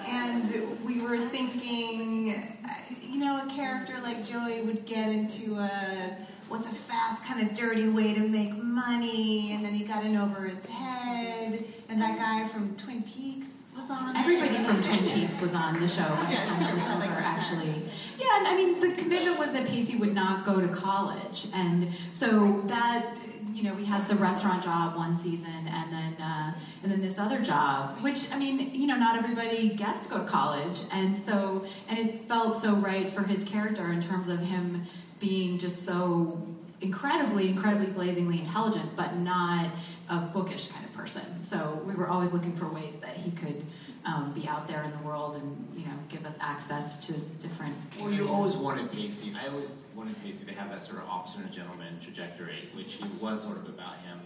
And 0.07 0.85
we 0.85 1.01
were 1.01 1.17
thinking, 1.31 2.35
uh, 2.65 2.71
you 3.01 3.19
know, 3.19 3.43
a 3.43 3.51
character 3.51 3.95
like 4.03 4.23
Joey 4.25 4.61
would 4.61 4.85
get 4.85 5.09
into 5.09 5.57
a 5.57 6.17
what's 6.49 6.69
a 6.69 6.75
fast, 6.75 7.25
kind 7.25 7.41
of 7.41 7.57
dirty 7.57 7.89
way 7.89 8.13
to 8.13 8.21
make 8.21 8.55
money, 8.57 9.53
and 9.53 9.65
then 9.65 9.73
he 9.73 9.83
got 9.83 10.05
in 10.05 10.17
over 10.17 10.47
his 10.47 10.67
head. 10.67 11.65
And 11.89 12.01
that 12.03 12.19
guy 12.19 12.47
from 12.49 12.77
Twin 12.77 13.03
Peaks. 13.03 13.56
Everybody 13.79 14.65
from 14.65 14.83
Twin 14.83 15.11
Peaks 15.11 15.41
was 15.41 15.53
on 15.53 15.79
the 15.81 15.89
show 15.89 16.03
by 16.03 16.25
the 16.25 16.33
Yeah, 16.33 16.49
it's 16.49 16.57
time 16.57 16.71
it 16.71 16.75
was 16.75 16.83
like 16.85 17.11
over, 17.11 17.21
actually. 17.21 17.83
Yeah, 18.19 18.39
and 18.39 18.47
I 18.47 18.55
mean, 18.55 18.81
the 18.81 18.93
commitment 18.93 19.39
was 19.39 19.53
that 19.53 19.67
Pacey 19.67 19.97
would 19.97 20.15
not 20.15 20.47
go 20.47 20.61
to 20.61 20.69
college. 20.69 21.47
And 21.53 21.93
so 22.11 22.63
that, 22.67 23.15
you 23.53 23.63
know, 23.65 23.75
we 23.75 23.85
had 23.85 24.09
the 24.09 24.17
restaurant 24.17 24.65
job 24.65 24.97
one 24.97 25.17
season 25.17 25.69
and 25.69 25.93
then, 25.93 26.15
uh, 26.15 26.55
and 26.83 26.91
then 26.91 27.03
this 27.03 27.19
other 27.19 27.43
job, 27.43 28.03
which, 28.03 28.33
I 28.33 28.39
mean, 28.39 28.75
you 28.75 28.87
know, 28.87 28.97
not 28.97 29.17
everybody 29.17 29.69
gets 29.69 30.05
to 30.05 30.09
go 30.09 30.19
to 30.21 30.25
college. 30.25 30.81
And 30.91 31.23
so, 31.23 31.67
and 31.89 31.99
it 31.99 32.27
felt 32.27 32.57
so 32.57 32.75
right 32.77 33.11
for 33.11 33.25
his 33.25 33.45
character 33.45 33.93
in 33.93 34.01
terms 34.01 34.29
of 34.29 34.39
him 34.39 34.87
being 35.21 35.59
just 35.59 35.85
so 35.85 36.43
incredibly, 36.81 37.49
incredibly 37.49 37.87
blazingly 37.87 38.39
intelligent, 38.41 38.95
but 38.97 39.17
not 39.17 39.71
a 40.09 40.19
bookish 40.19 40.69
kind 40.69 40.85
of 40.85 40.93
person. 40.93 41.43
So 41.43 41.81
we 41.85 41.95
were 41.95 42.09
always 42.09 42.33
looking 42.33 42.55
for 42.55 42.67
ways 42.67 42.97
that 43.01 43.17
he 43.17 43.31
could 43.33 43.65
um, 44.05 44.33
be 44.33 44.47
out 44.47 44.69
there 44.69 44.85
in 44.85 44.91
the 44.93 44.99
world 44.99 45.37
and 45.37 45.69
you 45.77 45.85
know 45.85 45.95
give 46.09 46.25
us 46.25 46.37
access 46.41 47.07
to 47.07 47.13
different. 47.41 47.75
Well, 48.01 48.13
you 48.13 48.29
always 48.29 48.55
wanted 48.55 48.93
Pacey. 48.93 49.33
I 49.37 49.49
always 49.49 49.75
wanted 49.95 50.23
Pacey 50.23 50.45
to 50.47 50.55
have 50.55 50.71
that 50.71 50.85
sort 50.85 50.99
of 50.99 51.09
officer 51.09 51.41
and 51.41 51.51
gentleman 51.51 51.99
trajectory, 52.01 52.69
which 52.75 52.95
he 52.95 53.05
was 53.21 53.43
sort 53.43 53.57
of 53.57 53.69
about 53.69 53.97
him, 53.97 54.21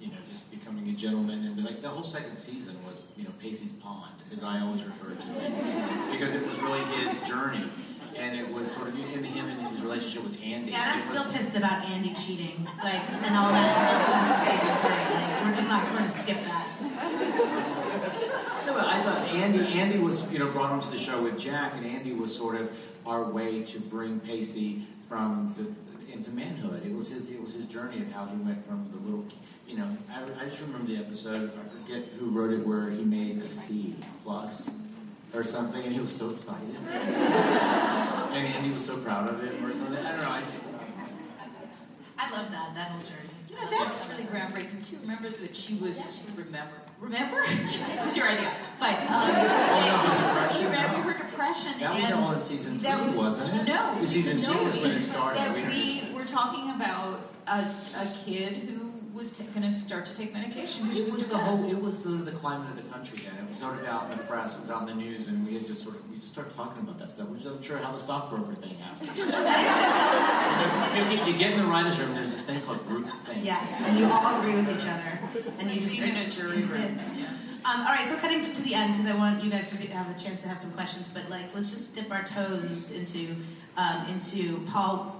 you 0.00 0.08
know, 0.08 0.18
just 0.30 0.50
becoming 0.50 0.88
a 0.88 0.92
gentleman. 0.92 1.44
And 1.46 1.64
like 1.64 1.80
the 1.80 1.88
whole 1.88 2.02
second 2.02 2.36
season 2.36 2.76
was, 2.86 3.02
you 3.16 3.24
know, 3.24 3.30
Pacey's 3.40 3.72
Pond, 3.72 4.14
as 4.30 4.42
I 4.42 4.60
always 4.60 4.84
referred 4.84 5.20
to 5.20 5.28
it, 5.40 6.10
because 6.12 6.34
it 6.34 6.46
was 6.46 6.60
really 6.60 6.82
his 6.98 7.18
journey, 7.20 7.64
and 8.16 8.38
it 8.38 8.50
was 8.52 8.70
sort 8.70 8.88
of 8.88 8.98
in 8.98 9.24
him 9.24 9.48
and 9.48 9.60
his 9.68 9.80
relationship 9.80 10.22
with 10.22 10.40
Andy. 10.42 10.72
Yeah, 10.72 10.82
and 10.82 10.90
I'm 10.92 11.00
still 11.00 11.24
pissed 11.32 11.56
about 11.56 11.84
Andy 11.86 12.14
cheating, 12.14 12.66
like, 12.82 13.02
and 13.10 13.36
all 13.36 13.50
that 13.52 13.72
nonsense 13.84 14.48
in 14.48 14.58
season 14.58 14.76
three. 14.78 14.90
Like, 15.14 15.44
we're 15.44 15.54
just 15.54 15.68
not, 15.68 15.84
gonna 15.92 16.08
skip 16.08 16.42
that. 16.44 16.66
No, 18.66 18.72
but 18.72 18.86
I 18.86 19.02
thought 19.02 19.28
Andy 19.28 19.66
Andy 19.78 19.98
was 19.98 20.30
you 20.32 20.38
know 20.38 20.48
brought 20.48 20.70
onto 20.70 20.90
the 20.90 20.98
show 20.98 21.22
with 21.22 21.38
Jack, 21.38 21.74
and 21.76 21.86
Andy 21.86 22.12
was 22.12 22.34
sort 22.34 22.56
of 22.56 22.70
our 23.06 23.24
way 23.24 23.62
to 23.62 23.78
bring 23.78 24.20
Pacey 24.20 24.86
from 25.08 25.54
the 25.56 25.66
into 26.12 26.30
manhood. 26.30 26.86
It 26.86 26.94
was 26.94 27.08
his 27.08 27.28
it 27.28 27.40
was 27.40 27.52
his 27.52 27.66
journey 27.66 28.00
of 28.00 28.10
how 28.12 28.24
he 28.26 28.36
went 28.36 28.64
from 28.66 28.88
the 28.90 28.98
little 28.98 29.24
you 29.66 29.76
know 29.76 29.96
I, 30.10 30.44
I 30.44 30.48
just 30.48 30.62
remember 30.62 30.86
the 30.86 30.96
episode. 30.96 31.50
I 31.58 31.84
forget 31.84 32.08
who 32.18 32.30
wrote 32.30 32.52
it 32.52 32.66
where 32.66 32.88
he 32.88 33.04
made 33.04 33.38
a 33.38 33.50
C 33.50 33.94
plus 34.22 34.70
or 35.34 35.42
something, 35.44 35.82
and 35.84 35.92
he 35.92 36.00
was 36.00 36.14
so 36.14 36.30
excited, 36.30 36.76
and 36.88 38.46
Andy 38.46 38.70
was 38.72 38.84
so 38.84 38.96
proud 38.98 39.28
of 39.28 39.42
him 39.42 39.64
or 39.64 39.72
something. 39.72 40.04
I 40.04 40.12
don't 40.12 40.20
know. 40.20 40.30
I 40.30 40.40
just 40.42 40.64
I 42.16 42.30
love 42.30 42.50
that, 42.52 42.74
that 42.74 42.88
whole 42.90 43.02
journey. 43.02 43.28
You 43.50 43.56
know, 43.56 43.70
that 43.70 43.92
was 43.92 44.08
really 44.08 44.24
groundbreaking 44.24 44.88
too. 44.88 44.96
Remember 45.02 45.28
that 45.28 45.56
she 45.56 45.74
was 45.74 45.98
she 46.16 46.24
remember 46.40 46.72
remember? 47.00 47.42
it 47.46 48.04
was 48.04 48.16
your 48.16 48.26
idea. 48.28 48.52
But 48.80 48.94
um, 49.02 49.06
Oh, 49.10 49.84
no, 49.86 49.96
her 49.98 50.32
depression, 50.32 50.64
remember 50.66 50.96
her 51.12 51.18
depression 51.18 51.72
That 51.80 51.94
was 51.94 52.12
all 52.12 52.32
in 52.32 52.40
season 52.40 52.78
three, 52.78 53.10
we- 53.10 53.16
wasn't 53.16 53.54
it? 53.54 53.68
No, 53.68 53.94
The 53.98 54.06
season 54.06 54.38
two 54.38 54.52
no, 54.54 54.62
was 54.64 54.78
when 54.78 54.90
it 54.92 54.96
it- 54.96 55.02
started. 55.02 55.38
That 55.40 55.54
We 55.66 56.04
we 56.08 56.14
were 56.14 56.24
talking 56.24 56.70
about 56.70 57.20
a, 57.46 57.60
a 57.96 58.12
kid 58.24 58.54
who 58.68 58.90
was 59.14 59.30
t- 59.30 59.44
going 59.54 59.62
to 59.62 59.70
start 59.70 60.04
to 60.06 60.14
take 60.14 60.32
medication 60.32 60.82
because 60.82 60.96
she 60.96 61.02
It 61.02 61.06
was 61.06 61.16
was 61.16 61.26
the 61.28 61.38
whole. 61.38 61.70
It 61.70 61.80
was 61.80 61.96
sort 62.02 62.14
of 62.16 62.26
the 62.26 62.32
climate 62.32 62.68
of 62.70 62.76
the 62.76 62.82
country 62.90 63.18
then. 63.24 63.34
It 63.44 63.48
was 63.48 63.58
sort 63.58 63.78
of 63.78 63.86
out 63.86 64.10
in 64.10 64.18
the 64.18 64.24
press. 64.24 64.54
It 64.54 64.60
was 64.60 64.70
out 64.70 64.82
in 64.82 64.86
the 64.88 64.94
news, 64.94 65.28
and 65.28 65.46
we 65.46 65.54
had 65.54 65.66
just 65.66 65.82
sort 65.84 65.94
of 65.96 66.10
we 66.10 66.16
just 66.18 66.32
started 66.32 66.54
talking 66.54 66.82
about 66.82 66.98
that 66.98 67.10
stuff. 67.10 67.28
Which 67.28 67.44
I'm 67.44 67.62
sure 67.62 67.78
how 67.78 67.92
the 67.92 67.98
stockbroker 68.00 68.54
thing 68.56 68.74
happened. 68.76 69.10
you, 71.10 71.16
get- 71.16 71.28
you 71.28 71.38
get 71.38 71.52
in 71.52 71.58
the 71.58 71.66
writers' 71.66 71.98
room. 72.00 72.14
There's 72.14 72.32
this 72.32 72.42
thing 72.42 72.60
called 72.62 72.86
group 72.88 73.08
thing. 73.26 73.44
Yes, 73.44 73.80
and 73.82 73.98
you 73.98 74.06
all 74.06 74.40
agree 74.40 74.54
with 74.54 74.68
each 74.68 74.86
other, 74.86 75.18
and 75.58 75.70
you 75.70 75.80
just 75.80 75.98
Being 75.98 76.10
in 76.16 76.26
a 76.26 76.30
jury 76.30 76.62
room. 76.62 76.98
Yeah. 77.16 77.26
Um, 77.66 77.80
all 77.80 77.94
right, 77.94 78.06
so 78.06 78.14
cutting 78.16 78.52
to 78.52 78.62
the 78.62 78.74
end 78.74 78.92
because 78.94 79.10
I 79.10 79.16
want 79.16 79.42
you 79.42 79.50
guys 79.50 79.70
to 79.70 79.76
have 79.92 80.14
a 80.14 80.18
chance 80.22 80.42
to 80.42 80.48
have 80.48 80.58
some 80.58 80.70
questions. 80.72 81.08
But 81.08 81.30
like, 81.30 81.54
let's 81.54 81.70
just 81.70 81.94
dip 81.94 82.10
our 82.12 82.22
toes 82.24 82.90
into 82.92 83.34
um, 83.78 84.06
into 84.08 84.60
Paul. 84.66 85.13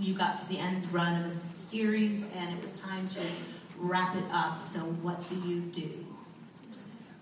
You 0.00 0.14
got 0.14 0.38
to 0.38 0.48
the 0.48 0.58
end 0.58 0.90
run 0.92 1.20
of 1.20 1.26
a 1.26 1.30
series, 1.30 2.24
and 2.34 2.50
it 2.56 2.62
was 2.62 2.72
time 2.72 3.06
to 3.08 3.20
wrap 3.78 4.16
it 4.16 4.24
up. 4.32 4.62
So 4.62 4.78
what 4.78 5.26
do 5.26 5.34
you 5.36 5.60
do? 5.60 5.90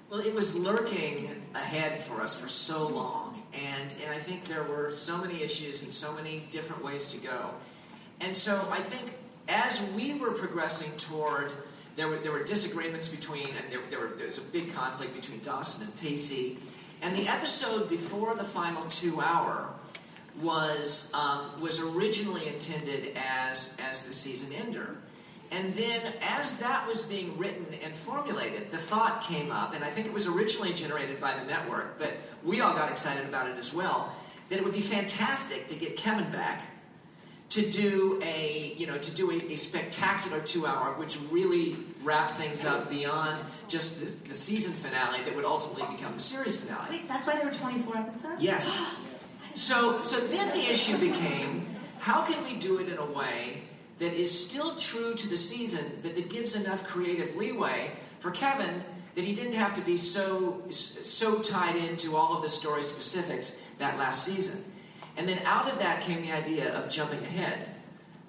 Well, 0.09 0.21
it 0.21 0.33
was 0.33 0.55
lurking 0.55 1.29
ahead 1.57 2.03
for 2.03 2.21
us 2.21 2.41
for 2.41 2.49
so 2.49 2.87
long, 2.87 3.43
and 3.53 3.95
and 4.05 4.15
I 4.15 4.19
think 4.19 4.45
there 4.45 4.63
were 4.63 4.93
so 4.93 5.19
many 5.19 5.43
issues 5.43 5.83
and 5.83 5.93
so 5.93 6.15
many 6.15 6.45
different 6.51 6.85
ways 6.85 7.09
to 7.09 7.27
go. 7.27 7.51
And 8.21 8.35
so 8.35 8.67
I 8.71 8.79
think 8.79 9.13
as 9.49 9.83
we 9.97 10.19
were 10.19 10.31
progressing 10.31 10.97
toward, 10.99 11.53
there 11.97 12.07
were, 12.07 12.17
there 12.19 12.33
were 12.33 12.45
disagreements 12.45 13.09
between, 13.09 13.49
and 13.49 13.73
there, 13.73 13.81
there, 13.91 14.01
were, 14.01 14.15
there 14.17 14.27
was 14.27 14.39
a 14.39 14.43
big 14.43 14.73
conflict 14.73 15.15
between 15.15 15.41
Dawson 15.41 15.83
and 15.83 16.01
Pacey. 16.01 16.59
And 17.03 17.15
the 17.15 17.29
episode 17.29 17.89
before 17.89 18.35
the 18.35 18.45
final 18.45 18.85
two 18.87 19.21
hour 19.21 19.69
was, 20.43 21.13
um, 21.15 21.61
was 21.61 21.81
originally 21.81 22.49
intended 22.49 23.17
as, 23.17 23.77
as 23.89 24.07
the 24.07 24.13
season 24.13 24.53
ender. 24.53 24.97
And 25.51 25.73
then, 25.75 26.13
as 26.23 26.59
that 26.59 26.87
was 26.87 27.03
being 27.03 27.37
written 27.39 27.67
and 27.83 27.95
formulated, 27.95 28.71
the 28.71 28.77
thought 28.77 29.23
came 29.23 29.51
up, 29.51 29.75
and 29.75 29.83
I 29.83 29.91
think 29.91 30.07
it 30.07 30.13
was 30.13 30.27
originally 30.27 30.73
generated 30.75 31.21
by 31.21 31.35
the 31.35 31.45
network, 31.45 31.99
but 31.99 32.13
we 32.45 32.61
all 32.61 32.75
got 32.75 32.91
excited 32.91 33.27
about 33.27 33.49
it 33.49 33.57
as 33.57 33.73
well, 33.73 34.13
that 34.51 34.59
it 34.59 34.65
would 34.65 34.75
be 34.75 34.83
fantastic 34.83 35.67
to 35.69 35.75
get 35.75 35.97
Kevin 35.97 36.31
back 36.31 36.63
to 37.51 37.71
do 37.71 38.21
a 38.23 38.75
you 38.77 38.87
know 38.87 38.99
to 38.99 39.11
do 39.15 39.31
a, 39.31 39.35
a 39.35 39.57
spectacular 39.57 40.41
two 40.41 40.67
hour 40.67 40.93
which 40.99 41.19
really 41.31 41.79
wrapped 42.03 42.33
things 42.33 42.65
up 42.65 42.91
beyond 42.91 43.43
just 43.69 44.01
this, 44.01 44.17
the 44.17 44.35
season 44.35 44.73
finale 44.73 45.23
that 45.23 45.35
would 45.35 45.47
ultimately 45.47 45.97
become 45.97 46.13
the 46.13 46.21
series 46.21 46.61
finale 46.61 46.91
Wait, 46.91 47.09
that's 47.09 47.27
why 47.27 47.37
there 47.37 47.47
were 47.47 47.53
24 47.53 47.97
episodes? 47.97 48.43
yes 48.43 48.97
so 49.59 50.03
so 50.03 50.19
then 50.29 50.49
the 50.51 50.71
issue 50.71 50.97
became 50.99 51.65
how 51.99 52.23
can 52.23 52.43
we 52.45 52.57
do 52.57 52.79
it 52.79 52.89
in 52.89 52.99
a 52.99 53.07
way 53.07 53.63
that 53.99 54.13
is 54.13 54.31
still 54.47 54.77
true 54.77 55.15
to 55.15 55.29
the 55.29 55.37
season 55.37 55.85
but 56.03 56.15
that 56.15 56.31
gives 56.31 56.55
enough 56.55 56.87
creative 56.87 57.35
leeway 57.35 57.91
for 58.21 58.31
kevin 58.31 58.83
that 59.15 59.25
he 59.25 59.35
didn't 59.35 59.55
have 59.55 59.75
to 59.75 59.81
be 59.83 59.97
so 59.97 60.63
so 60.71 61.41
tied 61.41 61.75
into 61.75 62.15
all 62.15 62.37
of 62.37 62.43
the 62.43 62.49
story 62.49 62.83
specifics 62.83 63.61
that 63.79 63.99
last 63.99 64.25
season 64.25 64.63
and 65.17 65.29
then 65.29 65.39
out 65.45 65.71
of 65.71 65.79
that 65.81 66.01
came 66.03 66.23
the 66.23 66.33
idea 66.33 66.73
of 66.75 66.89
jumping 66.89 67.19
ahead 67.21 67.67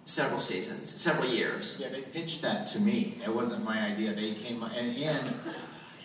several 0.06 0.40
seasons, 0.40 1.00
several 1.00 1.30
years. 1.30 1.78
Yeah, 1.80 1.90
they 1.90 2.02
pitched 2.02 2.42
that 2.42 2.66
to 2.68 2.80
me. 2.80 3.20
It 3.24 3.34
wasn't 3.34 3.64
my 3.64 3.80
idea. 3.80 4.12
They 4.16 4.34
came 4.34 4.64
and, 4.64 4.98
and 4.98 5.36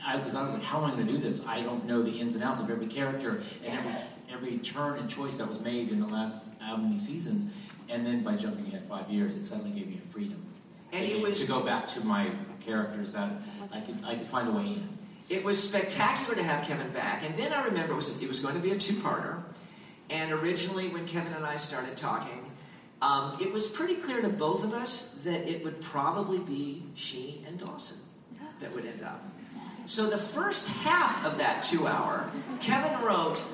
I 0.06 0.16
was 0.16 0.34
I 0.34 0.42
was 0.42 0.52
like, 0.52 0.62
how 0.62 0.78
am 0.78 0.84
I 0.84 0.90
going 0.90 1.06
to 1.06 1.12
do 1.12 1.18
this? 1.18 1.42
I 1.46 1.62
don't 1.62 1.86
know 1.86 2.02
the 2.02 2.10
ins 2.10 2.34
and 2.34 2.44
outs 2.44 2.60
of 2.60 2.70
every 2.70 2.86
character 2.86 3.40
and 3.64 3.78
every 3.78 3.92
every 4.32 4.58
turn 4.58 4.98
and 4.98 5.08
choice 5.08 5.36
that 5.36 5.48
was 5.48 5.60
made 5.60 5.90
in 5.90 6.00
the 6.00 6.06
last 6.06 6.44
how 6.60 6.76
many 6.76 6.98
seasons. 6.98 7.52
And 7.88 8.06
then 8.06 8.22
by 8.22 8.36
jumping 8.36 8.66
ahead 8.66 8.84
five 8.84 9.08
years, 9.10 9.34
it 9.34 9.42
suddenly 9.42 9.78
gave 9.78 9.88
me 9.88 10.00
a 10.02 10.08
freedom. 10.08 10.42
And 10.92 11.06
to, 11.06 11.12
it 11.12 11.22
was 11.22 11.44
to 11.44 11.52
go 11.52 11.60
back 11.60 11.86
to 11.88 12.04
my 12.04 12.30
characters 12.60 13.12
that 13.12 13.30
I 13.72 13.80
could 13.80 13.96
I 14.04 14.14
could 14.14 14.26
find 14.26 14.48
a 14.48 14.52
way 14.52 14.66
in. 14.66 14.88
It 15.28 15.44
was 15.44 15.62
spectacular 15.62 16.34
to 16.34 16.42
have 16.42 16.66
Kevin 16.66 16.90
back. 16.90 17.24
And 17.24 17.34
then 17.36 17.52
I 17.52 17.64
remember 17.64 17.94
it 17.94 17.96
was, 17.96 18.22
it 18.22 18.28
was 18.28 18.40
going 18.40 18.54
to 18.54 18.60
be 18.60 18.72
a 18.72 18.78
two-parter. 18.78 19.42
And 20.10 20.32
originally, 20.32 20.88
when 20.88 21.06
Kevin 21.06 21.32
and 21.32 21.46
I 21.46 21.56
started 21.56 21.96
talking, 21.96 22.50
um, 23.00 23.36
it 23.40 23.50
was 23.50 23.66
pretty 23.66 23.96
clear 23.96 24.20
to 24.20 24.28
both 24.28 24.64
of 24.64 24.74
us 24.74 25.20
that 25.24 25.48
it 25.48 25.64
would 25.64 25.80
probably 25.80 26.40
be 26.40 26.82
she 26.94 27.42
and 27.46 27.58
Dawson 27.58 27.96
that 28.60 28.72
would 28.74 28.84
end 28.84 29.02
up. 29.02 29.22
So 29.86 30.08
the 30.08 30.18
first 30.18 30.68
half 30.68 31.24
of 31.26 31.38
that 31.38 31.62
two 31.62 31.86
hour, 31.86 32.30
Kevin 32.60 32.98
wrote 33.02 33.44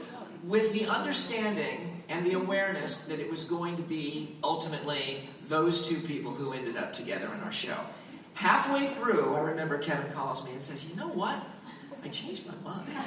with 0.44 0.72
the 0.72 0.86
understanding 0.86 2.02
and 2.08 2.26
the 2.26 2.32
awareness 2.32 3.00
that 3.06 3.20
it 3.20 3.30
was 3.30 3.44
going 3.44 3.76
to 3.76 3.82
be 3.82 4.36
ultimately 4.42 5.28
those 5.48 5.86
two 5.86 6.00
people 6.06 6.32
who 6.32 6.52
ended 6.52 6.76
up 6.76 6.92
together 6.92 7.30
in 7.34 7.40
our 7.40 7.52
show. 7.52 7.76
Halfway 8.34 8.86
through, 8.86 9.34
I 9.34 9.40
remember 9.40 9.78
Kevin 9.78 10.10
calls 10.12 10.44
me 10.44 10.52
and 10.52 10.62
says, 10.62 10.86
You 10.86 10.96
know 10.96 11.08
what? 11.08 11.38
I 12.02 12.08
changed 12.08 12.46
my 12.46 12.54
mind. 12.64 12.86
There's 12.86 13.04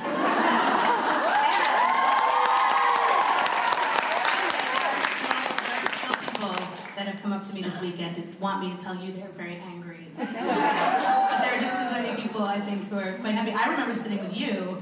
still 5.98 6.16
people 6.32 6.54
that 6.96 7.08
have 7.08 7.22
come 7.24 7.34
up 7.34 7.44
to 7.46 7.56
me 7.56 7.64
this 7.64 7.82
weekend 7.82 8.16
to 8.16 8.22
want 8.40 8.64
me 8.64 8.72
to 8.76 8.78
tell 8.78 8.96
you 8.96 9.12
they're 9.14 9.28
very 9.30 9.56
angry. 9.56 10.08
but 10.18 10.32
there 10.32 11.56
are 11.56 11.60
just 11.60 11.82
as 11.82 11.92
many 11.92 12.22
people, 12.22 12.44
I 12.44 12.60
think, 12.62 12.88
who 12.90 12.98
are 12.98 13.14
quite 13.14 13.34
happy. 13.34 13.52
I 13.52 13.72
remember 13.72 13.96
sitting 13.96 14.20
with 14.20 14.38
you, 14.38 14.80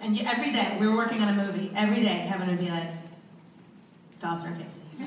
and 0.00 0.20
every 0.20 0.50
day, 0.52 0.76
we 0.80 0.86
were 0.86 0.96
working 0.96 1.20
on 1.22 1.28
a 1.38 1.44
movie. 1.44 1.70
Every 1.76 2.02
day, 2.02 2.26
Kevin 2.28 2.48
would 2.48 2.58
be 2.58 2.70
like, 2.70 2.88
Dawson 4.20 4.52
or 4.52 4.56
Pacey? 4.56 4.80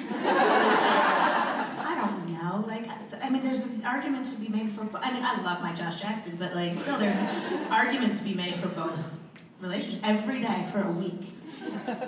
I 1.83 1.95
don't 1.99 2.29
know. 2.33 2.65
Like, 2.67 2.87
I, 2.87 2.97
I 3.23 3.29
mean, 3.29 3.41
there's 3.43 3.65
an 3.67 3.83
argument 3.85 4.25
to 4.27 4.37
be 4.39 4.47
made 4.47 4.69
for. 4.71 4.87
I 4.97 5.11
mean, 5.11 5.23
I 5.23 5.41
love 5.43 5.61
my 5.61 5.73
Josh 5.73 6.01
Jackson, 6.01 6.37
but 6.37 6.55
like, 6.55 6.73
still, 6.73 6.97
there's 6.97 7.17
an 7.17 7.67
argument 7.71 8.15
to 8.17 8.23
be 8.23 8.33
made 8.33 8.55
for 8.55 8.69
both 8.69 8.97
relationships 9.59 10.03
every 10.03 10.39
day 10.41 10.65
for 10.71 10.81
a 10.81 10.91
week. 10.91 11.33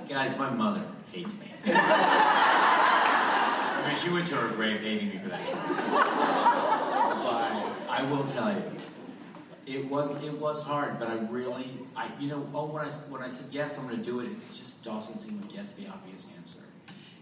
Guys, 0.07 0.37
my 0.37 0.49
mother 0.49 0.83
hates 1.11 1.33
me. 1.33 1.51
I 3.83 3.87
mean, 3.87 3.97
she 3.97 4.09
went 4.09 4.27
to 4.27 4.35
her 4.35 4.47
grave 4.49 4.81
hating 4.81 5.09
me 5.09 5.17
for 5.19 5.29
that 5.29 5.45
choice. 5.45 5.81
but 7.23 7.89
I 7.89 8.03
will 8.09 8.23
tell 8.23 8.51
you, 8.51 8.63
it 9.65 9.89
was 9.89 10.21
it 10.23 10.33
was 10.39 10.61
hard, 10.61 10.99
but 10.99 11.07
I 11.07 11.15
really, 11.29 11.65
I 11.95 12.09
you 12.19 12.27
know, 12.27 12.47
oh, 12.53 12.65
when 12.65 12.85
I 12.85 12.89
when 13.09 13.21
I 13.21 13.29
said 13.29 13.47
yes, 13.51 13.77
I'm 13.77 13.87
going 13.87 13.97
to 13.97 14.03
do 14.03 14.19
it. 14.19 14.25
It 14.25 14.37
just 14.53 14.83
Dawson 14.83 15.17
seemed 15.17 15.41
like 15.41 15.53
yes, 15.53 15.73
the 15.73 15.87
obvious 15.87 16.27
answer. 16.37 16.59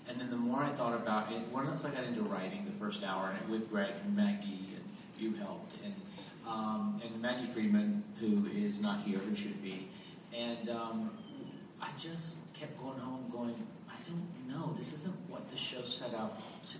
And 0.07 0.19
then 0.19 0.29
the 0.29 0.37
more 0.37 0.61
I 0.61 0.69
thought 0.69 0.93
about 0.93 1.31
it, 1.31 1.41
once 1.53 1.85
I 1.85 1.91
got 1.91 2.03
into 2.03 2.21
writing 2.23 2.65
the 2.65 2.77
first 2.83 3.03
hour, 3.03 3.33
and 3.39 3.49
with 3.49 3.69
Greg 3.69 3.93
and 4.03 4.15
Maggie, 4.15 4.69
and 4.75 4.83
you 5.17 5.33
helped, 5.33 5.75
and 5.83 5.93
um, 6.47 7.01
and 7.03 7.21
Maggie 7.21 7.45
Friedman, 7.45 8.03
who 8.19 8.47
is 8.47 8.81
not 8.81 9.01
here, 9.01 9.19
who 9.19 9.35
should 9.35 9.61
be, 9.61 9.87
and 10.35 10.69
um, 10.69 11.11
I 11.81 11.89
just 11.97 12.35
kept 12.53 12.77
going 12.81 12.99
home, 12.99 13.25
going, 13.31 13.55
I 13.89 13.95
don't 14.07 14.49
know, 14.49 14.73
this 14.77 14.93
isn't 14.93 15.15
what 15.29 15.49
the 15.49 15.57
show 15.57 15.83
set 15.83 16.13
out 16.13 16.39
to 16.67 16.77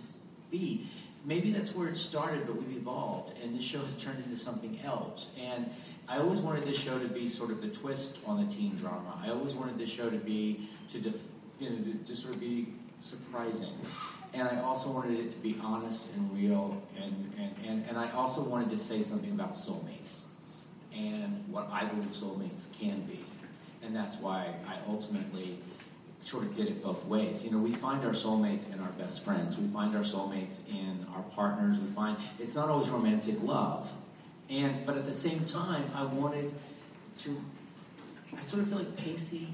be. 0.50 0.86
Maybe 1.24 1.52
that's 1.52 1.74
where 1.74 1.88
it 1.88 1.96
started, 1.98 2.46
but 2.46 2.56
we've 2.56 2.76
evolved, 2.76 3.38
and 3.42 3.56
this 3.56 3.64
show 3.64 3.78
has 3.78 3.94
turned 3.94 4.24
into 4.24 4.36
something 4.36 4.78
else. 4.84 5.28
And 5.40 5.70
I 6.08 6.18
always 6.18 6.40
wanted 6.40 6.64
this 6.64 6.76
show 6.76 6.98
to 6.98 7.06
be 7.06 7.28
sort 7.28 7.50
of 7.50 7.62
the 7.62 7.68
twist 7.68 8.18
on 8.26 8.44
the 8.44 8.52
teen 8.52 8.76
drama. 8.76 9.20
I 9.24 9.30
always 9.30 9.54
wanted 9.54 9.78
this 9.78 9.88
show 9.88 10.10
to 10.10 10.16
be 10.16 10.68
to, 10.88 11.00
def, 11.00 11.16
you 11.60 11.70
know, 11.70 11.76
to, 11.76 11.94
to 11.94 12.16
sort 12.16 12.34
of 12.34 12.40
be 12.40 12.68
surprising. 13.00 13.72
And 14.34 14.48
I 14.48 14.60
also 14.62 14.90
wanted 14.90 15.20
it 15.20 15.30
to 15.30 15.38
be 15.38 15.56
honest 15.62 16.08
and 16.16 16.36
real, 16.36 16.82
and, 17.00 17.32
and, 17.38 17.54
and, 17.66 17.86
and 17.86 17.98
I 17.98 18.10
also 18.12 18.42
wanted 18.42 18.70
to 18.70 18.78
say 18.78 19.02
something 19.02 19.30
about 19.30 19.52
soulmates 19.52 20.22
and 20.94 21.44
what 21.48 21.68
I 21.70 21.84
believe 21.84 22.10
soulmates 22.10 22.66
can 22.72 23.00
be. 23.02 23.20
And 23.82 23.94
that's 23.94 24.18
why 24.18 24.54
I 24.66 24.76
ultimately 24.88 25.58
sort 26.24 26.44
of 26.44 26.54
get 26.54 26.68
it 26.68 26.82
both 26.82 27.04
ways. 27.06 27.42
You 27.42 27.50
know, 27.50 27.58
we 27.58 27.72
find 27.72 28.04
our 28.04 28.12
soulmates 28.12 28.72
in 28.72 28.80
our 28.80 28.90
best 28.92 29.24
friends. 29.24 29.58
We 29.58 29.66
find 29.68 29.94
our 29.96 30.02
soulmates 30.02 30.58
in 30.68 31.04
our 31.14 31.22
partners. 31.22 31.80
We 31.80 31.90
find 31.92 32.16
it's 32.38 32.54
not 32.54 32.68
always 32.68 32.90
romantic 32.90 33.42
love. 33.42 33.92
And 34.50 34.84
but 34.86 34.96
at 34.96 35.04
the 35.04 35.12
same 35.12 35.44
time, 35.46 35.84
I 35.94 36.04
wanted 36.04 36.52
to 37.18 37.40
I 38.36 38.42
sort 38.42 38.62
of 38.62 38.68
feel 38.68 38.78
like 38.78 38.96
Pacey 38.96 39.48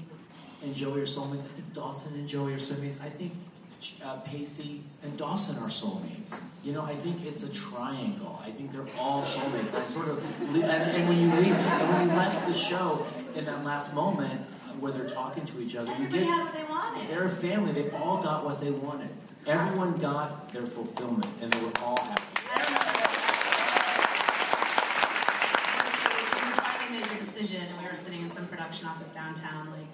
and 0.63 0.75
Joey 0.75 1.01
are 1.01 1.05
soulmates. 1.05 1.43
I 1.43 1.53
think 1.55 1.73
Dawson 1.73 2.13
and 2.13 2.27
Joey 2.27 2.53
are 2.53 2.57
soulmates. 2.57 3.01
I 3.01 3.09
think 3.09 3.33
uh, 4.03 4.17
Pacey 4.17 4.81
and 5.03 5.17
Dawson 5.17 5.57
are 5.57 5.69
soulmates. 5.69 6.39
You 6.63 6.73
know, 6.73 6.81
I 6.81 6.95
think 6.95 7.25
it's 7.25 7.43
a 7.43 7.49
triangle. 7.49 8.41
I 8.43 8.51
think 8.51 8.71
they're 8.71 8.87
all 8.97 9.23
soulmates. 9.23 9.73
I 9.73 9.85
sort 9.85 10.09
of, 10.09 10.41
and, 10.41 10.63
and 10.63 11.07
when 11.07 11.17
you 11.17 11.27
leave, 11.35 11.53
and 11.53 11.93
when 11.93 12.09
you 12.09 12.15
left 12.15 12.47
the 12.47 12.53
show 12.53 13.05
in 13.35 13.45
that 13.45 13.63
last 13.63 13.93
moment 13.93 14.41
where 14.79 14.91
they're 14.91 15.09
talking 15.09 15.45
to 15.45 15.61
each 15.61 15.75
other, 15.75 15.91
Everybody 15.91 16.19
you 16.19 16.25
get 16.25 16.29
had 16.33 16.43
what 16.43 16.53
they 16.53 16.63
wanted. 16.63 17.09
they're 17.09 17.25
a 17.25 17.29
family. 17.29 17.71
They 17.71 17.89
all 17.91 18.17
got 18.21 18.43
what 18.45 18.61
they 18.61 18.71
wanted. 18.71 19.09
Everyone 19.47 19.93
got 19.97 20.51
their 20.53 20.65
fulfillment, 20.65 21.25
and 21.41 21.51
they 21.51 21.59
were 21.61 21.71
all 21.83 21.97
happy. 22.01 22.23
When 26.35 26.45
we 26.45 26.57
finally 26.59 26.99
made 26.99 27.09
your 27.09 27.19
decision, 27.19 27.61
and 27.61 27.77
we 27.81 27.87
were 27.89 27.95
sitting 27.95 28.21
in 28.21 28.29
some 28.31 28.45
production 28.47 28.87
office 28.87 29.09
downtown, 29.09 29.69
like 29.71 29.87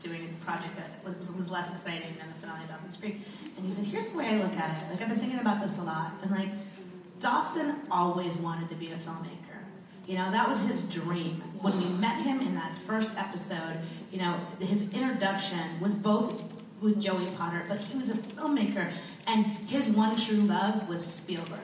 doing 0.00 0.34
a 0.40 0.44
project 0.44 0.76
that 0.76 0.90
was, 1.04 1.30
was 1.32 1.50
less 1.50 1.70
exciting 1.70 2.14
than 2.18 2.28
the 2.28 2.34
finale 2.34 2.64
of 2.64 2.70
Dawson's 2.70 2.96
Creek, 2.96 3.20
and 3.56 3.66
he 3.66 3.72
said, 3.72 3.84
"Here's 3.84 4.10
the 4.10 4.18
way 4.18 4.26
I 4.28 4.36
look 4.36 4.54
at 4.56 4.70
it. 4.82 4.90
Like 4.90 5.02
I've 5.02 5.08
been 5.08 5.18
thinking 5.18 5.40
about 5.40 5.60
this 5.60 5.78
a 5.78 5.82
lot, 5.82 6.12
and 6.22 6.30
like 6.30 6.50
Dawson 7.20 7.76
always 7.90 8.36
wanted 8.36 8.68
to 8.68 8.74
be 8.76 8.92
a 8.92 8.96
filmmaker. 8.96 9.47
You 10.08 10.16
know, 10.16 10.30
that 10.30 10.48
was 10.48 10.58
his 10.62 10.80
dream. 10.84 11.42
When 11.60 11.76
we 11.76 11.84
met 11.98 12.18
him 12.22 12.40
in 12.40 12.54
that 12.54 12.78
first 12.78 13.18
episode, 13.18 13.78
you 14.10 14.18
know, 14.18 14.40
his 14.58 14.90
introduction 14.94 15.58
was 15.82 15.94
both 15.94 16.42
with 16.80 16.98
Joey 16.98 17.26
Potter, 17.36 17.62
but 17.68 17.78
he 17.78 17.98
was 17.98 18.08
a 18.08 18.14
filmmaker, 18.14 18.90
and 19.26 19.44
his 19.44 19.90
one 19.90 20.16
true 20.16 20.38
love 20.38 20.88
was 20.88 21.04
Spielberg. 21.04 21.60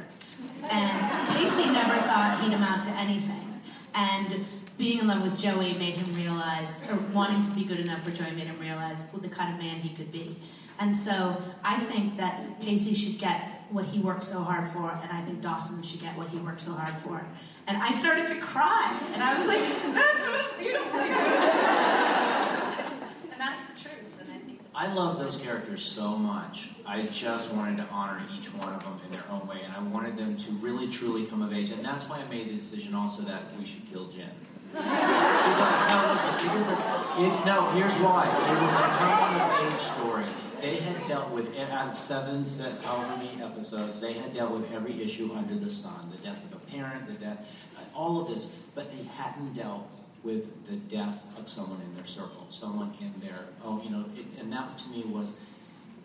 And 0.71 1.29
Pacey 1.35 1.71
never 1.71 1.97
thought 2.03 2.43
he'd 2.45 2.53
amount 2.53 2.83
to 2.83 2.91
anything. 2.91 3.63
And 3.95 4.45
being 4.77 4.99
in 4.99 5.07
love 5.07 5.23
with 5.23 5.39
Joey 5.39 5.73
made 5.75 5.95
him 5.95 6.15
realize, 6.15 6.85
or 6.91 6.97
wanting 7.15 7.41
to 7.45 7.51
be 7.53 7.65
good 7.65 7.81
enough 7.81 8.03
for 8.03 8.11
Joey 8.11 8.33
made 8.33 8.49
him 8.49 8.61
realize 8.61 9.07
the 9.07 9.29
kind 9.29 9.55
of 9.55 9.59
man 9.59 9.77
he 9.77 9.97
could 9.97 10.13
be. 10.13 10.37
And 10.81 10.95
so 10.95 11.43
I 11.65 11.79
think 11.85 12.19
that 12.19 12.61
Pacey 12.61 12.95
should 12.95 13.19
get 13.19 13.65
what 13.71 13.87
he 13.87 14.01
worked 14.01 14.25
so 14.25 14.41
hard 14.41 14.71
for, 14.71 14.91
and 15.03 15.11
I 15.11 15.23
think 15.23 15.41
Dawson 15.41 15.83
should 15.83 16.03
get 16.03 16.15
what 16.19 16.29
he 16.29 16.37
worked 16.37 16.61
so 16.61 16.73
hard 16.73 16.95
for. 17.03 17.27
And 17.67 17.79
I 17.79 17.93
started 17.93 18.29
to 18.29 18.37
cry, 18.41 18.95
and 19.15 19.23
I 19.23 19.39
was 19.39 19.47
like, 19.47 19.61
that's 19.95 20.27
the 20.27 20.33
most 20.33 20.59
beautiful 20.59 21.01
thing 21.01 21.13
I've 21.13 22.79
ever 22.79 22.95
And 23.33 23.41
that's 23.41 23.63
the 23.63 23.89
truth, 23.89 24.21
and 24.21 24.31
I 24.31 24.39
think 24.47 24.61
I 24.75 24.93
love 24.93 25.19
those 25.19 25.37
characters 25.37 25.83
so 25.83 26.17
much. 26.17 26.71
I 26.85 27.03
just 27.05 27.51
wanted 27.55 27.79
to 27.79 27.89
honor 27.91 28.21
each 28.37 28.53
one 28.55 28.75
of 28.75 28.83
them 28.85 29.01
in 29.07 29.13
their 29.13 29.25
own 29.31 29.47
way, 29.47 29.63
and 29.65 29.73
I 29.73 29.81
wanted 29.81 30.19
them 30.19 30.37
to 30.37 30.51
really, 30.53 30.89
truly 30.89 31.25
come 31.25 31.41
of 31.41 31.55
age. 31.55 31.71
And 31.71 31.83
that's 31.83 32.05
why 32.07 32.19
I 32.19 32.29
made 32.29 32.51
the 32.51 32.55
decision 32.55 32.95
also 32.95 33.23
that 33.23 33.43
we 33.59 33.65
should 33.65 33.87
kill 33.91 34.09
Jen. 34.09 34.29
because, 34.73 35.89
no, 35.89 36.11
listen, 36.13 36.35
it, 36.45 37.25
it, 37.25 37.47
no, 37.47 37.71
here's 37.71 37.95
why. 37.95 38.27
It 38.27 38.61
was 38.61 38.75
a 38.75 38.77
coming 38.99 39.41
of 39.41 39.73
age 39.73 39.81
story. 39.81 40.44
They 40.65 40.77
had 40.77 41.07
dealt 41.07 41.31
with, 41.31 41.55
out 41.59 41.89
of 41.89 41.95
seven, 41.95 42.43
se- 42.43 42.77
however 42.83 43.19
many 43.19 43.43
episodes, 43.43 44.01
they 44.01 44.15
had 44.15 44.33
dealt 44.33 44.51
with 44.51 44.73
every 44.73 45.03
issue 45.03 45.31
under 45.35 45.57
the 45.57 45.69
sun. 45.69 46.11
The 46.11 46.27
death 46.27 46.43
of 46.43 46.55
a 46.55 46.61
parent, 46.65 47.07
the 47.07 47.13
death, 47.13 47.47
all 47.95 48.19
of 48.19 48.29
this. 48.29 48.47
But 48.75 48.91
they 48.91 49.05
hadn't 49.15 49.53
dealt 49.53 49.87
with 50.23 50.67
the 50.67 50.77
death 50.77 51.19
of 51.37 51.51
someone 51.51 51.83
in 51.83 51.95
their 51.95 52.07
circle, 52.07 52.47
someone 52.49 52.95
in 52.99 53.13
their, 53.21 53.41
oh, 53.63 53.83
you 53.83 53.91
know, 53.91 54.07
it, 54.17 54.41
and 54.41 54.51
that 54.55 54.79
to 54.79 54.89
me 54.89 55.03
was, 55.03 55.37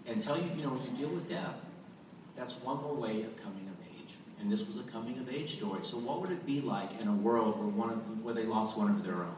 until 0.08 0.36
you, 0.36 0.52
you 0.58 0.64
know, 0.64 0.74
when 0.74 0.84
you 0.84 0.98
deal 0.98 1.16
with 1.16 1.30
death, 1.30 1.56
that's 2.36 2.62
one 2.62 2.82
more 2.82 2.96
way 2.96 3.22
of 3.22 3.38
coming 3.38 3.66
of 3.66 3.78
age. 3.96 4.16
And 4.42 4.52
this 4.52 4.68
was 4.68 4.76
a 4.76 4.84
coming 4.84 5.18
of 5.20 5.34
age 5.34 5.56
story. 5.56 5.86
So 5.86 5.96
what 5.96 6.20
would 6.20 6.32
it 6.32 6.46
be 6.46 6.60
like 6.60 7.00
in 7.00 7.08
a 7.08 7.14
world 7.14 7.58
where 7.58 7.70
one 7.70 7.92
of, 7.92 8.24
where 8.26 8.34
they 8.34 8.44
lost 8.44 8.78
one 8.78 8.90
of 8.90 9.06
their 9.06 9.24
own? 9.24 9.36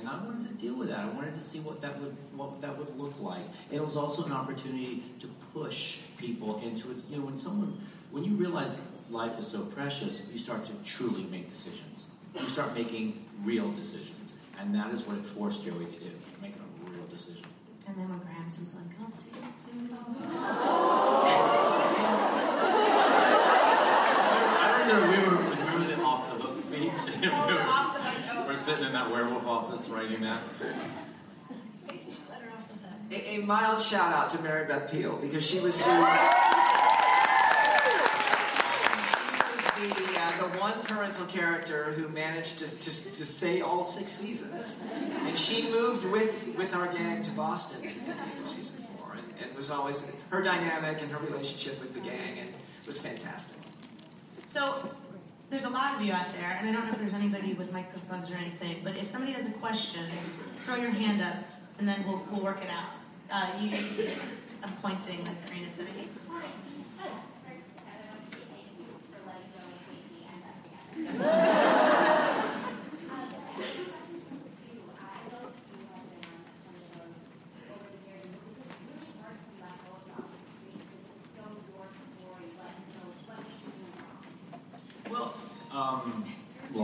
And 0.00 0.08
I 0.08 0.16
wanted 0.24 0.48
to 0.48 0.54
deal 0.62 0.74
with 0.76 0.88
that. 0.88 1.00
I 1.00 1.08
wanted 1.08 1.34
to 1.34 1.40
see 1.42 1.60
what 1.60 1.80
that 1.80 1.98
would 2.00 2.14
what 2.36 2.60
that 2.60 2.76
would 2.78 2.96
look 2.98 3.18
like. 3.20 3.44
And 3.70 3.80
it 3.80 3.84
was 3.84 3.96
also 3.96 4.24
an 4.24 4.32
opportunity 4.32 5.02
to 5.20 5.26
push 5.54 5.98
people 6.16 6.60
into 6.62 6.90
it. 6.90 6.96
You 7.10 7.18
know, 7.18 7.24
when 7.26 7.38
someone 7.38 7.78
when 8.10 8.24
you 8.24 8.34
realize 8.34 8.78
life 9.10 9.38
is 9.38 9.46
so 9.46 9.60
precious, 9.62 10.22
you 10.32 10.38
start 10.38 10.64
to 10.66 10.72
truly 10.84 11.24
make 11.24 11.48
decisions. 11.48 12.06
You 12.38 12.46
start 12.48 12.74
making 12.74 13.24
real 13.44 13.70
decisions. 13.72 14.32
And 14.58 14.74
that 14.74 14.90
is 14.92 15.06
what 15.06 15.16
it 15.18 15.24
forced 15.26 15.64
Joey 15.64 15.84
to 15.86 15.98
do, 16.00 16.10
make 16.40 16.54
a 16.56 16.90
real 16.90 17.04
decision. 17.10 17.44
And 17.86 17.96
then 17.96 18.08
when 18.08 18.18
Grams 18.20 18.58
was 18.58 18.74
like, 18.74 18.84
I'll 19.00 19.08
see 19.08 19.30
you 19.30 19.50
soon. 19.50 19.96
I 23.48 24.82
remember 24.82 25.06
we 25.10 25.18
were 25.28 25.36
remember 25.50 25.86
the 25.94 26.02
off 26.02 26.30
the 26.30 26.36
hook 26.42 26.56
speech. 26.58 26.80
we 27.20 27.28
Oh, 27.28 27.46
were, 27.46 27.60
off 27.60 27.94
the 27.94 28.00
hook. 28.02 28.36
Oh. 28.38 28.44
we're 28.46 28.54
sitting 28.66 28.84
in 28.84 28.92
that 28.92 29.08
werewolf 29.08 29.46
office 29.46 29.88
writing 29.88 30.20
that. 30.22 30.40
Maybe 31.86 32.00
she 32.00 32.10
should 32.10 32.28
let 32.28 32.40
her 32.40 32.50
off 32.50 32.66
the 32.66 33.14
hook. 33.14 33.24
A, 33.24 33.36
a 33.36 33.46
mild 33.46 33.80
shout 33.80 34.12
out 34.12 34.28
to 34.30 34.42
Mary 34.42 34.66
Beth 34.66 34.90
Peil 34.90 35.16
because 35.18 35.46
she 35.46 35.60
was 35.60 35.78
the 35.78 35.84
she 35.84 35.90
was 39.86 39.94
the, 39.94 40.18
uh, 40.18 40.36
the 40.38 40.58
one 40.58 40.72
parental 40.82 41.26
character 41.26 41.92
who 41.92 42.08
managed 42.08 42.58
to, 42.58 42.66
to, 42.66 42.90
to 42.90 43.24
stay 43.24 43.60
all 43.60 43.84
six 43.84 44.10
seasons, 44.10 44.74
and 45.26 45.38
she 45.38 45.70
moved 45.70 46.04
with 46.10 46.52
with 46.58 46.74
our 46.74 46.88
gang 46.88 47.22
to 47.22 47.30
Boston 47.32 47.86
at 47.86 48.04
the 48.16 48.22
end 48.24 48.40
of 48.42 48.48
season 48.48 48.84
four, 48.98 49.12
and, 49.12 49.22
and 49.44 49.56
was 49.56 49.70
always 49.70 50.12
her 50.30 50.42
dynamic 50.42 51.02
and 51.02 51.12
her 51.12 51.24
relationship 51.24 51.80
with 51.80 51.94
the 51.94 52.00
gang, 52.00 52.40
and 52.40 52.50
was 52.84 52.98
fantastic. 52.98 53.58
So 54.46 54.90
there's 55.50 55.64
a 55.64 55.70
lot 55.70 55.94
of 55.94 56.02
you 56.02 56.12
out 56.12 56.32
there, 56.32 56.56
and 56.58 56.68
I 56.68 56.72
don't 56.72 56.86
know 56.86 56.92
if 56.92 56.98
there's 56.98 57.14
anybody 57.14 57.54
with 57.54 57.72
microphones 57.72 58.30
or 58.30 58.34
anything, 58.34 58.80
but 58.82 58.96
if 58.96 59.06
somebody 59.06 59.32
has 59.32 59.46
a 59.46 59.52
question, 59.52 60.02
throw 60.64 60.74
your 60.76 60.90
hand 60.90 61.22
up, 61.22 61.36
and 61.78 61.88
then 61.88 62.04
we'll, 62.06 62.26
we'll 62.30 62.42
work 62.42 62.62
it 62.62 62.70
out. 62.70 62.90
Uh, 63.30 63.50
you, 63.60 63.70
it's, 63.98 64.58
I'm 64.62 64.72
pointing 64.82 65.24
like 65.24 65.46
Karina 65.46 65.70
said. 65.70 65.86
Hey, 65.88 66.08
Well, 85.10 85.34
um, 85.72 86.24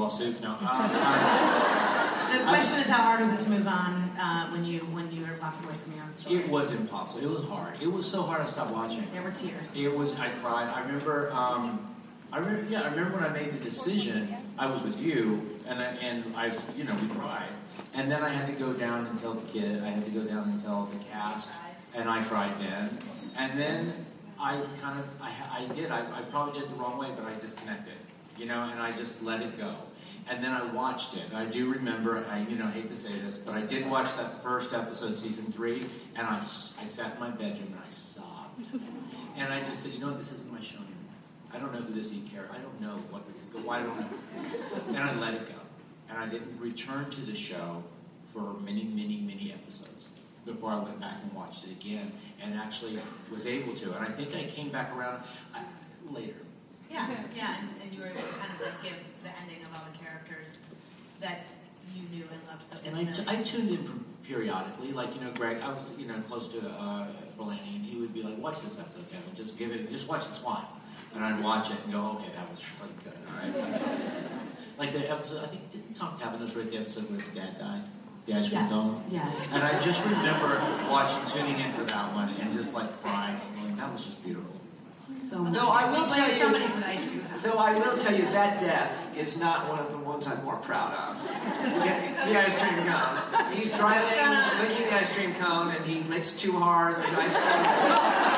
lawsuit? 0.03 0.41
No. 0.43 0.57
Uh, 0.63 0.67
I- 0.67 2.39
The 2.39 2.45
question 2.45 2.79
is, 2.81 2.87
how 2.89 3.03
hard 3.03 3.21
was 3.21 3.31
it 3.33 3.41
to 3.41 3.51
move 3.51 3.67
on 3.67 3.93
uh, 4.19 4.49
when 4.53 4.65
you 4.65 4.81
when 4.97 5.13
you 5.13 5.21
were 5.21 5.37
walking 5.41 5.65
away 5.67 5.75
from 5.75 5.93
your 5.95 6.03
own 6.05 6.11
story? 6.11 6.37
it 6.41 6.49
was 6.49 6.73
impossible. 6.73 7.23
It 7.23 7.29
was 7.29 7.45
hard. 7.47 7.75
It 7.83 7.93
was 7.93 8.07
so 8.11 8.23
hard 8.23 8.41
I 8.41 8.47
stopped 8.47 8.73
watching. 8.73 9.07
There 9.13 9.23
were 9.23 9.31
tears. 9.33 9.77
It 9.77 9.95
was. 9.95 10.15
I 10.15 10.31
cried. 10.41 10.69
I 10.69 10.81
remember. 10.81 11.31
Um, 11.33 11.95
I 12.33 12.39
remember. 12.39 12.65
Yeah, 12.71 12.83
I 12.83 12.89
remember 12.89 13.13
when 13.19 13.25
I 13.25 13.29
made 13.35 13.53
the 13.53 13.61
decision. 13.63 14.35
I 14.59 14.65
was 14.67 14.83
with 14.83 14.99
you, 14.99 15.59
and 15.69 15.79
I, 15.81 15.85
and 16.09 16.35
I, 16.35 16.47
you 16.77 16.85
know, 16.85 16.95
we 17.03 17.09
cried, 17.09 17.49
and 17.95 18.11
then 18.11 18.23
I 18.23 18.31
had 18.31 18.47
to 18.47 18.55
go 18.55 18.73
down 18.73 19.07
and 19.07 19.19
tell 19.19 19.35
the 19.35 19.47
kid. 19.53 19.83
I 19.83 19.91
had 19.91 20.05
to 20.07 20.11
go 20.11 20.25
down 20.25 20.45
and 20.49 20.57
tell 20.63 20.89
the 20.93 21.05
cast, 21.05 21.51
and 21.95 22.09
I 22.09 22.23
cried 22.25 22.55
then, 22.59 22.99
and 23.37 23.59
then 23.61 24.07
I 24.41 24.53
kind 24.81 24.99
of, 24.99 25.05
I, 25.21 25.31
I 25.61 25.67
did. 25.75 25.91
I, 25.91 26.01
I 26.19 26.23
probably 26.33 26.55
did 26.55 26.63
it 26.65 26.75
the 26.75 26.81
wrong 26.83 26.97
way, 26.99 27.09
but 27.17 27.25
I 27.27 27.35
disconnected, 27.39 27.95
you 28.39 28.47
know, 28.47 28.69
and 28.71 28.81
I 28.81 28.93
just 28.93 29.23
let 29.23 29.43
it 29.43 29.59
go. 29.59 29.75
And 30.29 30.43
then 30.43 30.53
I 30.53 30.63
watched 30.73 31.15
it. 31.15 31.35
I 31.35 31.45
do 31.45 31.71
remember. 31.71 32.25
I, 32.31 32.41
you 32.41 32.57
know, 32.57 32.67
hate 32.67 32.89
to 32.89 32.97
say 32.97 33.11
this, 33.11 33.39
but 33.39 33.55
I 33.55 33.63
did 33.63 33.89
watch 33.91 34.17
that 34.17 34.43
first 34.43 34.73
episode, 34.73 35.17
season 35.17 35.51
three, 35.51 35.87
and 36.15 36.27
I, 36.27 36.39
I 36.39 36.41
sat 36.41 37.15
in 37.15 37.21
my 37.21 37.31
bedroom 37.31 37.73
and 37.73 37.81
I 37.85 37.91
sobbed, 37.91 38.65
and 39.37 39.53
I 39.53 39.61
just 39.65 39.83
said, 39.83 39.93
you 39.93 39.99
know, 39.99 40.17
this 40.17 40.31
isn't 40.33 40.53
my 40.53 40.61
show 40.61 40.77
anymore. 40.77 40.93
I 41.53 41.59
don't 41.59 41.73
know 41.73 41.81
who 41.81 41.93
this 41.93 42.13
E 42.13 42.23
character. 42.23 42.55
I 42.55 42.59
don't 42.59 42.81
know 42.81 43.03
what 43.11 43.27
this 43.27 43.39
is. 43.39 43.47
Why 43.65 43.81
I 43.81 43.83
don't 43.83 44.01
know. 44.01 44.07
And 44.89 44.99
I 44.99 45.15
let 45.15 45.35
it 45.35 45.47
go. 45.47 45.61
And 46.09 46.19
I 46.19 46.27
didn't 46.27 46.59
return 46.59 47.11
to 47.11 47.21
the 47.21 47.35
show 47.35 47.83
for 48.29 48.55
many, 48.61 48.85
many, 48.85 49.19
many 49.19 49.53
episodes 49.53 50.07
before 50.47 50.71
I 50.71 50.79
went 50.79 51.01
back 51.01 51.17
and 51.23 51.33
watched 51.33 51.65
it 51.65 51.73
again, 51.73 52.13
and 52.43 52.55
actually 52.55 52.99
was 53.31 53.47
able 53.47 53.75
to. 53.75 53.93
And 53.95 54.05
I 54.05 54.11
think 54.11 54.35
I 54.35 54.45
came 54.45 54.71
back 54.71 54.95
around 54.97 55.23
I, 55.55 55.63
later. 56.11 56.35
Yeah, 56.93 57.09
yeah, 57.35 57.57
and, 57.59 57.69
and 57.83 57.93
you 57.93 58.01
were 58.01 58.09
able 58.09 58.21
to 58.21 58.35
kind 58.35 58.53
of 58.53 58.61
like 58.61 58.83
give 58.83 58.97
the 59.25 59.31
ending 59.41 59.63
of 59.65 59.69
all 59.79 59.85
the 59.91 59.99
characters 59.99 60.59
that 61.21 61.41
you 61.95 62.03
knew 62.11 62.25
and 62.31 62.41
loved 62.49 62.63
so 62.63 62.75
much. 62.77 62.85
And 62.87 63.09
I, 63.09 63.13
t- 63.13 63.25
I 63.27 63.43
tuned 63.43 63.71
in 63.71 63.83
from 63.85 64.05
periodically, 64.23 64.93
like 64.93 65.15
you 65.15 65.21
know, 65.23 65.31
Greg. 65.33 65.59
I 65.63 65.73
was 65.73 65.91
you 65.99 66.07
know 66.07 66.21
close 66.21 66.49
to 66.49 66.59
uh, 66.61 67.07
Berlanti, 67.39 67.77
and 67.77 67.85
he 67.85 67.99
would 67.99 68.13
be 68.13 68.23
like, 68.23 68.37
"Watch 68.39 68.61
this 68.63 68.79
episode, 68.79 69.11
Kevin. 69.11 69.35
Just 69.35 69.57
give 69.59 69.71
it. 69.73 69.91
Just 69.91 70.09
watch 70.09 70.27
this 70.27 70.43
one." 70.45 70.65
And 71.15 71.23
I'd 71.25 71.43
watch 71.43 71.71
it 71.71 71.77
and 71.85 71.93
go, 71.93 72.19
"Okay, 72.21 72.31
that 72.37 72.51
was 72.51 72.63
really 72.81 72.95
good." 73.05 73.13
All 73.29 73.71
right. 73.73 73.83
like 74.79 74.93
the 74.93 75.11
episode, 75.11 75.45
I 75.45 75.47
think 75.49 75.71
didn't 75.71 75.95
Tom 75.95 76.19
Kapinos 76.19 76.55
write 76.57 76.71
the 76.71 76.79
episode 76.79 77.11
where 77.11 77.21
the 77.21 77.31
dad 77.33 77.59
died, 77.59 77.83
the 78.27 78.35
ice 78.35 78.49
cream 78.49 78.61
Yes, 78.63 78.71
cone? 78.71 79.05
yes. 79.11 79.41
And 79.53 79.63
I 79.63 79.79
just 79.79 80.05
remember 80.05 80.61
watching, 80.91 81.25
tuning 81.33 81.59
in 81.61 81.73
for 81.73 81.85
that 81.85 82.15
one, 82.15 82.29
and 82.41 82.53
just 82.55 82.75
like 82.75 82.91
crying 83.03 83.41
and 83.47 83.57
going, 83.57 83.77
"That 83.77 83.93
was 83.93 84.05
just 84.05 84.23
beautiful." 84.23 84.61
So 85.33 85.43
Though 85.45 85.69
I 85.69 85.91
will 85.91 86.07
tell 86.09 86.29
you, 86.29 86.35
somebody 86.35 86.67
for 86.67 86.81
the 86.81 86.89
ice 86.89 87.07
though 87.43 87.57
I 87.57 87.73
will 87.73 87.97
tell 87.97 88.15
you 88.15 88.25
that 88.37 88.61
death 88.61 89.17
is 89.17 89.41
not 89.41 89.67
one 89.67 89.79
of 89.79 89.91
the 89.91 89.97
ones 89.97 90.29
I'm 90.29 90.45
more 90.45 90.57
proud 90.57 90.93
of. 90.93 91.17
The, 91.73 92.33
the 92.33 92.39
ice 92.39 92.57
cream 92.59 92.85
cone. 92.87 93.53
He's 93.53 93.75
driving, 93.77 94.31
licking 94.61 94.87
the 94.87 94.95
ice 94.95 95.09
cream 95.09 95.35
cone, 95.37 95.71
and 95.71 95.85
he 95.87 96.03
licks 96.11 96.33
too 96.33 96.53
hard. 96.53 96.97
The 96.97 97.09
ice 97.19 97.37
cream 97.39 97.65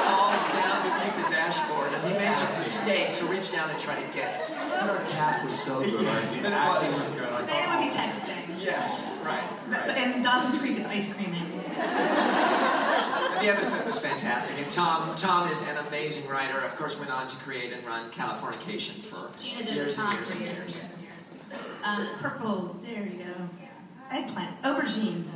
falls 0.07 0.45
down 0.55 0.83
beneath 0.89 1.17
the 1.17 1.29
dashboard, 1.35 1.93
and 1.93 2.13
he 2.13 2.17
makes 2.17 2.41
a 2.41 2.59
mistake 2.59 3.15
to 3.17 3.27
reach 3.27 3.51
down 3.51 3.71
and 3.71 3.79
try 3.79 4.01
to 4.01 4.17
get 4.17 4.41
it. 4.43 4.55
And 4.55 4.89
our 4.89 5.03
cast 5.07 5.45
was 5.45 5.61
so 5.61 5.81
good. 5.83 6.01
Yes, 6.03 6.31
the 6.31 6.39
it 6.39 6.45
acting 6.53 6.89
was. 6.89 7.01
was 7.03 7.11
good. 7.11 7.29
I 7.29 7.41
Today 7.41 7.65
it 7.65 7.69
would 7.71 7.91
be 7.91 7.97
texting. 7.97 8.65
Yes, 8.65 9.17
right. 9.25 9.43
But- 9.69 9.81
right. 9.81 9.97
And 9.99 10.23
Dawson's 10.23 10.59
Creek 10.59 10.79
is 10.79 10.87
ice 10.87 11.13
creaming. 11.13 11.51
The 13.45 13.51
episode 13.51 13.85
was 13.85 13.99
fantastic, 13.99 14.57
and 14.57 14.73
Tom 14.73 15.15
Tom 15.17 15.51
is 15.51 15.61
an 15.61 15.77
amazing 15.87 16.27
writer. 16.31 16.61
Of 16.61 16.77
course, 16.77 16.99
went 16.99 17.11
on 17.11 17.27
to 17.27 17.37
create 17.45 17.75
and 17.75 17.85
run 17.85 18.11
Californication 18.11 19.05
for 19.05 19.29
years 19.45 19.69
and 19.69 19.69
years 19.69 19.99
and 19.99 20.13
years 20.17 20.33
and 20.33 20.41
years. 20.41 20.59
years 20.59 20.81
and 20.81 21.03
years. 21.05 21.29
Um, 21.85 22.09
purple, 22.25 22.75
there 22.81 23.05
you 23.05 23.21
go. 23.21 23.35
Eggplant, 24.11 24.63
aubergine. 24.63 25.29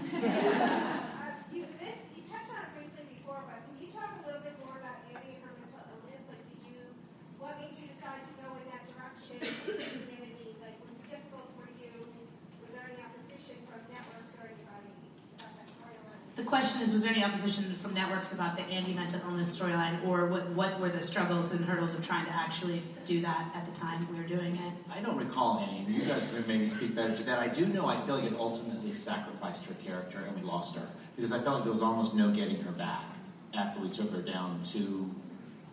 You, 1.52 1.68
you 1.68 2.22
touched 2.24 2.48
on 2.48 2.64
it 2.64 2.72
briefly 2.80 3.04
before, 3.12 3.44
but 3.44 3.60
can 3.68 3.76
you 3.76 3.92
talk 3.92 4.08
a 4.08 4.24
little 4.24 4.40
bit 4.40 4.56
more 4.64 4.80
about 4.80 5.04
Andy 5.12 5.36
and 5.36 5.44
her 5.44 5.52
mental 5.60 5.84
illness? 5.92 6.24
Like, 6.32 6.40
did 6.48 6.64
you, 6.64 6.80
what 7.36 7.60
made 7.60 7.76
you 7.76 7.92
decide 7.92 8.24
to 8.24 8.32
go 8.40 8.48
in 8.56 8.64
that 8.72 8.88
direction? 8.88 9.36
Community, 10.08 10.56
like, 10.64 10.80
was 10.80 10.96
it 10.96 11.12
difficult 11.12 11.52
for 11.60 11.68
you? 11.76 11.92
Was 12.64 12.72
there 12.72 12.88
any 12.88 13.04
opposition 13.04 13.60
from 13.68 13.84
networks 13.92 14.32
or 14.40 14.48
anybody 14.48 14.96
about 15.36 15.52
that 15.60 15.68
storyline? 15.76 16.24
The 16.37 16.37
question 16.48 16.80
is, 16.80 16.92
was 16.92 17.02
there 17.02 17.12
any 17.12 17.22
opposition 17.22 17.74
from 17.76 17.92
networks 17.92 18.32
about 18.32 18.56
the 18.56 18.62
Andy 18.64 18.94
mental 18.94 19.20
illness 19.28 19.56
storyline, 19.56 20.04
or 20.06 20.26
what, 20.26 20.48
what 20.50 20.80
were 20.80 20.88
the 20.88 21.00
struggles 21.00 21.52
and 21.52 21.62
hurdles 21.64 21.94
of 21.94 22.06
trying 22.06 22.24
to 22.24 22.34
actually 22.34 22.82
do 23.04 23.20
that 23.20 23.50
at 23.54 23.66
the 23.66 23.72
time 23.72 24.06
we 24.10 24.18
were 24.18 24.26
doing 24.26 24.54
it? 24.56 24.72
I 24.90 25.00
don't 25.00 25.18
recall 25.18 25.64
any, 25.68 25.84
you 25.92 26.02
guys 26.02 26.26
can 26.26 26.46
maybe 26.46 26.68
speak 26.68 26.94
better 26.94 27.14
to 27.14 27.22
that. 27.24 27.38
I 27.38 27.48
do 27.48 27.66
know 27.66 27.86
I 27.86 28.00
feel 28.06 28.16
like 28.16 28.30
it 28.32 28.38
ultimately 28.38 28.92
sacrificed 28.92 29.66
her 29.66 29.74
character 29.74 30.20
and 30.26 30.34
we 30.36 30.42
lost 30.42 30.74
her 30.76 30.88
because 31.16 31.32
I 31.32 31.40
felt 31.40 31.56
like 31.56 31.64
there 31.64 31.72
was 31.72 31.82
almost 31.82 32.14
no 32.14 32.30
getting 32.30 32.60
her 32.62 32.72
back 32.72 33.04
after 33.54 33.80
we 33.80 33.90
took 33.90 34.10
her 34.12 34.22
down 34.22 34.62
too 34.64 35.10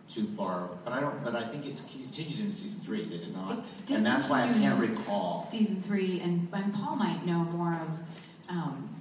too 0.08 0.26
far. 0.36 0.70
But 0.84 0.92
I 0.92 1.00
don't. 1.00 1.24
But 1.24 1.34
I 1.34 1.44
think 1.44 1.66
it's 1.66 1.80
continued 1.80 2.38
in 2.38 2.52
season 2.52 2.80
three, 2.80 3.06
did 3.06 3.22
it 3.22 3.34
not? 3.34 3.58
It 3.58 3.86
did 3.86 3.96
and 3.96 4.06
that's 4.06 4.28
why 4.28 4.42
I 4.42 4.52
can't 4.52 4.80
into 4.80 4.94
recall. 4.94 5.48
season 5.50 5.82
three, 5.82 6.20
and, 6.20 6.48
and 6.52 6.72
Paul 6.72 6.94
might 6.94 7.26
know 7.26 7.38
more 7.38 7.74
of. 7.74 7.88
Um, 8.48 8.95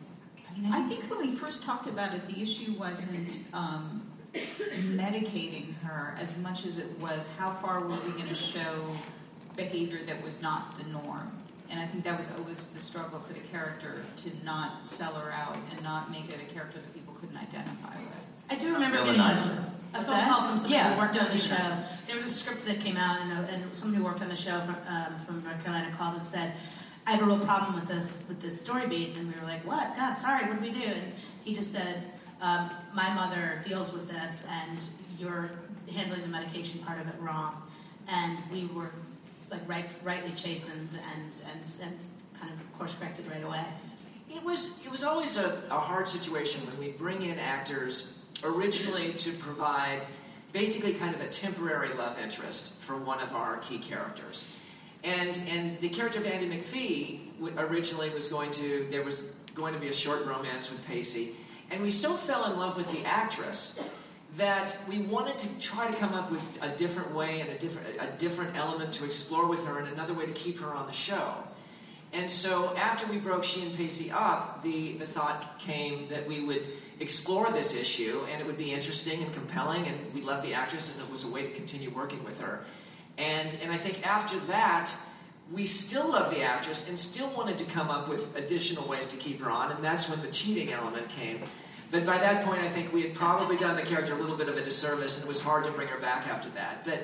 I 0.56 0.60
mean, 0.60 0.72
I 0.72 0.88
think 0.88 1.10
when 1.10 1.20
we 1.20 1.36
first 1.36 1.64
talked 1.64 1.88
about 1.88 2.14
it, 2.14 2.26
the 2.28 2.42
issue 2.42 2.74
wasn't 2.74 3.40
um, 3.54 4.10
medicating 4.34 5.74
her 5.84 6.16
as 6.20 6.36
much 6.38 6.66
as 6.66 6.78
it 6.78 6.88
was 7.00 7.28
how 7.38 7.52
far 7.56 7.82
were 7.82 7.98
we 8.06 8.12
going 8.14 8.28
to 8.28 8.34
show 8.36 8.86
behavior 9.56 10.00
that 10.06 10.22
was 10.24 10.42
not 10.42 10.78
the 10.78 10.84
norm. 10.86 11.32
And 11.70 11.80
I 11.80 11.88
think 11.88 12.04
that 12.04 12.16
was 12.16 12.30
always 12.38 12.68
the 12.68 12.80
struggle 12.80 13.20
for 13.20 13.34
the 13.34 13.40
character 13.40 14.04
to 14.18 14.46
not 14.46 14.86
sell 14.86 15.14
her 15.14 15.32
out 15.32 15.58
and 15.72 15.82
not 15.82 16.12
make 16.12 16.30
it 16.30 16.36
a 16.36 16.54
character 16.54 16.80
that 16.80 16.94
people 16.94 17.14
couldn't 17.16 17.38
identify 17.38 17.98
with. 17.98 18.16
I 18.50 18.56
do 18.56 18.72
remember 18.72 19.04
getting 19.04 19.20
a, 19.20 19.74
a 19.96 20.02
phone 20.04 20.06
that? 20.08 20.30
call 20.30 20.48
from 20.48 20.58
somebody 20.60 20.74
Yeah, 20.76 20.94
who 20.94 21.00
worked 21.00 21.18
on 21.20 21.32
the 21.32 21.38
show. 21.40 21.56
that. 21.56 22.06
There 22.06 22.18
was 22.18 22.28
a 22.28 22.34
script 22.34 22.66
that 22.68 22.80
came 22.82 22.98
out, 22.98 23.20
and, 23.22 23.32
a, 23.32 23.52
and 23.52 23.76
somebody 23.76 23.98
who 23.98 24.06
worked 24.08 24.22
on 24.22 24.30
the 24.30 24.36
show 24.36 24.60
from, 24.62 24.76
um, 24.88 25.18
from 25.26 25.44
North 25.44 25.64
Carolina 25.64 25.92
called 25.98 26.18
and 26.18 26.26
said, 26.26 26.54
"I 27.06 27.12
have 27.12 27.22
a 27.22 27.26
real 27.26 27.40
problem 27.40 27.76
with 27.76 27.88
this 27.88 28.24
with 28.28 28.42
this 28.42 28.60
story 28.60 28.88
beat." 28.88 29.16
And 29.16 29.34
we 29.34 29.40
were 29.40 29.46
like, 29.46 29.66
"What? 29.66 29.96
God, 29.96 30.16
sorry. 30.16 30.46
What 30.46 30.62
do 30.62 30.62
we 30.62 30.72
do?" 30.72 30.88
And 30.88 31.14
he 31.44 31.54
just 31.54 31.72
said, 31.72 32.04
um, 32.42 32.70
"My 32.94 33.14
mother 33.14 33.62
deals 33.66 33.94
with 33.94 34.10
this, 34.10 34.44
and 34.50 34.80
you're 35.18 35.52
handling 35.92 36.22
the 36.22 36.28
medication 36.28 36.80
part 36.82 37.00
of 37.00 37.08
it 37.08 37.16
wrong." 37.20 37.62
And 38.08 38.38
we 38.52 38.66
were 38.68 38.92
like 39.50 39.68
right, 39.68 39.86
rightly 40.04 40.32
chastened 40.32 41.00
and 41.16 41.36
and 41.52 41.72
and 41.82 42.00
kind 42.40 42.52
of 42.54 42.78
course 42.78 42.96
corrected 42.96 43.28
right 43.28 43.44
away. 43.44 43.66
It 44.30 44.44
was 44.44 44.84
it 44.86 44.92
was 44.92 45.04
always 45.04 45.38
a, 45.38 45.62
a 45.70 45.80
hard 45.80 46.08
situation 46.08 46.66
when 46.68 46.78
we 46.80 46.92
bring 46.92 47.22
in 47.22 47.38
actors 47.38 48.26
originally 48.44 49.14
to 49.14 49.32
provide 49.34 50.06
basically 50.52 50.94
kind 50.94 51.14
of 51.14 51.22
a 51.22 51.28
temporary 51.28 51.94
love 51.94 52.20
interest 52.20 52.82
for 52.82 52.96
one 52.96 53.20
of 53.20 53.34
our 53.34 53.58
key 53.58 53.78
characters. 53.78 54.52
And 55.06 55.40
and 55.50 55.80
the 55.82 55.90
character 55.90 56.20
of 56.20 56.26
Andy 56.26 56.50
McPhee 56.50 57.20
originally 57.58 58.10
was 58.10 58.28
going 58.28 58.52
to 58.52 58.88
there 58.90 59.04
was 59.04 59.36
going 59.54 59.74
to 59.74 59.80
be 59.80 59.88
a 59.88 59.94
short 59.94 60.26
romance 60.26 60.72
with 60.72 60.86
Pacey, 60.88 61.36
and 61.72 61.82
we 61.82 61.90
so 61.90 62.14
fell 62.14 62.52
in 62.52 62.58
love 62.60 62.76
with 62.76 62.92
the 62.92 63.06
actress 63.06 63.80
that 64.38 64.78
we 64.90 65.00
wanted 65.04 65.38
to 65.38 65.60
try 65.60 65.90
to 65.90 65.96
come 65.98 66.14
up 66.14 66.30
with 66.30 66.46
a 66.62 66.76
different 66.76 67.14
way 67.14 67.40
and 67.40 67.50
a 67.52 67.58
different 67.58 67.88
a 68.00 68.18
different 68.18 68.58
element 68.58 68.92
to 68.94 69.06
explore 69.06 69.48
with 69.48 69.64
her 69.64 69.80
and 69.80 69.88
another 69.90 70.14
way 70.14 70.26
to 70.26 70.34
keep 70.34 70.60
her 70.60 70.74
on 70.74 70.88
the 70.88 70.94
show. 70.94 71.36
And 72.14 72.32
so 72.32 72.74
after 72.78 73.06
we 73.08 73.18
broke 73.18 73.44
she 73.44 73.62
and 73.64 73.76
Pacey 73.76 74.10
up, 74.10 74.64
the, 74.64 74.94
the 74.94 75.06
thought 75.06 75.60
came 75.60 76.08
that 76.08 76.26
we 76.26 76.46
would 76.46 76.70
explore 77.02 77.52
this 77.52 77.76
issue 77.76 78.22
and 78.32 78.40
it 78.40 78.48
would 78.48 78.58
be 78.58 78.72
interesting 78.72 79.22
and 79.22 79.34
compelling 79.34 79.86
and 79.86 80.14
we 80.14 80.22
loved 80.22 80.46
the 80.46 80.54
actress 80.54 80.96
and 80.96 81.06
it 81.06 81.12
was 81.12 81.26
a 81.26 81.28
way 81.28 81.44
to 81.44 81.52
continue 81.52 81.90
working 81.90 82.24
with 82.24 82.40
her. 82.40 82.62
And, 83.18 83.58
and 83.62 83.72
I 83.72 83.78
think 83.78 84.06
after 84.06 84.38
that, 84.48 84.94
we 85.52 85.66
still 85.66 86.10
love 86.10 86.34
the 86.34 86.42
actress 86.42 86.90
and 86.90 87.00
still 87.00 87.30
wanted 87.36 87.58
to 87.60 87.66
come 87.66 87.90
up 87.90 88.10
with 88.10 88.36
additional 88.36 88.88
ways 88.88 89.06
to 89.08 89.18
keep 89.18 89.40
her 89.42 89.50
on, 89.50 89.72
and 89.72 89.84
that's 89.84 90.10
when 90.10 90.20
the 90.22 90.32
cheating 90.32 90.72
element 90.72 91.08
came. 91.10 91.44
But 91.92 92.06
by 92.06 92.18
that 92.18 92.44
point, 92.44 92.62
I 92.62 92.68
think 92.68 92.92
we 92.92 93.04
had 93.04 93.14
probably 93.14 93.56
done 93.56 93.76
the 93.76 93.84
character 93.84 94.14
a 94.14 94.18
little 94.18 94.36
bit 94.36 94.50
of 94.50 94.58
a 94.58 94.64
disservice, 94.64 95.18
and 95.18 95.26
it 95.26 95.28
was 95.28 95.40
hard 95.40 95.66
to 95.66 95.72
bring 95.72 95.88
her 95.88 96.00
back 96.00 96.28
after 96.28 96.50
that. 96.50 96.84
But 96.84 97.04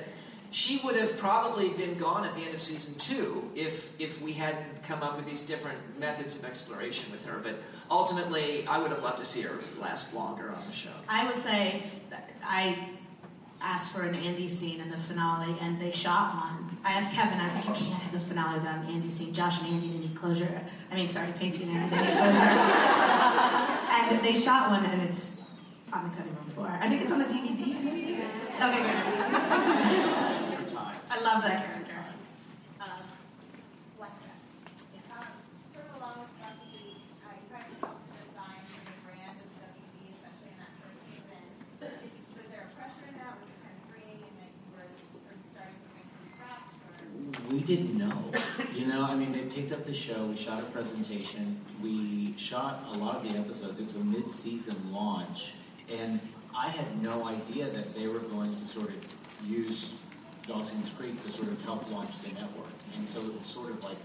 she 0.49 0.81
would 0.83 0.97
have 0.97 1.17
probably 1.17 1.69
been 1.69 1.95
gone 1.95 2.25
at 2.25 2.35
the 2.35 2.41
end 2.41 2.53
of 2.53 2.61
season 2.61 2.93
two 2.97 3.49
if 3.55 3.93
if 4.01 4.21
we 4.21 4.33
hadn't 4.33 4.83
come 4.83 5.01
up 5.01 5.15
with 5.15 5.25
these 5.25 5.43
different 5.43 5.77
methods 5.97 6.37
of 6.37 6.43
exploration 6.43 7.09
with 7.11 7.25
her. 7.25 7.39
But 7.41 7.61
ultimately, 7.89 8.67
I 8.67 8.77
would 8.79 8.91
have 8.91 9.01
loved 9.01 9.19
to 9.19 9.25
see 9.25 9.41
her 9.41 9.57
last 9.79 10.13
longer 10.13 10.51
on 10.51 10.65
the 10.67 10.73
show. 10.73 10.89
I 11.07 11.25
would 11.25 11.37
say 11.37 11.83
I 12.43 12.77
asked 13.61 13.91
for 13.91 14.01
an 14.01 14.15
Andy 14.15 14.47
scene 14.47 14.79
in 14.81 14.89
the 14.89 14.97
finale, 14.97 15.55
and 15.61 15.79
they 15.79 15.91
shot 15.91 16.35
one. 16.35 16.77
I 16.83 16.93
asked 16.93 17.11
Kevin, 17.11 17.39
I 17.39 17.45
was 17.45 17.55
like, 17.55 17.65
you 17.65 17.73
can't 17.85 18.01
have 18.01 18.11
the 18.11 18.19
finale 18.19 18.59
without 18.59 18.83
an 18.83 18.91
Andy 18.91 19.09
scene. 19.09 19.33
Josh 19.33 19.61
and 19.61 19.69
Andy, 19.73 19.89
they 19.89 19.99
need 19.99 20.15
closure. 20.15 20.61
I 20.91 20.95
mean, 20.95 21.09
sorry, 21.09 21.31
Pacey 21.37 21.63
and 21.63 21.71
Andy, 21.73 21.95
they 21.95 22.01
need 22.01 22.17
closure. 22.17 22.41
and 23.91 24.25
they 24.25 24.35
shot 24.35 24.71
one, 24.71 24.85
and 24.85 25.01
it's 25.03 25.43
on 25.93 26.09
the 26.09 26.15
cutting 26.15 26.33
room 26.35 26.49
floor. 26.49 26.77
I 26.81 26.89
think 26.89 27.01
it's 27.01 27.11
on 27.11 27.19
the 27.19 27.25
DVD. 27.25 27.61
Okay, 28.61 28.81
good. 28.81 28.97
I 31.11 31.19
love 31.19 31.43
that 31.43 31.65
character. 31.67 31.99
Um, 32.79 33.03
Black 33.97 34.15
dress. 34.23 34.63
Yes. 34.95 35.11
Um, 35.11 35.27
sort 35.75 35.85
of 35.91 35.99
along 35.99 36.23
with 36.23 36.31
WB, 36.39 37.03
uh, 37.19 37.35
you 37.35 37.51
guys 37.51 37.67
helped 37.83 38.07
to 38.07 38.15
design 38.15 38.63
the 38.87 38.95
brand 39.03 39.35
of 39.35 39.47
WB, 39.59 40.17
especially 40.17 40.55
in 40.55 40.59
that 40.63 40.71
first 40.79 40.97
season. 41.03 41.43
Did, 41.83 42.15
was 42.31 42.47
there 42.47 42.63
a 42.63 42.71
pressure 42.79 43.05
in 43.11 43.15
that? 43.19 43.37
Was 43.37 43.51
it 43.51 43.59
kind 43.59 43.75
of 43.75 43.83
freeing 43.91 44.23
in 44.23 44.33
that 44.39 44.49
you 44.55 44.71
were 44.71 44.87
sort 44.87 45.35
of 45.35 45.43
starting 45.51 45.77
something 45.83 46.07
from 46.09 46.25
scratch? 46.31 46.73
Or? 46.79 47.53
We 47.53 47.60
didn't 47.75 47.97
know. 47.97 48.31
You 48.75 48.85
know, 48.87 49.03
I 49.03 49.15
mean, 49.15 49.31
they 49.31 49.43
picked 49.43 49.71
up 49.71 49.85
the 49.85 49.93
show, 49.93 50.25
we 50.25 50.35
shot 50.35 50.59
a 50.59 50.65
presentation, 50.67 51.57
we 51.81 52.33
shot 52.37 52.83
a 52.91 52.97
lot 52.97 53.15
of 53.15 53.23
the 53.23 53.39
episodes. 53.39 53.79
It 53.79 53.85
was 53.85 53.95
a 53.95 53.99
mid 53.99 54.29
season 54.29 54.75
launch, 54.91 55.53
and 55.89 56.19
I 56.55 56.67
had 56.67 57.01
no 57.01 57.25
idea 57.25 57.69
that 57.69 57.95
they 57.95 58.07
were 58.07 58.19
going 58.19 58.55
to 58.57 58.67
sort 58.67 58.89
of 58.89 58.97
use 59.45 59.95
Dawson's 60.47 60.89
Creek 60.89 61.21
to 61.23 61.31
sort 61.31 61.47
of 61.47 61.63
help 61.63 61.89
launch 61.91 62.19
the 62.21 62.33
network. 62.33 62.75
And 62.97 63.07
so 63.07 63.21
it 63.21 63.37
was 63.37 63.47
sort 63.47 63.71
of 63.71 63.81
like, 63.83 63.97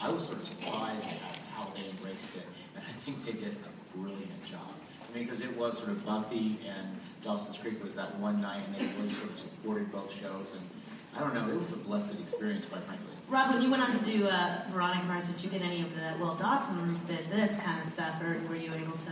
I 0.00 0.10
was 0.10 0.26
sort 0.26 0.38
of 0.38 0.44
surprised 0.44 1.06
at 1.06 1.36
how 1.54 1.72
they 1.76 1.88
embraced 1.88 2.34
it. 2.36 2.46
And 2.74 2.82
I 2.84 2.92
think 3.02 3.24
they 3.24 3.32
did 3.32 3.54
a 3.54 3.96
brilliant 3.96 4.44
job. 4.44 4.72
I 5.08 5.16
mean, 5.16 5.24
because 5.24 5.42
it 5.42 5.56
was 5.56 5.78
sort 5.78 5.90
of 5.90 6.04
Buffy 6.04 6.58
and 6.66 6.98
Dawson's 7.22 7.58
Creek 7.58 7.82
was 7.84 7.94
that 7.94 8.18
one 8.18 8.40
night, 8.40 8.62
and 8.66 8.74
they 8.74 9.00
really 9.00 9.12
sort 9.12 9.30
of 9.30 9.38
supported 9.38 9.92
both 9.92 10.12
shows. 10.12 10.52
And 10.56 10.68
I 11.16 11.20
don't 11.20 11.34
know, 11.34 11.48
it 11.48 11.58
was 11.58 11.72
a 11.72 11.76
blessed 11.76 12.18
experience, 12.20 12.64
quite 12.64 12.82
frankly. 12.84 13.08
Rob, 13.28 13.52
when 13.54 13.62
you 13.62 13.70
went 13.70 13.82
on 13.82 13.92
to 13.98 14.04
do 14.04 14.26
uh, 14.26 14.62
Veronica 14.70 15.04
Mars, 15.04 15.28
did 15.28 15.42
you 15.42 15.50
get 15.50 15.62
any 15.62 15.80
of 15.82 15.94
the, 15.94 16.14
well, 16.20 16.34
Dawson's 16.34 17.04
did 17.04 17.28
this 17.30 17.58
kind 17.58 17.80
of 17.80 17.86
stuff, 17.86 18.20
or 18.22 18.38
were 18.48 18.56
you 18.56 18.72
able 18.74 18.96
to 18.96 19.10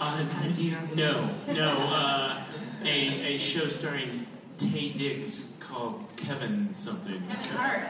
Uh, 0.00 0.24
kind 0.32 0.46
of 0.46 0.52
do 0.56 0.64
your 0.64 0.78
own 0.78 0.88
no, 0.94 1.30
no. 1.52 1.70
Uh, 1.88 2.42
a, 2.82 3.34
a 3.34 3.38
show 3.38 3.68
starring 3.68 4.26
Taye 4.58 4.96
Diggs 4.96 5.52
called 5.60 6.04
Kevin 6.16 6.68
something. 6.72 7.20
Kevin 7.28 7.56
Hart. 7.56 7.82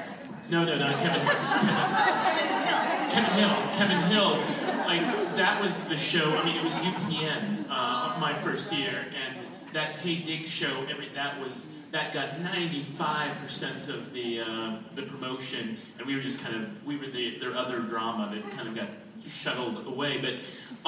No, 0.51 0.65
no, 0.65 0.77
not 0.78 0.99
Kevin 0.99 1.20
Hart. 1.23 3.11
Kevin, 3.11 3.24
Kevin 3.24 3.39
Hill. 3.39 3.77
Kevin 3.77 3.99
Hill. 4.11 4.85
Like 4.87 5.37
that 5.37 5.61
was 5.62 5.81
the 5.82 5.97
show. 5.97 6.37
I 6.37 6.45
mean, 6.45 6.57
it 6.57 6.65
was 6.65 6.74
UPN 6.74 7.66
uh, 7.70 8.16
my 8.20 8.35
first 8.35 8.73
year, 8.73 9.07
and 9.15 9.40
that 9.73 9.97
Taye 9.97 10.25
Diggs 10.25 10.49
show. 10.49 10.85
Every 10.89 11.09
that 11.09 11.41
was 11.41 11.67
that 11.93 12.13
got 12.13 12.41
95% 12.41 13.89
of 13.89 14.13
the 14.13 14.41
uh, 14.41 14.79
the 14.95 15.03
promotion, 15.03 15.77
and 15.99 16.07
we 16.07 16.15
were 16.15 16.23
just 16.23 16.41
kind 16.41 16.57
of 16.57 16.87
we 16.87 16.97
were 16.97 17.07
the 17.07 17.39
their 17.39 17.55
other 17.55 17.81
drama 17.81 18.35
that 18.35 18.51
kind 18.51 18.69
of 18.69 18.75
got 18.75 18.89
shuttled 19.27 19.87
away. 19.87 20.19
But 20.19 20.35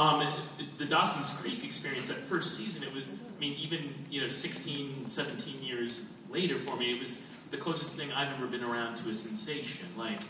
um, 0.00 0.26
the, 0.58 0.84
the 0.84 0.86
Dawson's 0.86 1.30
Creek 1.40 1.64
experience, 1.64 2.08
that 2.08 2.18
first 2.18 2.56
season, 2.56 2.82
it 2.82 2.92
was. 2.92 3.04
I 3.04 3.40
mean, 3.44 3.58
even 3.58 3.92
you 4.08 4.20
know, 4.20 4.28
16, 4.28 5.08
17 5.08 5.62
years 5.64 6.02
later 6.30 6.60
for 6.60 6.76
me, 6.76 6.94
it 6.94 7.00
was 7.00 7.22
the 7.50 7.56
closest 7.56 7.96
thing 7.96 8.12
I've 8.12 8.32
ever 8.32 8.46
been 8.46 8.62
around 8.62 8.96
to 8.98 9.10
a 9.10 9.14
sensation. 9.14 9.86
Like 9.96 10.20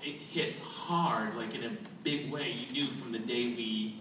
it 0.00 0.14
hit 0.14 0.56
hard, 0.58 1.36
like 1.36 1.56
in 1.56 1.64
a 1.64 1.76
big 2.04 2.30
way. 2.30 2.52
You 2.52 2.72
knew 2.72 2.90
from 2.92 3.10
the 3.10 3.18
day 3.18 3.46
we 3.46 4.00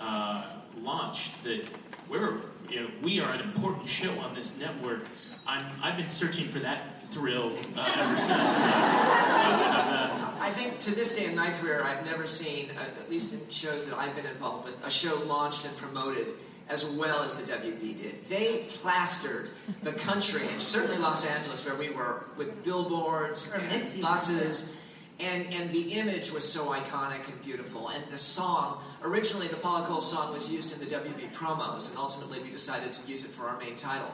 uh, 0.00 0.44
launched 0.82 1.32
that 1.44 1.64
we're 2.10 2.40
you 2.68 2.80
know 2.80 2.90
we 3.02 3.20
are 3.20 3.32
an 3.32 3.40
important 3.40 3.88
show 3.88 4.10
on 4.18 4.34
this 4.34 4.56
network. 4.58 5.04
I'm 5.46 5.64
I've 5.82 5.96
been 5.96 6.08
searching 6.08 6.48
for 6.48 6.58
that 6.58 7.02
thrill 7.10 7.56
uh, 7.76 7.94
ever 7.96 8.18
since. 8.18 8.30
Uh, 8.30 10.26
I 10.40 10.52
think 10.52 10.78
to 10.80 10.94
this 10.94 11.16
day 11.16 11.26
in 11.26 11.36
my 11.36 11.50
career, 11.50 11.82
I've 11.84 12.04
never 12.04 12.26
seen, 12.26 12.70
uh, 12.76 13.00
at 13.00 13.10
least 13.10 13.32
in 13.32 13.48
shows 13.50 13.84
that 13.86 13.96
I've 13.96 14.16
been 14.16 14.26
involved 14.26 14.64
with, 14.64 14.84
a 14.84 14.90
show 14.90 15.14
launched 15.24 15.64
and 15.64 15.76
promoted 15.76 16.28
as 16.68 16.86
well 16.86 17.22
as 17.22 17.34
the 17.34 17.52
WB 17.52 17.96
did. 17.96 18.24
They 18.24 18.66
plastered 18.68 19.50
the 19.82 19.92
country, 19.92 20.42
and 20.50 20.60
certainly 20.60 20.98
Los 20.98 21.26
Angeles, 21.26 21.66
where 21.66 21.74
we 21.74 21.90
were, 21.90 22.24
with 22.36 22.64
billboards 22.64 23.52
and 23.52 24.00
buses. 24.00 24.79
And, 25.20 25.52
and 25.54 25.70
the 25.70 25.92
image 26.00 26.32
was 26.32 26.50
so 26.50 26.66
iconic 26.72 27.28
and 27.30 27.42
beautiful. 27.42 27.88
And 27.88 28.02
the 28.10 28.16
song, 28.16 28.80
originally 29.02 29.48
the 29.48 29.56
Paula 29.56 29.86
Cole 29.86 30.00
song 30.00 30.32
was 30.32 30.50
used 30.50 30.72
in 30.72 30.78
the 30.80 30.86
WB 30.94 31.32
promos, 31.34 31.90
and 31.90 31.98
ultimately 31.98 32.40
we 32.40 32.50
decided 32.50 32.92
to 32.94 33.06
use 33.06 33.24
it 33.24 33.30
for 33.30 33.44
our 33.44 33.58
main 33.58 33.76
title. 33.76 34.10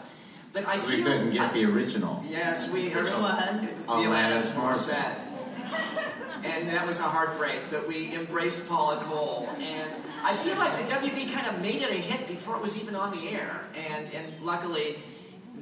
But 0.53 0.67
I 0.67 0.77
We 0.87 0.97
feel 0.97 1.07
couldn't 1.07 1.31
get 1.31 1.53
the 1.53 1.65
original. 1.65 2.25
Yes, 2.29 2.69
we 2.71 2.89
Which 2.89 2.95
was? 3.13 3.83
the 3.85 3.93
Alanis 3.93 4.51
Alanis 4.51 4.51
Morissette. 4.53 5.19
And 6.45 6.69
that 6.71 6.87
was 6.87 7.01
a 7.01 7.05
heartbreak, 7.05 7.63
but 7.71 7.87
we 7.89 8.15
embraced 8.15 8.69
Paula 8.69 8.97
Cole. 9.03 9.49
And 9.59 9.95
I 10.23 10.35
feel 10.35 10.57
like 10.57 10.77
the 10.77 10.85
WB 10.85 11.33
kind 11.33 11.47
of 11.47 11.61
made 11.61 11.83
it 11.83 11.91
a 11.91 11.95
hit 11.95 12.27
before 12.29 12.57
it 12.57 12.63
was 12.63 12.81
even 12.81 12.95
on 12.95 13.11
the 13.13 13.29
air. 13.29 13.61
And 13.93 14.11
and 14.15 14.33
luckily 14.43 14.99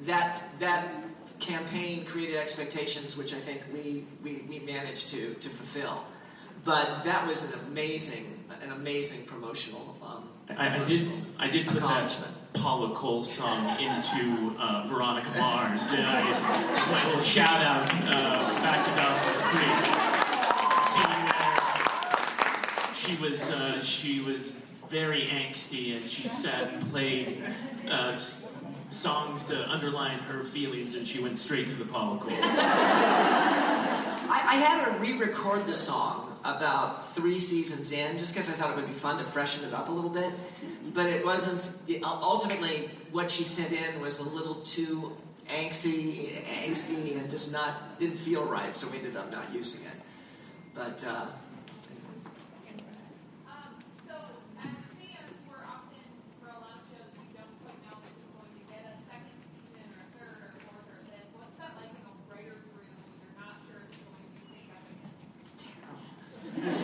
that 0.02 0.42
that 0.58 1.03
campaign 1.40 2.04
created 2.04 2.36
expectations 2.36 3.16
which 3.16 3.32
I 3.32 3.38
think 3.38 3.62
we, 3.72 4.04
we, 4.22 4.44
we 4.48 4.60
managed 4.60 5.08
to, 5.10 5.34
to 5.34 5.48
fulfill. 5.48 6.04
But 6.64 7.02
that 7.04 7.26
was 7.26 7.52
an 7.52 7.60
amazing 7.68 8.44
an 8.62 8.72
amazing 8.72 9.24
promotional 9.24 9.96
um, 10.02 10.28
I, 10.56 10.80
I 10.80 10.84
did 10.84 11.08
I 11.38 11.48
did 11.50 11.66
put 11.66 11.80
that. 11.80 12.16
Paula 12.54 12.94
Cole 12.94 13.24
song 13.24 13.78
into 13.80 14.54
uh, 14.58 14.86
Veronica 14.86 15.30
Mars. 15.36 15.88
Did 15.88 16.00
I? 16.00 16.22
My 16.90 17.06
little 17.06 17.20
shout 17.20 17.60
out 17.60 17.90
uh, 17.90 18.54
back 18.62 18.86
to 18.86 18.92
Dawson's 18.96 19.40
Creek. 19.50 19.84
Seeing 20.92 21.26
there, 22.70 22.94
she 22.94 23.16
was 23.22 23.50
uh, 23.50 23.80
she 23.82 24.20
was 24.20 24.52
very 24.88 25.22
angsty, 25.22 25.96
and 25.96 26.08
she 26.08 26.28
sat 26.28 26.72
and 26.72 26.90
played 26.90 27.42
uh, 27.90 28.14
songs 28.94 29.44
to 29.46 29.68
underline 29.70 30.18
her 30.20 30.44
feelings, 30.44 30.94
and 30.94 31.06
she 31.06 31.20
went 31.20 31.38
straight 31.38 31.66
to 31.66 31.74
the 31.74 31.84
Paula 31.84 32.18
Cole. 32.18 32.30
I, 34.26 34.42
I 34.46 34.56
had 34.56 34.84
her 34.84 34.98
re-record 34.98 35.66
the 35.66 35.74
song 35.74 36.36
about 36.44 37.14
three 37.14 37.38
seasons 37.38 37.92
in, 37.92 38.18
just 38.18 38.34
because 38.34 38.50
I 38.50 38.52
thought 38.52 38.70
it 38.70 38.76
would 38.76 38.86
be 38.86 38.92
fun 38.92 39.18
to 39.18 39.24
freshen 39.24 39.66
it 39.66 39.74
up 39.74 39.88
a 39.88 39.92
little 39.92 40.10
bit. 40.10 40.32
But 40.92 41.06
it 41.06 41.24
wasn't. 41.24 41.70
ultimately, 42.02 42.90
what 43.12 43.30
she 43.30 43.44
sent 43.44 43.72
in 43.72 44.00
was 44.00 44.18
a 44.20 44.28
little 44.28 44.56
too 44.56 45.16
angsty, 45.48 46.42
angsty, 46.44 47.18
and 47.18 47.30
just 47.30 47.52
not 47.52 47.98
didn't 47.98 48.16
feel 48.16 48.44
right. 48.44 48.74
So 48.74 48.90
we 48.90 48.98
ended 48.98 49.16
up 49.16 49.30
not 49.30 49.52
using 49.54 49.86
it. 49.86 49.96
But 50.74 51.04
uh, 51.06 51.26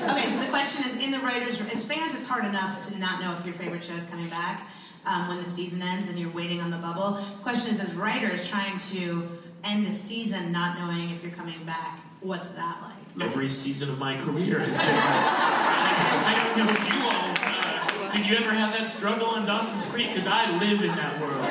Okay, 0.09 0.29
so 0.29 0.41
the 0.41 0.47
question 0.49 0.85
is, 0.87 0.97
in 0.97 1.11
the 1.11 1.21
writers' 1.21 1.61
room, 1.61 1.69
as 1.73 1.85
fans, 1.85 2.15
it's 2.15 2.27
hard 2.27 2.45
enough 2.45 2.81
to 2.81 2.89
not 3.01 3.21
know 3.21 3.35
if 3.39 3.45
your 3.45 3.55
favorite 3.55 3.83
show 3.83 3.95
is 3.95 4.05
coming 4.05 4.29
back 4.29 4.69
um, 5.07 5.29
when 5.29 5.39
the 5.39 5.49
season 5.49 5.83
ends 5.83 6.09
and 6.09 6.19
you're 6.19 6.31
waiting 6.31 6.61
on 6.61 6.71
the 6.71 6.77
bubble. 6.77 7.13
The 7.13 7.43
question 7.43 7.73
is, 7.73 7.81
as 7.81 7.95
writers 7.95 8.49
trying 8.49 8.79
to 8.79 9.29
end 9.65 9.87
a 9.87 9.93
season 9.93 10.53
not 10.53 10.79
knowing 10.79 11.11
if 11.11 11.23
you're 11.23 11.33
coming 11.33 11.59
back, 11.65 11.99
what's 12.21 12.51
that 12.51 12.79
like? 12.83 13.27
Every 13.27 13.49
season 13.49 13.91
of 13.91 13.99
my 13.99 14.17
career 14.19 14.59
has 14.61 14.69
been. 14.69 14.79
I, 14.79 16.23
I 16.27 16.57
don't 16.57 16.67
know 16.67 16.73
if 16.73 16.93
you 16.93 17.01
all. 17.09 17.35
Uh, 17.41 18.17
did 18.17 18.27
you 18.27 18.37
ever 18.37 18.53
have 18.53 18.73
that 18.79 18.89
struggle 18.91 19.27
on 19.27 19.47
Dawson's 19.47 19.85
Creek? 19.87 20.09
Because 20.09 20.27
I 20.27 20.51
live 20.59 20.83
in 20.83 20.95
that 20.95 21.21
world. 21.21 21.45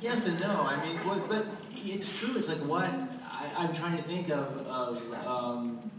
Yes 0.00 0.26
and 0.26 0.38
no. 0.38 0.62
I 0.62 0.80
mean, 0.86 0.98
but, 1.04 1.28
but 1.28 1.44
it's 1.74 2.16
true. 2.16 2.36
It's 2.36 2.48
like 2.48 2.58
what 2.58 2.88
I, 2.88 3.46
I'm 3.56 3.72
trying 3.72 3.96
to 3.96 4.02
think 4.04 4.30
of. 4.30 4.66
of 4.66 5.26
um, 5.26 5.90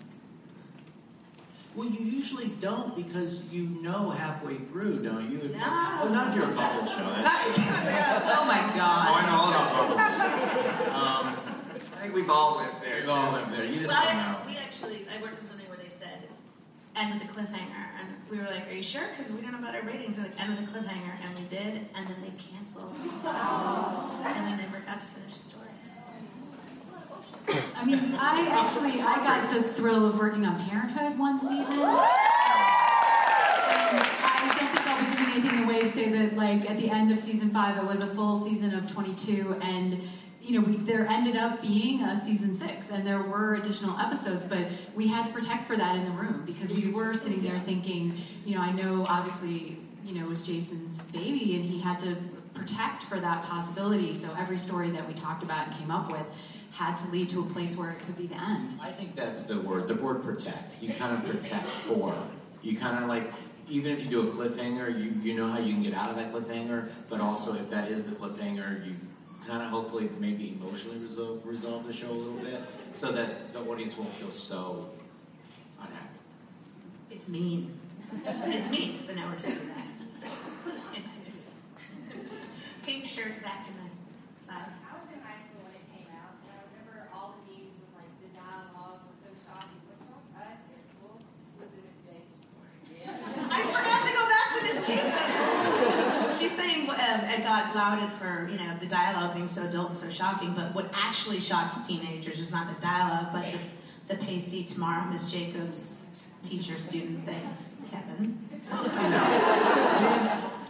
well, 1.80 1.88
you 1.88 2.04
usually 2.06 2.50
don't 2.60 2.94
because 2.94 3.42
you 3.46 3.64
know 3.82 4.10
halfway 4.10 4.56
through, 4.56 5.02
don't 5.02 5.32
you? 5.32 5.40
If- 5.40 5.56
No. 5.56 5.60
Oh, 5.64 6.10
not 6.12 6.28
if 6.30 6.36
you're 6.36 6.44
a 6.52 6.54
bubble 6.54 6.86
show. 6.96 7.08
Oh 7.08 8.44
my 8.46 8.60
God. 8.76 9.08
Oh, 9.08 9.16
I 9.16 9.26
know 9.26 9.38
all 9.40 9.50
about 9.50 9.70
bubbles. 9.72 10.90
Um, 10.94 11.56
I 11.98 12.02
think 12.02 12.14
we've 12.14 12.30
all 12.30 12.58
lived 12.58 12.82
there. 12.84 13.00
we've 13.00 13.10
all 13.10 13.32
lived 13.32 13.54
there. 13.54 13.64
You 13.64 13.80
just 13.80 13.88
Well, 13.88 14.04
don't 14.04 14.16
I, 14.16 14.32
know. 14.34 14.38
we 14.52 14.58
actually, 14.58 15.06
I 15.18 15.22
worked 15.22 15.40
on 15.40 15.46
something 15.46 15.70
where 15.70 15.78
they 15.78 15.88
said, 15.88 16.28
end 16.98 17.14
with 17.14 17.24
a 17.24 17.32
cliffhanger. 17.32 17.86
And 18.00 18.08
we 18.30 18.38
were 18.40 18.46
like, 18.52 18.68
are 18.70 18.74
you 18.76 18.84
sure? 18.84 19.08
Because 19.16 19.32
we 19.32 19.42
don't 19.42 19.54
know 19.54 19.60
about 19.60 19.76
our 19.76 19.84
ratings. 19.84 20.18
We're 20.18 20.24
like, 20.26 20.36
end 20.42 20.60
with 20.60 20.68
a 20.68 20.72
cliffhanger. 20.72 21.16
And 21.24 21.36
we 21.40 21.44
did. 21.48 21.88
And 21.96 22.08
then 22.08 22.18
they 22.22 22.34
canceled 22.52 22.94
us. 23.24 24.36
And 24.36 24.46
we 24.52 24.58
never 24.62 24.80
got 24.86 25.00
to 25.00 25.06
finish 25.08 25.34
the 25.34 25.40
story. 25.40 25.59
I 27.76 27.86
mean, 27.86 28.00
I 28.16 28.48
actually 28.52 29.02
I 29.02 29.18
got 29.18 29.54
the 29.54 29.74
thrill 29.74 30.06
of 30.06 30.18
working 30.18 30.46
on 30.46 30.60
Parenthood 30.68 31.18
one 31.18 31.40
season. 31.40 31.56
And 31.58 32.00
I 34.22 34.56
don't 34.60 34.72
think 34.74 34.88
I'll 34.88 35.00
be 35.00 35.18
giving 35.18 35.34
anything 35.34 35.64
away 35.64 35.80
to 35.82 35.92
say 35.92 36.10
that 36.10 36.36
like 36.36 36.70
at 36.70 36.78
the 36.78 36.90
end 36.90 37.12
of 37.12 37.20
season 37.20 37.50
five 37.52 37.78
it 37.78 37.86
was 37.86 38.02
a 38.02 38.08
full 38.08 38.44
season 38.44 38.74
of 38.76 38.92
22 38.92 39.58
and 39.62 40.00
you 40.42 40.60
know 40.60 40.66
we, 40.66 40.78
there 40.78 41.08
ended 41.08 41.36
up 41.36 41.62
being 41.62 42.02
a 42.02 42.20
season 42.20 42.54
six 42.54 42.90
and 42.90 43.06
there 43.06 43.22
were 43.22 43.56
additional 43.56 43.98
episodes 44.00 44.44
but 44.44 44.68
we 44.96 45.08
had 45.08 45.26
to 45.28 45.34
protect 45.34 45.68
for 45.68 45.76
that 45.76 45.96
in 45.96 46.06
the 46.06 46.12
room 46.12 46.44
because 46.46 46.72
we 46.72 46.92
were 46.92 47.14
sitting 47.14 47.42
there 47.42 47.60
thinking 47.66 48.14
you 48.46 48.56
know 48.56 48.62
I 48.62 48.72
know 48.72 49.06
obviously 49.08 49.78
you 50.04 50.16
know 50.16 50.26
it 50.26 50.30
was 50.30 50.46
Jason's 50.46 51.02
baby 51.14 51.56
and 51.56 51.66
he 51.66 51.80
had 51.80 52.00
to 52.00 52.16
protect 52.54 53.04
for 53.04 53.20
that 53.20 53.44
possibility 53.44 54.14
so 54.14 54.30
every 54.38 54.58
story 54.58 54.90
that 54.90 55.08
we 55.08 55.14
talked 55.14 55.44
about 55.44 55.68
and 55.68 55.78
came 55.78 55.92
up 55.92 56.12
with 56.12 56.26
had 56.72 56.96
to 56.96 57.08
lead 57.10 57.30
to 57.30 57.42
a 57.42 57.46
place 57.46 57.76
where 57.76 57.92
it 57.92 58.00
could 58.06 58.18
be 58.18 58.28
the 58.28 58.36
end. 58.42 58.80
I 58.82 58.92
think 58.92 59.16
that's 59.16 59.44
the 59.44 59.60
word, 59.60 59.88
the 59.88 59.96
word 59.96 60.24
protect. 60.24 60.82
You 60.82 60.94
kind 60.94 61.16
of 61.18 61.26
protect 61.30 61.68
for. 61.88 62.16
You 62.62 62.78
kind 62.78 63.04
of 63.04 63.10
like, 63.10 63.32
even 63.68 63.92
if 63.92 64.04
you 64.04 64.10
do 64.10 64.28
a 64.28 64.32
cliffhanger, 64.32 64.90
you, 64.98 65.12
you 65.22 65.34
know 65.36 65.48
how 65.48 65.60
you 65.60 65.74
can 65.74 65.84
get 65.84 65.94
out 65.94 66.10
of 66.10 66.16
that 66.18 66.34
cliffhanger, 66.34 66.90
but 67.10 67.20
also 67.22 67.54
if 67.54 67.70
that 67.70 67.90
is 67.90 68.04
the 68.04 68.12
cliffhanger, 68.12 68.86
you 68.86 68.96
kind 69.48 69.62
of 69.64 69.70
hopefully 69.70 70.10
maybe 70.20 70.58
emotionally 70.60 70.98
resolve, 71.00 71.46
resolve 71.46 71.86
the 71.88 71.94
show 71.94 72.10
a 72.10 72.12
little 72.12 72.34
bit 72.40 72.62
so 72.92 73.12
that 73.12 73.52
the 73.54 73.60
audience 73.62 73.98
won't 73.98 74.14
feel 74.16 74.32
so 74.32 74.90
unhappy. 75.80 76.20
It's 77.12 77.28
mean. 77.28 77.74
It's 78.26 78.70
mean. 78.70 79.00
but 79.06 79.16
now 79.16 79.30
we're 79.30 79.38
doing 79.38 79.58
that. 79.74 79.86
Pink 82.84 83.06
shirt 83.06 83.42
back 83.44 83.68
in 83.68 83.74
the 83.74 83.90
side. 84.44 84.66
I 84.86 84.94
was 84.98 85.08
in 85.14 85.20
high 85.22 85.42
school 85.50 85.62
when 85.66 85.74
it 85.78 85.86
came 85.94 86.08
out, 86.14 86.34
and 86.42 86.50
I 86.54 86.56
remember 86.70 87.08
all 87.14 87.34
the 87.38 87.42
news 87.54 87.74
was 87.78 87.90
like 87.98 88.10
the 88.22 88.30
dialogue 88.34 89.02
was 89.06 89.18
so 89.22 89.30
shocking. 89.46 89.78
What 89.90 89.98
shocked 90.06 90.30
us 90.42 90.62
at 90.62 90.84
school 90.94 91.22
was 91.58 91.70
the 91.74 91.82
Miss 91.86 91.98
Jacobs 92.06 92.46
story. 92.50 92.74
I 93.50 93.60
forgot 93.74 94.02
to 94.06 94.12
go 94.14 94.24
back 94.30 94.48
to 94.54 94.60
Miss 94.62 94.86
Jacobs. 94.86 96.38
She's 96.38 96.54
saying 96.54 96.86
um, 96.90 96.96
it 97.32 97.44
got 97.44 97.76
lauded 97.76 98.12
for 98.14 98.50
you 98.52 98.58
know 98.58 98.76
the 98.80 98.86
dialogue 98.86 99.36
being 99.36 99.48
so 99.48 99.64
adult 99.64 99.90
and 99.90 99.98
so 99.98 100.10
shocking, 100.10 100.54
but 100.54 100.74
what 100.74 100.90
actually 100.94 101.40
shocked 101.40 101.86
teenagers 101.86 102.40
was 102.40 102.52
not 102.52 102.74
the 102.74 102.82
dialogue, 102.82 103.28
but 103.32 103.46
the, 103.52 104.16
the 104.16 104.26
Pacey 104.26 104.64
Tamara 104.64 105.06
Miss 105.12 105.32
Jacobs 105.32 106.08
teacher 106.44 106.78
student 106.78 107.26
thing. 107.26 107.58
Kevin. 107.92 108.38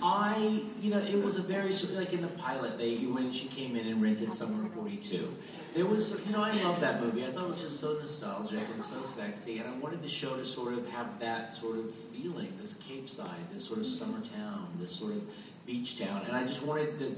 I, 0.02 0.64
you 0.82 0.90
know, 0.90 1.00
it 1.00 1.18
was 1.30 1.38
a 1.38 1.44
very 1.44 1.72
like 1.96 2.12
in 2.12 2.24
the 2.24 2.28
pilot. 2.30 2.80
They 2.80 2.96
when 2.96 3.32
she 3.32 3.48
came 3.50 3.76
in 3.76 3.86
and 3.86 4.02
rented 4.02 4.32
Summer 4.32 4.68
'42, 4.74 5.32
there 5.76 5.86
was, 5.86 6.10
you 6.26 6.34
know, 6.34 6.42
I 6.42 6.52
love 6.64 6.82
that 6.82 7.04
movie. 7.04 7.24
I 7.24 7.28
thought 7.28 7.44
it 7.44 7.50
was 7.50 7.62
just 7.62 7.80
so 7.80 7.94
nostalgic 7.94 8.64
and 8.74 8.84
so 8.84 9.06
sexy, 9.06 9.60
and 9.60 9.70
I 9.70 9.78
wanted 9.78 10.02
the 10.02 10.10
show 10.10 10.36
to 10.36 10.44
sort 10.44 10.74
of 10.74 10.90
have 10.90 11.20
that 11.20 11.52
sort 11.52 11.78
of 11.78 11.94
feeling, 11.94 12.52
this 12.60 12.74
Capeside, 12.74 13.28
this 13.54 13.64
sort 13.64 13.80
of 13.80 13.86
mm-hmm. 13.86 14.12
summer 14.12 14.26
town, 14.26 14.70
this 14.80 14.92
sort 14.92 15.12
of 15.12 15.22
beach 15.68 16.00
town, 16.00 16.24
and 16.26 16.36
I 16.36 16.48
just 16.48 16.64
wanted 16.64 16.98
to. 16.98 17.16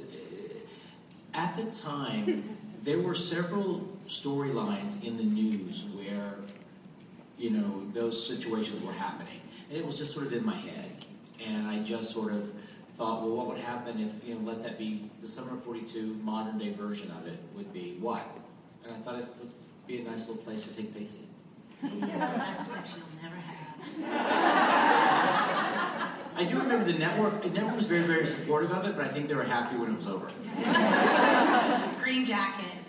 At 1.34 1.56
the 1.56 1.64
time, 1.72 2.58
there 2.84 3.00
were 3.00 3.16
several 3.16 3.98
storylines 4.08 5.02
in 5.06 5.16
the 5.16 5.24
news 5.24 5.86
where, 5.96 6.36
you 7.38 7.52
know, 7.52 7.88
those 7.94 8.28
situations 8.28 8.84
were 8.84 8.92
happening, 8.92 9.40
and 9.70 9.78
it 9.78 9.86
was 9.86 9.98
just 9.98 10.14
sort 10.14 10.26
of 10.26 10.34
in 10.34 10.46
my 10.46 10.56
head, 10.56 11.06
and 11.46 11.66
I 11.66 11.80
just 11.80 12.12
sort 12.12 12.34
of 12.34 12.52
thought, 13.02 13.24
well, 13.24 13.36
what 13.36 13.48
would 13.48 13.58
happen 13.58 14.00
if, 14.00 14.28
you 14.28 14.36
know, 14.36 14.42
let 14.42 14.62
that 14.62 14.78
be 14.78 15.10
the 15.22 15.28
Summer 15.28 15.56
of 15.56 15.64
42 15.64 16.20
modern 16.22 16.60
day 16.60 16.72
version 16.72 17.10
of 17.10 17.26
it 17.26 17.40
would 17.56 17.74
be 17.74 17.98
what? 18.00 18.22
And 18.86 18.94
I 18.94 19.00
thought 19.00 19.16
it 19.16 19.26
would 19.40 19.50
be 19.88 20.02
a 20.02 20.04
nice 20.04 20.28
little 20.28 20.44
place 20.44 20.62
to 20.68 20.74
take 20.74 20.94
Pacey. 20.96 21.28
That's 21.82 22.68
sex 22.68 22.96
you'll 22.96 23.24
never 23.24 23.38
have. 23.38 23.58
I 26.36 26.46
do 26.48 26.60
remember 26.60 26.86
the 26.86 27.00
network, 27.00 27.42
the 27.42 27.50
network 27.50 27.76
was 27.76 27.88
very, 27.88 28.04
very 28.04 28.28
supportive 28.28 28.72
of 28.72 28.86
it, 28.86 28.96
but 28.96 29.06
I 29.06 29.10
think 29.10 29.30
they 29.30 29.36
were 29.36 29.44
happy 29.44 29.78
when 29.78 29.94
it 29.94 29.96
was 29.96 30.06
over. 30.06 30.28
Green 32.04 32.24
jacket. 32.24 32.86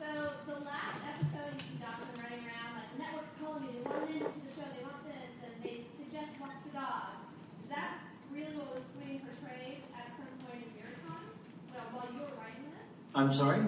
So 0.00 0.06
the 0.46 0.56
last 0.64 0.96
episode, 1.04 1.52
you 1.52 1.60
see 1.60 1.76
Dawson 1.84 2.08
running 2.16 2.48
around, 2.48 2.80
like 2.80 2.88
the 2.96 3.02
network's 3.04 3.36
calling 3.36 3.60
me, 3.60 3.68
they 3.76 3.84
want 3.84 4.08
into 4.08 4.24
the 4.24 4.52
show, 4.56 4.64
they 4.72 4.84
want 4.88 5.04
this, 5.04 5.32
and 5.44 5.52
they 5.60 5.84
suggest 6.00 6.32
walk 6.40 6.56
the 6.64 6.72
dog. 6.72 7.12
Is 7.60 7.68
that 7.68 8.00
really 8.32 8.54
what 8.56 8.74
was 8.74 8.86
being 9.02 9.20
portrayed 9.26 9.82
at 9.90 10.14
some 10.14 10.30
point 10.46 10.62
in 10.62 10.72
your 10.78 10.94
time, 11.02 11.34
well, 11.74 11.82
while 11.90 12.08
you 12.14 12.22
were 12.22 12.34
writing 12.38 12.70
this? 12.70 12.90
I'm 13.20 13.32
sorry? 13.32 13.60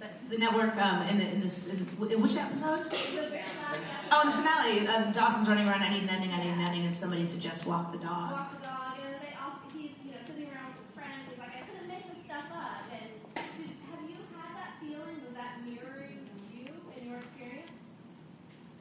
The, 0.00 0.06
the 0.30 0.38
network 0.38 0.76
um, 0.76 1.06
in, 1.08 1.18
the, 1.18 1.30
in 1.30 1.40
this 1.40 1.68
in, 1.68 1.86
in 2.10 2.20
which 2.20 2.34
episode? 2.36 2.90
The 2.90 2.96
very 3.06 3.30
last 3.30 3.78
Oh, 4.10 4.20
in 4.22 4.26
the 4.26 4.34
finale, 4.34 4.88
um, 4.88 5.12
Dawson's 5.12 5.48
running 5.48 5.68
around. 5.68 5.82
I 5.82 5.90
need 5.90 6.02
an 6.02 6.08
ending. 6.10 6.32
I 6.32 6.42
need 6.42 6.50
an 6.50 6.60
ending, 6.60 6.84
and 6.84 6.94
somebody 6.94 7.24
suggests 7.24 7.64
walk 7.64 7.92
the 7.92 7.98
dog. 7.98 8.32
walk 8.32 8.60
the 8.60 8.66
dog, 8.66 8.98
and 8.98 9.14
they 9.22 9.30
also, 9.38 9.62
he's, 9.72 9.94
you 10.04 10.10
know, 10.10 10.18
sitting 10.26 10.50
around 10.50 10.74
with 10.74 10.82
his 10.82 10.90
friend, 10.94 11.14
he's 11.30 11.38
like, 11.38 11.54
I 11.54 11.62
couldn't 11.70 11.86
make 11.86 12.02
this 12.02 12.24
stuff 12.26 12.50
up. 12.50 12.82
And 12.90 13.10
did, 13.38 13.70
have 13.94 14.02
you 14.10 14.18
had 14.34 14.58
that 14.58 14.74
feeling? 14.82 15.22
Was 15.22 15.34
that 15.38 15.62
mirroring 15.62 16.26
you 16.50 16.66
and 16.98 17.02
your 17.06 17.18
experience? 17.22 17.70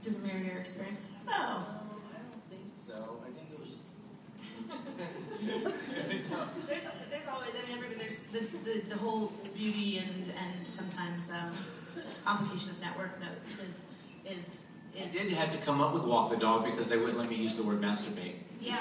Does 0.01 0.17
it 0.17 0.25
mirror 0.25 0.41
your 0.41 0.57
experience? 0.57 0.97
No. 1.25 1.69
So 2.89 2.97
I 2.97 2.97
think 2.97 3.05
it 3.05 3.13
was 3.13 3.29
just. 3.29 3.32
There's, 6.67 6.85
there's 7.09 7.27
always, 7.31 7.49
I 7.51 7.67
mean, 7.67 7.77
everybody, 7.77 7.95
there's 7.99 8.23
the, 8.23 8.39
the, 8.63 8.81
the 8.89 8.97
whole 8.97 9.31
beauty 9.55 9.97
and, 9.99 10.33
and 10.37 10.67
sometimes 10.67 11.29
um, 11.31 11.53
complication 12.25 12.71
of 12.71 12.79
network 12.81 13.19
notes 13.19 13.59
is, 13.59 13.85
is, 14.25 14.65
is. 14.95 15.15
I 15.15 15.21
is. 15.21 15.29
did 15.29 15.33
have 15.33 15.51
to 15.51 15.57
come 15.59 15.81
up 15.81 15.93
with 15.93 16.03
walk 16.03 16.31
the 16.31 16.37
dog 16.37 16.65
because 16.65 16.87
they 16.87 16.97
wouldn't 16.97 17.17
let 17.17 17.29
me 17.29 17.35
use 17.35 17.57
the 17.57 17.63
word 17.63 17.81
masturbate. 17.81 18.35
Yeah. 18.61 18.79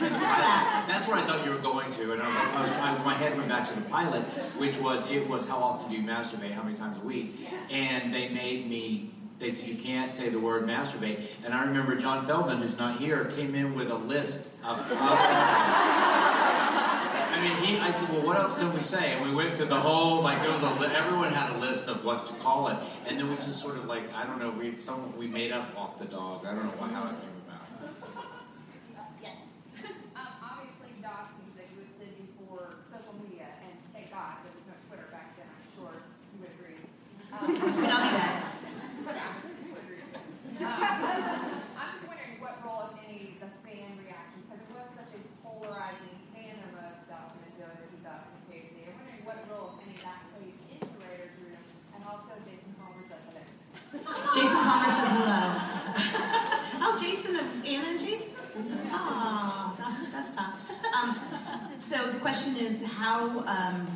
That's 0.88 1.06
where 1.06 1.16
I 1.16 1.22
thought 1.22 1.44
you 1.44 1.52
were 1.52 1.58
going 1.58 1.90
to, 1.90 2.12
and 2.12 2.20
I 2.20 2.26
was 2.26 2.34
like, 2.34 2.54
I 2.54 2.62
was 2.62 2.70
trying, 2.72 3.04
my 3.04 3.14
head 3.14 3.36
went 3.36 3.48
back 3.48 3.68
to 3.68 3.74
the 3.74 3.82
pilot, 3.82 4.22
which 4.58 4.76
was, 4.78 5.08
it 5.10 5.28
was 5.28 5.48
how 5.48 5.58
often 5.58 5.88
do 5.88 5.96
you 5.96 6.02
masturbate, 6.02 6.50
how 6.50 6.64
many 6.64 6.76
times 6.76 6.96
a 6.96 7.00
week, 7.00 7.36
and 7.70 8.12
they 8.12 8.28
made 8.28 8.68
me 8.68 9.12
they 9.40 9.50
said 9.50 9.64
you 9.66 9.74
can't 9.74 10.12
say 10.12 10.28
the 10.28 10.38
word 10.38 10.66
masturbate. 10.66 11.22
And 11.44 11.54
I 11.54 11.64
remember 11.64 11.96
Jon 11.96 12.26
Feldman, 12.26 12.58
who's 12.58 12.76
not 12.76 12.96
here, 12.98 13.24
came 13.24 13.54
in 13.54 13.74
with 13.74 13.90
a 13.90 13.96
list 13.96 14.48
of. 14.62 14.78
of 14.78 14.86
I 17.32 17.40
mean, 17.42 17.56
he. 17.64 17.78
I 17.78 17.90
said, 17.90 18.10
well, 18.10 18.20
what 18.20 18.36
else 18.36 18.54
can 18.54 18.70
we 18.76 18.82
say? 18.82 19.12
And 19.14 19.24
we 19.26 19.34
went 19.34 19.56
through 19.56 19.66
the 19.66 19.80
whole 19.80 20.20
like 20.22 20.42
there 20.42 20.52
was 20.52 20.60
a 20.62 20.74
li- 20.74 20.94
everyone 20.94 21.32
had 21.32 21.56
a 21.56 21.58
list 21.58 21.84
of 21.84 22.04
what 22.04 22.26
to 22.26 22.34
call 22.34 22.68
it, 22.68 22.76
and 23.08 23.18
then 23.18 23.30
we 23.30 23.36
just 23.36 23.60
sort 23.60 23.76
of 23.76 23.86
like 23.86 24.02
I 24.14 24.26
don't 24.26 24.38
know 24.38 24.50
we 24.50 24.78
some 24.78 25.16
we 25.16 25.26
made 25.26 25.50
up 25.52 25.74
off 25.74 25.98
the 25.98 26.04
dog. 26.04 26.44
I 26.44 26.54
don't 26.54 26.66
know 26.66 26.72
why, 26.76 26.88
how 26.88 27.04
it 27.08 27.16
came 27.16 27.32
about. 27.48 27.64
Yes. 29.22 29.38
Um, 30.20 30.28
obviously, 30.44 30.92
Dawson's 31.00 31.56
existed 31.56 32.12
before 32.36 32.76
social 32.92 33.14
media, 33.24 33.48
and 33.64 33.72
thank 33.96 34.12
God 34.12 34.44
there 34.44 34.52
was 34.52 34.66
no 34.68 34.76
Twitter 34.92 35.08
back 35.08 35.32
then. 35.40 35.48
I'm 35.48 35.64
sure 35.72 35.96
you 35.96 36.44
would 36.44 36.52
agree. 36.60 36.76
Um, 37.32 37.56
But 37.80 37.88
I'll 37.88 38.04
be 38.04 38.12
back. 38.20 38.52
Yeah, 39.00 39.32
I'm 39.32 39.40
sure 39.40 39.54
you 39.64 39.72
would 39.72 39.84
agree. 39.88 40.04
Um, 40.60 40.76
I'm 41.80 41.88
just 41.96 42.04
wondering 42.04 42.36
what 42.36 42.60
role, 42.60 42.92
if 42.92 43.00
any, 43.08 43.40
the 43.40 43.48
fan 43.64 43.96
reaction, 43.96 44.44
because 44.44 44.60
it 44.60 44.68
was 44.76 44.92
such 44.92 45.08
a 45.16 45.20
polarizing 45.40 46.20
fandom 46.36 46.68
of 46.84 46.92
Dawson 47.08 47.40
and 47.48 47.54
Joey 47.56 47.72
versus 47.80 48.02
Dawson 48.04 48.28
and 48.36 48.44
Pacey. 48.52 48.84
I'm 48.84 48.92
wondering 49.00 49.24
what 49.24 49.40
role, 49.48 49.80
if 49.80 49.88
any, 49.88 49.96
that 50.04 50.20
plays 50.36 50.52
into 50.68 50.84
the 50.84 51.00
writer's 51.00 51.32
room, 51.40 51.64
and 51.96 52.00
also 52.04 52.34
Jason 52.44 52.70
Palmer's 52.76 53.08
resident. 53.08 53.48
Jason 54.36 54.60
Palmer 54.60 54.90
says 54.92 55.10
hello. 55.16 55.40
oh, 56.84 56.92
Jason. 57.78 58.34
Oh, 58.92 59.74
Dawson's 59.76 60.10
desktop. 60.10 60.54
Um, 60.92 61.16
so 61.78 61.96
the 62.10 62.18
question 62.18 62.56
is 62.56 62.82
how 62.82 63.44
um, 63.46 63.86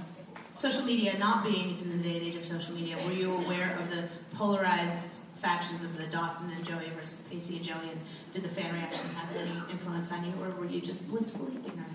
social 0.53 0.85
media, 0.85 1.19
not 1.19 1.45
being 1.45 1.79
in 1.81 1.91
the 1.91 1.97
day 1.97 2.17
and 2.19 2.27
age 2.27 2.37
of 2.37 2.45
social 2.45 2.73
media, 2.73 2.97
were 3.05 3.13
you 3.13 3.35
aware 3.35 3.77
of 3.81 3.91
the 3.91 4.05
polarized 4.37 5.19
factions 5.37 5.83
of 5.83 5.99
the 5.99 6.07
Dawson 6.07 6.51
and 6.53 6.65
Joey 6.65 6.91
versus 6.97 7.21
Pacey 7.29 7.57
and 7.57 7.65
Joey, 7.65 7.91
and 7.91 8.01
did 8.31 8.45
the 8.45 8.49
fan 8.49 8.73
reaction 8.73 9.07
have 9.09 9.37
any 9.37 9.73
influence 9.73 10.13
on 10.13 10.25
you, 10.25 10.33
or 10.41 10.51
were 10.53 10.67
you 10.67 10.81
just 10.81 11.09
blissfully 11.09 11.57
ignorant? 11.57 11.93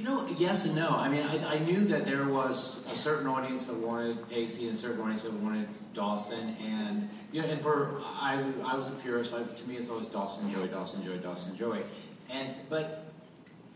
You 0.00 0.06
know, 0.06 0.26
yes 0.38 0.64
and 0.64 0.74
no. 0.74 0.88
I 0.88 1.10
mean, 1.10 1.22
I, 1.24 1.56
I 1.56 1.58
knew 1.58 1.84
that 1.84 2.06
there 2.06 2.24
was 2.26 2.82
a 2.90 2.96
certain 2.96 3.26
audience 3.26 3.66
that 3.66 3.76
wanted 3.76 4.26
Pacey 4.30 4.64
and 4.64 4.72
a 4.72 4.74
certain 4.74 4.98
audience 4.98 5.24
that 5.24 5.32
wanted 5.34 5.68
Dawson, 5.92 6.56
and 6.58 7.06
you 7.32 7.42
know, 7.42 7.48
and 7.48 7.60
for 7.60 8.00
I, 8.02 8.42
I 8.64 8.78
was 8.78 8.88
a 8.88 8.92
purist. 8.92 9.34
I, 9.34 9.42
to 9.42 9.68
me, 9.68 9.76
it's 9.76 9.90
always 9.90 10.06
Dawson 10.06 10.50
Joey, 10.50 10.68
Dawson, 10.68 11.04
Joey, 11.04 11.18
Dawson, 11.18 11.54
Joey, 11.54 11.82
and 12.30 12.54
but 12.70 13.12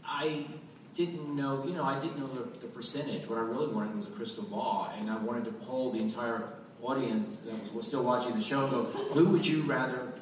I 0.03 0.47
didn't 0.95 1.37
know. 1.37 1.63
You 1.67 1.75
know, 1.75 1.85
I 1.85 2.01
didn't 2.01 2.19
know 2.19 2.29
the, 2.29 2.59
the 2.59 2.69
percentage. 2.69 3.29
What 3.29 3.37
I 3.37 3.43
really 3.43 3.67
wanted 3.67 3.95
was 3.95 4.07
a 4.07 4.11
crystal 4.13 4.45
ball, 4.45 4.91
and 4.99 5.11
I 5.11 5.19
wanted 5.19 5.45
to 5.45 5.53
poll 5.53 5.91
the 5.91 5.99
entire 6.01 6.49
audience 6.83 7.37
that 7.45 7.61
was, 7.61 7.71
was 7.71 7.87
still 7.87 8.03
watching 8.03 8.35
the 8.35 8.43
show. 8.43 8.63
and 8.63 8.71
Go, 8.71 8.85
who 9.13 9.29
would 9.29 9.47
you 9.47 9.61
rather 9.65 10.15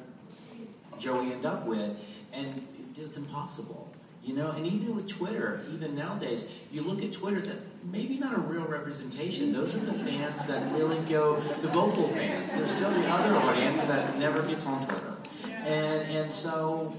Joey 0.97 1.31
end 1.31 1.45
up 1.45 1.65
with? 1.65 1.95
And 2.33 2.67
it's 2.97 3.15
impossible. 3.15 3.82
You 4.23 4.33
know, 4.33 4.51
and 4.51 4.65
even 4.65 4.95
with 4.95 5.07
Twitter, 5.07 5.61
even 5.73 5.95
nowadays, 5.95 6.45
you 6.71 6.81
look 6.81 7.03
at 7.03 7.11
Twitter, 7.11 7.41
that's 7.41 7.65
maybe 7.91 8.17
not 8.17 8.33
a 8.33 8.39
real 8.39 8.63
representation. 8.63 9.51
Those 9.51 9.75
are 9.75 9.79
the 9.79 9.93
fans 9.93 10.45
that 10.47 10.71
really 10.73 10.99
go, 11.09 11.41
the 11.61 11.67
vocal 11.67 12.07
fans. 12.07 12.53
There's 12.53 12.71
still 12.71 12.89
the 12.89 13.05
other 13.07 13.35
audience 13.35 13.81
that 13.81 14.17
never 14.17 14.41
gets 14.43 14.65
on 14.65 14.85
Twitter. 14.85 15.17
And 15.65 16.09
and 16.09 16.31
so 16.31 16.95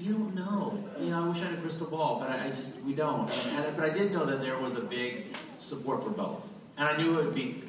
you 0.00 0.12
don't 0.12 0.34
know. 0.34 0.84
You 1.00 1.10
know, 1.10 1.24
I 1.24 1.28
wish 1.28 1.40
I 1.40 1.46
had 1.46 1.54
a 1.54 1.62
crystal 1.62 1.86
ball, 1.86 2.18
but 2.20 2.28
I, 2.28 2.46
I 2.46 2.50
just 2.50 2.78
we 2.82 2.94
don't. 2.94 3.30
And, 3.30 3.64
and, 3.64 3.76
but 3.76 3.90
I 3.90 3.92
did 3.92 4.12
know 4.12 4.26
that 4.26 4.42
there 4.42 4.58
was 4.58 4.76
a 4.76 4.80
big 4.80 5.24
support 5.58 6.04
for 6.04 6.10
both, 6.10 6.46
and 6.76 6.86
I 6.86 6.96
knew 6.96 7.18
it 7.18 7.24
would 7.24 7.34
be. 7.34 7.62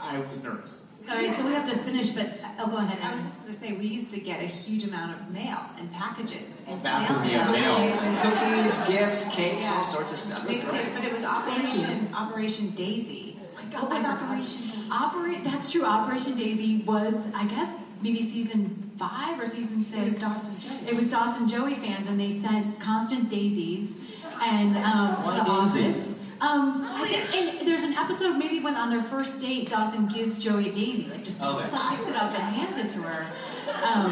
I, 0.00 0.16
I 0.16 0.20
was 0.20 0.40
nervous. 0.42 0.82
All 1.10 1.16
right, 1.16 1.30
so 1.30 1.46
we 1.46 1.52
have 1.52 1.68
to 1.68 1.76
finish, 1.80 2.08
but 2.10 2.26
oh, 2.58 2.66
go 2.66 2.78
ahead. 2.78 2.98
I 3.02 3.12
was 3.12 3.22
just 3.22 3.40
going 3.40 3.52
to 3.52 3.58
say, 3.58 3.72
we 3.72 3.86
used 3.86 4.12
to 4.14 4.20
get 4.20 4.40
a 4.42 4.46
huge 4.46 4.84
amount 4.84 5.20
of 5.20 5.30
mail 5.30 5.58
and 5.78 5.92
packages 5.92 6.62
and 6.66 6.82
Back 6.82 7.06
snail 7.06 7.18
when 7.20 7.28
we 7.28 7.34
had 7.34 7.52
mail. 7.52 7.78
mail. 7.78 8.22
Cookies, 8.22 8.78
gifts, 8.88 9.24
cakes, 9.34 9.66
Yeah. 9.66 9.74
all 9.76 9.82
sorts 9.82 10.12
of 10.12 10.18
stuff. 10.18 10.42
It 10.44 10.48
was 10.48 10.58
Big 10.58 10.66
sales, 10.66 10.88
but 10.94 11.04
it 11.04 11.12
was 11.12 11.22
Operation 11.24 12.08
Operation 12.14 12.70
Daisy. 12.70 13.36
What 13.72 13.90
was 13.90 14.04
Operation 14.04 14.60
Daisy? 14.68 14.82
Operate. 14.90 15.44
That's 15.44 15.70
true. 15.70 15.84
Operation 15.84 16.36
Daisy 16.38 16.78
was, 16.86 17.14
I 17.34 17.46
guess, 17.46 17.88
maybe 18.00 18.22
season 18.22 18.90
five 18.98 19.38
or 19.38 19.46
season 19.48 19.84
six. 19.84 19.98
It 20.00 20.04
was 20.04 20.14
Dawson 20.20 20.54
Joey. 20.60 20.88
It 20.90 20.94
was 20.96 21.08
Dawson 21.10 21.48
Joey 21.48 21.74
fans, 21.74 22.08
and 22.08 22.18
they 22.18 22.38
sent 22.38 22.80
constant 22.80 23.28
daisies 23.28 23.94
and 24.42 24.76
um, 24.78 25.16
to 25.24 25.30
Why 25.30 25.38
the 25.38 25.44
daisies? 25.44 25.86
office. 25.96 26.13
Um, 26.40 26.86
I 26.92 27.06
think- 27.06 27.60
and 27.60 27.68
there's 27.68 27.82
an 27.82 27.94
episode 27.94 28.36
maybe 28.36 28.60
when 28.60 28.74
on 28.74 28.90
their 28.90 29.02
first 29.02 29.40
date, 29.40 29.70
Dawson 29.70 30.06
gives 30.06 30.38
Joey 30.38 30.68
a 30.68 30.72
daisy, 30.72 31.08
like 31.10 31.24
just 31.24 31.40
Okay. 31.40 31.62
picks 31.64 32.08
it 32.08 32.16
up 32.16 32.32
and 32.32 32.42
hands 32.42 32.76
it 32.76 32.90
to 32.90 33.02
her. 33.02 33.26
Um, 33.82 34.10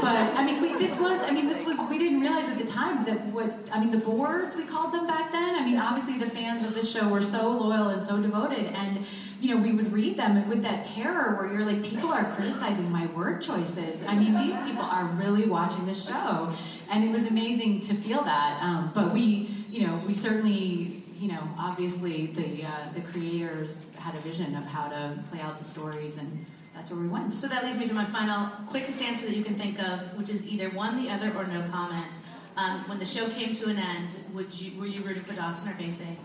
but 0.00 0.38
I 0.38 0.44
mean, 0.44 0.62
we, 0.62 0.72
this 0.78 0.96
was, 0.98 1.20
I 1.22 1.30
mean, 1.30 1.48
this 1.48 1.64
was, 1.64 1.78
we 1.90 1.98
didn't 1.98 2.20
realize 2.20 2.48
at 2.48 2.58
the 2.58 2.64
time 2.64 3.04
that 3.04 3.24
what, 3.26 3.52
I 3.72 3.80
mean, 3.80 3.90
the 3.90 3.98
boards, 3.98 4.54
we 4.56 4.64
called 4.64 4.92
them 4.92 5.06
back 5.06 5.32
then. 5.32 5.54
I 5.56 5.64
mean, 5.64 5.76
obviously 5.78 6.18
the 6.18 6.30
fans 6.30 6.62
of 6.64 6.74
the 6.74 6.84
show 6.84 7.08
were 7.08 7.22
so 7.22 7.50
loyal 7.50 7.88
and 7.88 8.02
so 8.02 8.16
devoted. 8.20 8.66
And, 8.66 9.04
you 9.40 9.54
know, 9.54 9.60
we 9.60 9.72
would 9.72 9.92
read 9.92 10.16
them 10.16 10.48
with 10.48 10.62
that 10.62 10.84
terror 10.84 11.34
where 11.36 11.52
you're 11.52 11.64
like, 11.64 11.82
people 11.82 12.12
are 12.12 12.24
criticizing 12.36 12.90
my 12.92 13.06
word 13.06 13.42
choices. 13.42 14.04
I 14.06 14.14
mean, 14.14 14.34
these 14.36 14.56
people 14.66 14.84
are 14.84 15.06
really 15.16 15.46
watching 15.46 15.84
the 15.84 15.94
show. 15.94 16.52
And 16.90 17.02
it 17.04 17.10
was 17.10 17.26
amazing 17.26 17.80
to 17.82 17.94
feel 17.94 18.22
that. 18.22 18.62
Um, 18.62 18.92
but 18.94 19.12
we, 19.12 19.48
you 19.70 19.86
know, 19.86 20.00
we 20.06 20.14
certainly, 20.14 21.01
you 21.22 21.28
know, 21.28 21.48
obviously 21.56 22.26
the, 22.26 22.66
uh, 22.66 22.92
the 22.96 23.00
creators 23.00 23.86
had 23.96 24.16
a 24.16 24.20
vision 24.22 24.56
of 24.56 24.64
how 24.64 24.88
to 24.88 25.16
play 25.30 25.40
out 25.40 25.56
the 25.56 25.62
stories 25.62 26.16
and 26.16 26.44
that's 26.74 26.90
where 26.90 26.98
we 26.98 27.06
went. 27.06 27.32
So 27.32 27.46
that 27.46 27.62
leads 27.62 27.76
me 27.76 27.86
to 27.86 27.94
my 27.94 28.04
final, 28.04 28.48
quickest 28.66 29.00
answer 29.00 29.26
that 29.26 29.36
you 29.36 29.44
can 29.44 29.54
think 29.54 29.80
of, 29.80 30.00
which 30.18 30.30
is 30.30 30.48
either 30.48 30.70
one, 30.70 31.00
the 31.00 31.08
other, 31.10 31.32
or 31.36 31.46
no 31.46 31.62
comment. 31.70 32.18
Um, 32.56 32.80
when 32.88 32.98
the 32.98 33.06
show 33.06 33.28
came 33.28 33.54
to 33.54 33.68
an 33.68 33.78
end, 33.78 34.18
would 34.34 34.52
you 34.60 34.78
were 34.78 34.86
you 34.86 35.02
rooting 35.02 35.22
for 35.22 35.32
Dawson 35.32 35.68
or 35.68 35.74
Pacey? 35.74 36.18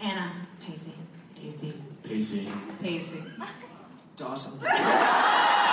Anna. 0.00 0.30
Pacey. 0.64 0.94
Pacey. 1.34 1.74
Pacey. 2.04 2.48
Pacey. 2.80 3.22
Dawson. 4.16 4.60